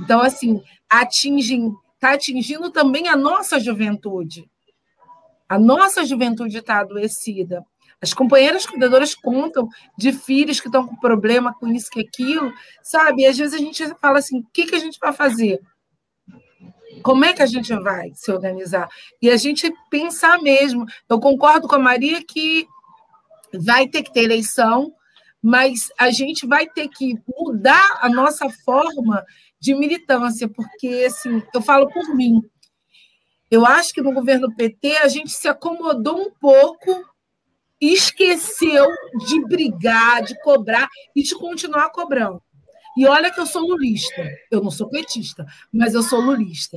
Então, 0.00 0.20
assim, 0.20 0.62
atingem, 0.88 1.72
está 1.94 2.12
atingindo 2.12 2.70
também 2.70 3.08
a 3.08 3.16
nossa 3.16 3.58
juventude. 3.58 4.48
A 5.48 5.58
nossa 5.58 6.04
juventude 6.04 6.58
está 6.58 6.80
adoecida. 6.80 7.64
As 8.00 8.14
companheiras 8.14 8.66
cuidadoras 8.66 9.14
contam 9.14 9.68
de 9.96 10.12
filhos 10.12 10.60
que 10.60 10.68
estão 10.68 10.86
com 10.86 10.94
problema 10.96 11.52
com 11.52 11.66
isso, 11.68 11.90
que 11.90 12.00
aquilo, 12.00 12.52
sabe? 12.82 13.22
E 13.22 13.26
às 13.26 13.36
vezes 13.36 13.54
a 13.54 13.58
gente 13.58 13.84
fala 13.96 14.18
assim: 14.18 14.38
o 14.38 14.46
que, 14.52 14.66
que 14.66 14.74
a 14.76 14.78
gente 14.78 14.98
vai 15.00 15.12
fazer? 15.12 15.60
Como 17.02 17.24
é 17.24 17.32
que 17.32 17.42
a 17.42 17.46
gente 17.46 17.74
vai 17.74 18.12
se 18.14 18.30
organizar? 18.30 18.88
E 19.20 19.30
a 19.30 19.36
gente 19.36 19.72
pensar 19.90 20.40
mesmo. 20.40 20.86
Eu 21.08 21.18
concordo 21.18 21.66
com 21.66 21.76
a 21.76 21.78
Maria 21.78 22.22
que 22.24 22.66
vai 23.52 23.88
ter 23.88 24.02
que 24.02 24.12
ter 24.12 24.24
eleição, 24.24 24.92
mas 25.42 25.88
a 25.98 26.10
gente 26.10 26.46
vai 26.46 26.66
ter 26.68 26.88
que 26.88 27.14
mudar 27.38 27.98
a 28.00 28.08
nossa 28.08 28.48
forma 28.64 29.24
de 29.60 29.74
militância, 29.74 30.48
porque 30.48 31.04
assim, 31.06 31.42
eu 31.54 31.62
falo 31.62 31.88
por 31.88 32.14
mim. 32.14 32.40
Eu 33.50 33.64
acho 33.64 33.92
que 33.92 34.02
no 34.02 34.12
governo 34.12 34.54
PT 34.54 34.96
a 34.98 35.08
gente 35.08 35.30
se 35.30 35.48
acomodou 35.48 36.20
um 36.20 36.30
pouco 36.30 37.04
e 37.80 37.92
esqueceu 37.92 38.86
de 39.26 39.44
brigar, 39.46 40.22
de 40.22 40.38
cobrar 40.42 40.88
e 41.14 41.22
de 41.22 41.34
continuar 41.34 41.90
cobrando. 41.90 42.42
E 42.96 43.06
olha 43.06 43.30
que 43.32 43.40
eu 43.40 43.46
sou 43.46 43.62
lulista, 43.62 44.28
eu 44.50 44.60
não 44.60 44.70
sou 44.70 44.88
petista, 44.88 45.46
mas 45.72 45.94
eu 45.94 46.02
sou 46.02 46.20
lulista. 46.20 46.76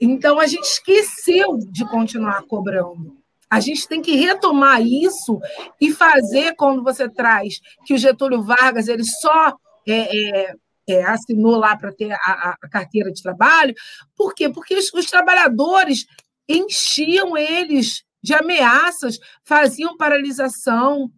Então 0.00 0.40
a 0.40 0.46
gente 0.46 0.64
esqueceu 0.64 1.58
de 1.58 1.84
continuar 1.88 2.42
cobrando. 2.44 3.17
A 3.50 3.60
gente 3.60 3.88
tem 3.88 4.02
que 4.02 4.14
retomar 4.16 4.82
isso 4.82 5.40
e 5.80 5.92
fazer 5.92 6.54
quando 6.54 6.82
você 6.82 7.08
traz 7.08 7.60
que 7.86 7.94
o 7.94 7.98
Getúlio 7.98 8.42
Vargas 8.42 8.88
ele 8.88 9.04
só 9.04 9.54
é, 9.86 10.46
é, 10.46 10.54
é, 10.88 11.02
assinou 11.04 11.56
lá 11.56 11.76
para 11.76 11.92
ter 11.92 12.12
a, 12.12 12.56
a, 12.62 12.68
carteira 12.68 13.10
de 13.10 13.22
trabalho. 13.22 13.74
Por 14.16 14.34
quê? 14.34 14.48
Porque 14.48 14.74
os, 14.74 14.92
os 14.92 15.06
trabalhadores 15.06 16.06
enchiam 16.48 17.36
eles 17.36 18.04
de 18.22 18.34
ameaças, 18.34 19.18
faziam 19.44 19.96
paralisação, 19.96 21.10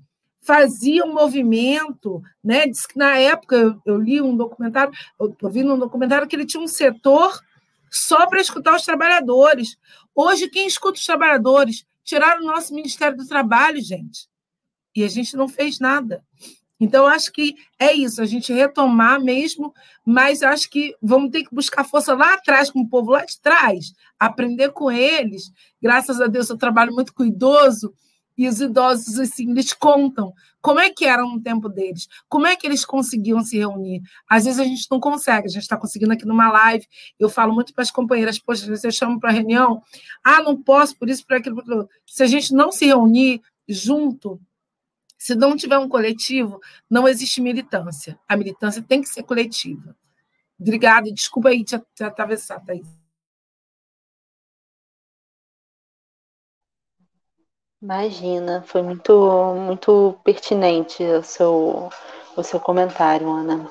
faziam 0.43 1.13
movimento, 1.13 2.23
né? 2.43 2.67
Diz 2.67 2.87
que 2.87 2.99
na 2.99 3.17
época 3.17 3.57
eu, 3.57 3.81
eu 3.87 3.97
li 3.97 4.21
um 4.21 4.37
documentário, 4.37 4.93
eu 5.19 5.51
vi 5.51 5.63
num 5.63 5.79
documentário 5.79 6.27
que 6.27 6.37
ele 6.37 6.47
tinha 6.47 6.63
um 6.63 6.69
setor 6.69 7.41
só 7.91 8.27
para 8.27 8.41
escutar 8.41 8.75
os 8.75 8.83
trabalhadores. 8.83 9.77
Hoje, 10.15 10.49
quem 10.49 10.67
escuta 10.67 10.99
os 10.99 11.05
trabalhadores? 11.05 11.85
Tiraram 12.11 12.43
o 12.43 12.47
nosso 12.47 12.75
Ministério 12.75 13.17
do 13.17 13.25
Trabalho, 13.25 13.81
gente. 13.81 14.29
E 14.97 15.05
a 15.05 15.09
gente 15.09 15.37
não 15.37 15.49
fez 15.49 15.79
nada. 15.79 16.25
Então, 16.81 17.07
acho 17.07 17.31
que 17.31 17.55
é 17.79 17.93
isso, 17.93 18.21
a 18.21 18.27
gente 18.27 18.53
retomar 18.53 19.21
mesmo, 19.21 19.73
mas 20.05 20.43
acho 20.43 20.69
que 20.69 20.97
vamos 21.01 21.31
ter 21.31 21.45
que 21.45 21.55
buscar 21.55 21.85
força 21.85 22.13
lá 22.17 22.35
atrás, 22.35 22.69
com 22.69 22.81
o 22.81 22.89
povo 22.89 23.13
lá 23.13 23.25
de 23.25 23.41
trás, 23.41 23.93
aprender 24.19 24.73
com 24.73 24.91
eles. 24.91 25.53
Graças 25.81 26.21
a 26.21 26.27
Deus, 26.27 26.51
eu 26.51 26.59
trabalho 26.59 26.93
muito 26.93 27.15
cuidoso, 27.15 27.95
e 28.41 28.49
os 28.49 28.59
idosos, 28.59 29.19
assim, 29.19 29.51
eles 29.51 29.75
contam 29.75 30.33
como 30.63 30.81
é 30.81 30.89
que 30.89 31.05
era 31.05 31.21
no 31.21 31.43
tempo 31.43 31.69
deles, 31.69 32.09
como 32.27 32.47
é 32.47 32.57
que 32.57 32.67
eles 32.67 32.87
conseguiam 32.87 33.45
se 33.45 33.59
reunir. 33.59 34.01
Às 34.27 34.47
vezes 34.47 34.59
a 34.59 34.65
gente 34.65 34.87
não 34.91 34.99
consegue, 34.99 35.47
a 35.47 35.51
gente 35.51 35.61
está 35.61 35.77
conseguindo 35.77 36.15
aqui 36.15 36.25
numa 36.25 36.51
live, 36.51 36.87
eu 37.19 37.29
falo 37.29 37.53
muito 37.53 37.75
para 37.75 37.83
as 37.83 37.91
companheiras, 37.91 38.39
poxa, 38.39 38.67
você 38.67 38.91
chama 38.91 39.21
para 39.21 39.31
reunião, 39.31 39.83
ah, 40.25 40.43
não 40.43 40.57
posso, 40.57 40.97
por 40.97 41.11
isso, 41.11 41.23
por 41.27 41.37
aquilo, 41.37 41.63
por. 41.63 41.87
Se 42.07 42.23
a 42.23 42.27
gente 42.27 42.55
não 42.55 42.73
se 42.73 42.87
reunir 42.87 43.43
junto, 43.69 44.41
se 45.19 45.35
não 45.35 45.55
tiver 45.55 45.77
um 45.77 45.87
coletivo, 45.87 46.63
não 46.89 47.07
existe 47.07 47.43
militância. 47.43 48.19
A 48.27 48.39
militância 48.39 48.81
tem 48.81 49.03
que 49.03 49.09
ser 49.11 49.23
coletiva. 49.23 49.95
Obrigada, 50.59 51.13
desculpa 51.13 51.51
aí 51.51 51.63
te 51.63 51.79
atravessar, 52.03 52.59
Thaís. 52.61 53.00
Imagina, 57.83 58.63
foi 58.63 58.83
muito, 58.83 59.55
muito 59.55 60.21
pertinente 60.23 61.03
o 61.03 61.23
seu, 61.23 61.89
o 62.37 62.43
seu 62.43 62.61
comentário, 62.61 63.29
Ana. 63.31 63.71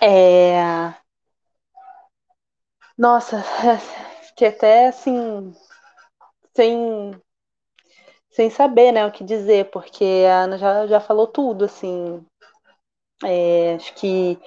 É... 0.00 0.94
Nossa, 2.96 3.42
que 4.34 4.46
até 4.46 4.88
assim, 4.88 5.54
sem, 6.56 7.12
sem 8.30 8.48
saber 8.48 8.92
né, 8.92 9.06
o 9.06 9.12
que 9.12 9.22
dizer, 9.22 9.70
porque 9.70 10.24
a 10.26 10.44
Ana 10.44 10.56
já, 10.56 10.86
já 10.86 11.00
falou 11.00 11.26
tudo, 11.26 11.66
assim. 11.66 12.24
É, 13.24 13.74
acho 13.74 13.94
que 13.94 14.38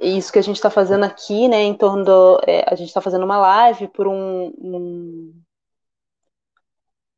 isso 0.00 0.32
que 0.32 0.38
a 0.40 0.42
gente 0.42 0.56
está 0.56 0.70
fazendo 0.70 1.04
aqui, 1.04 1.48
né, 1.48 1.62
em 1.62 1.74
torno 1.74 2.04
do. 2.04 2.40
É, 2.46 2.64
a 2.66 2.74
gente 2.74 2.88
está 2.88 3.00
fazendo 3.00 3.24
uma 3.24 3.38
live 3.38 3.88
por 3.88 4.08
um, 4.08 4.52
um 4.58 5.45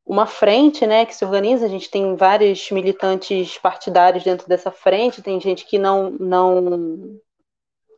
uma 0.09 0.25
frente, 0.25 0.87
né, 0.87 1.05
que 1.05 1.15
se 1.15 1.23
organiza. 1.23 1.67
A 1.67 1.69
gente 1.69 1.89
tem 1.91 2.15
vários 2.15 2.71
militantes 2.71 3.59
partidários 3.59 4.23
dentro 4.23 4.47
dessa 4.49 4.71
frente. 4.71 5.21
Tem 5.21 5.39
gente 5.39 5.65
que 5.65 5.77
não 5.77 6.09
não 6.19 7.19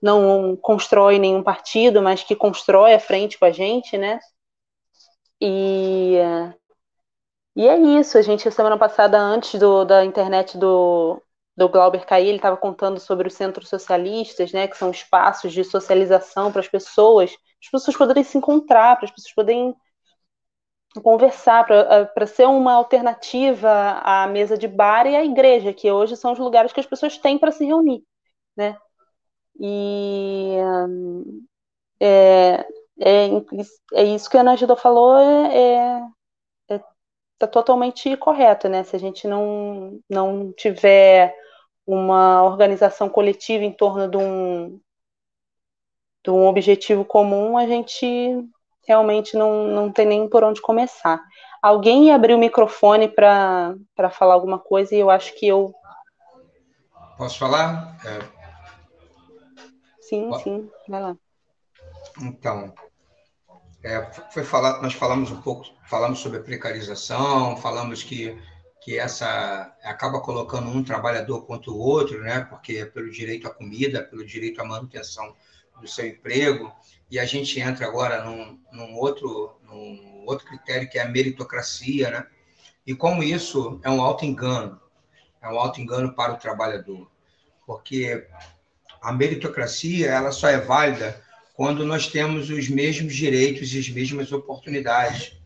não 0.01 0.57
constrói 0.57 1.19
nenhum 1.19 1.43
partido, 1.43 2.01
mas 2.01 2.23
que 2.23 2.35
constrói 2.35 2.93
a 2.93 2.99
frente 2.99 3.39
com 3.39 3.45
a 3.45 3.51
gente, 3.51 3.97
né? 3.97 4.19
E 5.39 6.17
e 7.55 7.67
é 7.67 7.77
isso. 7.77 8.17
A 8.17 8.21
gente 8.21 8.49
semana 8.51 8.77
passada, 8.77 9.17
antes 9.19 9.59
do, 9.59 9.85
da 9.85 10.03
internet 10.05 10.57
do 10.57 11.21
do 11.55 11.69
Glauber 11.69 12.05
cair, 12.05 12.27
ele 12.27 12.37
estava 12.37 12.57
contando 12.57 12.99
sobre 12.99 13.27
os 13.27 13.35
centros 13.35 13.69
socialistas, 13.69 14.51
né, 14.53 14.67
que 14.67 14.77
são 14.77 14.89
espaços 14.89 15.51
de 15.53 15.63
socialização 15.63 16.51
para 16.51 16.61
as 16.61 16.67
pessoas, 16.67 17.31
as 17.61 17.69
pessoas 17.69 17.97
poderem 17.97 18.23
se 18.23 18.37
encontrar, 18.37 18.95
para 18.95 19.05
as 19.05 19.11
pessoas 19.11 19.33
poderem 19.33 19.75
conversar, 20.99 21.65
para 21.65 22.25
ser 22.25 22.47
uma 22.47 22.73
alternativa 22.73 24.01
à 24.03 24.27
mesa 24.27 24.57
de 24.57 24.67
bar 24.67 25.07
e 25.07 25.15
à 25.15 25.23
igreja, 25.23 25.73
que 25.73 25.89
hoje 25.91 26.17
são 26.17 26.33
os 26.33 26.39
lugares 26.39 26.73
que 26.73 26.79
as 26.79 26.85
pessoas 26.85 27.17
têm 27.17 27.37
para 27.37 27.51
se 27.51 27.65
reunir, 27.65 28.03
né? 28.55 28.77
E 29.59 30.57
é, 31.99 32.65
é, 32.99 33.29
é 33.93 34.03
isso 34.03 34.29
que 34.29 34.37
a 34.37 34.41
Ana 34.41 34.55
Gida 34.57 34.75
falou, 34.75 35.15
é, 35.17 36.01
é, 36.69 36.79
tá 37.37 37.47
totalmente 37.47 38.15
correto, 38.17 38.67
né? 38.67 38.83
Se 38.83 38.95
a 38.95 38.99
gente 38.99 39.27
não, 39.27 39.99
não 40.09 40.51
tiver 40.53 41.35
uma 41.85 42.43
organização 42.43 43.09
coletiva 43.09 43.63
em 43.63 43.73
torno 43.73 44.09
de 44.09 44.17
um, 44.17 44.79
de 46.23 46.31
um 46.31 46.47
objetivo 46.47 47.05
comum, 47.05 47.57
a 47.57 47.67
gente 47.67 48.05
realmente 48.87 49.35
não, 49.35 49.67
não 49.67 49.91
tem 49.91 50.05
nem 50.05 50.27
por 50.27 50.43
onde 50.43 50.61
começar. 50.61 51.21
Alguém 51.61 52.11
abriu 52.11 52.37
o 52.37 52.39
microfone 52.39 53.07
para 53.07 53.75
falar 54.11 54.33
alguma 54.33 54.57
coisa 54.57 54.95
e 54.95 54.99
eu 54.99 55.09
acho 55.09 55.37
que 55.37 55.47
eu. 55.47 55.73
Posso 57.17 57.37
falar? 57.37 57.97
É... 58.05 58.41
Sim, 60.01 60.29
Pode? 60.29 60.43
sim, 60.43 60.69
vai 60.87 61.01
lá. 61.01 61.17
Então, 62.21 62.73
é, 63.83 64.01
foi 64.31 64.43
falar, 64.43 64.81
nós 64.81 64.93
falamos 64.93 65.31
um 65.31 65.41
pouco, 65.41 65.65
falamos 65.85 66.19
sobre 66.19 66.39
a 66.39 66.43
precarização, 66.43 67.55
falamos 67.57 68.03
que 68.03 68.37
que 68.81 68.97
essa 68.97 69.75
acaba 69.83 70.19
colocando 70.19 70.67
um 70.67 70.83
trabalhador 70.83 71.45
contra 71.45 71.69
o 71.69 71.77
outro, 71.77 72.19
né? 72.21 72.41
Porque 72.41 72.77
é 72.77 72.85
pelo 72.85 73.11
direito 73.11 73.47
à 73.47 73.53
comida, 73.53 74.03
pelo 74.03 74.25
direito 74.25 74.59
à 74.59 74.65
manutenção 74.65 75.35
do 75.79 75.87
seu 75.87 76.07
emprego, 76.07 76.71
e 77.09 77.19
a 77.19 77.25
gente 77.25 77.59
entra 77.59 77.85
agora 77.85 78.23
num, 78.23 78.59
num 78.71 78.95
outro, 78.95 79.59
num 79.63 80.23
outro 80.25 80.45
critério 80.45 80.89
que 80.89 80.97
é 80.97 81.01
a 81.01 81.09
meritocracia, 81.09 82.09
né? 82.09 82.27
E 82.85 82.95
como 82.95 83.23
isso 83.23 83.79
é 83.83 83.89
um 83.89 84.01
alto 84.01 84.25
engano, 84.25 84.79
é 85.41 85.47
um 85.49 85.59
alto 85.59 85.79
engano 85.79 86.13
para 86.13 86.33
o 86.33 86.37
trabalhador, 86.37 87.09
porque 87.65 88.27
a 89.01 89.11
meritocracia 89.11 90.09
ela 90.09 90.31
só 90.31 90.47
é 90.47 90.59
válida 90.59 91.21
quando 91.53 91.85
nós 91.85 92.07
temos 92.07 92.49
os 92.49 92.69
mesmos 92.69 93.15
direitos 93.15 93.73
e 93.73 93.79
as 93.79 93.89
mesmas 93.89 94.31
oportunidades, 94.31 95.39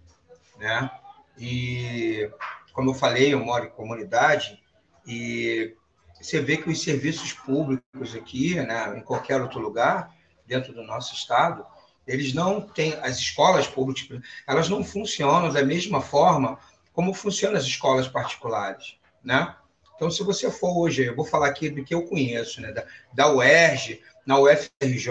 né? 0.58 0.90
E 1.38 2.30
como 2.72 2.92
eu 2.92 2.94
falei, 2.94 3.34
eu 3.34 3.44
moro 3.44 3.66
em 3.66 3.70
comunidade 3.70 4.62
e 5.08 5.74
você 6.20 6.42
vê 6.42 6.58
que 6.58 6.70
os 6.70 6.82
serviços 6.82 7.34
públicos 7.34 8.16
aqui, 8.16 8.56
né, 8.56 8.98
em 8.98 9.02
qualquer 9.02 9.42
outro 9.42 9.60
lugar, 9.60 10.15
dentro 10.46 10.74
do 10.74 10.84
nosso 10.84 11.14
estado, 11.14 11.66
eles 12.08 12.34
não 12.34 12.62
têm, 12.62 12.94
as 13.02 13.18
escolas 13.18 13.68
públicas, 13.68 14.22
elas 14.48 14.70
não 14.70 14.84
funcionam 14.84 15.52
da 15.52 15.64
mesma 15.64 16.02
forma 16.02 16.60
como 16.94 17.14
funcionam 17.14 17.58
as 17.58 17.66
escolas 17.66 18.08
particulares, 18.08 18.96
né? 19.24 19.56
Então, 19.96 20.12
se 20.12 20.24
você 20.24 20.52
for 20.52 20.78
hoje, 20.78 21.06
eu 21.06 21.16
vou 21.16 21.26
falar 21.26 21.48
aqui 21.48 21.70
do 21.70 21.84
que 21.84 21.96
eu 21.96 22.04
conheço, 22.04 22.62
né, 22.62 22.72
da, 22.72 22.86
da 23.14 23.32
UERJ, 23.32 24.02
na 24.26 24.38
UFRJ, 24.38 25.08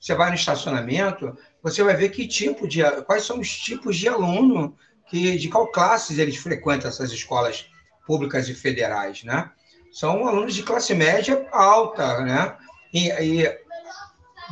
você 0.00 0.14
vai 0.14 0.28
no 0.30 0.34
estacionamento, 0.34 1.36
você 1.62 1.82
vai 1.84 1.94
ver 1.94 2.08
que 2.08 2.26
tipo 2.26 2.66
de, 2.66 2.82
quais 3.02 3.24
são 3.24 3.38
os 3.38 3.56
tipos 3.56 3.96
de 3.96 4.08
aluno 4.08 4.76
que 5.08 5.38
de 5.38 5.48
qual 5.48 5.68
classes 5.68 6.18
eles 6.18 6.36
frequentam 6.36 6.88
essas 6.88 7.12
escolas 7.12 7.66
públicas 8.06 8.48
e 8.48 8.54
federais, 8.54 9.22
né? 9.22 9.50
São 9.92 10.26
alunos 10.26 10.54
de 10.54 10.62
classe 10.62 10.94
média 10.94 11.46
alta, 11.52 12.22
né? 12.22 12.56
E, 12.92 13.08
e 13.08 13.61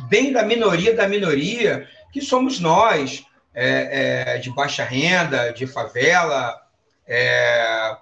bem 0.07 0.31
da 0.31 0.43
minoria 0.43 0.95
da 0.95 1.07
minoria, 1.07 1.87
que 2.11 2.21
somos 2.21 2.59
nós, 2.59 3.25
é, 3.53 4.35
é, 4.35 4.37
de 4.37 4.49
baixa 4.51 4.83
renda, 4.83 5.51
de 5.51 5.67
favela, 5.67 6.59
é, 7.07 7.97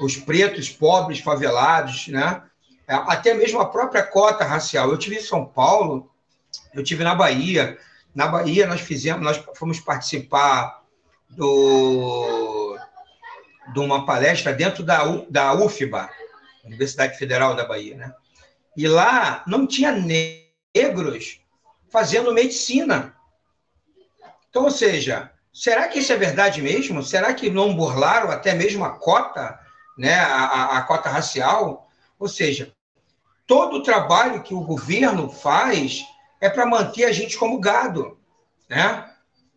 os 0.00 0.16
pretos, 0.16 0.68
pobres, 0.68 1.20
favelados, 1.20 2.08
né? 2.08 2.42
É, 2.86 2.94
até 2.94 3.34
mesmo 3.34 3.60
a 3.60 3.68
própria 3.68 4.02
cota 4.02 4.44
racial. 4.44 4.90
Eu 4.90 4.98
tive 4.98 5.16
em 5.16 5.22
São 5.22 5.44
Paulo, 5.44 6.10
eu 6.72 6.82
tive 6.84 7.02
na 7.02 7.14
Bahia. 7.14 7.78
Na 8.14 8.28
Bahia 8.28 8.66
nós 8.66 8.80
fizemos, 8.80 9.22
nós 9.22 9.42
fomos 9.56 9.80
participar 9.80 10.82
do, 11.30 12.78
de 13.72 13.80
uma 13.80 14.06
palestra 14.06 14.52
dentro 14.52 14.82
da, 14.82 15.02
da 15.28 15.52
UFBA, 15.54 16.08
Universidade 16.64 17.18
Federal 17.18 17.54
da 17.54 17.64
Bahia, 17.64 17.96
né? 17.96 18.14
E 18.76 18.88
lá 18.88 19.42
não 19.46 19.66
tinha 19.66 19.92
negros 20.74 21.40
fazendo 21.90 22.32
medicina. 22.32 23.14
Então, 24.50 24.64
ou 24.64 24.70
seja, 24.70 25.30
será 25.52 25.88
que 25.88 26.00
isso 26.00 26.12
é 26.12 26.16
verdade 26.16 26.60
mesmo? 26.60 27.02
Será 27.02 27.32
que 27.32 27.48
não 27.48 27.74
burlaram 27.74 28.30
até 28.30 28.54
mesmo 28.54 28.84
a 28.84 28.90
cota, 28.90 29.58
né, 29.96 30.14
a, 30.14 30.76
a, 30.78 30.82
cota 30.82 31.08
racial? 31.08 31.88
Ou 32.18 32.28
seja, 32.28 32.72
todo 33.46 33.76
o 33.76 33.82
trabalho 33.82 34.42
que 34.42 34.54
o 34.54 34.64
governo 34.64 35.28
faz 35.28 36.04
é 36.40 36.50
para 36.50 36.66
manter 36.66 37.04
a 37.04 37.12
gente 37.12 37.36
como 37.38 37.60
gado, 37.60 38.18
né? 38.68 39.10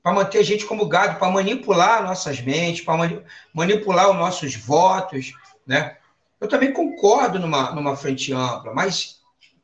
para 0.08 0.14
manter 0.14 0.38
a 0.38 0.44
gente 0.44 0.66
como 0.66 0.88
gado, 0.88 1.20
para 1.20 1.30
manipular 1.30 2.02
nossas 2.02 2.40
mentes, 2.40 2.82
para 2.86 2.96
mani 2.96 3.22
manipular 3.54 4.10
os 4.10 4.16
nossos 4.16 4.56
votos, 4.56 5.34
né? 5.66 5.98
Eu 6.40 6.48
também 6.48 6.72
concordo 6.72 7.38
numa, 7.40 7.72
numa 7.72 7.94
frente 7.94 8.32
ampla, 8.32 8.74
mas 8.74 9.17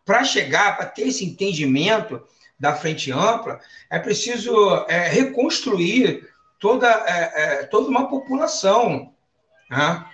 para 0.05 0.23
chegar, 0.23 0.77
para 0.77 0.85
ter 0.85 1.07
esse 1.07 1.25
entendimento 1.25 2.21
da 2.59 2.75
frente 2.75 3.11
ampla, 3.11 3.59
é 3.89 3.99
preciso 3.99 4.85
é, 4.87 5.07
reconstruir 5.07 6.29
toda, 6.59 6.87
é, 6.87 7.31
é, 7.35 7.63
toda 7.63 7.89
uma 7.89 8.07
população. 8.07 9.11
Né? 9.69 10.05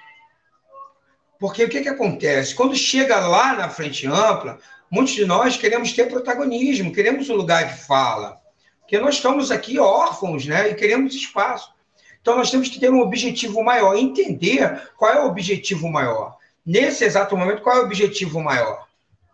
Porque 1.40 1.64
o 1.64 1.70
que, 1.70 1.82
que 1.82 1.90
acontece? 1.90 2.56
Quando 2.56 2.76
chega 2.76 3.20
lá 3.20 3.54
na 3.54 3.70
frente 3.70 4.08
ampla, 4.08 4.60
muitos 4.90 5.14
de 5.14 5.26
nós 5.26 5.58
queremos 5.58 5.94
ter 5.94 6.10
protagonismo, 6.10 6.92
queremos 6.92 7.30
um 7.30 7.36
lugar 7.36 7.68
de 7.68 7.86
fala. 7.86 8.40
Porque 8.82 8.98
nós 9.00 9.16
estamos 9.16 9.52
aqui 9.52 9.80
órfãos, 9.80 10.48
né? 10.48 10.72
E 10.72 10.76
queremos 10.76 11.14
espaço. 11.14 11.72
Então 12.20 12.36
nós 12.36 12.50
temos 12.50 12.68
que 12.68 12.80
ter 12.80 12.92
um 12.92 13.00
objetivo 13.00 13.64
maior, 13.64 13.96
entender 13.96 14.90
qual 14.98 15.14
é 15.14 15.22
o 15.22 15.28
objetivo 15.28 15.88
maior. 15.88 16.38
Nesse 16.66 17.06
exato 17.06 17.38
momento, 17.38 17.62
qual 17.62 17.78
é 17.78 17.80
o 17.82 17.86
objetivo 17.86 18.42
maior? 18.42 18.89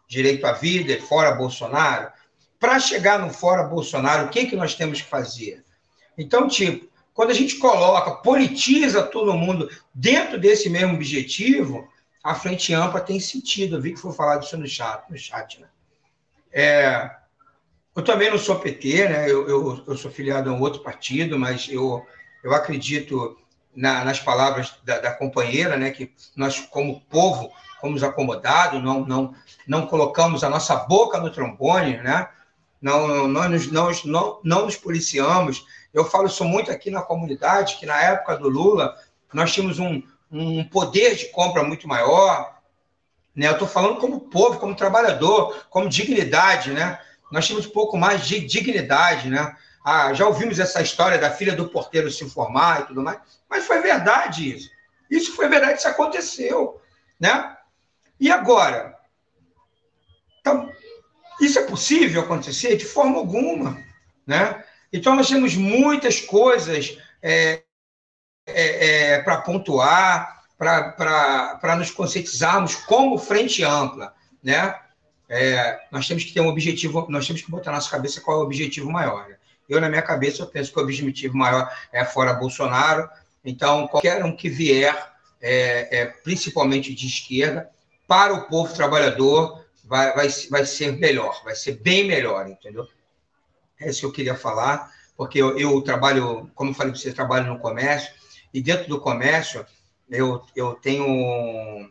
Direito 0.07 0.45
à 0.45 0.51
vida, 0.51 0.99
fora 1.01 1.31
Bolsonaro? 1.31 2.11
Para 2.59 2.79
chegar 2.79 3.19
no 3.19 3.29
fora 3.31 3.63
Bolsonaro, 3.63 4.27
o 4.27 4.29
que, 4.29 4.45
que 4.45 4.55
nós 4.55 4.75
temos 4.75 5.01
que 5.01 5.07
fazer? 5.07 5.63
Então, 6.17 6.47
tipo, 6.47 6.87
quando 7.13 7.31
a 7.31 7.33
gente 7.33 7.57
coloca, 7.57 8.11
politiza 8.11 9.01
todo 9.03 9.33
mundo 9.33 9.69
dentro 9.93 10.39
desse 10.39 10.69
mesmo 10.69 10.95
objetivo, 10.95 11.87
a 12.23 12.33
frente 12.33 12.73
ampla 12.73 12.99
tem 12.99 13.19
sentido. 13.19 13.77
Eu 13.77 13.81
vi 13.81 13.93
que 13.93 13.99
foi 13.99 14.13
falado 14.13 14.43
isso 14.43 14.57
no 14.57 14.67
chat, 14.67 15.09
no 15.09 15.17
chat 15.17 15.61
né? 15.61 15.67
É, 16.51 17.11
eu 17.95 18.03
também 18.03 18.29
não 18.29 18.37
sou 18.37 18.59
PT, 18.59 19.07
né? 19.07 19.31
eu, 19.31 19.47
eu, 19.47 19.83
eu 19.87 19.97
sou 19.97 20.11
filiado 20.11 20.49
a 20.49 20.53
um 20.53 20.59
outro 20.59 20.81
partido, 20.81 21.39
mas 21.39 21.69
eu, 21.69 22.05
eu 22.43 22.53
acredito 22.53 23.37
na, 23.75 24.03
nas 24.03 24.19
palavras 24.19 24.73
da, 24.83 24.99
da, 24.99 25.13
companheira, 25.13 25.77
né? 25.77 25.91
que 25.91 26.13
nós, 26.35 26.59
como 26.59 27.01
povo, 27.09 27.51
fomos 27.85 28.01
acomodados, 28.01 28.81
não, 28.83 29.05
não, 29.05 29.35
não 29.67 29.85
colocamos 29.85 30.43
a 30.43 30.49
nossa 30.49 30.75
boca 30.75 31.19
no 31.19 31.29
trombone, 31.29 31.97
né? 31.97 32.27
não, 32.81 33.07
não, 33.07 33.27
nós, 33.27 33.71
nós 33.71 34.03
não, 34.03 34.39
não 34.43 34.65
nos 34.65 34.75
policiamos. 34.75 35.63
Eu 35.93 36.03
falo 36.03 36.25
isso 36.25 36.43
muito 36.43 36.71
aqui 36.71 36.89
na 36.89 37.03
comunidade, 37.03 37.77
que 37.77 37.85
na 37.85 38.01
época 38.01 38.37
do 38.37 38.49
Lula, 38.49 38.97
nós 39.31 39.53
tínhamos 39.53 39.77
um, 39.77 40.01
um 40.31 40.63
poder 40.63 41.15
de 41.15 41.25
compra 41.25 41.63
muito 41.63 41.87
maior. 41.87 42.57
Né? 43.35 43.47
Eu 43.47 43.51
estou 43.53 43.67
falando 43.67 43.99
como 43.99 44.19
povo, 44.21 44.59
como 44.59 44.75
trabalhador, 44.75 45.63
como 45.69 45.87
dignidade, 45.87 46.71
né? 46.71 46.99
nós 47.31 47.45
tínhamos 47.45 47.67
um 47.67 47.71
pouco 47.71 47.95
mais 47.95 48.25
de 48.25 48.39
dignidade, 48.39 49.29
né? 49.29 49.55
Ah, 49.83 50.11
já 50.13 50.25
ouvimos 50.25 50.57
essa 50.57 50.81
história 50.81 51.19
da 51.19 51.29
filha 51.29 51.55
do 51.55 51.69
porteiro 51.69 52.09
se 52.09 52.27
formar 52.27 52.81
e 52.81 52.85
tudo 52.85 53.03
mais, 53.03 53.19
mas 53.47 53.67
foi 53.67 53.81
verdade 53.81 54.55
isso. 54.55 54.69
Isso 55.11 55.35
foi 55.35 55.47
verdade, 55.47 55.77
isso 55.77 55.87
aconteceu, 55.87 56.81
né? 57.19 57.54
E 58.19 58.31
agora? 58.31 58.95
Então, 60.39 60.71
isso 61.41 61.59
é 61.59 61.63
possível 61.63 62.21
acontecer? 62.21 62.75
De 62.77 62.85
forma 62.85 63.17
alguma, 63.17 63.83
né? 64.25 64.63
Então, 64.91 65.15
nós 65.15 65.27
temos 65.27 65.55
muitas 65.55 66.21
coisas 66.21 66.97
é, 67.21 67.63
é, 68.47 69.13
é, 69.13 69.21
para 69.21 69.41
pontuar, 69.41 70.43
para 70.57 71.75
nos 71.77 71.91
conscientizarmos 71.91 72.75
como 72.75 73.17
frente 73.17 73.63
ampla, 73.63 74.13
né? 74.41 74.79
é, 75.29 75.79
nós 75.91 76.07
temos 76.07 76.23
que 76.23 76.33
ter 76.33 76.41
um 76.41 76.47
objetivo, 76.47 77.05
nós 77.09 77.25
temos 77.25 77.41
que 77.41 77.51
botar 77.51 77.71
na 77.71 77.77
nossa 77.77 77.89
cabeça 77.89 78.21
qual 78.21 78.37
é 78.37 78.39
o 78.41 78.43
objetivo 78.43 78.89
maior. 78.91 79.27
Né? 79.27 79.35
Eu, 79.67 79.81
na 79.81 79.89
minha 79.89 80.01
cabeça, 80.01 80.43
eu 80.43 80.47
penso 80.47 80.71
que 80.71 80.79
o 80.79 80.83
objetivo 80.83 81.35
maior 81.35 81.69
é 81.91 82.05
fora 82.05 82.33
Bolsonaro, 82.33 83.09
então 83.43 83.87
qualquer 83.87 84.23
um 84.23 84.35
que 84.35 84.49
vier, 84.49 84.95
é, 85.41 85.99
é, 85.99 86.05
principalmente 86.05 86.93
de 86.93 87.07
esquerda, 87.07 87.69
para 88.07 88.33
o 88.33 88.47
povo 88.47 88.73
trabalhador, 88.73 89.65
vai, 89.83 90.13
vai, 90.13 90.27
vai 90.49 90.65
ser 90.65 90.93
melhor, 90.93 91.41
vai 91.43 91.55
ser 91.55 91.73
bem 91.79 92.05
melhor, 92.05 92.47
entendeu? 92.47 92.87
É 93.79 93.89
isso 93.89 94.01
que 94.01 94.05
eu 94.05 94.11
queria 94.11 94.35
falar, 94.35 94.91
porque 95.17 95.41
eu, 95.41 95.57
eu 95.57 95.81
trabalho, 95.81 96.49
como 96.55 96.71
eu 96.71 96.75
falei 96.75 96.91
para 96.91 97.01
você, 97.01 97.13
trabalho 97.13 97.47
no 97.47 97.59
comércio, 97.59 98.13
e 98.53 98.61
dentro 98.61 98.87
do 98.87 98.99
comércio, 98.99 99.65
eu, 100.09 100.41
eu 100.55 100.73
tenho 100.75 101.89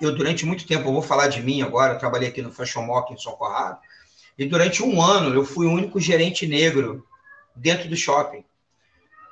eu 0.00 0.14
durante 0.14 0.46
muito 0.46 0.66
tempo, 0.66 0.88
eu 0.88 0.92
vou 0.92 1.02
falar 1.02 1.26
de 1.26 1.42
mim 1.42 1.60
agora, 1.60 1.94
eu 1.94 1.98
trabalhei 1.98 2.28
aqui 2.28 2.40
no 2.40 2.52
Fashion 2.52 2.82
Mock 2.82 3.12
em 3.12 3.16
Socorrado, 3.16 3.78
e 4.38 4.46
durante 4.46 4.82
um 4.82 5.02
ano 5.02 5.34
eu 5.34 5.44
fui 5.44 5.66
o 5.66 5.72
único 5.72 5.98
gerente 5.98 6.46
negro 6.46 7.04
dentro 7.54 7.88
do 7.88 7.96
shopping, 7.96 8.44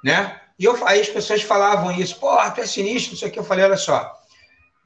né? 0.03 0.41
E 0.59 0.65
eu, 0.65 0.87
aí 0.87 1.01
as 1.01 1.09
pessoas 1.09 1.43
falavam 1.43 1.93
isso, 1.93 2.19
pô, 2.19 2.35
tu 2.51 2.61
é 2.61 2.67
sinistro, 2.67 3.15
isso 3.15 3.25
aqui. 3.27 3.39
Eu 3.39 3.45
falei, 3.45 3.65
olha 3.65 3.77
só, 3.77 4.19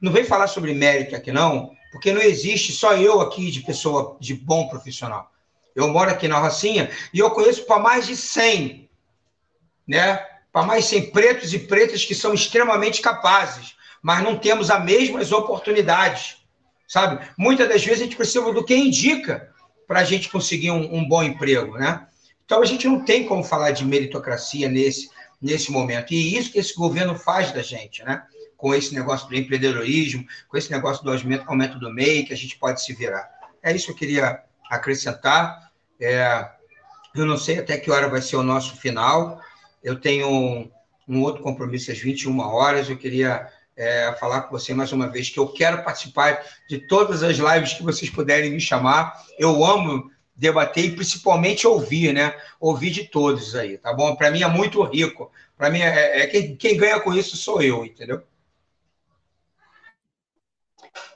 não 0.01 0.11
vem 0.11 0.23
falar 0.23 0.47
sobre 0.47 0.73
mérito 0.73 1.15
aqui 1.15 1.31
não, 1.31 1.71
porque 1.91 2.11
não 2.11 2.21
existe 2.21 2.71
só 2.71 2.95
eu 2.95 3.21
aqui 3.21 3.51
de 3.51 3.61
pessoa, 3.61 4.17
de 4.19 4.33
bom 4.33 4.67
profissional. 4.67 5.31
Eu 5.75 5.87
moro 5.89 6.09
aqui 6.09 6.27
na 6.27 6.39
Rocinha 6.39 6.89
e 7.13 7.19
eu 7.19 7.29
conheço 7.31 7.65
para 7.65 7.79
mais 7.79 8.07
de 8.07 8.15
100, 8.15 8.89
né? 9.87 10.25
Para 10.51 10.65
mais 10.65 10.85
de 10.85 10.89
100 10.89 11.11
pretos 11.11 11.53
e 11.53 11.59
pretas 11.59 12.03
que 12.03 12.15
são 12.15 12.33
extremamente 12.33 13.01
capazes, 13.01 13.75
mas 14.01 14.23
não 14.23 14.37
temos 14.37 14.69
as 14.69 14.83
mesmas 14.83 15.31
oportunidades, 15.31 16.37
sabe? 16.87 17.25
Muitas 17.37 17.69
das 17.69 17.83
vezes 17.83 18.01
a 18.01 18.03
gente 18.05 18.17
precisa 18.17 18.51
do 18.51 18.65
que 18.65 18.75
indica 18.75 19.49
para 19.87 19.99
a 19.99 20.03
gente 20.03 20.29
conseguir 20.29 20.71
um, 20.71 20.95
um, 20.95 21.07
bom 21.07 21.21
emprego, 21.23 21.77
né? 21.77 22.07
Então 22.43 22.61
a 22.61 22.65
gente 22.65 22.87
não 22.87 23.05
tem 23.05 23.25
como 23.25 23.43
falar 23.43 23.71
de 23.71 23.85
meritocracia 23.85 24.67
nesse, 24.67 25.09
nesse 25.41 25.71
momento. 25.71 26.13
E 26.13 26.37
isso 26.37 26.51
que 26.51 26.59
esse 26.59 26.73
governo 26.75 27.15
faz 27.15 27.51
da 27.51 27.61
gente, 27.61 28.03
né? 28.03 28.23
Com 28.61 28.75
esse 28.75 28.93
negócio 28.93 29.27
do 29.27 29.35
empreendedorismo, 29.35 30.23
com 30.47 30.55
esse 30.55 30.71
negócio 30.71 31.03
do 31.03 31.11
aumento 31.47 31.79
do 31.79 31.91
MEI, 31.91 32.23
que 32.23 32.31
a 32.31 32.37
gente 32.37 32.55
pode 32.59 32.83
se 32.83 32.93
virar. 32.93 33.27
É 33.63 33.75
isso 33.75 33.87
que 33.87 33.91
eu 33.93 33.95
queria 33.95 34.39
acrescentar. 34.69 35.71
É, 35.99 36.47
eu 37.15 37.25
não 37.25 37.39
sei 37.39 37.57
até 37.57 37.75
que 37.75 37.89
hora 37.89 38.07
vai 38.07 38.21
ser 38.21 38.35
o 38.35 38.43
nosso 38.43 38.77
final. 38.77 39.41
Eu 39.83 39.99
tenho 39.99 40.29
um, 40.29 40.71
um 41.07 41.21
outro 41.23 41.41
compromisso 41.41 41.91
às 41.91 41.97
21 41.97 42.39
horas. 42.39 42.87
Eu 42.87 42.97
queria 42.97 43.47
é, 43.75 44.13
falar 44.19 44.41
com 44.41 44.51
você 44.51 44.75
mais 44.75 44.91
uma 44.91 45.09
vez 45.09 45.27
que 45.27 45.39
eu 45.39 45.47
quero 45.47 45.83
participar 45.83 46.45
de 46.69 46.77
todas 46.87 47.23
as 47.23 47.37
lives 47.37 47.73
que 47.73 47.81
vocês 47.81 48.11
puderem 48.11 48.51
me 48.51 48.61
chamar. 48.61 49.25
Eu 49.39 49.65
amo 49.65 50.11
debater 50.35 50.85
e 50.85 50.95
principalmente 50.95 51.65
ouvir, 51.65 52.13
né? 52.13 52.35
Ouvir 52.59 52.91
de 52.91 53.05
todos 53.05 53.55
aí, 53.55 53.79
tá 53.79 53.91
bom? 53.91 54.15
Para 54.15 54.29
mim 54.29 54.43
é 54.43 54.47
muito 54.47 54.83
rico. 54.83 55.31
Para 55.57 55.71
mim 55.71 55.81
é, 55.81 56.21
é 56.21 56.27
quem, 56.27 56.55
quem 56.55 56.77
ganha 56.77 56.99
com 56.99 57.11
isso 57.11 57.35
sou 57.35 57.59
eu, 57.59 57.83
entendeu? 57.83 58.21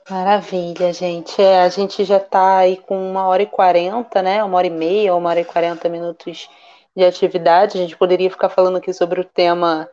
Maravilha, 0.08 0.92
gente. 0.92 1.40
É, 1.42 1.62
a 1.62 1.68
gente 1.68 2.04
já 2.04 2.18
está 2.18 2.58
aí 2.58 2.76
com 2.76 2.96
uma 3.10 3.26
hora 3.26 3.42
e 3.42 3.46
quarenta, 3.46 4.22
né? 4.22 4.42
Uma 4.44 4.58
hora 4.58 4.66
e 4.68 4.70
meia, 4.70 5.14
uma 5.14 5.30
hora 5.30 5.40
e 5.40 5.44
quarenta 5.44 5.88
minutos 5.88 6.48
de 6.96 7.04
atividade. 7.04 7.76
A 7.76 7.80
gente 7.80 7.96
poderia 7.96 8.30
ficar 8.30 8.48
falando 8.48 8.76
aqui 8.78 8.92
sobre 8.92 9.20
o 9.20 9.24
tema 9.24 9.88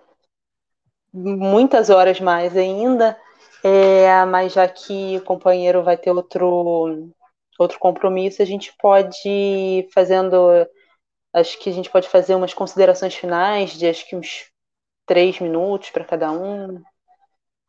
muitas 1.12 1.90
horas 1.90 2.20
mais 2.20 2.58
ainda, 2.58 3.18
é, 3.64 4.26
mas 4.26 4.54
já 4.54 4.68
que 4.68 5.18
o 5.18 5.24
companheiro 5.24 5.84
vai 5.84 5.96
ter 5.98 6.12
outro, 6.12 7.10
outro 7.60 7.80
compromisso, 7.80 8.42
a 8.42 8.46
gente 8.46 8.74
pode 8.80 9.88
fazendo. 9.94 10.68
Acho 11.34 11.60
que 11.60 11.70
a 11.70 11.74
gente 11.74 11.90
pode 11.90 12.08
fazer 12.10 12.36
umas 12.36 12.54
considerações 12.54 13.16
finais 13.16 13.72
de 13.72 13.88
acho 13.88 14.08
que 14.08 14.16
uns 14.16 14.52
três 15.08 15.40
minutos 15.40 15.90
para 15.90 16.06
cada 16.06 16.32
um. 16.32 16.82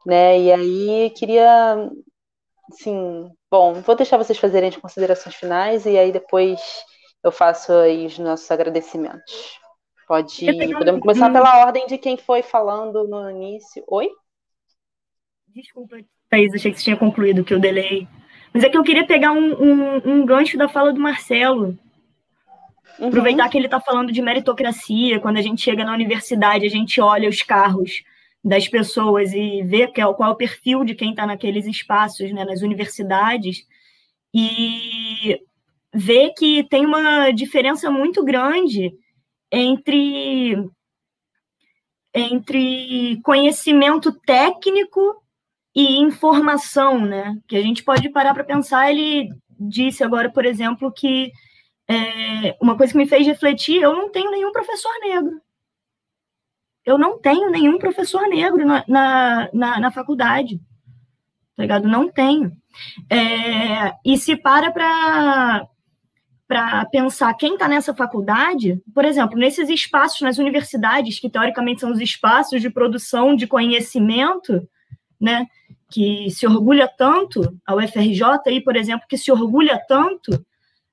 Né? 0.06 0.40
E 0.40 0.52
aí 0.52 1.10
queria 1.10 1.90
Sim, 2.72 3.30
bom, 3.50 3.74
vou 3.74 3.94
deixar 3.94 4.16
vocês 4.16 4.38
fazerem 4.38 4.68
as 4.70 4.76
considerações 4.76 5.34
finais 5.34 5.84
e 5.86 5.98
aí 5.98 6.10
depois 6.10 6.60
eu 7.22 7.30
faço 7.30 7.72
aí 7.72 8.06
os 8.06 8.18
nossos 8.18 8.50
agradecimentos. 8.50 9.58
Pode, 10.06 10.46
podemos 10.72 11.00
começar 11.00 11.30
pela 11.32 11.60
ordem 11.64 11.86
de 11.86 11.98
quem 11.98 12.16
foi 12.16 12.42
falando 12.42 13.06
no 13.06 13.30
início. 13.30 13.82
Oi? 13.88 14.08
Desculpa, 15.48 15.96
Thaís, 16.28 16.52
achei 16.52 16.72
que 16.72 16.78
você 16.78 16.84
tinha 16.84 16.96
concluído 16.96 17.44
que 17.44 17.54
eu 17.54 17.60
delay. 17.60 18.08
Mas 18.52 18.64
é 18.64 18.68
que 18.68 18.76
eu 18.76 18.82
queria 18.82 19.06
pegar 19.06 19.32
um, 19.32 19.52
um, 19.54 19.96
um 20.04 20.26
gancho 20.26 20.56
da 20.56 20.68
fala 20.68 20.92
do 20.92 21.00
Marcelo. 21.00 21.78
Uhum. 22.98 23.08
Aproveitar 23.08 23.48
que 23.48 23.58
ele 23.58 23.66
está 23.66 23.80
falando 23.80 24.12
de 24.12 24.22
meritocracia, 24.22 25.20
quando 25.20 25.38
a 25.38 25.42
gente 25.42 25.62
chega 25.62 25.84
na 25.84 25.92
universidade, 25.92 26.66
a 26.66 26.70
gente 26.70 27.00
olha 27.00 27.28
os 27.28 27.42
carros 27.42 28.02
das 28.44 28.68
pessoas 28.68 29.32
e 29.32 29.62
ver 29.62 29.92
qual, 29.94 30.12
é 30.12 30.14
qual 30.14 30.30
é 30.30 30.32
o 30.32 30.36
perfil 30.36 30.84
de 30.84 30.94
quem 30.94 31.10
está 31.10 31.26
naqueles 31.26 31.66
espaços, 31.66 32.30
né, 32.30 32.44
nas 32.44 32.60
universidades, 32.60 33.66
e 34.34 35.40
ver 35.94 36.34
que 36.36 36.62
tem 36.64 36.84
uma 36.84 37.30
diferença 37.30 37.90
muito 37.90 38.22
grande 38.22 38.92
entre, 39.50 40.56
entre 42.12 43.20
conhecimento 43.22 44.12
técnico 44.26 45.22
e 45.74 45.96
informação, 45.98 47.00
né? 47.00 47.36
Que 47.48 47.56
a 47.56 47.62
gente 47.62 47.82
pode 47.82 48.08
parar 48.10 48.34
para 48.34 48.44
pensar. 48.44 48.90
Ele 48.90 49.28
disse 49.58 50.04
agora, 50.04 50.30
por 50.30 50.44
exemplo, 50.44 50.92
que 50.92 51.32
é, 51.88 52.56
uma 52.60 52.76
coisa 52.76 52.92
que 52.92 52.98
me 52.98 53.06
fez 53.06 53.26
refletir: 53.26 53.82
eu 53.82 53.92
não 53.94 54.10
tenho 54.10 54.30
nenhum 54.30 54.52
professor 54.52 54.92
negro 55.00 55.40
eu 56.85 56.98
não 56.98 57.19
tenho 57.19 57.51
nenhum 57.51 57.78
professor 57.78 58.28
negro 58.28 58.65
na, 58.65 58.85
na, 58.86 59.48
na, 59.52 59.81
na 59.81 59.90
faculdade. 59.90 60.61
Tá 61.56 61.62
ligado? 61.62 61.89
Não 61.89 62.11
tenho. 62.11 62.52
É, 63.11 63.93
e 64.05 64.19
se 64.19 64.36
para 64.36 64.70
para 66.47 66.85
pensar 66.86 67.32
quem 67.35 67.55
está 67.55 67.66
nessa 67.66 67.94
faculdade, 67.94 68.81
por 68.94 69.05
exemplo, 69.05 69.36
nesses 69.36 69.69
espaços 69.70 70.20
nas 70.20 70.39
universidades, 70.39 71.19
que 71.19 71.31
teoricamente 71.31 71.81
são 71.81 71.90
os 71.90 72.01
espaços 72.01 72.61
de 72.61 72.69
produção 72.69 73.35
de 73.35 73.47
conhecimento, 73.47 74.69
né, 75.19 75.47
que 75.90 76.31
se 76.31 76.47
orgulha 76.47 76.86
tanto, 76.86 77.40
a 77.66 77.74
UFRJ 77.74 78.23
aí, 78.47 78.61
por 78.61 78.77
exemplo, 78.77 79.06
que 79.09 79.16
se 79.16 79.32
orgulha 79.32 79.81
tanto, 79.89 80.44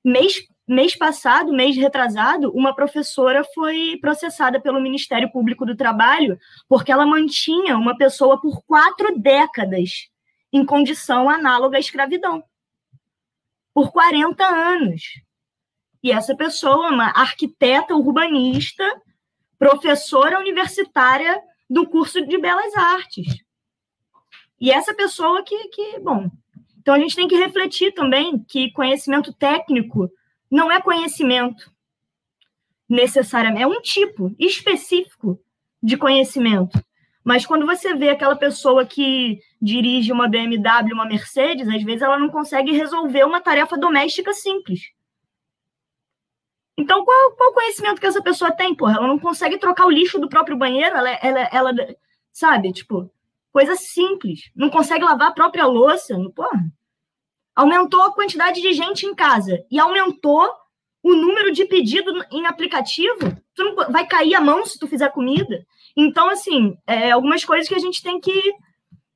mês 0.02 0.42
mês 0.66 0.96
passado, 0.96 1.52
mês 1.52 1.76
retrasado, 1.76 2.50
uma 2.52 2.74
professora 2.74 3.44
foi 3.54 3.98
processada 4.00 4.60
pelo 4.60 4.80
Ministério 4.80 5.30
Público 5.30 5.66
do 5.66 5.76
Trabalho 5.76 6.38
porque 6.68 6.92
ela 6.92 7.06
mantinha 7.06 7.76
uma 7.76 7.96
pessoa 7.96 8.40
por 8.40 8.62
quatro 8.64 9.18
décadas 9.18 10.08
em 10.52 10.64
condição 10.64 11.28
análoga 11.28 11.76
à 11.76 11.80
escravidão. 11.80 12.42
Por 13.74 13.90
40 13.90 14.44
anos. 14.44 15.02
E 16.02 16.10
essa 16.12 16.36
pessoa, 16.36 16.90
uma 16.90 17.06
arquiteta 17.06 17.94
urbanista, 17.94 18.84
professora 19.58 20.38
universitária 20.38 21.40
do 21.70 21.86
curso 21.88 22.24
de 22.26 22.36
Belas 22.38 22.74
Artes. 22.74 23.26
E 24.60 24.70
essa 24.70 24.94
pessoa 24.94 25.42
que, 25.42 25.68
que 25.68 25.98
bom. 26.00 26.30
Então 26.80 26.94
a 26.94 26.98
gente 26.98 27.16
tem 27.16 27.28
que 27.28 27.36
refletir 27.36 27.92
também 27.92 28.38
que 28.44 28.72
conhecimento 28.72 29.32
técnico 29.32 30.10
não 30.52 30.70
é 30.70 30.82
conhecimento 30.82 31.72
necessariamente, 32.86 33.62
é 33.62 33.66
um 33.66 33.80
tipo 33.80 34.36
específico 34.38 35.40
de 35.82 35.96
conhecimento. 35.96 36.78
Mas 37.24 37.46
quando 37.46 37.64
você 37.64 37.94
vê 37.94 38.10
aquela 38.10 38.36
pessoa 38.36 38.84
que 38.84 39.40
dirige 39.60 40.12
uma 40.12 40.28
BMW, 40.28 40.92
uma 40.92 41.06
Mercedes, 41.06 41.66
às 41.66 41.82
vezes 41.82 42.02
ela 42.02 42.18
não 42.18 42.28
consegue 42.28 42.72
resolver 42.72 43.24
uma 43.24 43.40
tarefa 43.40 43.78
doméstica 43.78 44.34
simples. 44.34 44.92
Então, 46.76 47.02
qual, 47.02 47.32
qual 47.32 47.54
conhecimento 47.54 48.00
que 48.00 48.06
essa 48.06 48.22
pessoa 48.22 48.50
tem? 48.50 48.74
Porra, 48.74 48.96
ela 48.96 49.06
não 49.06 49.18
consegue 49.18 49.56
trocar 49.56 49.86
o 49.86 49.90
lixo 49.90 50.18
do 50.18 50.28
próprio 50.28 50.56
banheiro, 50.56 50.96
ela, 50.96 51.10
ela, 51.10 51.40
ela 51.52 51.74
sabe, 52.30 52.72
tipo, 52.72 53.10
coisa 53.50 53.74
simples. 53.76 54.50
Não 54.54 54.68
consegue 54.68 55.04
lavar 55.04 55.28
a 55.28 55.34
própria 55.34 55.64
louça, 55.64 56.14
porra 56.34 56.70
aumentou 57.54 58.02
a 58.02 58.12
quantidade 58.12 58.60
de 58.60 58.72
gente 58.72 59.06
em 59.06 59.14
casa 59.14 59.64
e 59.70 59.78
aumentou 59.78 60.50
o 61.02 61.14
número 61.14 61.52
de 61.52 61.64
pedido 61.64 62.12
em 62.30 62.46
aplicativo, 62.46 63.36
tu 63.54 63.64
não 63.64 63.74
vai 63.90 64.06
cair 64.06 64.34
a 64.34 64.40
mão 64.40 64.64
se 64.64 64.78
tu 64.78 64.86
fizer 64.86 65.10
comida. 65.10 65.66
Então, 65.96 66.30
assim, 66.30 66.76
é, 66.86 67.10
algumas 67.10 67.44
coisas 67.44 67.68
que 67.68 67.74
a 67.74 67.78
gente 67.78 68.02
tem 68.02 68.20
que, 68.20 68.54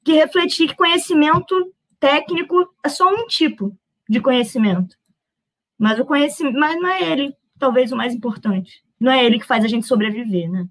que 0.05 0.13
refletir 0.13 0.69
que 0.69 0.75
conhecimento 0.75 1.73
técnico 2.01 2.69
é 2.85 2.89
só 2.89 3.09
um 3.09 3.27
tipo 3.27 3.77
de 4.09 4.21
conhecimento. 4.21 4.97
Mas 5.79 5.99
o 5.99 6.05
conhecimento, 6.05 6.59
mas 6.59 6.77
não 6.77 6.89
é 6.89 7.03
ele, 7.03 7.35
talvez 7.59 7.93
o 7.93 7.97
mais 7.97 8.15
importante. 8.15 8.83
Não 8.99 9.13
é 9.13 9.25
ele 9.25 9.39
que 9.39 9.47
faz 9.47 9.65
a 9.65 9.69
gente 9.69 9.87
sobreviver, 9.87 10.51
né? 10.51 10.67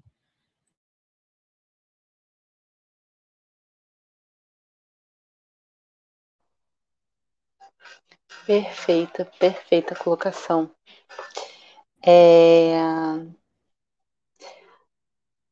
Perfeita, 8.46 9.24
perfeita 9.38 9.94
colocação. 9.96 10.70
É... 12.06 12.76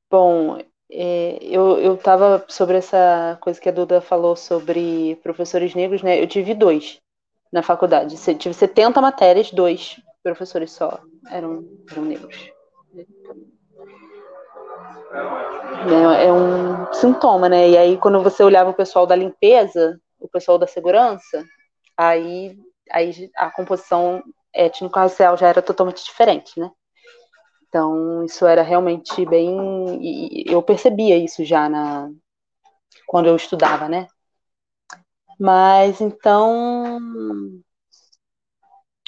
Bom, 0.09 0.59
é, 0.89 1.39
eu 1.43 1.95
estava 1.97 2.45
sobre 2.49 2.77
essa 2.77 3.37
coisa 3.41 3.61
que 3.61 3.69
a 3.69 3.73
Duda 3.73 4.01
falou 4.01 4.37
sobre 4.37 5.16
professores 5.25 5.75
negros, 5.75 6.05
né? 6.05 6.23
Eu 6.23 6.29
tive 6.29 6.55
dois 6.55 7.01
na 7.53 7.65
faculdade. 7.65 8.16
Tive 8.37 8.55
70 8.55 9.01
matérias, 9.01 9.51
dois 9.51 10.01
professores 10.23 10.71
só 10.71 11.01
eram, 11.29 11.65
eram 11.91 12.05
negros. 12.05 12.53
É, 15.91 16.27
é 16.27 16.33
um 16.33 16.93
sintoma, 16.93 17.49
né? 17.49 17.71
E 17.71 17.77
aí, 17.77 17.99
quando 17.99 18.23
você 18.23 18.45
olhava 18.45 18.71
o 18.71 18.75
pessoal 18.75 19.05
da 19.05 19.16
limpeza, 19.16 20.01
o 20.21 20.29
pessoal 20.29 20.59
da 20.59 20.66
segurança, 20.66 21.45
aí 21.97 22.57
aí 22.90 23.31
a 23.36 23.51
composição 23.51 24.23
étnico-racial 24.52 25.36
já 25.36 25.48
era 25.48 25.62
totalmente 25.62 26.05
diferente, 26.05 26.59
né? 26.59 26.70
Então, 27.69 28.24
isso 28.24 28.47
era 28.47 28.62
realmente 28.62 29.27
bem. 29.27 29.98
E 30.01 30.44
eu 30.47 30.62
percebia 30.62 31.16
isso 31.16 31.44
já 31.44 31.69
na, 31.69 32.09
quando 33.06 33.28
eu 33.28 33.36
estudava, 33.36 33.89
né? 33.89 34.06
Mas 35.39 36.01
então, 36.01 37.01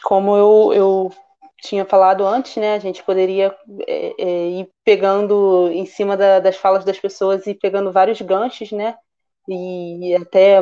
como 0.03 0.37
eu, 0.37 0.73
eu 0.75 1.13
tinha 1.61 1.85
falado 1.85 2.27
antes, 2.27 2.57
né? 2.57 2.75
A 2.75 2.79
gente 2.79 3.03
poderia 3.03 3.57
é, 3.87 4.15
é, 4.19 4.49
ir 4.61 4.69
pegando 4.85 5.69
em 5.71 5.87
cima 5.87 6.17
da, 6.17 6.41
das 6.41 6.57
falas 6.57 6.85
das 6.85 6.99
pessoas 6.99 7.47
e 7.47 7.55
pegando 7.55 7.93
vários 7.93 8.21
ganchos, 8.21 8.73
né? 8.73 8.97
E 9.49 10.15
até 10.17 10.61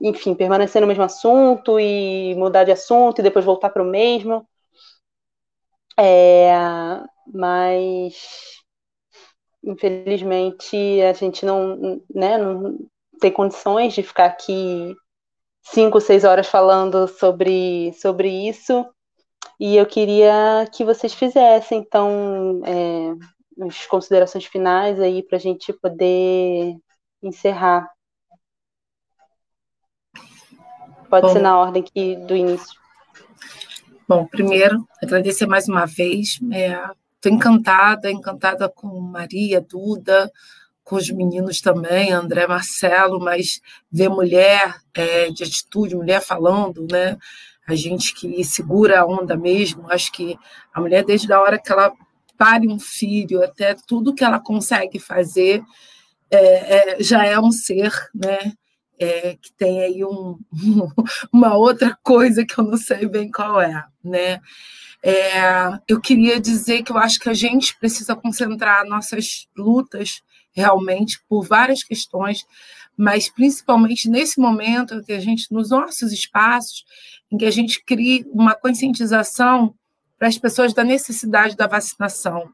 enfim, 0.00 0.34
permanecer 0.34 0.80
no 0.80 0.86
mesmo 0.86 1.04
assunto 1.04 1.78
e 1.80 2.34
mudar 2.36 2.64
de 2.64 2.72
assunto 2.72 3.18
e 3.18 3.22
depois 3.22 3.44
voltar 3.44 3.70
para 3.70 3.82
o 3.82 3.86
mesmo. 3.86 4.46
É, 5.98 6.52
mas, 7.32 8.14
infelizmente 9.64 10.76
a 11.02 11.12
gente 11.12 11.44
não, 11.44 12.00
né, 12.14 12.38
não 12.38 12.78
tem 13.20 13.32
condições 13.32 13.94
de 13.94 14.02
ficar 14.02 14.26
aqui 14.26 14.94
cinco, 15.62 16.00
seis 16.00 16.24
horas 16.24 16.46
falando 16.46 17.08
sobre, 17.08 17.92
sobre 17.94 18.28
isso. 18.48 18.86
E 19.58 19.76
eu 19.76 19.86
queria 19.86 20.68
que 20.72 20.84
vocês 20.84 21.14
fizessem, 21.14 21.78
então, 21.78 22.60
é, 22.64 23.64
as 23.64 23.86
considerações 23.86 24.44
finais 24.44 25.00
aí 25.00 25.22
para 25.22 25.36
a 25.36 25.40
gente 25.40 25.72
poder 25.72 26.76
encerrar. 27.22 27.88
Pode 31.16 31.28
Bom, 31.28 31.32
ser 31.32 31.40
na 31.40 31.58
ordem 31.58 31.82
aqui 31.82 32.14
do 32.14 32.36
início. 32.36 32.78
Bom, 34.06 34.26
primeiro, 34.26 34.86
agradecer 35.02 35.46
mais 35.46 35.66
uma 35.66 35.86
vez. 35.86 36.38
Estou 36.42 36.52
é, 36.52 37.34
encantada, 37.34 38.10
encantada 38.10 38.68
com 38.68 39.00
Maria, 39.00 39.62
Duda, 39.62 40.30
com 40.84 40.96
os 40.96 41.08
meninos 41.10 41.62
também, 41.62 42.12
André 42.12 42.46
Marcelo, 42.46 43.18
mas 43.18 43.62
ver 43.90 44.10
mulher 44.10 44.76
é, 44.94 45.30
de 45.30 45.42
atitude, 45.42 45.96
mulher 45.96 46.20
falando, 46.20 46.86
né? 46.90 47.16
A 47.66 47.74
gente 47.74 48.14
que 48.14 48.44
segura 48.44 49.00
a 49.00 49.06
onda 49.06 49.38
mesmo. 49.38 49.90
Acho 49.90 50.12
que 50.12 50.38
a 50.74 50.82
mulher, 50.82 51.02
desde 51.02 51.32
a 51.32 51.40
hora 51.40 51.58
que 51.58 51.72
ela 51.72 51.94
pare 52.36 52.68
um 52.68 52.78
filho, 52.78 53.42
até 53.42 53.74
tudo 53.86 54.14
que 54.14 54.22
ela 54.22 54.38
consegue 54.38 54.98
fazer, 54.98 55.62
é, 56.30 56.96
é, 56.98 57.02
já 57.02 57.24
é 57.24 57.40
um 57.40 57.50
ser, 57.50 57.90
né? 58.14 58.52
É, 58.98 59.36
que 59.36 59.52
tem 59.52 59.82
aí 59.82 60.04
um, 60.04 60.38
uma 61.30 61.54
outra 61.54 61.96
coisa 62.02 62.46
que 62.46 62.58
eu 62.58 62.64
não 62.64 62.78
sei 62.78 63.06
bem 63.06 63.30
qual 63.30 63.60
é, 63.60 63.84
né? 64.02 64.40
É, 65.02 65.78
eu 65.86 66.00
queria 66.00 66.40
dizer 66.40 66.82
que 66.82 66.90
eu 66.90 66.98
acho 66.98 67.20
que 67.20 67.28
a 67.28 67.34
gente 67.34 67.78
precisa 67.78 68.16
concentrar 68.16 68.86
nossas 68.86 69.46
lutas 69.56 70.22
realmente 70.52 71.20
por 71.28 71.46
várias 71.46 71.84
questões, 71.84 72.44
mas 72.96 73.28
principalmente 73.28 74.08
nesse 74.08 74.40
momento 74.40 75.04
que 75.04 75.12
a 75.12 75.20
gente, 75.20 75.52
nos 75.52 75.70
nossos 75.70 76.12
espaços, 76.12 76.84
em 77.30 77.36
que 77.36 77.44
a 77.44 77.50
gente 77.50 77.84
cria 77.84 78.24
uma 78.32 78.54
conscientização 78.54 79.74
para 80.18 80.28
as 80.28 80.38
pessoas 80.38 80.72
da 80.72 80.82
necessidade 80.82 81.54
da 81.54 81.66
vacinação, 81.66 82.48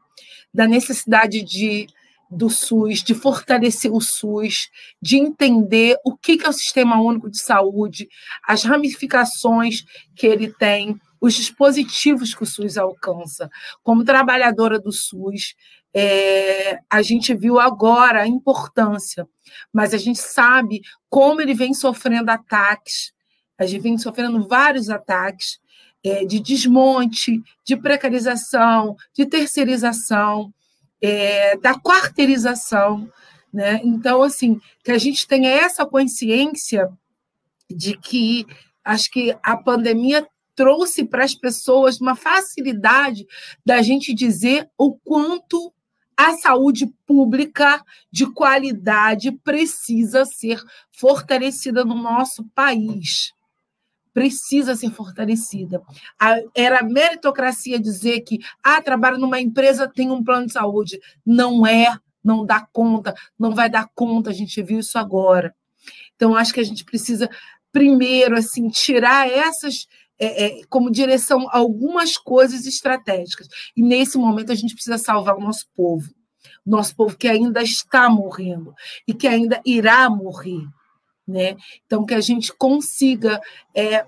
da 0.53 0.67
necessidade 0.67 1.41
de 1.41 1.87
do 2.29 2.49
SUS, 2.49 3.03
de 3.03 3.13
fortalecer 3.13 3.91
o 3.91 4.01
SUS, 4.01 4.69
de 5.01 5.17
entender 5.17 5.97
o 6.03 6.15
que 6.15 6.39
é 6.43 6.49
o 6.49 6.53
Sistema 6.53 6.99
Único 6.99 7.29
de 7.29 7.39
Saúde, 7.39 8.07
as 8.47 8.63
ramificações 8.63 9.83
que 10.15 10.25
ele 10.25 10.51
tem, 10.51 10.99
os 11.21 11.35
dispositivos 11.35 12.33
que 12.33 12.43
o 12.43 12.45
SUS 12.45 12.77
alcança. 12.77 13.49
Como 13.81 14.03
trabalhadora 14.03 14.79
do 14.79 14.91
SUS, 14.91 15.55
é, 15.93 16.79
a 16.89 17.01
gente 17.01 17.33
viu 17.35 17.59
agora 17.59 18.23
a 18.23 18.27
importância, 18.27 19.27
mas 19.71 19.93
a 19.93 19.97
gente 19.97 20.19
sabe 20.19 20.81
como 21.09 21.39
ele 21.39 21.53
vem 21.53 21.73
sofrendo 21.73 22.31
ataques, 22.31 23.13
a 23.57 23.65
gente 23.65 23.81
vem 23.81 23.97
sofrendo 23.97 24.47
vários 24.47 24.89
ataques 24.89 25.59
é, 26.03 26.25
de 26.25 26.39
desmonte, 26.39 27.41
de 27.63 27.77
precarização, 27.77 28.95
de 29.15 29.25
terceirização, 29.25 30.53
é, 31.03 31.57
da 31.57 31.77
quarteirização. 31.77 33.11
Né? 33.53 33.81
Então, 33.83 34.23
assim, 34.23 34.59
que 34.81 34.91
a 34.91 34.97
gente 34.97 35.27
tenha 35.27 35.49
essa 35.49 35.85
consciência 35.85 36.89
de 37.69 37.97
que 37.97 38.47
acho 38.83 39.11
que 39.11 39.35
a 39.43 39.57
pandemia 39.57 40.25
trouxe 40.55 41.03
para 41.03 41.25
as 41.25 41.35
pessoas 41.35 41.99
uma 41.99 42.15
facilidade 42.15 43.27
da 43.65 43.81
gente 43.81 44.13
dizer 44.13 44.69
o 44.77 44.93
quanto 44.93 45.73
a 46.15 46.37
saúde 46.37 46.87
pública 47.05 47.83
de 48.11 48.25
qualidade 48.31 49.31
precisa 49.31 50.25
ser 50.25 50.63
fortalecida 50.91 51.83
no 51.83 51.95
nosso 51.95 52.45
país. 52.55 53.33
Precisa 54.13 54.75
ser 54.75 54.91
fortalecida. 54.91 55.81
Era 56.55 56.83
meritocracia 56.83 57.79
dizer 57.79 58.21
que 58.21 58.39
ah, 58.61 58.81
trabalho 58.81 59.17
numa 59.17 59.39
empresa, 59.39 59.87
tem 59.87 60.11
um 60.11 60.23
plano 60.23 60.45
de 60.45 60.53
saúde. 60.53 60.99
Não 61.25 61.65
é, 61.65 61.97
não 62.23 62.45
dá 62.45 62.65
conta, 62.71 63.13
não 63.37 63.55
vai 63.55 63.69
dar 63.69 63.89
conta, 63.95 64.29
a 64.29 64.33
gente 64.33 64.61
viu 64.61 64.79
isso 64.79 64.97
agora. 64.97 65.53
Então, 66.15 66.35
acho 66.35 66.53
que 66.53 66.59
a 66.59 66.65
gente 66.65 66.85
precisa, 66.85 67.29
primeiro, 67.71 68.37
assim, 68.37 68.69
tirar 68.69 69.29
essas 69.29 69.87
é, 70.19 70.45
é, 70.45 70.61
como 70.69 70.91
direção 70.91 71.47
algumas 71.51 72.17
coisas 72.17 72.65
estratégicas. 72.65 73.47
E 73.75 73.81
nesse 73.81 74.17
momento 74.17 74.51
a 74.51 74.55
gente 74.55 74.73
precisa 74.73 74.97
salvar 74.97 75.35
o 75.35 75.41
nosso 75.41 75.65
povo, 75.75 76.09
nosso 76.65 76.95
povo 76.95 77.17
que 77.17 77.27
ainda 77.27 77.61
está 77.61 78.09
morrendo 78.09 78.73
e 79.07 79.13
que 79.13 79.27
ainda 79.27 79.61
irá 79.65 80.09
morrer. 80.09 80.65
Né? 81.27 81.55
Então, 81.85 82.05
que 82.05 82.13
a 82.13 82.21
gente 82.21 82.53
consiga 82.53 83.41
é, 83.73 84.05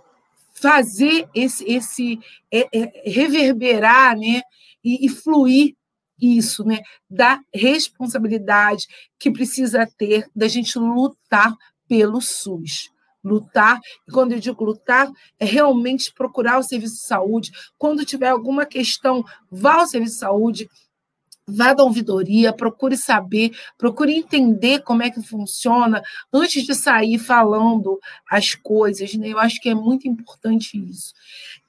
fazer 0.54 1.28
esse, 1.34 1.64
esse 1.66 2.20
é, 2.52 2.68
é, 2.74 3.10
reverberar 3.10 4.18
né? 4.18 4.42
e, 4.84 5.06
e 5.06 5.10
fluir 5.10 5.76
isso, 6.22 6.64
né? 6.64 6.80
da 7.10 7.40
responsabilidade 7.54 8.86
que 9.20 9.32
precisa 9.32 9.88
ter 9.98 10.30
da 10.36 10.48
gente 10.48 10.78
lutar 10.78 11.54
pelo 11.88 12.22
SUS 12.22 12.90
lutar. 13.26 13.80
Quando 14.14 14.34
eu 14.34 14.40
digo 14.40 14.64
lutar, 14.64 15.12
é 15.40 15.46
realmente 15.46 16.14
procurar 16.14 16.60
o 16.60 16.64
serviço 16.64 16.96
de 16.96 17.08
saúde. 17.08 17.52
Quando 17.76 18.06
tiver 18.06 18.30
alguma 18.30 18.66
questão, 18.66 19.24
vá 19.50 19.80
ao 19.80 19.88
serviço 19.88 20.14
de 20.14 20.20
saúde, 20.20 20.70
vá 21.48 21.74
da 21.74 21.84
ouvidoria, 21.84 22.54
procure 22.54 22.98
saber, 22.98 23.52
procure 23.78 24.14
entender 24.14 24.82
como 24.82 25.04
é 25.04 25.10
que 25.10 25.22
funciona 25.22 26.02
antes 26.34 26.64
de 26.64 26.74
sair 26.74 27.20
falando 27.20 28.00
as 28.30 28.56
coisas. 28.56 29.14
Né? 29.14 29.30
Eu 29.30 29.40
acho 29.40 29.60
que 29.62 29.70
é 29.70 29.76
muito 29.76 30.08
importante 30.08 30.78
isso. 30.78 31.14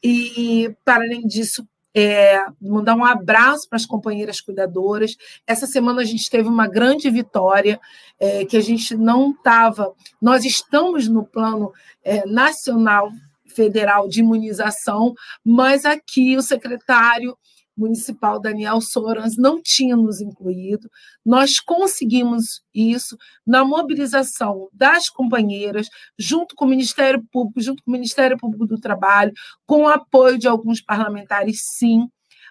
E, 0.02 0.74
para 0.84 1.04
além 1.04 1.26
disso, 1.26 1.66
é, 1.94 2.44
mandar 2.60 2.94
um 2.94 3.04
abraço 3.04 3.66
para 3.66 3.76
as 3.76 3.86
companheiras 3.86 4.40
cuidadoras. 4.40 5.16
Essa 5.46 5.66
semana 5.66 6.02
a 6.02 6.04
gente 6.04 6.28
teve 6.28 6.46
uma 6.46 6.68
grande 6.68 7.08
vitória, 7.08 7.80
é, 8.20 8.44
que 8.44 8.56
a 8.56 8.60
gente 8.60 8.94
não 8.94 9.30
estava. 9.30 9.94
Nós 10.20 10.44
estamos 10.44 11.08
no 11.08 11.24
plano 11.24 11.72
é, 12.04 12.26
nacional 12.26 13.10
federal 13.46 14.06
de 14.06 14.20
imunização, 14.20 15.14
mas 15.42 15.86
aqui 15.86 16.36
o 16.36 16.42
secretário 16.42 17.36
municipal 17.76 18.40
Daniel 18.40 18.80
Sorans 18.80 19.36
não 19.36 19.60
tinha 19.60 19.96
nos 19.96 20.20
incluído. 20.20 20.90
Nós 21.24 21.60
conseguimos 21.60 22.62
isso 22.74 23.16
na 23.46 23.64
mobilização 23.64 24.68
das 24.72 25.08
companheiras, 25.08 25.88
junto 26.18 26.54
com 26.54 26.64
o 26.64 26.68
Ministério 26.68 27.22
Público, 27.30 27.60
junto 27.60 27.82
com 27.82 27.90
o 27.90 27.92
Ministério 27.92 28.38
Público 28.38 28.66
do 28.66 28.80
Trabalho, 28.80 29.32
com 29.66 29.82
o 29.82 29.88
apoio 29.88 30.38
de 30.38 30.48
alguns 30.48 30.80
parlamentares, 30.80 31.60
sim, 31.62 32.08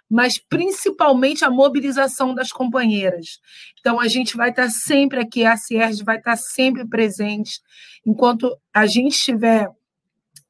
mas 0.10 0.38
principalmente 0.38 1.44
a 1.44 1.50
mobilização 1.50 2.36
das 2.36 2.52
companheiras. 2.52 3.40
Então, 3.80 4.00
a 4.00 4.08
gente 4.08 4.38
vai 4.38 4.52
estar 4.52 4.70
sempre 4.70 5.20
aqui, 5.20 5.46
a 5.46 5.58
Cierge 5.58 6.04
vai 6.04 6.18
estar 6.18 6.36
sempre 6.38 6.88
presente, 6.88 7.60
enquanto 8.06 8.56
a 8.74 8.86
gente 8.86 9.14
estiver 9.14 9.70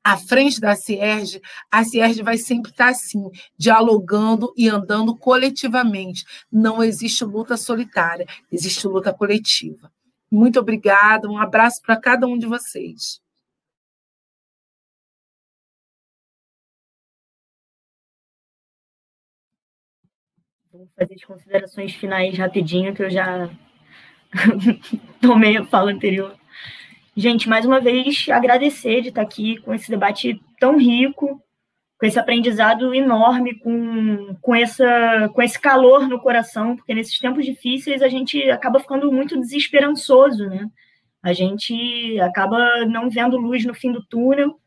à 0.05 0.17
frente 0.17 0.61
da 0.61 0.75
Cierge, 0.75 1.41
a 1.71 1.83
Cierge 1.83 2.21
vai 2.21 2.37
sempre 2.37 2.69
estar 2.69 2.89
assim, 2.89 3.27
dialogando 3.57 4.53
e 4.55 4.69
andando 4.69 5.17
coletivamente. 5.17 6.23
Não 6.51 6.83
existe 6.83 7.25
luta 7.25 7.57
solitária, 7.57 8.27
existe 8.51 8.87
luta 8.87 9.11
coletiva. 9.11 9.91
Muito 10.31 10.59
obrigada, 10.59 11.27
um 11.27 11.39
abraço 11.39 11.81
para 11.81 11.99
cada 11.99 12.27
um 12.27 12.37
de 12.37 12.45
vocês. 12.45 13.19
Vou 20.71 20.87
fazer 20.95 21.15
as 21.15 21.23
considerações 21.23 21.95
finais 21.95 22.37
rapidinho, 22.37 22.93
que 22.93 23.01
eu 23.01 23.09
já 23.09 23.49
tomei 25.19 25.57
a 25.57 25.65
fala 25.65 25.91
anterior. 25.91 26.37
Gente, 27.17 27.47
mais 27.47 27.65
uma 27.65 27.79
vez, 27.79 28.27
agradecer 28.29 29.01
de 29.01 29.07
estar 29.07 29.21
aqui 29.21 29.57
com 29.61 29.73
esse 29.73 29.89
debate 29.89 30.41
tão 30.59 30.77
rico, 30.77 31.41
com 31.97 32.05
esse 32.05 32.19
aprendizado 32.19 32.93
enorme, 32.93 33.57
com, 33.57 34.35
com, 34.41 34.53
essa, 34.53 35.29
com 35.33 35.41
esse 35.41 35.57
calor 35.57 36.09
no 36.09 36.19
coração, 36.19 36.75
porque 36.75 36.93
nesses 36.93 37.17
tempos 37.17 37.45
difíceis 37.45 38.01
a 38.01 38.09
gente 38.09 38.49
acaba 38.49 38.81
ficando 38.81 39.09
muito 39.13 39.39
desesperançoso, 39.39 40.45
né? 40.49 40.69
A 41.23 41.31
gente 41.31 42.19
acaba 42.19 42.85
não 42.85 43.09
vendo 43.09 43.37
luz 43.37 43.63
no 43.63 43.73
fim 43.73 43.93
do 43.93 44.03
túnel, 44.03 44.59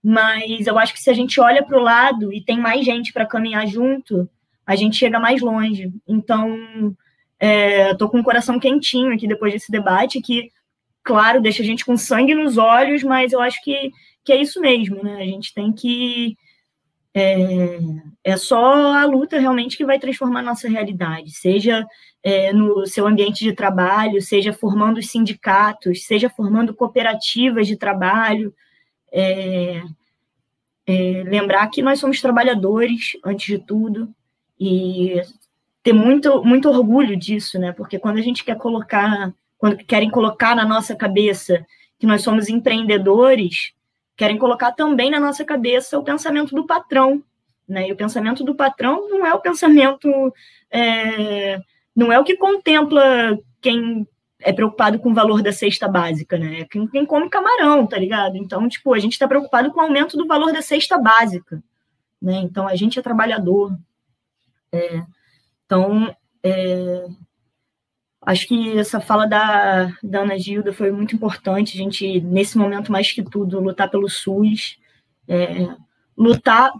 mas 0.00 0.68
eu 0.68 0.78
acho 0.78 0.92
que 0.94 1.02
se 1.02 1.10
a 1.10 1.14
gente 1.14 1.40
olha 1.40 1.64
para 1.64 1.76
o 1.76 1.82
lado 1.82 2.32
e 2.32 2.40
tem 2.40 2.56
mais 2.56 2.84
gente 2.84 3.12
para 3.12 3.26
caminhar 3.26 3.66
junto, 3.66 4.30
a 4.64 4.76
gente 4.76 4.96
chega 4.96 5.18
mais 5.18 5.42
longe. 5.42 5.92
Então, 6.06 6.56
estou 7.90 8.08
é, 8.08 8.10
com 8.12 8.20
o 8.20 8.24
coração 8.24 8.60
quentinho 8.60 9.12
aqui 9.12 9.26
depois 9.26 9.52
desse 9.52 9.72
debate, 9.72 10.20
que 10.20 10.52
claro, 11.06 11.40
deixa 11.40 11.62
a 11.62 11.66
gente 11.66 11.84
com 11.84 11.96
sangue 11.96 12.34
nos 12.34 12.58
olhos, 12.58 13.04
mas 13.04 13.32
eu 13.32 13.40
acho 13.40 13.62
que, 13.62 13.92
que 14.24 14.32
é 14.32 14.42
isso 14.42 14.60
mesmo, 14.60 15.02
né? 15.04 15.22
A 15.22 15.24
gente 15.24 15.54
tem 15.54 15.72
que 15.72 16.36
é, 17.14 17.78
é 18.24 18.36
só 18.36 18.92
a 18.92 19.04
luta 19.06 19.38
realmente 19.38 19.76
que 19.76 19.86
vai 19.86 20.00
transformar 20.00 20.40
a 20.40 20.42
nossa 20.50 20.68
realidade, 20.68 21.30
seja 21.30 21.86
é, 22.22 22.52
no 22.52 22.84
seu 22.86 23.06
ambiente 23.06 23.44
de 23.44 23.52
trabalho, 23.52 24.20
seja 24.20 24.52
formando 24.52 25.00
sindicatos, 25.00 26.04
seja 26.04 26.28
formando 26.28 26.74
cooperativas 26.74 27.68
de 27.68 27.76
trabalho. 27.76 28.52
É, 29.12 29.82
é, 30.88 31.22
lembrar 31.24 31.68
que 31.68 31.82
nós 31.82 32.00
somos 32.00 32.20
trabalhadores, 32.20 33.12
antes 33.24 33.46
de 33.46 33.58
tudo, 33.58 34.12
e 34.58 35.22
ter 35.82 35.92
muito, 35.92 36.42
muito 36.44 36.68
orgulho 36.68 37.16
disso, 37.16 37.58
né? 37.60 37.72
Porque 37.72 37.98
quando 37.98 38.18
a 38.18 38.22
gente 38.22 38.44
quer 38.44 38.56
colocar, 38.58 39.32
quando 39.58 39.76
querem 39.78 40.10
colocar 40.10 40.54
na 40.54 40.64
nossa 40.64 40.94
cabeça 40.94 41.64
que 41.98 42.06
nós 42.06 42.22
somos 42.22 42.48
empreendedores, 42.48 43.72
querem 44.16 44.38
colocar 44.38 44.72
também 44.72 45.10
na 45.10 45.20
nossa 45.20 45.44
cabeça 45.44 45.98
o 45.98 46.04
pensamento 46.04 46.54
do 46.54 46.66
patrão, 46.66 47.22
né? 47.68 47.88
E 47.88 47.92
o 47.92 47.96
pensamento 47.96 48.44
do 48.44 48.54
patrão 48.54 49.08
não 49.08 49.26
é 49.26 49.34
o 49.34 49.40
pensamento, 49.40 50.08
é, 50.70 51.58
não 51.94 52.12
é 52.12 52.18
o 52.18 52.24
que 52.24 52.36
contempla 52.36 53.38
quem 53.60 54.06
é 54.40 54.52
preocupado 54.52 54.98
com 54.98 55.10
o 55.10 55.14
valor 55.14 55.42
da 55.42 55.52
cesta 55.52 55.88
básica, 55.88 56.38
né? 56.38 56.60
É 56.60 56.64
quem, 56.64 56.86
quem 56.86 57.06
come 57.06 57.28
camarão, 57.28 57.86
tá 57.86 57.98
ligado? 57.98 58.36
Então, 58.36 58.68
tipo, 58.68 58.92
a 58.94 58.98
gente 58.98 59.12
está 59.12 59.26
preocupado 59.26 59.72
com 59.72 59.80
o 59.80 59.82
aumento 59.82 60.16
do 60.16 60.26
valor 60.26 60.52
da 60.52 60.62
cesta 60.62 60.98
básica, 60.98 61.62
né? 62.20 62.36
Então, 62.38 62.68
a 62.68 62.76
gente 62.76 62.98
é 62.98 63.02
trabalhador. 63.02 63.76
É, 64.72 65.02
então, 65.64 66.14
é, 66.42 67.06
acho 68.26 68.48
que 68.48 68.76
essa 68.76 69.00
fala 69.00 69.24
da, 69.24 69.92
da 70.02 70.22
Ana 70.22 70.36
Gilda 70.36 70.72
foi 70.72 70.90
muito 70.90 71.14
importante. 71.14 71.78
A 71.78 71.82
gente, 71.82 72.20
nesse 72.20 72.58
momento, 72.58 72.90
mais 72.90 73.12
que 73.12 73.22
tudo, 73.22 73.60
lutar 73.60 73.88
pelo 73.88 74.08
SUS, 74.08 74.76
é, 75.28 75.68
lutar 76.18 76.72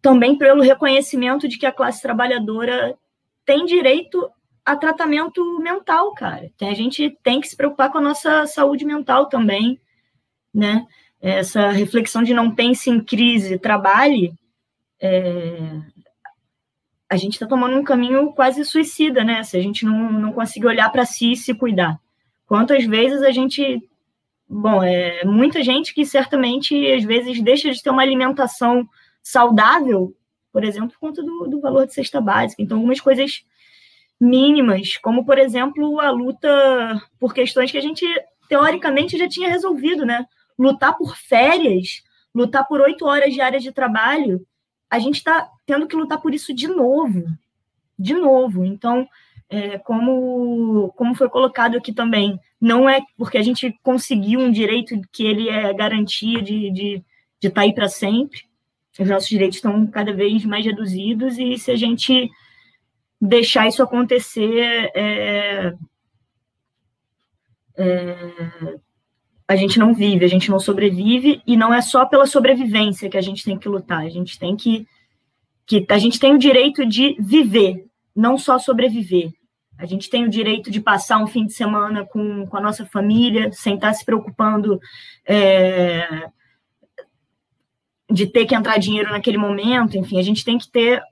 também 0.00 0.38
pelo 0.38 0.62
reconhecimento 0.62 1.46
de 1.46 1.58
que 1.58 1.66
a 1.66 1.72
classe 1.72 2.00
trabalhadora 2.00 2.96
tem 3.44 3.66
direito 3.66 4.30
a 4.64 4.74
tratamento 4.74 5.58
mental, 5.60 6.14
cara. 6.14 6.50
A 6.62 6.74
gente 6.74 7.14
tem 7.22 7.42
que 7.42 7.48
se 7.48 7.56
preocupar 7.56 7.92
com 7.92 7.98
a 7.98 8.02
nossa 8.02 8.46
saúde 8.46 8.86
mental 8.86 9.26
também, 9.26 9.78
né? 10.54 10.86
Essa 11.20 11.68
reflexão 11.68 12.22
de 12.22 12.32
não 12.32 12.54
pense 12.54 12.88
em 12.88 13.04
crise, 13.04 13.58
trabalhe, 13.58 14.32
é, 14.98 15.58
a 17.10 17.16
gente 17.16 17.32
está 17.32 17.46
tomando 17.46 17.76
um 17.76 17.82
caminho 17.82 18.32
quase 18.32 18.64
suicida, 18.64 19.24
né? 19.24 19.42
Se 19.42 19.56
a 19.56 19.60
gente 19.60 19.84
não, 19.84 20.12
não 20.12 20.32
conseguir 20.32 20.68
olhar 20.68 20.88
para 20.90 21.04
si 21.04 21.32
e 21.32 21.36
se 21.36 21.52
cuidar. 21.52 22.00
Quantas 22.46 22.84
vezes 22.86 23.20
a 23.22 23.32
gente. 23.32 23.82
Bom, 24.48 24.82
é 24.82 25.24
muita 25.24 25.62
gente 25.62 25.92
que 25.92 26.06
certamente, 26.06 26.74
às 26.92 27.04
vezes, 27.04 27.42
deixa 27.42 27.70
de 27.70 27.82
ter 27.82 27.90
uma 27.90 28.02
alimentação 28.02 28.88
saudável, 29.22 30.16
por 30.52 30.64
exemplo, 30.64 30.90
por 30.90 30.98
conta 30.98 31.22
do, 31.22 31.48
do 31.48 31.60
valor 31.60 31.86
de 31.86 31.94
cesta 31.94 32.20
básica. 32.20 32.62
Então, 32.62 32.76
algumas 32.76 33.00
coisas 33.00 33.44
mínimas, 34.20 34.96
como, 34.96 35.24
por 35.24 35.38
exemplo, 35.38 36.00
a 36.00 36.10
luta 36.10 37.00
por 37.18 37.34
questões 37.34 37.72
que 37.72 37.78
a 37.78 37.82
gente, 37.82 38.04
teoricamente, 38.48 39.18
já 39.18 39.28
tinha 39.28 39.48
resolvido, 39.48 40.04
né? 40.04 40.26
Lutar 40.58 40.96
por 40.96 41.16
férias, 41.16 42.02
lutar 42.32 42.66
por 42.66 42.80
oito 42.80 43.04
horas 43.04 43.32
diárias 43.32 43.62
de 43.62 43.72
trabalho, 43.72 44.44
a 44.90 44.98
gente 44.98 45.16
está 45.16 45.48
tendo 45.64 45.86
que 45.86 45.96
lutar 45.96 46.20
por 46.20 46.34
isso 46.34 46.52
de 46.52 46.66
novo, 46.66 47.24
de 47.98 48.14
novo. 48.14 48.64
Então, 48.64 49.08
é, 49.48 49.78
como, 49.78 50.92
como 50.96 51.14
foi 51.14 51.28
colocado 51.28 51.76
aqui 51.76 51.92
também, 51.92 52.38
não 52.60 52.88
é 52.88 53.00
porque 53.16 53.38
a 53.38 53.42
gente 53.42 53.72
conseguiu 53.82 54.40
um 54.40 54.50
direito 54.50 55.00
que 55.12 55.24
ele 55.24 55.48
é 55.48 55.72
garantia 55.72 56.42
de 56.42 56.66
estar 56.66 56.74
de, 56.74 57.04
de 57.40 57.50
tá 57.50 57.60
aí 57.62 57.72
para 57.72 57.88
sempre, 57.88 58.42
os 58.98 59.08
nossos 59.08 59.28
direitos 59.28 59.56
estão 59.56 59.86
cada 59.86 60.12
vez 60.12 60.44
mais 60.44 60.64
reduzidos, 60.64 61.38
e 61.38 61.56
se 61.56 61.70
a 61.70 61.76
gente 61.76 62.30
deixar 63.20 63.66
isso 63.66 63.82
acontecer, 63.82 64.90
é, 64.94 65.74
é, 67.76 68.74
a 69.50 69.56
gente 69.56 69.80
não 69.80 69.92
vive, 69.92 70.24
a 70.24 70.28
gente 70.28 70.48
não 70.48 70.60
sobrevive, 70.60 71.42
e 71.44 71.56
não 71.56 71.74
é 71.74 71.82
só 71.82 72.06
pela 72.06 72.24
sobrevivência 72.24 73.10
que 73.10 73.16
a 73.16 73.20
gente 73.20 73.44
tem 73.44 73.58
que 73.58 73.68
lutar, 73.68 74.02
a 74.02 74.08
gente 74.08 74.38
tem 74.38 74.54
que, 74.54 74.86
que 75.66 75.84
a 75.88 75.98
gente 75.98 76.20
tem 76.20 76.32
o 76.32 76.38
direito 76.38 76.86
de 76.86 77.16
viver, 77.18 77.84
não 78.14 78.38
só 78.38 78.60
sobreviver. 78.60 79.32
A 79.76 79.86
gente 79.86 80.08
tem 80.08 80.24
o 80.24 80.30
direito 80.30 80.70
de 80.70 80.80
passar 80.80 81.18
um 81.18 81.26
fim 81.26 81.44
de 81.44 81.52
semana 81.52 82.06
com, 82.06 82.46
com 82.46 82.56
a 82.56 82.60
nossa 82.60 82.86
família, 82.86 83.50
sem 83.50 83.74
estar 83.74 83.92
se 83.92 84.04
preocupando 84.04 84.80
é, 85.26 86.28
de 88.08 88.28
ter 88.28 88.46
que 88.46 88.54
entrar 88.54 88.78
dinheiro 88.78 89.10
naquele 89.10 89.38
momento, 89.38 89.98
enfim, 89.98 90.20
a 90.20 90.22
gente 90.22 90.44
tem 90.44 90.58
que 90.58 90.70
ter 90.70 91.02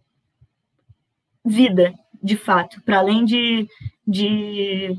vida, 1.44 1.92
de 2.22 2.36
fato, 2.36 2.80
para 2.82 2.98
além 2.98 3.24
de, 3.24 3.66
de 4.06 4.96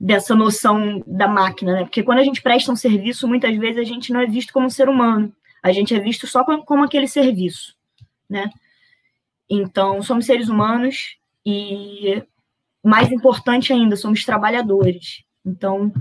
dessa 0.00 0.34
noção 0.34 1.02
da 1.06 1.26
máquina, 1.26 1.72
né? 1.72 1.84
Porque 1.84 2.02
quando 2.02 2.18
a 2.18 2.24
gente 2.24 2.42
presta 2.42 2.70
um 2.70 2.76
serviço, 2.76 3.26
muitas 3.26 3.56
vezes 3.56 3.78
a 3.78 3.84
gente 3.84 4.12
não 4.12 4.20
é 4.20 4.26
visto 4.26 4.52
como 4.52 4.66
um 4.66 4.70
ser 4.70 4.88
humano, 4.88 5.34
a 5.62 5.72
gente 5.72 5.94
é 5.94 5.98
visto 5.98 6.26
só 6.26 6.44
como, 6.44 6.64
como 6.64 6.84
aquele 6.84 7.08
serviço, 7.08 7.74
né? 8.28 8.48
Então, 9.50 10.02
somos 10.02 10.26
seres 10.26 10.48
humanos 10.48 11.16
e, 11.44 12.22
mais 12.84 13.10
importante 13.10 13.72
ainda, 13.72 13.96
somos 13.96 14.24
trabalhadores. 14.24 15.24
Então, 15.44 15.92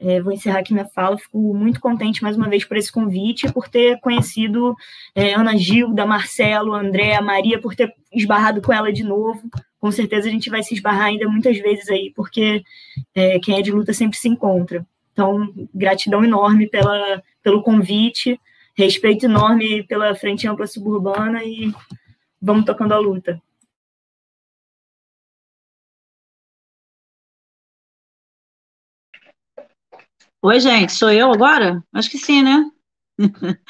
é, 0.00 0.20
vou 0.20 0.32
encerrar 0.32 0.60
aqui 0.60 0.72
minha 0.72 0.86
fala. 0.86 1.18
Fico 1.18 1.54
muito 1.54 1.78
contente 1.78 2.22
mais 2.22 2.36
uma 2.36 2.48
vez 2.48 2.64
por 2.64 2.76
esse 2.76 2.90
convite 2.90 3.52
por 3.52 3.68
ter 3.68 4.00
conhecido 4.00 4.74
é, 5.14 5.34
Ana 5.34 5.56
Gilda, 5.56 6.06
Marcelo, 6.06 6.72
André, 6.72 7.20
Maria, 7.20 7.60
por 7.60 7.74
ter 7.76 7.92
esbarrado 8.10 8.62
com 8.62 8.72
ela 8.72 8.90
de 8.90 9.04
novo. 9.04 9.42
Com 9.78 9.92
certeza 9.92 10.28
a 10.28 10.30
gente 10.30 10.48
vai 10.48 10.62
se 10.62 10.74
esbarrar 10.74 11.06
ainda 11.06 11.28
muitas 11.28 11.58
vezes 11.58 11.88
aí, 11.90 12.12
porque 12.16 12.62
é, 13.14 13.38
quem 13.40 13.58
é 13.58 13.62
de 13.62 13.70
luta 13.70 13.92
sempre 13.92 14.18
se 14.18 14.28
encontra. 14.28 14.86
Então, 15.12 15.52
gratidão 15.74 16.24
enorme 16.24 16.66
pela, 16.66 17.22
pelo 17.42 17.62
convite, 17.62 18.40
respeito 18.74 19.26
enorme 19.26 19.82
pela 19.82 20.14
Frente 20.14 20.48
Ampla 20.48 20.66
Suburbana 20.66 21.44
e 21.44 21.72
vamos 22.40 22.64
tocando 22.64 22.94
a 22.94 22.98
luta. 22.98 23.40
Oi, 30.42 30.58
gente, 30.58 30.92
sou 30.92 31.10
eu 31.10 31.30
agora? 31.30 31.84
Acho 31.92 32.10
que 32.10 32.16
sim, 32.18 32.42
né? 32.42 32.64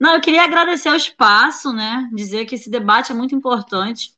Não, 0.00 0.14
eu 0.14 0.20
queria 0.22 0.42
agradecer 0.44 0.88
o 0.88 0.94
espaço, 0.94 1.70
né? 1.72 2.08
Dizer 2.14 2.46
que 2.46 2.54
esse 2.54 2.70
debate 2.70 3.12
é 3.12 3.14
muito 3.14 3.34
importante. 3.34 4.14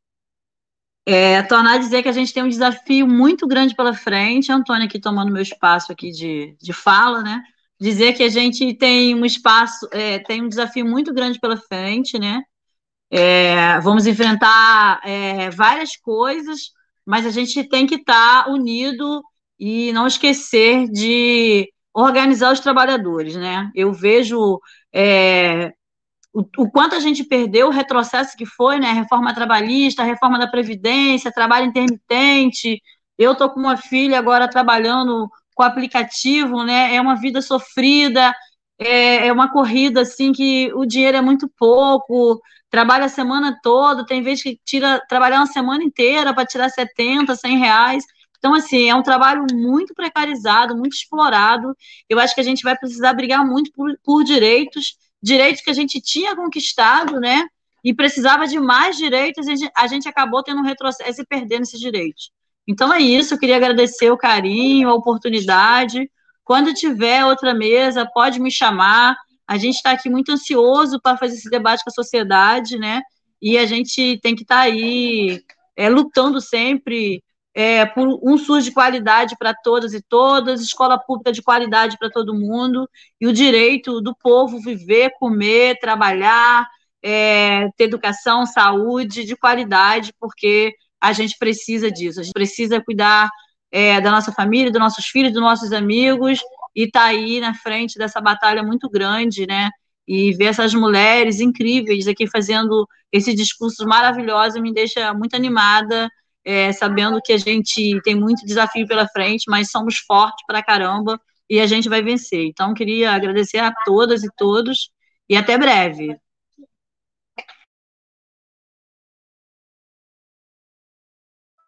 É, 1.04 1.42
tornar 1.42 1.74
a 1.74 1.78
dizer 1.78 2.02
que 2.04 2.08
a 2.08 2.12
gente 2.12 2.32
tem 2.32 2.44
um 2.44 2.48
desafio 2.48 3.08
muito 3.08 3.46
grande 3.46 3.74
pela 3.74 3.92
frente. 3.92 4.52
Antônio 4.52 4.86
aqui 4.86 5.00
tomando 5.00 5.32
meu 5.32 5.42
espaço 5.42 5.90
aqui 5.90 6.10
de, 6.12 6.56
de 6.60 6.72
fala, 6.72 7.22
né? 7.22 7.42
Dizer 7.80 8.12
que 8.14 8.22
a 8.22 8.28
gente 8.28 8.74
tem 8.74 9.14
um 9.14 9.24
espaço, 9.24 9.88
é, 9.92 10.20
tem 10.20 10.42
um 10.42 10.48
desafio 10.48 10.86
muito 10.86 11.12
grande 11.12 11.40
pela 11.40 11.56
frente, 11.56 12.18
né? 12.20 12.40
É, 13.10 13.80
vamos 13.80 14.06
enfrentar 14.06 15.00
é, 15.04 15.50
várias 15.50 15.96
coisas, 15.96 16.70
mas 17.04 17.26
a 17.26 17.30
gente 17.30 17.64
tem 17.64 17.86
que 17.86 17.96
estar 17.96 18.44
tá 18.44 18.50
unido 18.50 19.22
e 19.58 19.92
não 19.92 20.06
esquecer 20.06 20.88
de 20.88 21.68
organizar 22.02 22.52
os 22.52 22.60
trabalhadores, 22.60 23.34
né? 23.36 23.70
Eu 23.74 23.92
vejo 23.92 24.60
é, 24.92 25.72
o, 26.32 26.42
o, 26.58 26.70
quanto 26.70 26.94
a 26.94 27.00
gente 27.00 27.24
perdeu, 27.24 27.68
o 27.68 27.70
retrocesso 27.70 28.36
que 28.36 28.46
foi, 28.46 28.78
né? 28.78 28.92
Reforma 28.92 29.34
trabalhista, 29.34 30.02
reforma 30.04 30.38
da 30.38 30.46
Previdência, 30.46 31.32
trabalho 31.32 31.66
intermitente. 31.66 32.82
Eu 33.18 33.32
estou 33.32 33.50
com 33.50 33.60
uma 33.60 33.76
filha 33.76 34.18
agora 34.18 34.48
trabalhando 34.48 35.28
com 35.54 35.62
aplicativo, 35.62 36.64
né? 36.64 36.94
É 36.94 37.00
uma 37.00 37.16
vida 37.16 37.40
sofrida, 37.40 38.34
é, 38.78 39.28
é 39.28 39.32
uma 39.32 39.50
corrida 39.50 40.02
assim 40.02 40.32
que 40.32 40.70
o 40.74 40.84
dinheiro 40.84 41.16
é 41.16 41.22
muito 41.22 41.50
pouco, 41.58 42.40
trabalha 42.70 43.06
a 43.06 43.08
semana 43.08 43.58
toda, 43.62 44.04
tem 44.04 44.22
vezes 44.22 44.42
que 44.42 44.60
tira 44.64 45.00
trabalhar 45.08 45.38
uma 45.38 45.46
semana 45.46 45.82
inteira 45.82 46.34
para 46.34 46.46
tirar 46.46 46.68
70, 46.68 47.34
100 47.34 47.58
reais. 47.58 48.04
Então, 48.46 48.54
assim, 48.54 48.88
é 48.88 48.94
um 48.94 49.02
trabalho 49.02 49.44
muito 49.52 49.92
precarizado, 49.92 50.76
muito 50.76 50.94
explorado. 50.94 51.76
Eu 52.08 52.20
acho 52.20 52.32
que 52.32 52.40
a 52.40 52.44
gente 52.44 52.62
vai 52.62 52.78
precisar 52.78 53.12
brigar 53.12 53.44
muito 53.44 53.72
por, 53.72 53.98
por 54.04 54.22
direitos, 54.22 54.96
direitos 55.20 55.62
que 55.62 55.70
a 55.70 55.74
gente 55.74 56.00
tinha 56.00 56.36
conquistado, 56.36 57.18
né? 57.18 57.44
E 57.82 57.92
precisava 57.92 58.46
de 58.46 58.60
mais 58.60 58.96
direitos, 58.96 59.48
a 59.48 59.50
gente, 59.50 59.70
a 59.76 59.86
gente 59.88 60.08
acabou 60.08 60.44
tendo 60.44 60.60
um 60.60 60.64
retrocesso 60.64 61.20
e 61.20 61.26
perdendo 61.26 61.62
esses 61.62 61.80
direitos. 61.80 62.30
Então 62.68 62.94
é 62.94 63.00
isso, 63.00 63.34
eu 63.34 63.38
queria 63.38 63.56
agradecer 63.56 64.12
o 64.12 64.16
carinho, 64.16 64.90
a 64.90 64.94
oportunidade. 64.94 66.08
Quando 66.44 66.72
tiver 66.72 67.24
outra 67.24 67.52
mesa, 67.52 68.08
pode 68.14 68.38
me 68.38 68.52
chamar. 68.52 69.16
A 69.44 69.58
gente 69.58 69.74
está 69.74 69.90
aqui 69.90 70.08
muito 70.08 70.30
ansioso 70.30 71.00
para 71.00 71.18
fazer 71.18 71.34
esse 71.34 71.50
debate 71.50 71.82
com 71.82 71.90
a 71.90 71.92
sociedade, 71.92 72.78
né? 72.78 73.02
E 73.42 73.58
a 73.58 73.66
gente 73.66 74.20
tem 74.22 74.36
que 74.36 74.42
estar 74.42 74.58
tá 74.58 74.62
aí 74.62 75.42
é, 75.76 75.88
lutando 75.88 76.40
sempre 76.40 77.24
é, 77.58 77.86
por 77.86 78.20
um 78.22 78.36
SUS 78.36 78.66
de 78.66 78.70
qualidade 78.70 79.34
para 79.38 79.54
todas 79.54 79.94
e 79.94 80.02
todas, 80.02 80.60
escola 80.60 80.98
pública 80.98 81.32
de 81.32 81.40
qualidade 81.42 81.96
para 81.98 82.10
todo 82.10 82.34
mundo, 82.34 82.86
e 83.18 83.26
o 83.26 83.32
direito 83.32 84.02
do 84.02 84.14
povo 84.14 84.60
viver, 84.60 85.12
comer, 85.18 85.78
trabalhar, 85.78 86.68
é, 87.02 87.70
ter 87.74 87.84
educação, 87.84 88.44
saúde 88.44 89.24
de 89.24 89.34
qualidade, 89.34 90.12
porque 90.20 90.74
a 91.00 91.14
gente 91.14 91.38
precisa 91.38 91.90
disso. 91.90 92.20
A 92.20 92.22
gente 92.22 92.34
precisa 92.34 92.78
cuidar 92.78 93.30
é, 93.72 94.02
da 94.02 94.10
nossa 94.10 94.32
família, 94.32 94.70
dos 94.70 94.80
nossos 94.80 95.06
filhos, 95.06 95.32
dos 95.32 95.40
nossos 95.40 95.72
amigos, 95.72 96.40
e 96.74 96.82
estar 96.82 97.00
tá 97.00 97.06
aí 97.06 97.40
na 97.40 97.54
frente 97.54 97.96
dessa 97.96 98.20
batalha 98.20 98.62
muito 98.62 98.86
grande, 98.90 99.46
né? 99.46 99.70
E 100.06 100.34
ver 100.34 100.46
essas 100.46 100.74
mulheres 100.74 101.40
incríveis 101.40 102.06
aqui 102.06 102.26
fazendo 102.26 102.86
esses 103.10 103.34
discursos 103.34 103.86
maravilhosos 103.86 104.60
me 104.60 104.74
deixa 104.74 105.14
muito 105.14 105.34
animada, 105.34 106.10
é, 106.46 106.72
sabendo 106.72 107.20
que 107.20 107.32
a 107.32 107.36
gente 107.36 108.00
tem 108.02 108.14
muito 108.14 108.46
desafio 108.46 108.86
pela 108.86 109.08
frente, 109.08 109.50
mas 109.50 109.68
somos 109.68 109.98
fortes 109.98 110.46
pra 110.46 110.62
caramba 110.62 111.20
e 111.50 111.58
a 111.58 111.66
gente 111.66 111.88
vai 111.88 112.00
vencer. 112.00 112.46
Então, 112.46 112.72
queria 112.72 113.12
agradecer 113.12 113.58
a 113.58 113.74
todas 113.84 114.22
e 114.22 114.30
todos 114.36 114.92
e 115.28 115.36
até 115.36 115.58
breve. 115.58 116.16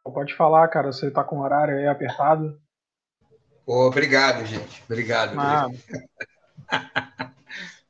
Pode 0.04 0.34
falar, 0.34 0.68
cara, 0.68 0.92
você 0.92 1.08
está 1.08 1.24
com 1.24 1.38
o 1.38 1.42
horário 1.42 1.76
aí 1.76 1.86
apertado. 1.86 2.58
Obrigado, 3.66 4.46
gente. 4.46 4.82
Obrigado. 4.84 5.38
Ah. 5.38 5.68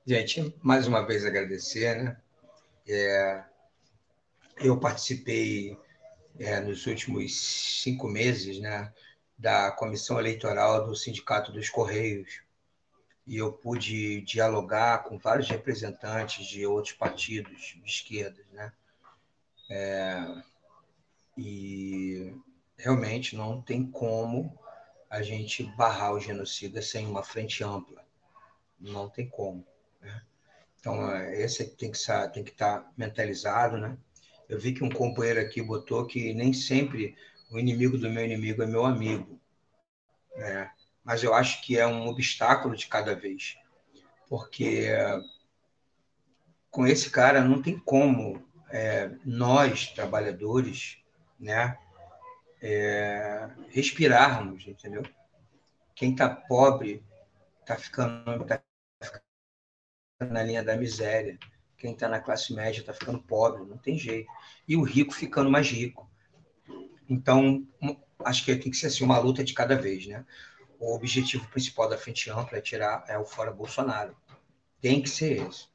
gente, 0.05 0.55
mais 0.62 0.89
uma 0.89 1.06
vez 1.06 1.24
agradecer, 1.24 2.02
né? 2.02 2.16
É, 2.89 3.44
eu 4.56 4.81
participei 4.81 5.78
é, 6.39 6.60
nos 6.60 6.86
últimos 6.86 7.40
cinco 7.82 8.09
meses, 8.09 8.60
né, 8.60 8.93
da 9.36 9.70
comissão 9.70 10.19
eleitoral 10.19 10.86
do 10.86 10.94
Sindicato 10.94 11.52
dos 11.52 11.69
Correios 11.69 12.43
e 13.28 13.36
eu 13.36 13.52
pude 13.52 14.23
dialogar 14.23 15.05
com 15.05 15.19
vários 15.19 15.51
representantes 15.51 16.47
de 16.47 16.65
outros 16.66 16.94
partidos 16.94 17.77
de 17.77 17.85
esquerda, 17.85 18.43
né? 18.52 18.73
É, 19.70 20.43
e 21.36 22.35
realmente 22.78 23.36
não 23.36 23.60
tem 23.60 23.85
como 23.86 24.59
a 25.10 25.20
gente 25.20 25.62
barrar 25.62 26.15
o 26.15 26.20
genocida 26.20 26.81
sem 26.81 27.06
uma 27.06 27.23
frente 27.23 27.62
ampla. 27.62 28.02
Não 28.81 29.10
tem 29.10 29.28
como. 29.28 29.66
Né? 30.01 30.23
Então, 30.81 31.10
é, 31.12 31.43
esse 31.43 31.66
tem 31.77 31.93
que, 31.93 31.98
tem 32.32 32.43
que 32.43 32.51
estar 32.51 32.90
mentalizado. 32.97 33.77
Né? 33.77 33.98
Eu 34.49 34.59
vi 34.59 34.73
que 34.73 34.83
um 34.83 34.91
companheiro 34.91 35.41
aqui 35.41 35.61
botou 35.61 36.07
que 36.07 36.33
nem 36.33 36.53
sempre 36.53 37.16
o 37.51 37.59
inimigo 37.59 37.99
do 37.99 38.11
meu 38.11 38.25
inimigo 38.25 38.62
é 38.62 38.66
meu 38.66 38.85
amigo. 38.85 39.39
Né? 40.37 40.70
Mas 41.05 41.23
eu 41.23 41.35
acho 41.35 41.62
que 41.62 41.79
é 41.79 41.87
um 41.87 42.07
obstáculo 42.07 42.77
de 42.77 42.87
cada 42.87 43.15
vez. 43.15 43.57
Porque 44.29 44.89
com 46.70 46.87
esse 46.87 47.11
cara 47.11 47.43
não 47.43 47.61
tem 47.61 47.79
como 47.79 48.47
é, 48.70 49.11
nós, 49.25 49.89
trabalhadores, 49.89 50.99
né? 51.39 51.79
É, 52.61 53.49
respirarmos, 53.69 54.66
entendeu? 54.66 55.03
Quem 55.95 56.12
está 56.12 56.29
pobre 56.29 57.05
está 57.61 57.77
ficando, 57.77 58.45
tá 58.45 58.61
ficando 59.01 59.23
na 60.33 60.43
linha 60.43 60.62
da 60.62 60.77
miséria. 60.77 61.39
Quem 61.78 61.92
está 61.92 62.09
na 62.09 62.20
classe 62.20 62.52
média 62.52 62.80
está 62.80 62.92
ficando 62.92 63.20
pobre, 63.20 63.64
não 63.64 63.78
tem 63.78 63.96
jeito. 63.96 64.28
E 64.66 64.76
o 64.76 64.82
rico 64.82 65.14
ficando 65.14 65.48
mais 65.48 65.70
rico. 65.70 66.10
Então, 67.09 67.64
acho 68.24 68.44
que 68.44 68.55
tem 68.56 68.70
que 68.70 68.76
ser 68.76 68.88
assim, 68.88 69.05
uma 69.05 69.18
luta 69.18 69.44
de 69.44 69.55
cada 69.55 69.76
vez, 69.76 70.06
né? 70.06 70.26
O 70.78 70.94
objetivo 70.94 71.48
principal 71.48 71.88
da 71.88 71.96
Frente 71.96 72.30
Ampla 72.30 72.59
é 72.59 72.60
tirar 72.60 73.05
é 73.09 73.16
o 73.16 73.24
fora 73.24 73.52
Bolsonaro. 73.52 74.16
Tem 74.80 75.00
que 75.00 75.09
ser 75.09 75.46
esse. 75.48 75.66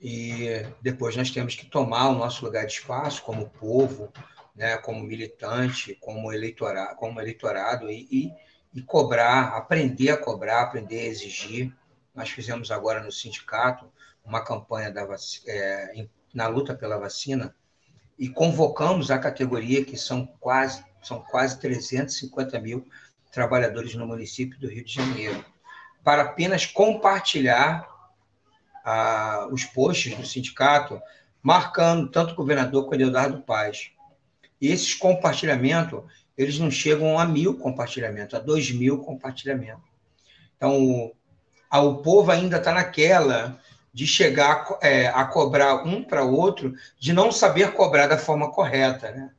E 0.00 0.64
depois 0.80 1.16
nós 1.16 1.30
temos 1.30 1.54
que 1.54 1.66
tomar 1.66 2.08
o 2.08 2.14
nosso 2.14 2.44
lugar 2.44 2.66
de 2.66 2.72
espaço 2.72 3.22
como 3.22 3.50
povo, 3.50 4.12
né, 4.54 4.76
como 4.78 5.02
militante, 5.02 5.94
como 6.00 6.32
eleitorado, 6.32 6.96
como 6.96 7.20
eleitorado 7.20 7.90
e, 7.90 8.06
e, 8.10 8.32
e, 8.74 8.82
cobrar, 8.82 9.56
aprender 9.56 10.10
a 10.10 10.16
cobrar, 10.16 10.62
aprender 10.62 11.00
a 11.00 11.06
exigir. 11.06 11.74
Nós 12.14 12.30
fizemos 12.30 12.70
agora 12.70 13.02
no 13.02 13.12
sindicato 13.12 13.90
uma 14.26 14.42
campanha 14.42 14.92
é, 15.46 16.06
na 16.34 16.46
luta 16.48 16.74
pela 16.74 16.98
vacina 16.98 17.54
e 18.18 18.28
convocamos 18.28 19.10
a 19.10 19.18
categoria 19.18 19.84
que 19.84 19.96
são 19.96 20.26
quase 20.40 20.84
são 21.02 21.20
quase 21.20 21.60
350 21.60 22.58
mil 22.60 22.86
trabalhadores 23.30 23.94
no 23.94 24.06
município 24.06 24.58
do 24.58 24.68
Rio 24.68 24.84
de 24.84 24.92
Janeiro 24.92 25.44
para 26.02 26.22
apenas 26.22 26.66
compartilhar 26.66 27.86
ah, 28.84 29.48
os 29.52 29.64
posts 29.64 30.16
do 30.16 30.26
sindicato 30.26 31.00
marcando 31.42 32.10
tanto 32.10 32.32
o 32.32 32.36
governador 32.36 32.86
quanto 32.86 33.00
o 33.02 33.06
Eduardo 33.06 33.42
Paz 33.42 33.92
e 34.60 34.68
esses 34.68 34.94
compartilhamentos, 34.94 36.02
eles 36.36 36.58
não 36.58 36.70
chegam 36.70 37.18
a 37.18 37.24
mil 37.24 37.58
compartilhamentos, 37.58 38.34
a 38.34 38.38
dois 38.38 38.70
mil 38.70 38.98
compartilhamentos. 38.98 39.84
Então, 40.56 41.12
a, 41.70 41.80
o 41.80 41.98
povo 41.98 42.30
ainda 42.30 42.56
está 42.56 42.72
naquela 42.72 43.60
de 43.96 44.06
chegar 44.06 44.78
é, 44.82 45.06
a 45.06 45.24
cobrar 45.24 45.76
um 45.76 46.04
para 46.04 46.22
outro, 46.22 46.74
de 47.00 47.14
não 47.14 47.32
saber 47.32 47.72
cobrar 47.72 48.06
da 48.06 48.18
forma 48.18 48.52
correta. 48.52 49.10
Né? 49.10 49.30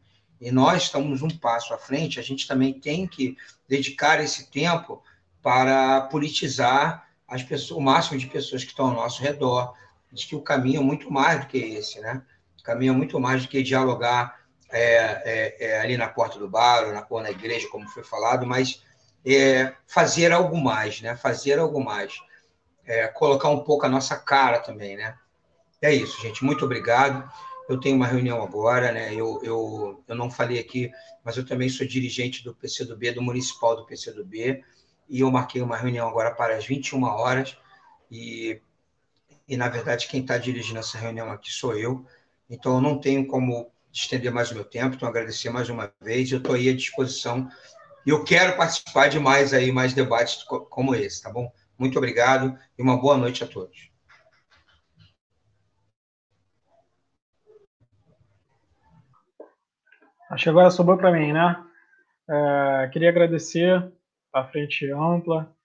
E 0.41 0.49
nós 0.49 0.81
estamos 0.81 1.21
um 1.21 1.29
passo 1.29 1.75
à 1.75 1.77
frente, 1.77 2.19
a 2.19 2.23
gente 2.23 2.47
também 2.47 2.73
tem 2.73 3.05
que 3.05 3.37
dedicar 3.69 4.19
esse 4.19 4.49
tempo 4.49 5.03
para 5.43 6.01
politizar 6.01 7.07
as 7.27 7.43
pessoas, 7.43 7.77
o 7.79 7.83
máximo 7.83 8.17
de 8.17 8.25
pessoas 8.25 8.63
que 8.63 8.71
estão 8.71 8.87
ao 8.87 8.95
nosso 8.95 9.21
redor. 9.21 9.75
Diz 10.11 10.25
que 10.25 10.35
o 10.35 10.41
caminho 10.41 10.81
é 10.81 10.83
muito 10.83 11.13
mais 11.13 11.41
do 11.41 11.45
que 11.45 11.59
esse, 11.59 11.99
né? 11.99 12.23
O 12.59 12.63
caminho 12.63 12.93
é 12.93 12.97
muito 12.97 13.19
mais 13.19 13.43
do 13.43 13.49
que 13.49 13.61
dialogar 13.61 14.39
é, 14.71 14.81
é, 14.81 15.67
é, 15.67 15.81
ali 15.81 15.97
na 15.97 16.07
porta 16.07 16.39
do 16.39 16.49
bar 16.49 16.83
ou 16.83 16.93
na, 16.93 17.05
ou 17.07 17.21
na 17.21 17.29
igreja, 17.29 17.69
como 17.69 17.87
foi 17.87 18.03
falado, 18.03 18.47
mas 18.47 18.81
é, 19.23 19.71
fazer 19.85 20.31
algo 20.31 20.57
mais, 20.57 20.99
né? 20.99 21.15
Fazer 21.15 21.59
algo 21.59 21.79
mais. 21.79 22.15
É, 22.87 23.07
colocar 23.07 23.49
um 23.49 23.59
pouco 23.59 23.85
a 23.85 23.89
nossa 23.89 24.15
cara 24.15 24.59
também, 24.59 24.95
né? 24.95 25.15
É 25.81 25.93
isso, 25.93 26.19
gente. 26.21 26.43
Muito 26.43 26.65
obrigado. 26.65 27.29
Eu 27.69 27.79
tenho 27.79 27.97
uma 27.97 28.07
reunião 28.07 28.41
agora, 28.41 28.91
né? 28.91 29.13
Eu, 29.13 29.39
eu, 29.43 30.03
eu 30.07 30.15
não 30.15 30.31
falei 30.31 30.57
aqui, 30.57 30.89
mas 31.23 31.35
eu 31.37 31.45
também 31.45 31.67
sou 31.67 31.85
dirigente 31.85 32.43
do 32.43 32.55
PCdoB, 32.55 33.11
do 33.11 33.21
Municipal 33.21 33.75
do 33.75 33.85
PCdoB, 33.85 34.63
e 35.09 35.19
eu 35.19 35.29
marquei 35.29 35.61
uma 35.61 35.75
reunião 35.75 36.07
agora 36.07 36.31
para 36.31 36.55
as 36.55 36.65
21 36.65 37.03
horas, 37.03 37.57
e, 38.09 38.61
e 39.47 39.57
na 39.57 39.67
verdade 39.67 40.07
quem 40.07 40.21
está 40.21 40.37
dirigindo 40.37 40.79
essa 40.79 40.97
reunião 40.97 41.29
aqui 41.29 41.51
sou 41.51 41.77
eu, 41.77 42.05
então 42.49 42.75
eu 42.75 42.81
não 42.81 42.99
tenho 42.99 43.27
como 43.27 43.69
estender 43.91 44.31
mais 44.31 44.51
o 44.51 44.55
meu 44.55 44.63
tempo, 44.63 44.95
então 44.95 45.09
agradecer 45.09 45.49
mais 45.49 45.69
uma 45.69 45.91
vez. 46.01 46.31
Eu 46.31 46.37
estou 46.37 46.55
aí 46.55 46.69
à 46.69 46.75
disposição. 46.75 47.49
E 48.05 48.09
eu 48.09 48.23
quero 48.23 48.55
participar 48.55 49.09
de 49.09 49.19
mais 49.19 49.53
aí, 49.53 49.71
mais 49.71 49.93
debates 49.93 50.43
como 50.43 50.95
esse, 50.95 51.21
tá 51.21 51.29
bom? 51.29 51.51
Muito 51.77 51.97
obrigado 51.97 52.57
e 52.77 52.81
uma 52.81 52.99
boa 52.99 53.17
noite 53.17 53.43
a 53.43 53.47
todos. 53.47 53.91
Acho 60.29 60.43
que 60.43 60.49
agora 60.49 60.69
sobrou 60.71 60.97
para 60.97 61.11
mim, 61.11 61.31
né? 61.31 61.63
É, 62.29 62.89
queria 62.91 63.09
agradecer 63.09 63.91
a 64.33 64.43
Frente 64.43 64.91
Ampla, 64.91 65.55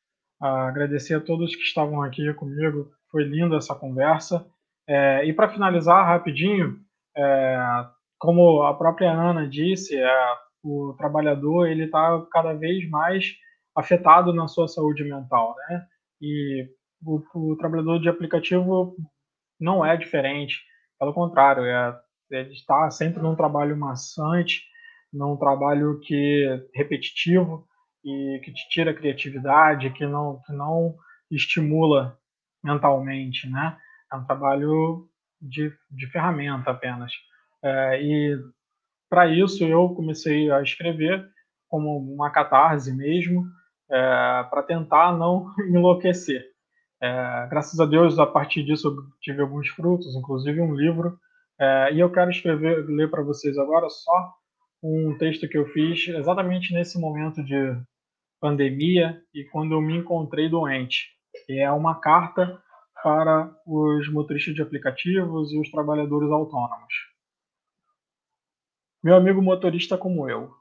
agradecer 0.41 1.15
a 1.15 1.21
todos 1.21 1.57
que 1.57 1.63
estavam 1.63 2.03
aqui 2.03 2.33
comigo. 2.35 2.93
Foi 3.11 3.25
linda 3.25 3.57
essa 3.57 3.75
conversa. 3.75 4.47
É, 4.87 5.25
e 5.25 5.33
para 5.33 5.49
finalizar 5.49 6.07
rapidinho, 6.07 6.79
é, 7.17 7.87
como 8.19 8.63
a 8.63 8.75
própria 8.75 9.11
Ana 9.11 9.49
disse, 9.49 9.97
é, 9.97 10.37
o 10.63 10.95
trabalhador 10.97 11.67
ele 11.67 11.85
está 11.85 12.25
cada 12.31 12.53
vez 12.53 12.89
mais 12.89 13.35
afetado 13.75 14.33
na 14.33 14.47
sua 14.47 14.69
saúde 14.69 15.03
mental, 15.03 15.57
né? 15.69 15.87
E 16.23 16.69
o, 17.05 17.21
o, 17.35 17.57
trabalhador 17.57 18.01
de 18.01 18.09
aplicativo 18.09 18.97
não 19.61 19.85
é 19.85 19.97
diferente, 19.97 20.63
pelo 20.99 21.13
contrário, 21.13 21.65
é, 21.65 22.01
ele 22.31 22.53
está 22.53 22.89
sempre 22.91 23.21
num 23.21 23.35
trabalho 23.35 23.77
maçante, 23.77 24.63
num 25.13 25.37
trabalho 25.37 25.99
que 26.01 26.47
repetitivo 26.75 27.67
e 28.05 28.41
que 28.45 28.53
te 28.53 28.69
tira 28.69 28.95
criatividade, 28.95 29.91
que 29.91 30.07
não 30.07 30.41
que 30.47 30.53
não 30.53 30.95
estimula 31.31 32.17
mentalmente, 32.63 33.49
né? 33.49 33.77
É 34.13 34.17
um 34.17 34.25
trabalho 34.25 35.09
de, 35.41 35.73
de 35.91 36.07
ferramenta 36.07 36.71
apenas. 36.71 37.13
É, 37.65 38.03
e 38.03 38.39
para 39.11 39.27
isso 39.27 39.65
eu 39.65 39.89
comecei 39.91 40.51
a 40.51 40.63
escrever 40.63 41.29
como 41.69 41.99
uma 41.99 42.31
catarse 42.31 42.95
mesmo, 42.95 43.45
é, 43.93 44.45
para 44.45 44.63
tentar 44.63 45.17
não 45.17 45.53
enlouquecer. 45.69 46.43
É, 47.01 47.49
graças 47.51 47.79
a 47.79 47.85
Deus, 47.85 48.19
a 48.19 48.27
partir 48.27 48.63
disso 48.63 48.89
eu 48.89 48.97
tive 49.21 49.43
alguns 49.43 49.69
frutos, 49.69 50.15
inclusive 50.15 50.61
um 50.61 50.75
livro, 50.75 51.19
é, 51.61 51.93
e 51.93 52.01
eu 52.01 52.11
quero 52.11 52.31
escrever, 52.31 52.87
ler 52.87 53.11
para 53.11 53.23
vocês 53.23 53.59
agora 53.59 53.89
só 53.89 54.35
um 54.83 55.17
texto 55.19 55.49
que 55.49 55.59
eu 55.59 55.67
fiz 55.67 56.09
exatamente 56.09 56.73
nesse 56.73 56.99
momento 56.99 57.43
de 57.45 57.77
pandemia 58.41 59.21
e 59.35 59.45
quando 59.45 59.73
eu 59.73 59.81
me 59.81 59.97
encontrei 59.97 60.49
doente. 60.49 61.09
E 61.49 61.61
é 61.61 61.71
uma 61.71 62.01
carta 62.01 62.61
para 63.03 63.53
os 63.67 64.11
motoristas 64.13 64.55
de 64.55 64.63
aplicativos 64.63 65.53
e 65.53 65.61
os 65.61 65.71
trabalhadores 65.71 66.31
autônomos. 66.31 66.93
Meu 69.03 69.17
amigo 69.17 69.43
motorista 69.43 69.99
como 69.99 70.29
eu, 70.31 70.53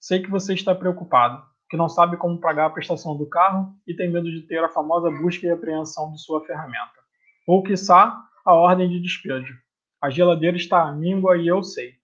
sei 0.00 0.22
que 0.22 0.30
você 0.30 0.54
está 0.54 0.74
preocupado, 0.74 1.42
que 1.74 1.78
não 1.78 1.88
sabe 1.88 2.16
como 2.16 2.38
pagar 2.38 2.66
a 2.66 2.70
prestação 2.70 3.16
do 3.16 3.28
carro 3.28 3.74
e 3.84 3.96
tem 3.96 4.08
medo 4.08 4.30
de 4.30 4.42
ter 4.42 4.62
a 4.62 4.68
famosa 4.68 5.10
busca 5.10 5.44
e 5.44 5.50
apreensão 5.50 6.12
de 6.12 6.22
sua 6.22 6.40
ferramenta. 6.46 7.02
Ou, 7.48 7.64
quiçá, 7.64 8.16
a 8.46 8.54
ordem 8.54 8.88
de 8.88 9.00
despejo. 9.00 9.58
A 10.00 10.08
geladeira 10.08 10.56
está 10.56 10.92
míngua 10.92 11.36
e 11.36 11.48
eu 11.48 11.64
sei. 11.64 11.94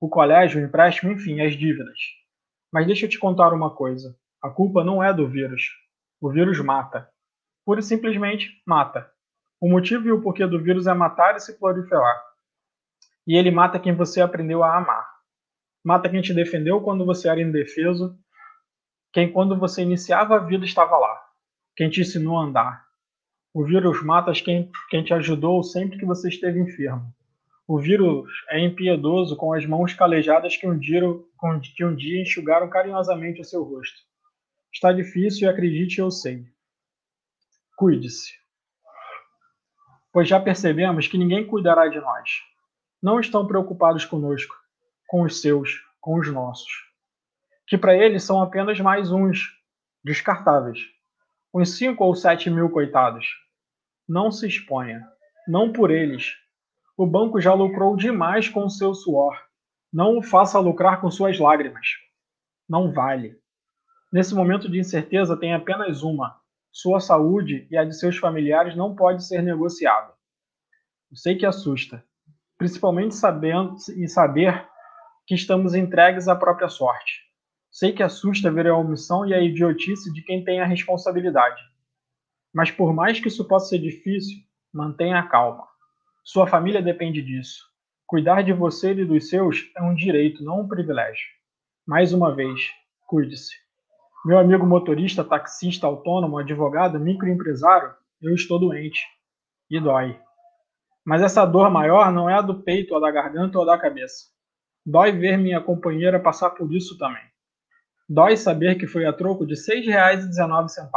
O 0.00 0.08
colégio, 0.08 0.60
o 0.60 0.64
empréstimo, 0.64 1.12
enfim, 1.12 1.40
as 1.40 1.56
dívidas. 1.56 1.96
Mas 2.72 2.84
deixa 2.84 3.06
eu 3.06 3.08
te 3.08 3.16
contar 3.16 3.52
uma 3.52 3.70
coisa. 3.70 4.18
A 4.42 4.50
culpa 4.50 4.82
não 4.82 5.00
é 5.00 5.14
do 5.14 5.28
vírus. 5.28 5.70
O 6.20 6.28
vírus 6.28 6.58
mata. 6.58 7.08
Pura 7.64 7.78
e 7.78 7.84
simplesmente 7.84 8.60
mata. 8.66 9.08
O 9.60 9.70
motivo 9.70 10.08
e 10.08 10.10
o 10.10 10.20
porquê 10.20 10.44
do 10.48 10.60
vírus 10.60 10.88
é 10.88 10.94
matar 10.94 11.36
e 11.36 11.38
se 11.38 11.56
proliferar. 11.60 12.20
E 13.24 13.36
ele 13.36 13.52
mata 13.52 13.78
quem 13.78 13.94
você 13.94 14.20
aprendeu 14.20 14.64
a 14.64 14.76
amar. 14.76 15.06
Mata 15.84 16.08
quem 16.08 16.20
te 16.20 16.34
defendeu 16.34 16.80
quando 16.80 17.06
você 17.06 17.28
era 17.28 17.40
indefeso. 17.40 18.18
Quem, 19.12 19.30
quando 19.30 19.58
você 19.58 19.82
iniciava 19.82 20.36
a 20.36 20.38
vida, 20.38 20.64
estava 20.64 20.96
lá. 20.96 21.22
Quem 21.76 21.90
te 21.90 22.00
ensinou 22.00 22.38
a 22.38 22.44
andar. 22.44 22.86
O 23.52 23.64
vírus 23.64 24.02
mata 24.02 24.32
quem, 24.32 24.70
quem 24.88 25.04
te 25.04 25.12
ajudou 25.12 25.62
sempre 25.62 25.98
que 25.98 26.06
você 26.06 26.28
esteve 26.28 26.58
enfermo. 26.58 27.12
O 27.68 27.78
vírus 27.78 28.30
é 28.48 28.58
impiedoso 28.58 29.36
com 29.36 29.52
as 29.52 29.66
mãos 29.66 29.92
calejadas 29.92 30.56
que 30.56 30.66
um 30.66 30.78
dia, 30.78 31.02
que 31.76 31.84
um 31.84 31.94
dia 31.94 32.22
enxugaram 32.22 32.68
carinhosamente 32.70 33.40
o 33.40 33.44
seu 33.44 33.62
rosto. 33.62 33.98
Está 34.72 34.92
difícil 34.92 35.46
e 35.46 35.50
acredite, 35.50 35.98
eu 35.98 36.10
sei. 36.10 36.46
Cuide-se. 37.76 38.32
Pois 40.12 40.26
já 40.26 40.40
percebemos 40.40 41.06
que 41.06 41.18
ninguém 41.18 41.46
cuidará 41.46 41.88
de 41.88 42.00
nós. 42.00 42.30
Não 43.02 43.20
estão 43.20 43.46
preocupados 43.46 44.04
conosco, 44.06 44.54
com 45.06 45.22
os 45.22 45.40
seus, 45.40 45.82
com 46.00 46.18
os 46.18 46.32
nossos. 46.32 46.91
Que 47.72 47.78
para 47.78 47.96
eles 47.96 48.22
são 48.22 48.42
apenas 48.42 48.78
mais 48.80 49.10
uns, 49.10 49.48
descartáveis. 50.04 50.78
Uns 51.54 51.78
cinco 51.78 52.04
ou 52.04 52.14
sete 52.14 52.50
mil 52.50 52.68
coitados. 52.68 53.24
Não 54.06 54.30
se 54.30 54.46
exponha. 54.46 55.02
Não 55.48 55.72
por 55.72 55.90
eles. 55.90 56.34
O 56.98 57.06
banco 57.06 57.40
já 57.40 57.54
lucrou 57.54 57.96
demais 57.96 58.46
com 58.46 58.68
seu 58.68 58.92
suor. 58.92 59.42
Não 59.90 60.18
o 60.18 60.22
faça 60.22 60.58
lucrar 60.58 61.00
com 61.00 61.10
suas 61.10 61.38
lágrimas. 61.38 61.86
Não 62.68 62.92
vale. 62.92 63.38
Nesse 64.12 64.34
momento 64.34 64.70
de 64.70 64.78
incerteza 64.78 65.34
tem 65.34 65.54
apenas 65.54 66.02
uma: 66.02 66.38
sua 66.70 67.00
saúde 67.00 67.66
e 67.70 67.76
a 67.78 67.86
de 67.86 67.98
seus 67.98 68.18
familiares 68.18 68.76
não 68.76 68.94
pode 68.94 69.26
ser 69.26 69.40
negociada. 69.42 70.12
Eu 71.10 71.16
sei 71.16 71.38
que 71.38 71.46
assusta, 71.46 72.04
principalmente 72.58 73.14
sabendo 73.14 73.76
e 73.96 74.06
saber 74.06 74.68
que 75.26 75.34
estamos 75.34 75.74
entregues 75.74 76.28
à 76.28 76.36
própria 76.36 76.68
sorte. 76.68 77.21
Sei 77.72 77.90
que 77.90 78.02
assusta 78.02 78.50
ver 78.50 78.66
a 78.66 78.76
omissão 78.76 79.24
e 79.24 79.32
a 79.32 79.40
idiotice 79.40 80.12
de 80.12 80.20
quem 80.20 80.44
tem 80.44 80.60
a 80.60 80.66
responsabilidade. 80.66 81.62
Mas 82.52 82.70
por 82.70 82.92
mais 82.92 83.18
que 83.18 83.28
isso 83.28 83.48
possa 83.48 83.70
ser 83.70 83.78
difícil, 83.78 84.36
mantenha 84.70 85.18
a 85.18 85.26
calma. 85.26 85.66
Sua 86.22 86.46
família 86.46 86.82
depende 86.82 87.22
disso. 87.22 87.64
Cuidar 88.06 88.42
de 88.42 88.52
você 88.52 88.92
e 88.92 89.06
dos 89.06 89.30
seus 89.30 89.72
é 89.74 89.82
um 89.82 89.94
direito, 89.94 90.44
não 90.44 90.60
um 90.60 90.68
privilégio. 90.68 91.24
Mais 91.86 92.12
uma 92.12 92.34
vez, 92.34 92.60
cuide-se. 93.06 93.54
Meu 94.22 94.38
amigo 94.38 94.66
motorista, 94.66 95.24
taxista, 95.24 95.86
autônomo, 95.86 96.36
advogado, 96.36 97.00
microempresário, 97.00 97.94
eu 98.20 98.34
estou 98.34 98.58
doente. 98.58 99.00
E 99.70 99.80
dói. 99.80 100.20
Mas 101.06 101.22
essa 101.22 101.46
dor 101.46 101.70
maior 101.70 102.12
não 102.12 102.28
é 102.28 102.34
a 102.34 102.42
do 102.42 102.62
peito, 102.62 102.94
ou 102.94 103.00
da 103.00 103.10
garganta 103.10 103.58
ou 103.58 103.64
da 103.64 103.78
cabeça. 103.78 104.26
Dói 104.84 105.10
ver 105.10 105.38
minha 105.38 105.60
companheira 105.62 106.20
passar 106.20 106.50
por 106.50 106.70
isso 106.74 106.98
também. 106.98 107.31
Dói 108.12 108.36
saber 108.36 108.76
que 108.76 108.86
foi 108.86 109.06
a 109.06 109.12
troco 109.12 109.46
de 109.46 109.54
R$ 109.54 109.60
6,19. 109.60 110.90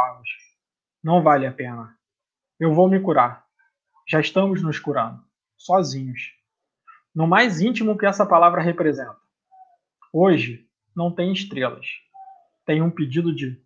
Não 1.02 1.22
vale 1.22 1.46
a 1.46 1.52
pena. 1.52 1.96
Eu 2.58 2.74
vou 2.74 2.88
me 2.88 3.00
curar. 3.00 3.44
Já 4.08 4.20
estamos 4.20 4.62
nos 4.62 4.78
curando. 4.78 5.22
Sozinhos. 5.56 6.34
No 7.14 7.26
mais 7.26 7.60
íntimo 7.60 7.96
que 7.96 8.06
essa 8.06 8.26
palavra 8.26 8.60
representa. 8.60 9.16
Hoje 10.12 10.68
não 10.94 11.10
tem 11.10 11.32
estrelas 11.32 11.86
tem 12.66 12.82
um 12.82 12.90
pedido 12.90 13.32
de 13.32 13.62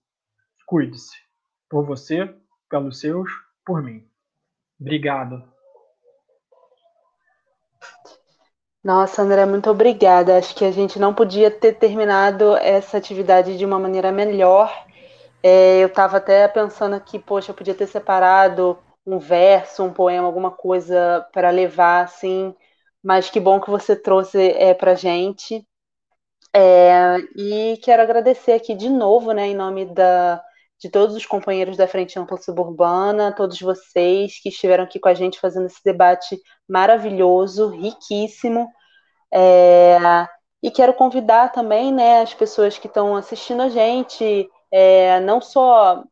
cuide-se. 0.67 1.17
Por 1.69 1.87
você, 1.87 2.33
pelos 2.69 3.01
seus, 3.01 3.31
por 3.65 3.83
mim. 3.83 4.07
Obrigado. 4.79 5.50
Nossa, 8.83 9.23
André, 9.23 9.45
muito 9.47 9.71
obrigada. 9.71 10.39
Acho 10.39 10.55
que 10.55 10.65
a 10.65 10.71
gente 10.71 10.99
não 10.99 11.15
podia 11.15 11.51
ter 11.51 11.75
terminado 11.75 12.57
essa 12.57 12.97
atividade 12.97 13.57
de 13.59 13.65
uma 13.65 13.79
maneira 13.79 14.11
melhor. 14.11 14.73
É, 15.43 15.83
eu 15.83 15.89
estava 15.89 16.19
até 16.19 16.49
pensando 16.49 16.95
aqui, 16.97 17.19
poxa, 17.19 17.53
eu 17.53 17.57
podia 17.57 17.75
ter 17.75 17.87
separado 17.87 18.79
um 19.07 19.19
verso, 19.19 19.85
um 19.85 19.93
poema, 19.93 20.27
alguma 20.27 20.51
coisa 20.51 21.27
para 21.33 21.51
levar, 21.51 22.05
assim. 22.05 22.55
Mas 23.03 23.31
que 23.31 23.41
bom 23.41 23.61
que 23.61 23.71
você 23.71 23.97
trouxe 23.97 24.39
é, 24.53 24.75
para 24.75 24.95
gente. 24.95 25.67
É, 26.55 27.17
e 27.37 27.79
quero 27.83 28.03
agradecer 28.03 28.53
aqui 28.53 28.75
de 28.75 28.89
novo, 28.89 29.33
né, 29.33 29.47
em 29.49 29.55
nome 29.55 29.85
da, 29.87 30.43
de 30.81 30.89
todos 30.89 31.15
os 31.15 31.27
companheiros 31.27 31.77
da 31.77 31.87
Frente 31.87 32.19
Ampla 32.19 32.39
Suburbana, 32.39 33.35
todos 33.35 33.61
vocês 33.61 34.41
que 34.43 34.49
estiveram 34.49 34.85
aqui 34.85 34.99
com 34.99 35.09
a 35.09 35.15
gente 35.15 35.39
fazendo 35.39 35.67
esse 35.67 35.83
debate 35.85 36.41
maravilhoso, 36.69 37.69
riquíssimo. 37.69 38.69
É, 39.33 39.99
e 40.63 40.71
quero 40.71 40.95
convidar 40.95 41.53
também 41.53 41.93
né, 41.93 42.23
as 42.23 42.33
pessoas 42.33 42.79
que 42.79 42.87
estão 42.87 43.15
assistindo 43.15 43.63
a 43.63 43.69
gente, 43.69 44.49
é, 44.71 45.21
não 45.21 45.41
só 45.41 46.03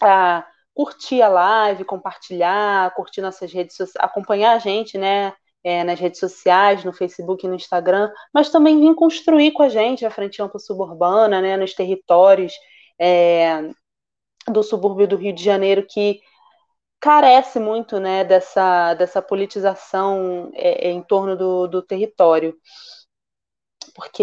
a 0.00 0.46
curtir 0.74 1.20
a 1.20 1.28
live, 1.28 1.84
compartilhar, 1.84 2.94
curtir 2.94 3.20
nossas 3.20 3.52
redes 3.52 3.76
sociais, 3.76 4.04
acompanhar 4.04 4.56
a 4.56 4.58
gente, 4.58 4.96
né? 4.96 5.34
é, 5.64 5.84
nas 5.84 5.98
redes 5.98 6.18
sociais, 6.18 6.84
no 6.84 6.92
Facebook 6.92 7.44
e 7.44 7.48
no 7.48 7.54
Instagram, 7.54 8.10
mas 8.34 8.50
também 8.50 8.80
vir 8.80 8.94
construir 8.94 9.52
com 9.52 9.62
a 9.62 9.68
gente 9.68 10.04
a 10.04 10.10
Frente 10.10 10.42
Ampla 10.42 10.58
Suburbana, 10.58 11.40
né, 11.40 11.56
nos 11.56 11.74
territórios 11.74 12.52
é, 12.98 13.70
do 14.48 14.62
subúrbio 14.62 15.06
do 15.06 15.16
Rio 15.16 15.32
de 15.34 15.42
Janeiro, 15.42 15.86
que 15.86 16.20
carece 17.00 17.58
muito 17.58 17.98
né, 17.98 18.24
dessa, 18.24 18.94
dessa 18.94 19.20
politização 19.20 20.50
é, 20.54 20.90
em 20.90 21.02
torno 21.02 21.36
do, 21.36 21.66
do 21.66 21.82
território. 21.82 22.56
Porque 23.94 24.22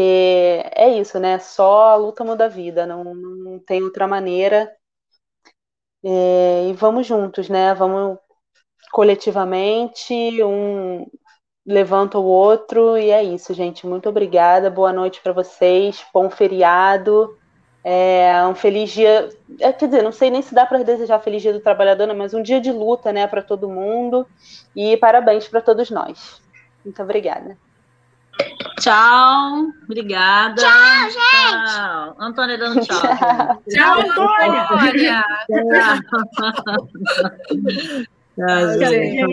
é 0.75 0.89
isso, 0.99 1.19
né? 1.19 1.37
Só 1.39 1.89
a 1.89 1.95
luta 1.95 2.23
muda 2.23 2.45
a 2.45 2.47
vida, 2.47 2.87
não, 2.87 3.03
não 3.13 3.59
tem 3.59 3.83
outra 3.83 4.07
maneira. 4.07 4.71
É, 6.03 6.69
e 6.69 6.73
vamos 6.73 7.05
juntos, 7.05 7.49
né? 7.49 7.73
Vamos 7.73 8.17
coletivamente, 8.91 10.13
um, 10.43 11.05
levanta 11.65 12.17
o 12.17 12.23
outro 12.23 12.97
e 12.97 13.11
é 13.11 13.23
isso, 13.23 13.53
gente. 13.53 13.85
Muito 13.85 14.09
obrigada. 14.09 14.71
Boa 14.71 14.93
noite 14.93 15.21
para 15.21 15.33
vocês. 15.33 16.03
Bom 16.13 16.29
feriado. 16.29 17.37
É, 17.83 18.45
um 18.45 18.55
feliz 18.55 18.91
dia. 18.91 19.29
É, 19.59 19.71
quer 19.71 19.87
dizer, 19.87 20.03
não 20.03 20.11
sei 20.11 20.29
nem 20.29 20.41
se 20.41 20.53
dá 20.53 20.65
para 20.65 20.83
desejar 20.83 21.19
feliz 21.19 21.41
dia 21.41 21.53
do 21.53 21.59
trabalhador, 21.59 22.07
né, 22.07 22.13
mas 22.13 22.33
um 22.33 22.41
dia 22.41 22.59
de 22.59 22.71
luta, 22.71 23.13
né, 23.13 23.25
para 23.27 23.41
todo 23.41 23.69
mundo. 23.69 24.27
E 24.75 24.97
parabéns 24.97 25.47
para 25.47 25.61
todos 25.61 25.89
nós. 25.89 26.41
Muito 26.83 27.01
obrigada. 27.01 27.57
Tchau, 28.79 29.71
obrigada. 29.83 30.55
Tchau, 30.55 31.09
gente. 31.09 31.75
Tchau. 31.75 32.15
Antônia 32.19 32.57
dando 32.57 32.81
tchau. 32.85 33.01
Tchau, 33.69 33.99
Antônia. 33.99 35.23
Tchau. 35.47 35.99
Ah, 38.41 38.75
gente. 38.77 39.27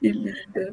Que 0.00 0.12
linda. 0.12 0.72